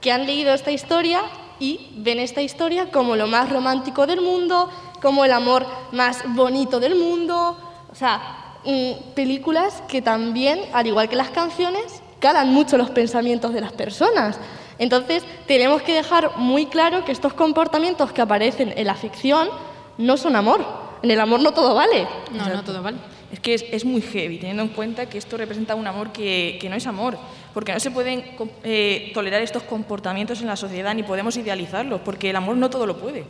que 0.00 0.10
han 0.10 0.26
leído 0.26 0.54
esta 0.54 0.70
historia 0.70 1.20
y 1.60 1.90
ven 1.96 2.18
esta 2.18 2.40
historia 2.40 2.90
como 2.90 3.14
lo 3.14 3.26
más 3.26 3.50
romántico 3.50 4.06
del 4.06 4.22
mundo, 4.22 4.70
como 5.02 5.24
el 5.26 5.32
amor 5.32 5.66
más 5.92 6.22
bonito 6.34 6.80
del 6.80 6.94
mundo. 6.94 7.58
O 7.90 7.94
sea, 7.94 8.56
mm, 8.64 9.12
películas 9.14 9.82
que 9.86 10.00
también, 10.00 10.60
al 10.72 10.86
igual 10.86 11.10
que 11.10 11.16
las 11.16 11.30
canciones, 11.30 12.02
calan 12.20 12.54
mucho 12.54 12.78
los 12.78 12.90
pensamientos 12.90 13.52
de 13.52 13.60
las 13.60 13.72
personas. 13.72 14.38
Entonces, 14.78 15.24
tenemos 15.46 15.82
que 15.82 15.94
dejar 15.94 16.36
muy 16.36 16.66
claro 16.66 17.04
que 17.04 17.12
estos 17.12 17.34
comportamientos 17.34 18.12
que 18.12 18.22
aparecen 18.22 18.72
en 18.76 18.86
la 18.86 18.94
ficción 18.94 19.48
no 19.98 20.16
son 20.16 20.36
amor. 20.36 20.64
En 21.02 21.10
el 21.10 21.20
amor 21.20 21.40
no 21.40 21.52
todo 21.52 21.74
vale. 21.74 22.06
No, 22.32 22.48
no 22.48 22.62
todo 22.62 22.82
vale. 22.82 22.98
Es 23.32 23.40
que 23.40 23.54
es, 23.54 23.64
es 23.70 23.84
muy 23.84 24.00
heavy, 24.00 24.38
teniendo 24.38 24.62
en 24.62 24.70
cuenta 24.70 25.06
que 25.06 25.18
esto 25.18 25.36
representa 25.36 25.74
un 25.74 25.86
amor 25.86 26.12
que, 26.12 26.56
que 26.60 26.70
no 26.70 26.76
es 26.76 26.86
amor, 26.86 27.18
porque 27.52 27.74
no 27.74 27.80
se 27.80 27.90
pueden 27.90 28.24
eh, 28.64 29.10
tolerar 29.12 29.42
estos 29.42 29.64
comportamientos 29.64 30.40
en 30.40 30.46
la 30.46 30.56
sociedad 30.56 30.94
ni 30.94 31.02
podemos 31.02 31.36
idealizarlos, 31.36 32.00
porque 32.00 32.30
el 32.30 32.36
amor 32.36 32.56
no 32.56 32.70
todo 32.70 32.86
lo 32.86 32.96
puede. 32.96 33.24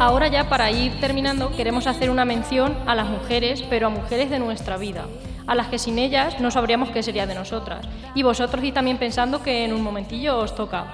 Ahora 0.00 0.28
ya 0.28 0.48
para 0.48 0.70
ir 0.70 1.00
terminando 1.00 1.50
queremos 1.56 1.88
hacer 1.88 2.08
una 2.08 2.24
mención 2.24 2.76
a 2.86 2.94
las 2.94 3.08
mujeres, 3.08 3.64
pero 3.68 3.88
a 3.88 3.90
mujeres 3.90 4.30
de 4.30 4.38
nuestra 4.38 4.76
vida, 4.76 5.06
a 5.48 5.56
las 5.56 5.66
que 5.66 5.78
sin 5.80 5.98
ellas 5.98 6.38
no 6.38 6.52
sabríamos 6.52 6.90
qué 6.90 7.02
sería 7.02 7.26
de 7.26 7.34
nosotras. 7.34 7.84
Y 8.14 8.22
vosotros 8.22 8.62
y 8.62 8.70
también 8.70 8.98
pensando 8.98 9.42
que 9.42 9.64
en 9.64 9.72
un 9.72 9.82
momentillo 9.82 10.38
os 10.38 10.54
toca. 10.54 10.84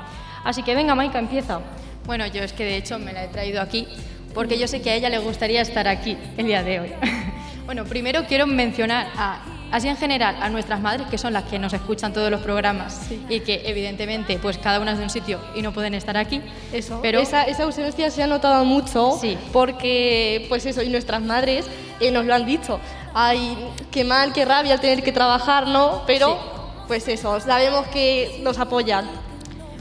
Así 0.43 0.63
que 0.63 0.75
venga, 0.75 0.95
Maika, 0.95 1.19
empieza. 1.19 1.61
Bueno, 2.07 2.27
yo 2.29 2.43
es 2.43 2.55
que 2.55 2.65
de 2.65 2.79
hecho 2.79 2.99
me 2.99 3.13
la 3.13 3.25
he 3.25 3.29
traído 3.29 3.61
aquí 3.61 3.87
porque 4.35 4.59
yo 4.59 4.67
sé 4.67 4.81
que 4.81 4.91
a 4.91 4.95
ella 4.95 5.11
le 5.11 5.19
gustaría 5.19 5.61
estar 5.61 5.87
aquí 5.87 6.17
el 6.39 6.47
día 6.47 6.63
de 6.63 6.81
hoy. 6.81 6.93
bueno, 7.67 7.85
primero 7.85 8.25
quiero 8.27 8.47
mencionar 8.47 9.09
a, 9.17 9.43
así 9.75 9.89
en 9.89 9.97
general 9.97 10.37
a 10.41 10.49
nuestras 10.51 10.81
madres 10.81 11.09
que 11.09 11.19
son 11.19 11.33
las 11.33 11.43
que 11.45 11.59
nos 11.59 11.73
escuchan 11.73 12.13
todos 12.13 12.31
los 12.31 12.41
programas 12.41 13.11
y 13.29 13.41
que 13.41 13.63
evidentemente 13.65 14.39
pues 14.39 14.57
cada 14.57 14.79
una 14.79 14.93
es 14.93 14.99
de 14.99 15.03
un 15.03 15.11
sitio 15.11 15.41
y 15.57 15.63
no 15.63 15.73
pueden 15.73 15.95
estar 15.95 16.17
aquí. 16.17 16.41
Eso, 16.73 17.01
pero 17.03 17.19
esa, 17.19 17.43
esa 17.43 17.65
ausencia 17.65 18.09
se 18.09 18.23
ha 18.23 18.29
notado 18.29 18.65
mucho 18.65 19.19
porque, 19.53 20.47
pues 20.49 20.65
eso, 20.65 20.81
y 20.81 20.91
nuestras 20.91 21.21
madres 21.23 21.67
eh, 21.99 22.13
nos 22.13 22.25
lo 22.25 22.35
han 22.35 22.47
dicho. 22.47 22.79
Ay, 23.15 23.57
qué 23.91 24.05
mal, 24.05 24.33
qué 24.33 24.45
rabia 24.45 24.75
el 24.75 24.81
tener 24.81 25.03
que 25.03 25.11
trabajar, 25.11 25.67
¿no? 25.67 26.03
Pero, 26.07 26.39
pues 26.87 27.09
eso, 27.09 27.41
sabemos 27.41 27.89
que 27.89 28.39
nos 28.45 28.61
apoyan. 28.61 29.11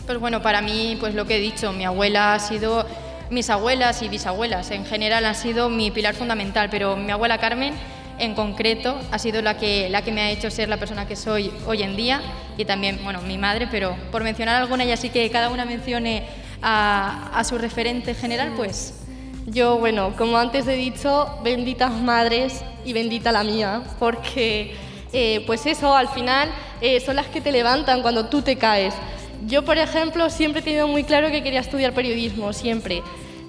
Pues 0.07 0.17
bueno, 0.17 0.41
para 0.41 0.61
mí, 0.61 0.97
pues 0.99 1.13
lo 1.13 1.27
que 1.27 1.37
he 1.37 1.39
dicho, 1.39 1.71
mi 1.71 1.85
abuela 1.85 2.33
ha 2.33 2.39
sido, 2.39 2.83
mis 3.29 3.51
abuelas 3.51 4.01
y 4.01 4.09
bisabuelas 4.09 4.71
en 4.71 4.85
general 4.87 5.23
han 5.25 5.35
sido 5.35 5.69
mi 5.69 5.91
pilar 5.91 6.15
fundamental, 6.15 6.69
pero 6.71 6.95
mi 6.95 7.11
abuela 7.11 7.37
Carmen 7.37 7.75
en 8.19 8.35
concreto 8.35 8.99
ha 9.11 9.19
sido 9.19 9.41
la 9.41 9.57
que, 9.57 9.89
la 9.89 10.01
que 10.01 10.11
me 10.11 10.21
ha 10.21 10.29
hecho 10.31 10.49
ser 10.51 10.69
la 10.69 10.77
persona 10.77 11.07
que 11.07 11.15
soy 11.15 11.51
hoy 11.65 11.83
en 11.83 11.95
día 11.95 12.21
y 12.57 12.65
también, 12.65 12.99
bueno, 13.03 13.21
mi 13.21 13.37
madre, 13.37 13.67
pero 13.69 13.95
por 14.11 14.23
mencionar 14.23 14.61
alguna 14.61 14.85
y 14.85 14.91
así 14.91 15.09
que 15.09 15.29
cada 15.29 15.49
una 15.49 15.65
mencione 15.65 16.23
a, 16.61 17.31
a 17.33 17.43
su 17.43 17.57
referente 17.57 18.13
general, 18.13 18.53
pues 18.55 18.99
Yo, 19.45 19.77
bueno, 19.77 20.13
como 20.17 20.37
antes 20.37 20.67
he 20.67 20.75
dicho, 20.75 21.27
benditas 21.43 21.91
madres 21.91 22.63
y 22.85 22.93
bendita 22.93 23.31
la 23.31 23.43
mía, 23.43 23.83
porque 23.99 24.73
eh, 25.11 25.43
pues 25.45 25.65
eso, 25.65 25.93
al 25.95 26.07
final 26.07 26.49
eh, 26.79 27.01
son 27.01 27.17
las 27.17 27.27
que 27.27 27.41
te 27.41 27.51
levantan 27.51 28.01
cuando 28.01 28.27
tú 28.27 28.41
te 28.41 28.55
caes. 28.55 28.93
Yo, 29.45 29.63
por 29.65 29.77
ejemplo, 29.77 30.29
siempre 30.29 30.61
he 30.61 30.63
tenido 30.63 30.87
muy 30.87 31.03
claro 31.03 31.29
que 31.29 31.43
quería 31.43 31.59
estudiar 31.59 31.93
periodismo, 31.93 32.53
siempre. 32.53 33.03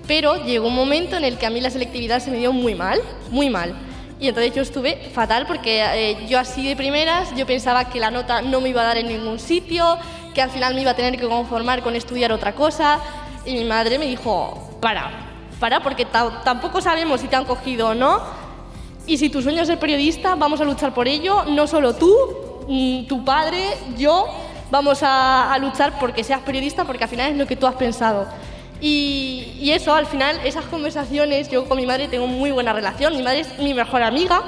Pero 0.08 0.44
llegó 0.44 0.66
un 0.66 0.74
momento 0.74 1.16
en 1.16 1.24
el 1.24 1.38
que 1.38 1.46
a 1.46 1.50
mí 1.50 1.60
la 1.60 1.70
selectividad 1.70 2.20
se 2.20 2.30
me 2.30 2.38
dio 2.38 2.52
muy 2.52 2.74
mal, 2.74 3.00
muy 3.30 3.48
mal. 3.48 3.74
Y 4.20 4.28
entonces 4.28 4.54
yo 4.54 4.62
estuve 4.62 5.10
fatal 5.12 5.46
porque 5.46 5.82
eh, 5.84 6.26
yo 6.28 6.38
así 6.38 6.66
de 6.66 6.76
primeras, 6.76 7.34
yo 7.34 7.46
pensaba 7.46 7.86
que 7.86 7.98
la 7.98 8.10
nota 8.10 8.42
no 8.42 8.60
me 8.60 8.68
iba 8.70 8.80
a 8.82 8.84
dar 8.84 8.96
en 8.98 9.08
ningún 9.08 9.38
sitio, 9.38 9.98
que 10.34 10.40
al 10.40 10.50
final 10.50 10.74
me 10.74 10.82
iba 10.82 10.92
a 10.92 10.96
tener 10.96 11.18
que 11.18 11.26
conformar 11.28 11.82
con 11.82 11.94
estudiar 11.96 12.32
otra 12.32 12.54
cosa. 12.54 12.98
Y 13.44 13.54
mi 13.54 13.64
madre 13.64 13.98
me 13.98 14.06
dijo, 14.06 14.78
para, 14.80 15.10
para, 15.60 15.80
porque 15.82 16.04
ta- 16.04 16.42
tampoco 16.44 16.80
sabemos 16.80 17.20
si 17.20 17.28
te 17.28 17.36
han 17.36 17.44
cogido 17.44 17.88
o 17.88 17.94
no. 17.94 18.20
Y 19.06 19.18
si 19.18 19.28
tu 19.28 19.42
sueño 19.42 19.60
es 19.62 19.68
ser 19.68 19.78
periodista, 19.78 20.34
vamos 20.36 20.60
a 20.60 20.64
luchar 20.64 20.94
por 20.94 21.06
ello, 21.08 21.44
no 21.48 21.66
solo 21.66 21.94
tú, 21.94 22.14
mm, 22.68 23.06
tu 23.06 23.22
padre, 23.24 23.62
yo, 23.98 24.26
vamos 24.70 25.02
a, 25.02 25.52
a 25.52 25.58
luchar 25.58 25.98
porque 25.98 26.24
seas 26.24 26.40
periodista, 26.40 26.84
porque 26.84 27.04
al 27.04 27.10
final 27.10 27.32
es 27.32 27.36
lo 27.36 27.46
que 27.46 27.56
tú 27.56 27.66
has 27.66 27.74
pensado. 27.74 28.26
Y, 28.86 29.46
y 29.62 29.70
eso, 29.70 29.94
al 29.94 30.04
final, 30.04 30.36
esas 30.44 30.66
conversaciones, 30.66 31.48
yo 31.48 31.64
con 31.66 31.78
mi 31.78 31.86
madre 31.86 32.06
tengo 32.06 32.26
muy 32.26 32.50
buena 32.50 32.74
relación, 32.74 33.16
mi 33.16 33.22
madre 33.22 33.40
es 33.40 33.58
mi 33.58 33.72
mejor 33.72 34.02
amiga, 34.02 34.42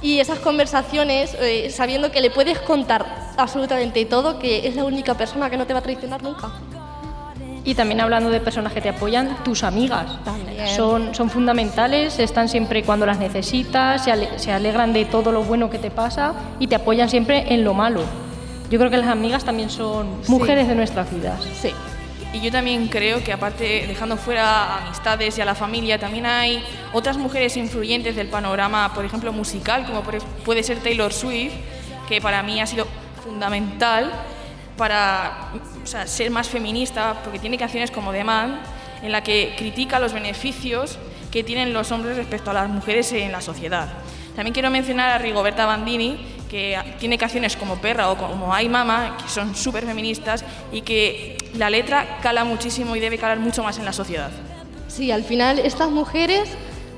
y 0.00 0.20
esas 0.20 0.38
conversaciones, 0.38 1.36
eh, 1.40 1.70
sabiendo 1.70 2.12
que 2.12 2.20
le 2.20 2.30
puedes 2.30 2.60
contar 2.60 3.32
absolutamente 3.36 4.04
todo, 4.04 4.38
que 4.38 4.68
es 4.68 4.76
la 4.76 4.84
única 4.84 5.14
persona 5.14 5.50
que 5.50 5.56
no 5.56 5.66
te 5.66 5.72
va 5.72 5.80
a 5.80 5.82
traicionar 5.82 6.22
nunca. 6.22 6.50
Y 7.64 7.74
también 7.74 8.00
hablando 8.00 8.30
de 8.30 8.38
personas 8.40 8.72
que 8.72 8.80
te 8.80 8.88
apoyan, 8.90 9.42
tus 9.42 9.64
amigas. 9.64 10.06
Son, 10.76 11.12
son 11.12 11.28
fundamentales, 11.28 12.16
están 12.20 12.48
siempre 12.48 12.84
cuando 12.84 13.06
las 13.06 13.18
necesitas, 13.18 14.04
se, 14.04 14.12
ale- 14.12 14.38
se 14.38 14.52
alegran 14.52 14.92
de 14.92 15.04
todo 15.04 15.32
lo 15.32 15.42
bueno 15.42 15.68
que 15.68 15.78
te 15.80 15.90
pasa 15.90 16.32
y 16.60 16.68
te 16.68 16.76
apoyan 16.76 17.10
siempre 17.10 17.52
en 17.52 17.64
lo 17.64 17.74
malo. 17.74 18.02
Yo 18.70 18.78
creo 18.78 18.88
que 18.88 18.96
las 18.98 19.08
amigas 19.08 19.44
también 19.44 19.68
son 19.68 20.06
mujeres 20.28 20.68
de 20.68 20.76
nuestras 20.76 21.10
vidas. 21.12 21.40
Sí. 21.60 21.72
Y 22.32 22.40
yo 22.40 22.52
también 22.52 22.86
creo 22.86 23.24
que 23.24 23.32
aparte, 23.32 23.86
dejando 23.88 24.16
fuera 24.16 24.78
amistades 24.78 25.36
y 25.36 25.40
a 25.40 25.44
la 25.44 25.56
familia, 25.56 25.98
también 25.98 26.26
hay 26.26 26.62
otras 26.92 27.16
mujeres 27.16 27.56
influyentes 27.56 28.14
del 28.14 28.28
panorama, 28.28 28.92
por 28.94 29.04
ejemplo, 29.04 29.32
musical, 29.32 29.84
como 29.84 30.02
puede 30.44 30.62
ser 30.62 30.78
Taylor 30.78 31.12
Swift, 31.12 31.52
que 32.08 32.20
para 32.20 32.42
mí 32.44 32.60
ha 32.60 32.66
sido 32.66 32.86
fundamental 33.24 34.12
para 34.76 35.50
ser 35.84 36.30
más 36.30 36.48
feminista, 36.48 37.20
porque 37.24 37.40
tiene 37.40 37.58
canciones 37.58 37.90
como 37.90 38.12
The 38.12 38.22
Man, 38.22 38.60
en 39.02 39.10
la 39.10 39.22
que 39.22 39.54
critica 39.58 39.98
los 39.98 40.12
beneficios 40.12 40.98
que 41.32 41.42
tienen 41.42 41.72
los 41.72 41.90
hombres 41.90 42.16
respecto 42.16 42.50
a 42.50 42.54
las 42.54 42.68
mujeres 42.68 43.12
en 43.12 43.32
la 43.32 43.40
sociedad. 43.40 43.88
También 44.36 44.54
quiero 44.54 44.70
mencionar 44.70 45.10
a 45.10 45.18
Rigoberta 45.18 45.66
Bandini, 45.66 46.26
que 46.50 46.76
tiene 46.98 47.16
canciones 47.16 47.56
como 47.56 47.76
Perra 47.76 48.10
o 48.10 48.16
como 48.16 48.52
Ay 48.52 48.68
Mama, 48.68 49.16
que 49.22 49.28
son 49.28 49.54
súper 49.54 49.86
feministas 49.86 50.44
y 50.72 50.82
que 50.82 51.38
la 51.54 51.70
letra 51.70 52.18
cala 52.22 52.44
muchísimo 52.44 52.96
y 52.96 53.00
debe 53.00 53.18
calar 53.18 53.38
mucho 53.38 53.62
más 53.62 53.78
en 53.78 53.84
la 53.84 53.92
sociedad. 53.92 54.30
Sí, 54.88 55.12
al 55.12 55.22
final 55.22 55.60
estas 55.60 55.90
mujeres 55.90 56.48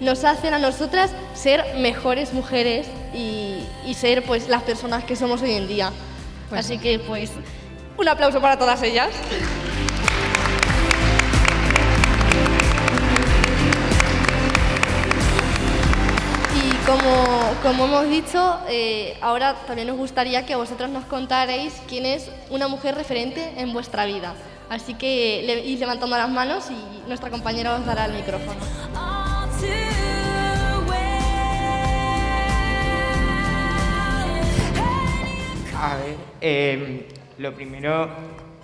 nos 0.01 0.25
hacen 0.25 0.55
a 0.55 0.59
nosotras 0.59 1.13
ser 1.35 1.63
mejores 1.77 2.33
mujeres 2.33 2.87
y, 3.15 3.59
y 3.87 3.95
ser 3.95 4.25
pues 4.25 4.49
las 4.49 4.63
personas 4.63 5.05
que 5.05 5.17
somos 5.17 5.43
hoy 5.43 5.53
en 5.53 5.69
día. 5.69 5.93
Así 6.51 6.79
que 6.79 6.99
pues 6.99 7.31
un 7.99 8.09
aplauso 8.09 8.41
para 8.41 8.59
todas 8.59 8.83
ellas. 8.83 9.11
Como, 16.93 17.55
como 17.63 17.85
hemos 17.87 18.09
dicho, 18.11 18.61
eh, 18.69 19.17
ahora 19.23 19.55
también 19.67 19.89
nos 19.89 19.97
gustaría 19.97 20.45
que 20.45 20.55
vosotros 20.57 20.91
nos 20.91 21.05
contarais 21.05 21.81
quién 21.89 22.05
es 22.05 22.31
una 22.51 22.69
mujer 22.69 22.95
referente 22.95 23.55
en 23.57 23.73
vuestra 23.73 24.05
vida. 24.05 24.35
Así 24.69 24.95
que 24.95 25.43
le, 25.47 25.65
id 25.65 25.79
levantando 25.79 26.17
las 26.19 26.29
manos 26.29 26.71
y 26.71 27.09
nuestra 27.09 27.31
compañera 27.31 27.77
os 27.77 27.87
dará 27.87 28.07
el 28.07 28.13
micrófono. 28.13 28.61
A 35.81 35.97
ver, 35.97 36.17
eh, 36.41 37.09
lo 37.39 37.55
primero, 37.55 38.09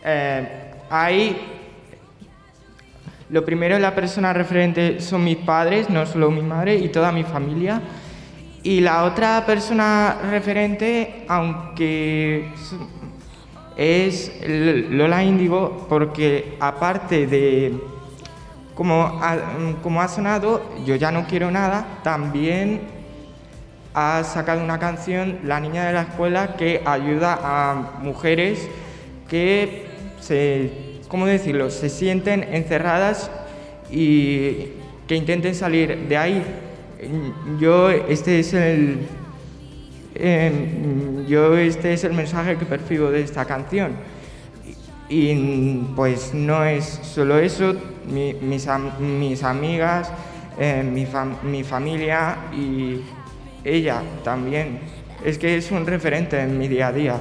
eh, 0.05 0.75
hay... 0.91 1.55
Lo 3.31 3.45
primero, 3.45 3.79
la 3.79 3.95
persona 3.95 4.33
referente 4.33 5.03
son 5.03 5.23
mis 5.23 5.37
padres, 5.37 5.91
no 5.91 6.07
solo 6.07 6.31
mi 6.31 6.41
madre 6.41 6.77
y 6.77 6.89
toda 6.89 7.13
mi 7.13 7.25
familia. 7.25 7.83
Y 8.69 8.83
la 8.83 9.05
otra 9.05 9.47
persona 9.47 10.19
referente, 10.31 11.25
aunque 11.27 12.51
es 13.79 14.31
Lola 14.47 15.25
Índigo, 15.25 15.87
porque 15.89 16.55
aparte 16.61 17.27
de, 17.27 17.81
como 18.75 19.23
ha, 19.23 20.03
ha 20.03 20.09
sonado, 20.09 20.63
yo 20.85 20.97
ya 20.97 21.11
no 21.11 21.27
quiero 21.27 21.51
nada, 21.51 22.01
también 22.03 22.83
ha 23.95 24.23
sacado 24.23 24.63
una 24.63 24.79
canción, 24.79 25.39
La 25.45 25.61
Niña 25.61 25.87
de 25.87 25.95
la 25.95 26.03
Escuela, 26.03 26.55
que 26.57 26.83
ayuda 26.85 27.39
a 27.43 28.01
mujeres 28.03 28.69
que 29.31 29.87
se, 30.21 31.01
¿cómo 31.09 31.25
decirlo?, 31.25 31.71
se 31.71 31.89
sienten 31.89 32.43
encerradas 32.53 33.31
y 33.91 34.73
que 35.07 35.17
intenten 35.17 35.55
salir 35.55 36.07
de 36.07 36.17
ahí. 36.19 36.68
Yo, 37.61 37.91
este 37.91 38.41
es 38.41 38.55
el, 38.55 39.07
eh, 40.15 41.25
yo 41.29 41.57
este 41.57 41.93
es 41.93 42.05
el 42.05 42.13
mensaje 42.13 42.57
que 42.57 42.65
percibo 42.67 43.11
de 43.11 43.23
esta 43.23 43.45
canción. 43.45 43.93
Y, 45.09 45.77
pues 45.97 46.35
no 46.35 46.65
es 46.65 46.85
solo 46.85 47.39
eso, 47.39 47.75
mi- 48.07 48.35
mis, 48.35 48.67
mis 49.01 49.43
amigas, 49.43 50.11
eh, 50.59 50.83
mi, 50.85 51.07
fam- 51.07 51.41
mi 51.43 51.65
familia 51.65 52.37
y 52.53 53.01
ella 53.65 54.03
también. 54.25 54.81
Es 55.25 55.39
que 55.39 55.57
es 55.57 55.71
un 55.71 55.87
referente 55.87 56.39
en 56.41 56.59
mi 56.59 56.69
día 56.69 56.89
a 56.89 56.93
día. 56.93 57.21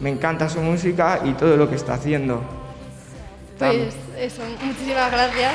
Me 0.00 0.10
encanta 0.10 0.48
su 0.48 0.60
música 0.60 1.20
y 1.24 1.32
todo 1.34 1.56
lo 1.56 1.68
que 1.70 1.76
está 1.76 1.94
haciendo. 1.94 2.42
Pues 3.58 3.94
eso, 4.18 4.42
muchísimas 4.64 5.12
gracias. 5.12 5.52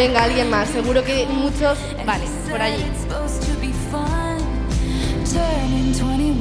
Venga, 0.00 0.24
alguien 0.24 0.48
más. 0.48 0.66
Seguro 0.70 1.04
que 1.04 1.26
muchos. 1.26 1.78
Vale, 2.06 2.24
por 2.50 2.58
allí. 2.58 2.82
Supposed 3.02 3.42
to 3.42 3.60
be 3.60 3.70
fun, 3.90 4.38
turning 5.30 5.92
21. 5.92 6.40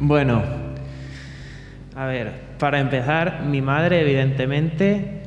Bueno, 0.00 0.42
a 1.96 2.04
ver, 2.04 2.34
para 2.58 2.80
empezar, 2.80 3.44
mi 3.46 3.62
madre, 3.62 4.02
evidentemente, 4.02 5.22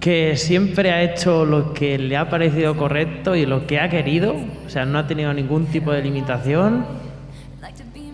que 0.00 0.36
siempre 0.36 0.90
ha 0.90 1.00
hecho 1.00 1.44
lo 1.44 1.72
que 1.74 1.96
le 1.96 2.16
ha 2.16 2.28
parecido 2.28 2.76
correcto 2.76 3.36
y 3.36 3.46
lo 3.46 3.68
que 3.68 3.78
ha 3.78 3.88
querido, 3.88 4.34
o 4.66 4.68
sea, 4.68 4.84
no 4.84 4.98
ha 4.98 5.06
tenido 5.06 5.32
ningún 5.32 5.66
tipo 5.66 5.92
de 5.92 6.02
limitación. 6.02 6.86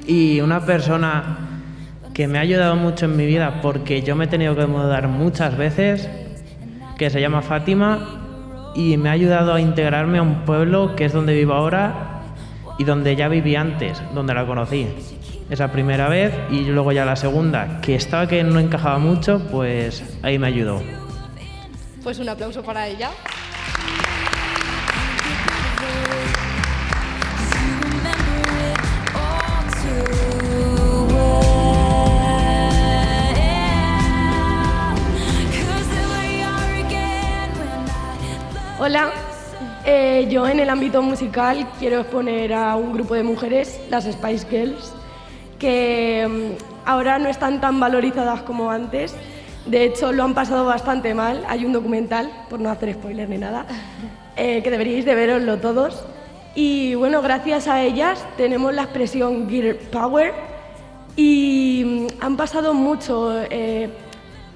Y 0.07 0.43
una 0.43 0.67
persona 0.67 1.50
que 2.15 2.27
me 2.27 2.39
ha 2.39 2.43
ayudado 2.43 2.77
mucho 2.77 3.07
en 3.07 3.17
mi 3.17 3.27
vida 3.27 3.61
porque 3.63 4.03
yo 4.03 4.17
me 4.17 4.25
he 4.25 4.29
tenido 4.29 4.57
que 4.57 4.67
mudar 4.67 5.09
muchas 5.09 5.57
veces, 5.57 6.09
que 6.99 7.11
se 7.11 7.21
llama 7.21 7.43
Fátima, 7.43 8.21
y 8.75 8.97
me 8.97 9.09
ha 9.09 9.13
ayudado 9.13 9.55
a 9.55 9.61
integrarme 9.61 10.19
a 10.19 10.23
un 10.23 10.45
pueblo 10.45 10.95
que 10.97 11.05
es 11.05 11.13
donde 11.13 11.35
vivo 11.35 11.55
ahora 11.55 12.23
y 12.79 12.85
donde 12.85 13.17
ya 13.17 13.29
viví 13.29 13.57
antes, 13.57 14.03
donde 14.15 14.35
la 14.35 14.47
conocí. 14.47 14.87
Esa 15.51 15.73
primera 15.73 16.09
vez 16.09 16.33
y 16.51 16.61
luego 16.67 16.93
ya 16.93 17.05
la 17.05 17.17
segunda, 17.17 17.81
que 17.81 17.97
estaba 17.97 18.27
que 18.29 18.43
no 18.45 18.61
encajaba 18.61 18.99
mucho, 18.99 19.41
pues 19.51 20.03
ahí 20.23 20.39
me 20.39 20.47
ayudó. 20.47 20.81
Pues 22.03 22.19
un 22.19 22.29
aplauso 22.29 22.63
para 22.63 22.87
ella. 22.87 23.11
Hola, 38.91 39.13
eh, 39.87 40.27
yo 40.29 40.49
en 40.49 40.59
el 40.59 40.69
ámbito 40.69 41.01
musical 41.01 41.65
quiero 41.79 42.01
exponer 42.01 42.53
a 42.53 42.75
un 42.75 42.93
grupo 42.93 43.15
de 43.15 43.23
mujeres, 43.23 43.81
las 43.89 44.03
Spice 44.03 44.49
Girls, 44.51 44.93
que 45.61 46.27
mm, 46.29 46.89
ahora 46.89 47.21
no 47.21 47.29
están 47.29 47.61
tan 47.61 47.79
valorizadas 47.79 48.43
como 48.43 48.69
antes. 48.69 49.15
De 49.65 49.85
hecho, 49.85 50.11
lo 50.11 50.25
han 50.25 50.35
pasado 50.35 50.65
bastante 50.65 51.15
mal. 51.15 51.45
Hay 51.49 51.65
un 51.65 51.73
documental, 51.73 52.33
por 52.51 52.59
no 52.59 52.69
hacer 52.69 52.95
spoiler 52.95 53.29
ni 53.29 53.39
nada, 53.39 53.65
eh, 54.37 54.61
que 54.61 54.73
deberíais 54.73 55.05
de 55.05 55.15
veroslo 55.15 55.59
todos. 55.59 56.03
Y 56.57 56.97
bueno, 56.97 57.23
gracias 57.23 57.69
a 57.69 57.85
ellas 57.85 58.27
tenemos 58.37 58.75
la 58.75 58.83
expresión 58.83 59.49
Girl 59.49 59.77
Power 59.93 60.35
y 61.15 61.85
mm, 61.87 62.25
han 62.25 62.37
pasado 62.37 62.75
mucho. 62.75 63.41
eh, 63.51 63.89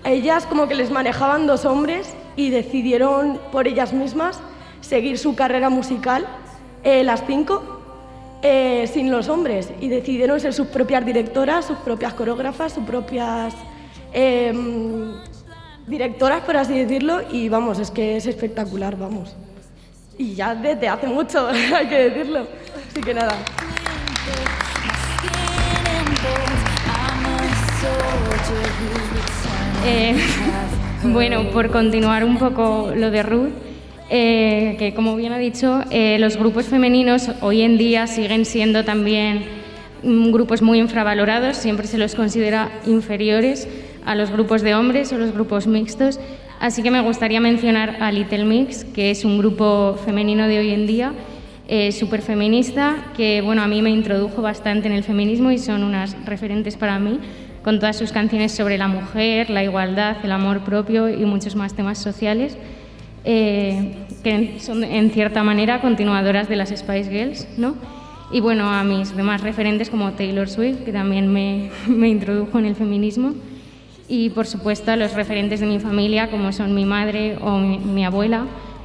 ellas 0.04 0.44
como 0.44 0.66
que 0.66 0.74
les 0.74 0.90
manejaban 0.90 1.46
dos 1.46 1.64
hombres 1.64 2.14
y 2.36 2.50
decidieron 2.50 3.38
por 3.52 3.68
ellas 3.68 3.92
mismas 3.92 4.40
seguir 4.80 5.18
su 5.18 5.34
carrera 5.34 5.70
musical, 5.70 6.26
eh, 6.82 7.04
las 7.04 7.24
cinco, 7.26 7.74
eh, 8.42 8.86
sin 8.92 9.10
los 9.10 9.30
hombres 9.30 9.70
y 9.80 9.88
decidieron 9.88 10.38
ser 10.38 10.52
sus 10.52 10.66
propias 10.66 11.06
directoras, 11.06 11.64
sus 11.64 11.78
propias 11.78 12.12
coreógrafas, 12.12 12.74
sus 12.74 12.84
propias 12.84 13.54
em, 14.12 15.14
directoras, 15.86 16.42
por 16.42 16.58
así 16.58 16.78
decirlo, 16.78 17.22
y 17.32 17.48
vamos, 17.48 17.78
es 17.78 17.90
que 17.90 18.18
es 18.18 18.26
espectacular, 18.26 18.98
vamos. 18.98 19.34
Y 20.18 20.34
ya 20.34 20.54
desde 20.54 20.88
hace 20.88 21.06
mucho, 21.06 21.48
hay 21.74 21.88
que 21.88 22.10
decirlo. 22.10 22.46
Así 22.90 23.00
que 23.00 23.14
nada. 23.14 23.34
Eh, 29.86 30.16
bueno, 31.12 31.50
por 31.50 31.70
continuar 31.70 32.24
un 32.24 32.38
poco 32.38 32.92
lo 32.94 33.10
de 33.10 33.22
Ruth, 33.22 33.50
eh, 34.10 34.76
que 34.78 34.94
como 34.94 35.16
bien 35.16 35.32
ha 35.32 35.38
dicho, 35.38 35.82
eh, 35.90 36.18
los 36.18 36.36
grupos 36.36 36.66
femeninos 36.66 37.30
hoy 37.40 37.62
en 37.62 37.78
día 37.78 38.06
siguen 38.06 38.44
siendo 38.44 38.84
también 38.84 39.44
mm, 40.02 40.30
grupos 40.30 40.62
muy 40.62 40.78
infravalorados, 40.78 41.56
siempre 41.56 41.86
se 41.86 41.98
los 41.98 42.14
considera 42.14 42.70
inferiores 42.86 43.68
a 44.04 44.14
los 44.14 44.30
grupos 44.30 44.62
de 44.62 44.74
hombres 44.74 45.12
o 45.12 45.18
los 45.18 45.32
grupos 45.32 45.66
mixtos. 45.66 46.18
Así 46.60 46.82
que 46.82 46.90
me 46.90 47.00
gustaría 47.00 47.40
mencionar 47.40 47.96
a 48.00 48.10
Little 48.10 48.44
Mix, 48.44 48.84
que 48.84 49.10
es 49.10 49.24
un 49.24 49.38
grupo 49.38 49.98
femenino 50.04 50.48
de 50.48 50.58
hoy 50.58 50.70
en 50.70 50.86
día, 50.86 51.12
eh, 51.68 51.92
súper 51.92 52.22
feminista, 52.22 53.12
que 53.16 53.40
bueno, 53.40 53.62
a 53.62 53.66
mí 53.66 53.82
me 53.82 53.90
introdujo 53.90 54.42
bastante 54.42 54.86
en 54.86 54.94
el 54.94 55.02
feminismo 55.02 55.50
y 55.50 55.58
son 55.58 55.82
unas 55.82 56.16
referentes 56.24 56.76
para 56.76 56.98
mí, 56.98 57.18
con 57.64 57.78
todas 57.78 57.96
sus 57.96 58.12
canciones 58.12 58.52
sobre 58.52 58.76
la 58.76 58.88
mujer, 58.88 59.48
la 59.48 59.64
igualdad, 59.64 60.18
el 60.22 60.32
amor 60.32 60.60
propio 60.60 61.08
y 61.08 61.24
muchos 61.24 61.56
más 61.56 61.74
temas 61.74 61.98
sociales, 61.98 62.58
eh, 63.24 63.96
que 64.22 64.60
son 64.60 64.84
en 64.84 65.10
cierta 65.10 65.42
manera 65.42 65.80
continuadoras 65.80 66.46
de 66.48 66.56
las 66.56 66.68
Spice 66.68 67.10
Girls, 67.10 67.48
¿no? 67.56 67.74
Y 68.30 68.40
bueno, 68.40 68.70
a 68.70 68.84
mis 68.84 69.16
demás 69.16 69.40
referentes 69.40 69.88
como 69.88 70.12
Taylor 70.12 70.48
Swift, 70.48 70.84
que 70.84 70.92
también 70.92 71.32
me, 71.32 71.70
me 71.88 72.08
introdujo 72.08 72.58
en 72.58 72.66
el 72.66 72.74
feminismo. 72.74 73.34
Y 74.08 74.28
por 74.30 74.46
supuesto 74.46 74.90
a 74.92 74.96
los 74.96 75.14
referentes 75.14 75.60
de 75.60 75.66
mi 75.66 75.80
familia, 75.80 76.30
como 76.30 76.52
son 76.52 76.74
mi 76.74 76.84
madre 76.84 77.38
o 77.40 77.56
mi, 77.56 77.78
mi 77.78 78.04
abuela, 78.04 78.44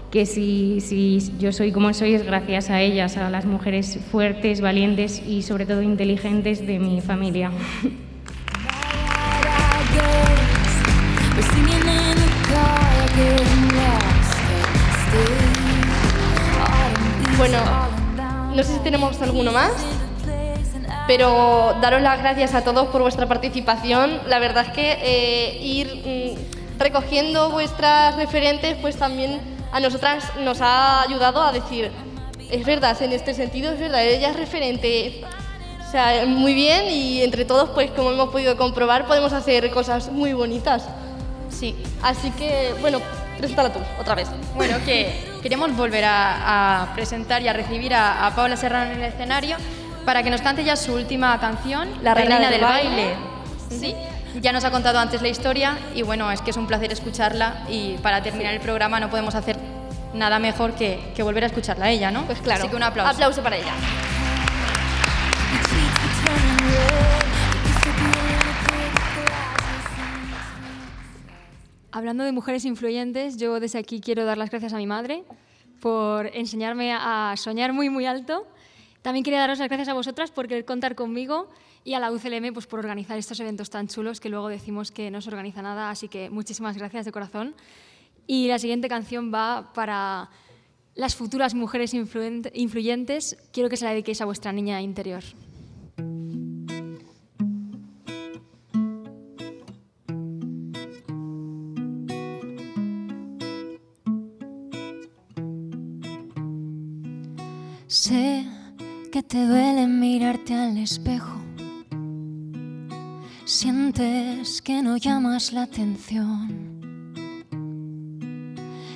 que 0.10 0.26
si, 0.26 0.80
si 0.80 1.20
yo 1.38 1.52
soy 1.52 1.74
como 1.74 1.94
soy 1.94 2.14
es 2.14 2.26
gracias 2.26 2.70
a 2.70 2.82
ellas, 2.82 3.18
a 3.18 3.30
las 3.30 3.46
mujeres 3.46 4.00
fuertes, 4.10 4.62
valientes 4.62 5.22
y 5.28 5.42
sobre 5.42 5.66
todo 5.66 5.82
inteligentes 5.82 6.66
de 6.66 6.80
mi 6.80 7.02
familia. 7.02 7.52
Bueno, 17.40 17.58
no 18.54 18.64
sé 18.64 18.74
si 18.74 18.80
tenemos 18.80 19.22
alguno 19.22 19.54
más, 19.54 19.72
pero 21.08 21.74
daros 21.80 22.02
las 22.02 22.20
gracias 22.20 22.54
a 22.54 22.66
todos 22.66 22.90
por 22.90 23.02
vuestra 23.02 23.28
participación. 23.28 24.20
La 24.28 24.40
verdad 24.40 24.66
es 24.68 24.74
que 24.74 24.98
eh, 25.02 25.58
ir 25.62 26.36
mm, 26.36 26.80
recogiendo 26.80 27.50
vuestras 27.50 28.18
referentes, 28.18 28.76
pues 28.82 28.98
también 28.98 29.40
a 29.72 29.80
nosotras 29.80 30.26
nos 30.42 30.60
ha 30.60 31.02
ayudado 31.02 31.42
a 31.42 31.54
decir, 31.54 31.90
es 32.52 32.66
verdad, 32.66 33.02
en 33.02 33.14
este 33.14 33.34
sentido 33.34 33.72
es 33.72 33.80
verdad, 33.80 34.06
ella 34.06 34.32
es 34.32 34.36
referente. 34.36 35.22
O 35.88 35.90
sea, 35.90 36.26
muy 36.26 36.54
bien 36.54 36.90
y 36.90 37.22
entre 37.22 37.46
todos, 37.46 37.70
pues 37.70 37.90
como 37.92 38.12
hemos 38.12 38.32
podido 38.32 38.58
comprobar, 38.58 39.08
podemos 39.08 39.32
hacer 39.32 39.72
cosas 39.72 40.12
muy 40.12 40.34
bonitas. 40.34 40.90
Sí. 41.50 41.74
Así 42.02 42.32
que, 42.32 42.76
bueno, 42.82 43.00
Preséntala 43.40 43.72
tú, 43.72 43.80
otra 43.98 44.16
vez. 44.16 44.28
Bueno, 44.54 44.76
que 44.84 45.29
queremos 45.42 45.76
volver 45.76 46.06
a, 46.06 46.82
a 46.84 46.94
presentar 46.96 47.42
y 47.42 47.48
a 47.48 47.54
recibir 47.54 47.94
a, 47.94 48.26
a 48.28 48.36
Paula 48.36 48.58
Serrano 48.58 48.92
en 48.92 49.00
el 49.02 49.06
escenario 49.14 49.58
para 50.06 50.24
que 50.24 50.30
nos 50.30 50.42
cante 50.42 50.64
ya 50.64 50.76
su 50.76 50.94
última 50.94 51.40
canción, 51.40 51.90
La 52.02 52.14
reina 52.14 52.40
del 52.40 52.52
del 52.52 52.62
baile. 52.62 52.90
baile. 52.90 53.16
Sí, 53.70 53.96
ya 54.42 54.52
nos 54.52 54.64
ha 54.64 54.72
contado 54.72 55.00
antes 55.00 55.22
la 55.22 55.28
historia 55.28 55.78
y 55.94 56.02
bueno, 56.02 56.32
es 56.32 56.42
que 56.42 56.52
es 56.52 56.58
un 56.58 56.66
placer 56.68 56.92
escucharla 56.92 57.64
y 57.70 57.98
para 58.02 58.22
terminar 58.24 58.54
el 58.54 58.60
programa 58.60 59.00
no 59.00 59.10
podemos 59.10 59.36
hacer 59.36 59.58
nada 60.14 60.40
mejor 60.40 60.74
que, 60.74 61.12
que 61.16 61.22
volver 61.24 61.44
a 61.44 61.48
escucharla 61.48 61.86
a 61.86 61.90
ella, 61.90 62.10
¿no? 62.12 62.24
Pues 62.26 62.40
claro. 62.40 62.62
Así 62.62 62.70
que 62.70 62.76
un 62.76 62.84
aplauso. 62.84 63.12
Aplauso 63.14 63.44
para 63.44 63.58
ella. 63.58 63.74
Hablando 71.92 72.24
de 72.24 72.32
mujeres 72.32 72.66
influyentes, 72.66 73.38
yo 73.38 73.60
desde 73.60 73.80
aquí 73.80 74.00
quiero 74.00 74.24
dar 74.24 74.38
las 74.38 74.52
gracias 74.52 74.74
a 74.74 74.78
mi 74.78 74.86
madre 74.86 75.24
por 75.82 76.28
enseñarme 76.28 76.94
a 76.94 77.34
soñar 77.36 77.74
muy, 77.74 77.90
muy 77.90 78.06
alto. 78.06 78.46
También 79.02 79.24
quería 79.24 79.40
daros 79.40 79.58
las 79.58 79.70
gracias 79.70 79.88
a 79.88 79.94
vosotras 79.94 80.30
por 80.30 80.48
querer 80.48 80.66
contar 80.66 80.94
conmigo 80.94 81.50
y 81.84 81.96
a 81.96 82.00
la 82.00 82.12
UCLM 82.12 82.54
pues, 82.54 82.68
por 82.68 82.80
organizar 82.80 83.18
estos 83.18 83.40
eventos 83.40 83.72
tan 83.72 83.88
chulos 83.88 84.20
que 84.20 84.30
luego 84.30 84.50
decimos 84.50 84.92
que 84.92 85.10
no 85.10 85.20
se 85.22 85.30
organiza 85.30 85.64
nada. 85.64 85.90
Así 85.90 86.10
que 86.10 86.30
muchísimas 86.30 86.78
gracias 86.78 87.06
de 87.06 87.12
corazón. 87.12 87.56
Y 88.28 88.48
la 88.48 88.60
siguiente 88.60 88.88
canción 88.88 89.34
va 89.34 89.74
para 89.74 90.30
las 90.94 91.16
futuras 91.16 91.56
mujeres 91.56 91.96
influyentes. 91.96 93.38
Quiero 93.52 93.70
que 93.70 93.78
se 93.78 93.86
la 93.86 93.92
dediquéis 93.92 94.22
a 94.22 94.26
vuestra 94.26 94.52
niña 94.52 94.80
interior. 94.82 95.24
Sé 108.02 108.48
que 109.12 109.22
te 109.22 109.46
duele 109.46 109.86
mirarte 109.86 110.56
al 110.56 110.78
espejo. 110.78 111.36
Sientes 113.44 114.62
que 114.62 114.82
no 114.82 114.96
llamas 114.96 115.52
la 115.52 115.64
atención. 115.64 116.48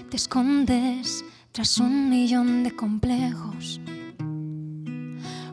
Te 0.10 0.16
escondes 0.16 1.26
tras 1.52 1.80
un 1.80 2.10
millón 2.10 2.64
de 2.64 2.74
complejos. 2.74 3.82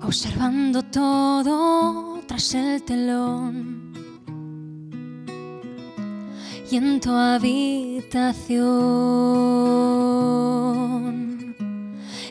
Observando 0.01 0.85
todo 0.85 2.21
tras 2.29 2.55
el 2.55 2.85
telón. 2.85 3.93
Y 6.71 6.77
en 6.77 7.01
tu 7.01 7.11
habitación 7.11 8.21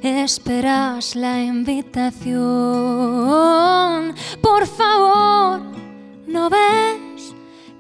esperas 0.01 1.15
la 1.15 1.41
invitación. 1.41 2.39
Por 4.41 4.65
favor, 4.67 5.61
¿no 6.27 6.49
ves 6.49 7.33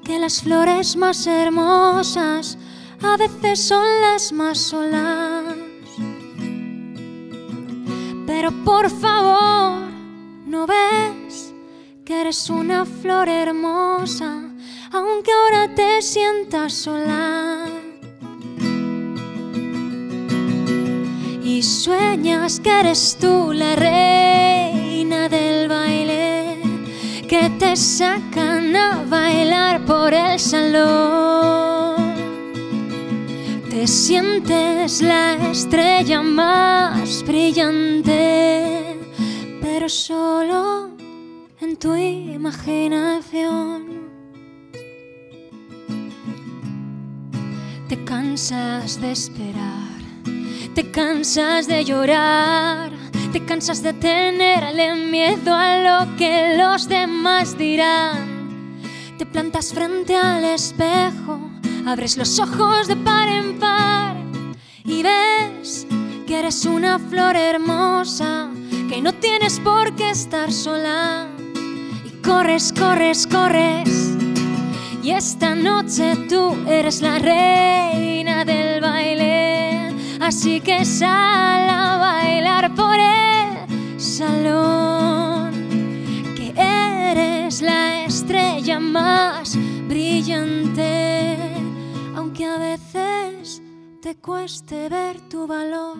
que 0.03 0.19
las 0.19 0.41
flores 0.41 0.95
más 0.95 1.25
hermosas 1.27 2.57
a 3.01 3.17
veces 3.17 3.59
son 3.59 3.85
las 4.01 4.31
más 4.31 4.57
solas? 4.57 5.55
Pero 8.25 8.51
por 8.63 8.89
favor, 8.89 9.89
¿no 10.45 10.67
ves 10.67 11.53
que 12.05 12.21
eres 12.21 12.49
una 12.49 12.85
flor 12.85 13.29
hermosa, 13.29 14.43
aunque 14.91 15.31
ahora 15.31 15.73
te 15.73 16.01
sientas 16.01 16.73
sola? 16.73 17.58
Y 21.59 21.61
sueñas 21.61 22.59
que 22.61 22.79
eres 22.79 23.17
tú 23.19 23.51
la 23.51 23.75
reina 23.75 25.27
del 25.27 25.67
baile, 25.67 26.57
que 27.27 27.49
te 27.59 27.75
sacan 27.75 28.73
a 28.77 29.03
bailar 29.03 29.83
por 29.83 30.13
el 30.13 30.39
salón. 30.39 32.13
Te 33.69 33.85
sientes 33.87 35.01
la 35.01 35.33
estrella 35.51 36.21
más 36.21 37.25
brillante, 37.27 38.97
pero 39.61 39.89
solo 39.89 40.91
en 41.59 41.75
tu 41.75 41.93
imaginación. 41.93 44.07
Te 47.89 48.01
cansas 48.05 49.01
de 49.01 49.11
esperar 49.11 49.88
te 50.81 50.91
cansas 50.91 51.67
de 51.67 51.83
llorar, 51.83 52.89
te 53.33 53.43
cansas 53.43 53.83
de 53.83 53.91
tenerle 53.91 54.95
miedo 54.95 55.53
a 55.53 55.77
lo 55.77 56.15
que 56.15 56.55
los 56.57 56.87
demás 56.87 57.57
dirán. 57.57 58.79
Te 59.17 59.25
plantas 59.25 59.73
frente 59.73 60.15
al 60.15 60.45
espejo, 60.45 61.37
abres 61.85 62.15
los 62.15 62.39
ojos 62.39 62.87
de 62.87 62.95
par 62.95 63.27
en 63.27 63.59
par 63.59 64.15
y 64.85 65.03
ves 65.03 65.85
que 66.25 66.39
eres 66.39 66.65
una 66.65 66.97
flor 66.97 67.35
hermosa, 67.35 68.49
que 68.87 69.01
no 69.01 69.11
tienes 69.15 69.59
por 69.59 69.93
qué 69.97 70.11
estar 70.11 70.49
sola. 70.49 71.27
Y 72.05 72.21
corres, 72.21 72.71
corres, 72.71 73.27
corres. 73.27 74.15
Y 75.03 75.11
esta 75.11 75.55
noche 75.55 76.15
tú 76.29 76.55
eres 76.69 77.01
la 77.01 77.19
reina 77.19 78.45
del 78.45 78.79
baile. 78.79 79.28
Así 80.29 80.61
que 80.61 80.85
sal 80.85 81.67
a 81.71 81.97
bailar 81.97 82.75
por 82.75 82.95
el 82.99 83.99
salón, 83.99 85.51
que 86.37 86.53
eres 86.55 87.63
la 87.63 88.05
estrella 88.05 88.79
más 88.79 89.57
brillante, 89.87 91.35
aunque 92.15 92.45
a 92.45 92.59
veces 92.59 93.63
te 94.03 94.17
cueste 94.17 94.87
ver 94.87 95.19
tu 95.31 95.47
valor. 95.47 95.97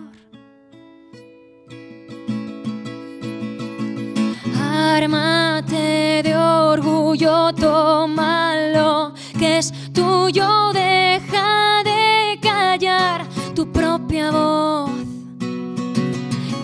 Ármate 4.61 6.21
de 6.21 6.37
orgullo, 6.37 7.51
tómalo, 7.55 9.15
que 9.39 9.57
es 9.57 9.73
tuyo, 9.91 10.71
deja 10.71 11.81
de 11.83 12.39
callar 12.39 13.28
tu 13.59 13.69
propia 13.73 14.31
voz. 14.31 14.89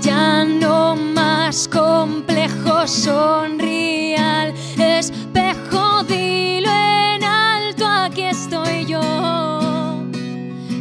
Ya 0.01 0.45
no 0.45 0.95
más 0.95 1.67
complejo, 1.67 2.87
sonríe 2.87 4.15
al 4.15 4.53
espejo, 4.77 6.03
dilo 6.03 6.71
en 6.71 7.21
alto, 7.21 7.85
aquí 7.85 8.21
estoy 8.21 8.85
yo. 8.85 9.01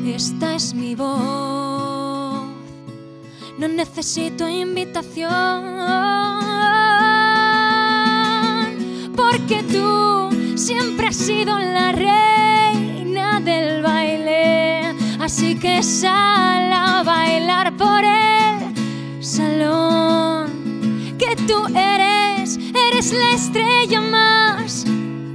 Esta 0.06 0.54
es 0.54 0.72
mi 0.72 0.94
voz, 0.94 2.44
no 3.58 3.66
necesito 3.66 4.48
invitación, 4.48 5.64
porque 9.16 9.64
tú 9.64 10.28
siempre 10.56 11.08
has 11.08 11.16
sido 11.16 11.58
la 11.58 11.90
reina 11.90 13.40
del. 13.40 13.73
Así 15.24 15.58
que 15.58 15.82
sal 15.82 16.70
a 16.70 17.02
bailar 17.02 17.74
por 17.78 18.04
el 18.04 19.24
salón. 19.24 21.16
Que 21.18 21.34
tú 21.48 21.64
eres, 21.74 22.58
eres 22.58 23.10
la 23.10 23.32
estrella 23.32 24.02
más 24.02 24.84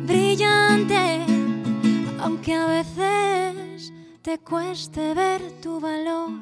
brillante. 0.05 1.25
Aunque 2.19 2.53
a 2.53 2.67
veces 2.67 3.91
te 4.21 4.37
cueste 4.37 5.15
ver 5.15 5.41
tu 5.59 5.79
valor. 5.79 6.39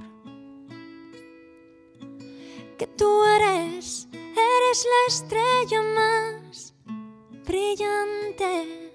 Que 2.78 2.86
tú 2.86 3.24
eres, 3.24 4.10
eres 4.11 4.86
la 4.94 5.02
estrella 5.07 5.82
más 5.95 6.74
brillante. 7.45 8.91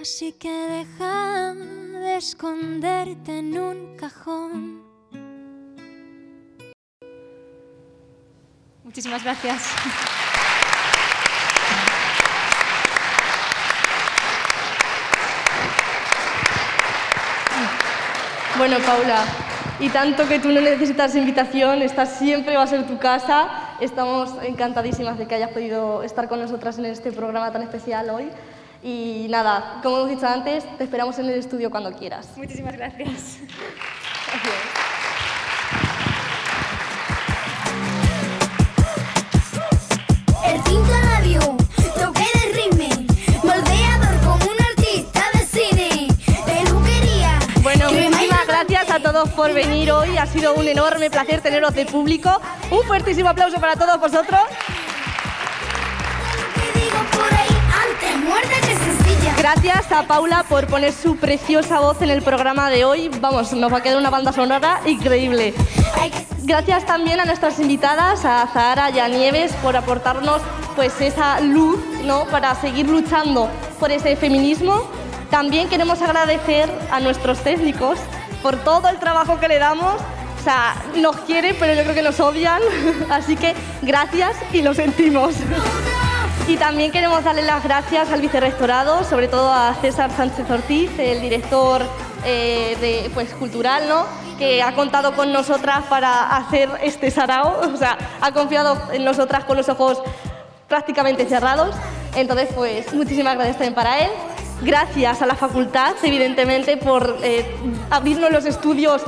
Así 0.00 0.32
que 0.32 0.50
deja 0.50 1.54
de 2.00 2.16
esconderte 2.16 3.38
en 3.38 3.58
un 3.58 3.96
cajón. 3.96 4.82
Muchísimas 8.82 9.22
gracias. 9.22 9.62
Bueno, 18.56 18.78
Paula, 18.78 19.24
y 19.78 19.90
tanto 19.90 20.26
que 20.26 20.38
tú 20.38 20.48
no 20.48 20.60
necesitas 20.60 21.14
invitación, 21.14 21.82
esta 21.82 22.06
siempre 22.06 22.56
va 22.56 22.62
a 22.62 22.66
ser 22.66 22.86
tu 22.86 22.98
casa. 22.98 23.48
Estamos 23.80 24.34
encantadísimas 24.42 25.18
de 25.18 25.26
que 25.26 25.34
hayas 25.34 25.50
podido 25.50 26.02
estar 26.02 26.28
con 26.28 26.40
nosotras 26.40 26.78
en 26.78 26.86
este 26.86 27.12
programa 27.12 27.52
tan 27.52 27.62
especial 27.62 28.08
hoy. 28.10 28.30
Y 28.82 29.26
nada, 29.28 29.80
como 29.82 29.98
hemos 29.98 30.10
dicho 30.10 30.26
antes, 30.26 30.64
te 30.78 30.84
esperamos 30.84 31.18
en 31.18 31.26
el 31.26 31.38
estudio 31.38 31.70
cuando 31.70 31.92
quieras. 31.92 32.28
Muchísimas 32.36 32.74
gracias. 32.74 33.38
El 40.46 40.62
quinto 40.62 40.90
labio, 40.90 41.40
toque 41.94 42.26
de 42.34 42.52
ritmo, 42.54 42.88
moldeador 43.42 44.20
como 44.24 44.50
un 44.50 44.60
artista 44.70 45.24
de 45.34 45.46
cine, 45.46 46.08
peluquería. 46.46 47.38
Bueno, 47.62 47.92
muchísimas 47.92 48.46
gracias 48.46 48.90
a 48.90 49.00
todos 49.00 49.28
por 49.30 49.52
venir 49.52 49.92
hoy. 49.92 50.16
Ha 50.16 50.26
sido 50.26 50.54
un 50.54 50.66
enorme 50.66 51.10
placer 51.10 51.42
teneros 51.42 51.74
de 51.74 51.84
público. 51.84 52.40
Un 52.70 52.82
fuertísimo 52.84 53.28
aplauso 53.28 53.60
para 53.60 53.76
todos 53.76 54.00
vosotros. 54.00 54.40
Gracias 59.40 59.90
a 59.90 60.02
Paula 60.02 60.44
por 60.46 60.66
poner 60.66 60.92
su 60.92 61.16
preciosa 61.16 61.80
voz 61.80 62.02
en 62.02 62.10
el 62.10 62.20
programa 62.20 62.68
de 62.68 62.84
hoy. 62.84 63.08
Vamos, 63.22 63.54
nos 63.54 63.72
va 63.72 63.78
a 63.78 63.82
quedar 63.82 63.96
una 63.96 64.10
banda 64.10 64.34
sonora 64.34 64.82
increíble. 64.84 65.54
Gracias 66.42 66.84
también 66.84 67.20
a 67.20 67.24
nuestras 67.24 67.58
invitadas, 67.58 68.26
a 68.26 68.46
Zahara 68.52 68.90
y 68.90 68.98
a 68.98 69.08
Nieves, 69.08 69.54
por 69.62 69.78
aportarnos 69.78 70.42
pues 70.76 71.00
esa 71.00 71.40
luz 71.40 71.80
¿no? 72.04 72.26
para 72.26 72.54
seguir 72.54 72.86
luchando 72.86 73.48
por 73.78 73.90
ese 73.90 74.14
feminismo. 74.14 74.82
También 75.30 75.70
queremos 75.70 76.02
agradecer 76.02 76.70
a 76.90 77.00
nuestros 77.00 77.38
técnicos 77.38 77.98
por 78.42 78.56
todo 78.56 78.90
el 78.90 78.98
trabajo 78.98 79.40
que 79.40 79.48
le 79.48 79.58
damos. 79.58 79.94
O 80.38 80.44
sea, 80.44 80.74
nos 80.96 81.16
quieren, 81.20 81.56
pero 81.58 81.72
yo 81.72 81.80
creo 81.84 81.94
que 81.94 82.02
nos 82.02 82.20
odian. 82.20 82.60
Así 83.10 83.36
que 83.36 83.54
gracias 83.80 84.36
y 84.52 84.60
lo 84.60 84.74
sentimos. 84.74 85.34
Y 86.46 86.56
también 86.56 86.90
queremos 86.90 87.22
darle 87.22 87.42
las 87.42 87.62
gracias 87.62 88.10
al 88.10 88.20
vicerrectorado, 88.20 89.04
sobre 89.04 89.28
todo 89.28 89.52
a 89.52 89.74
César 89.80 90.10
Sánchez 90.10 90.50
Ortiz, 90.50 90.90
el 90.98 91.20
director 91.20 91.82
eh, 92.24 92.76
de, 92.80 93.10
pues, 93.14 93.30
cultural, 93.34 93.88
¿no? 93.88 94.04
que 94.40 94.62
ha 94.62 94.74
contado 94.74 95.14
con 95.14 95.32
nosotras 95.32 95.84
para 95.90 96.34
hacer 96.34 96.70
este 96.82 97.10
sarao, 97.10 97.60
o 97.74 97.76
sea, 97.76 97.98
ha 98.22 98.32
confiado 98.32 98.80
en 98.90 99.04
nosotras 99.04 99.44
con 99.44 99.56
los 99.56 99.68
ojos 99.68 100.02
prácticamente 100.66 101.26
cerrados. 101.26 101.76
Entonces, 102.16 102.48
pues 102.54 102.92
muchísimas 102.94 103.34
gracias 103.34 103.56
también 103.56 103.74
para 103.74 104.00
él. 104.00 104.10
Gracias 104.62 105.22
a 105.22 105.26
la 105.26 105.34
facultad, 105.34 105.94
evidentemente, 106.02 106.76
por 106.76 107.18
eh, 107.22 107.44
abrirnos 107.90 108.30
los 108.32 108.46
estudios 108.46 109.02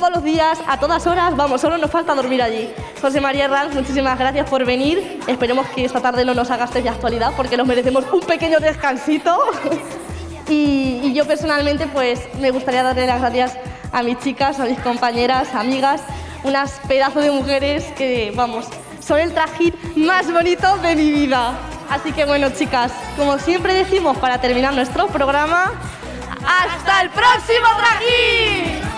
todos 0.00 0.10
los 0.10 0.24
días, 0.24 0.58
a 0.66 0.76
todas 0.80 1.06
horas. 1.06 1.36
Vamos, 1.36 1.60
solo 1.60 1.78
nos 1.78 1.88
falta 1.88 2.16
dormir 2.16 2.42
allí. 2.42 2.68
José 3.00 3.20
María 3.20 3.44
Herranz, 3.44 3.74
muchísimas 3.74 4.18
gracias 4.18 4.48
por 4.50 4.64
venir. 4.64 5.20
Esperemos 5.28 5.68
que 5.68 5.84
esta 5.84 6.00
tarde 6.00 6.24
no 6.24 6.34
nos 6.34 6.50
hagastes 6.50 6.82
de 6.82 6.88
actualidad 6.88 7.32
porque 7.36 7.56
nos 7.56 7.64
merecemos 7.66 8.04
un 8.12 8.20
pequeño 8.20 8.58
descansito. 8.60 9.38
Y, 10.46 11.00
y 11.02 11.14
yo 11.14 11.24
personalmente, 11.26 11.86
pues 11.86 12.20
me 12.38 12.50
gustaría 12.50 12.82
darle 12.82 13.06
las 13.06 13.18
gracias 13.18 13.56
a 13.92 14.02
mis 14.02 14.18
chicas, 14.18 14.60
a 14.60 14.66
mis 14.66 14.78
compañeras, 14.78 15.54
amigas, 15.54 16.02
unas 16.42 16.72
pedazos 16.86 17.24
de 17.24 17.30
mujeres 17.30 17.82
que, 17.96 18.30
vamos, 18.36 18.66
son 19.00 19.20
el 19.20 19.32
trajín 19.32 19.74
más 19.96 20.30
bonito 20.30 20.76
de 20.82 20.96
mi 20.96 21.10
vida. 21.10 21.54
Así 21.88 22.12
que 22.12 22.26
bueno, 22.26 22.50
chicas, 22.50 22.92
como 23.16 23.38
siempre 23.38 23.72
decimos 23.72 24.18
para 24.18 24.38
terminar 24.38 24.74
nuestro 24.74 25.06
programa, 25.06 25.72
¡hasta 26.46 27.00
el 27.00 27.08
próximo 27.08 27.66
trajín! 27.78 28.93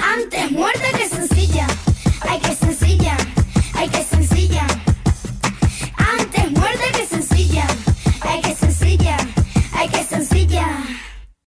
Antes 0.00 0.50
muerta 0.50 0.98
que 0.98 1.08
sencilla, 1.08 1.66
hay 2.22 2.40
que 2.40 2.57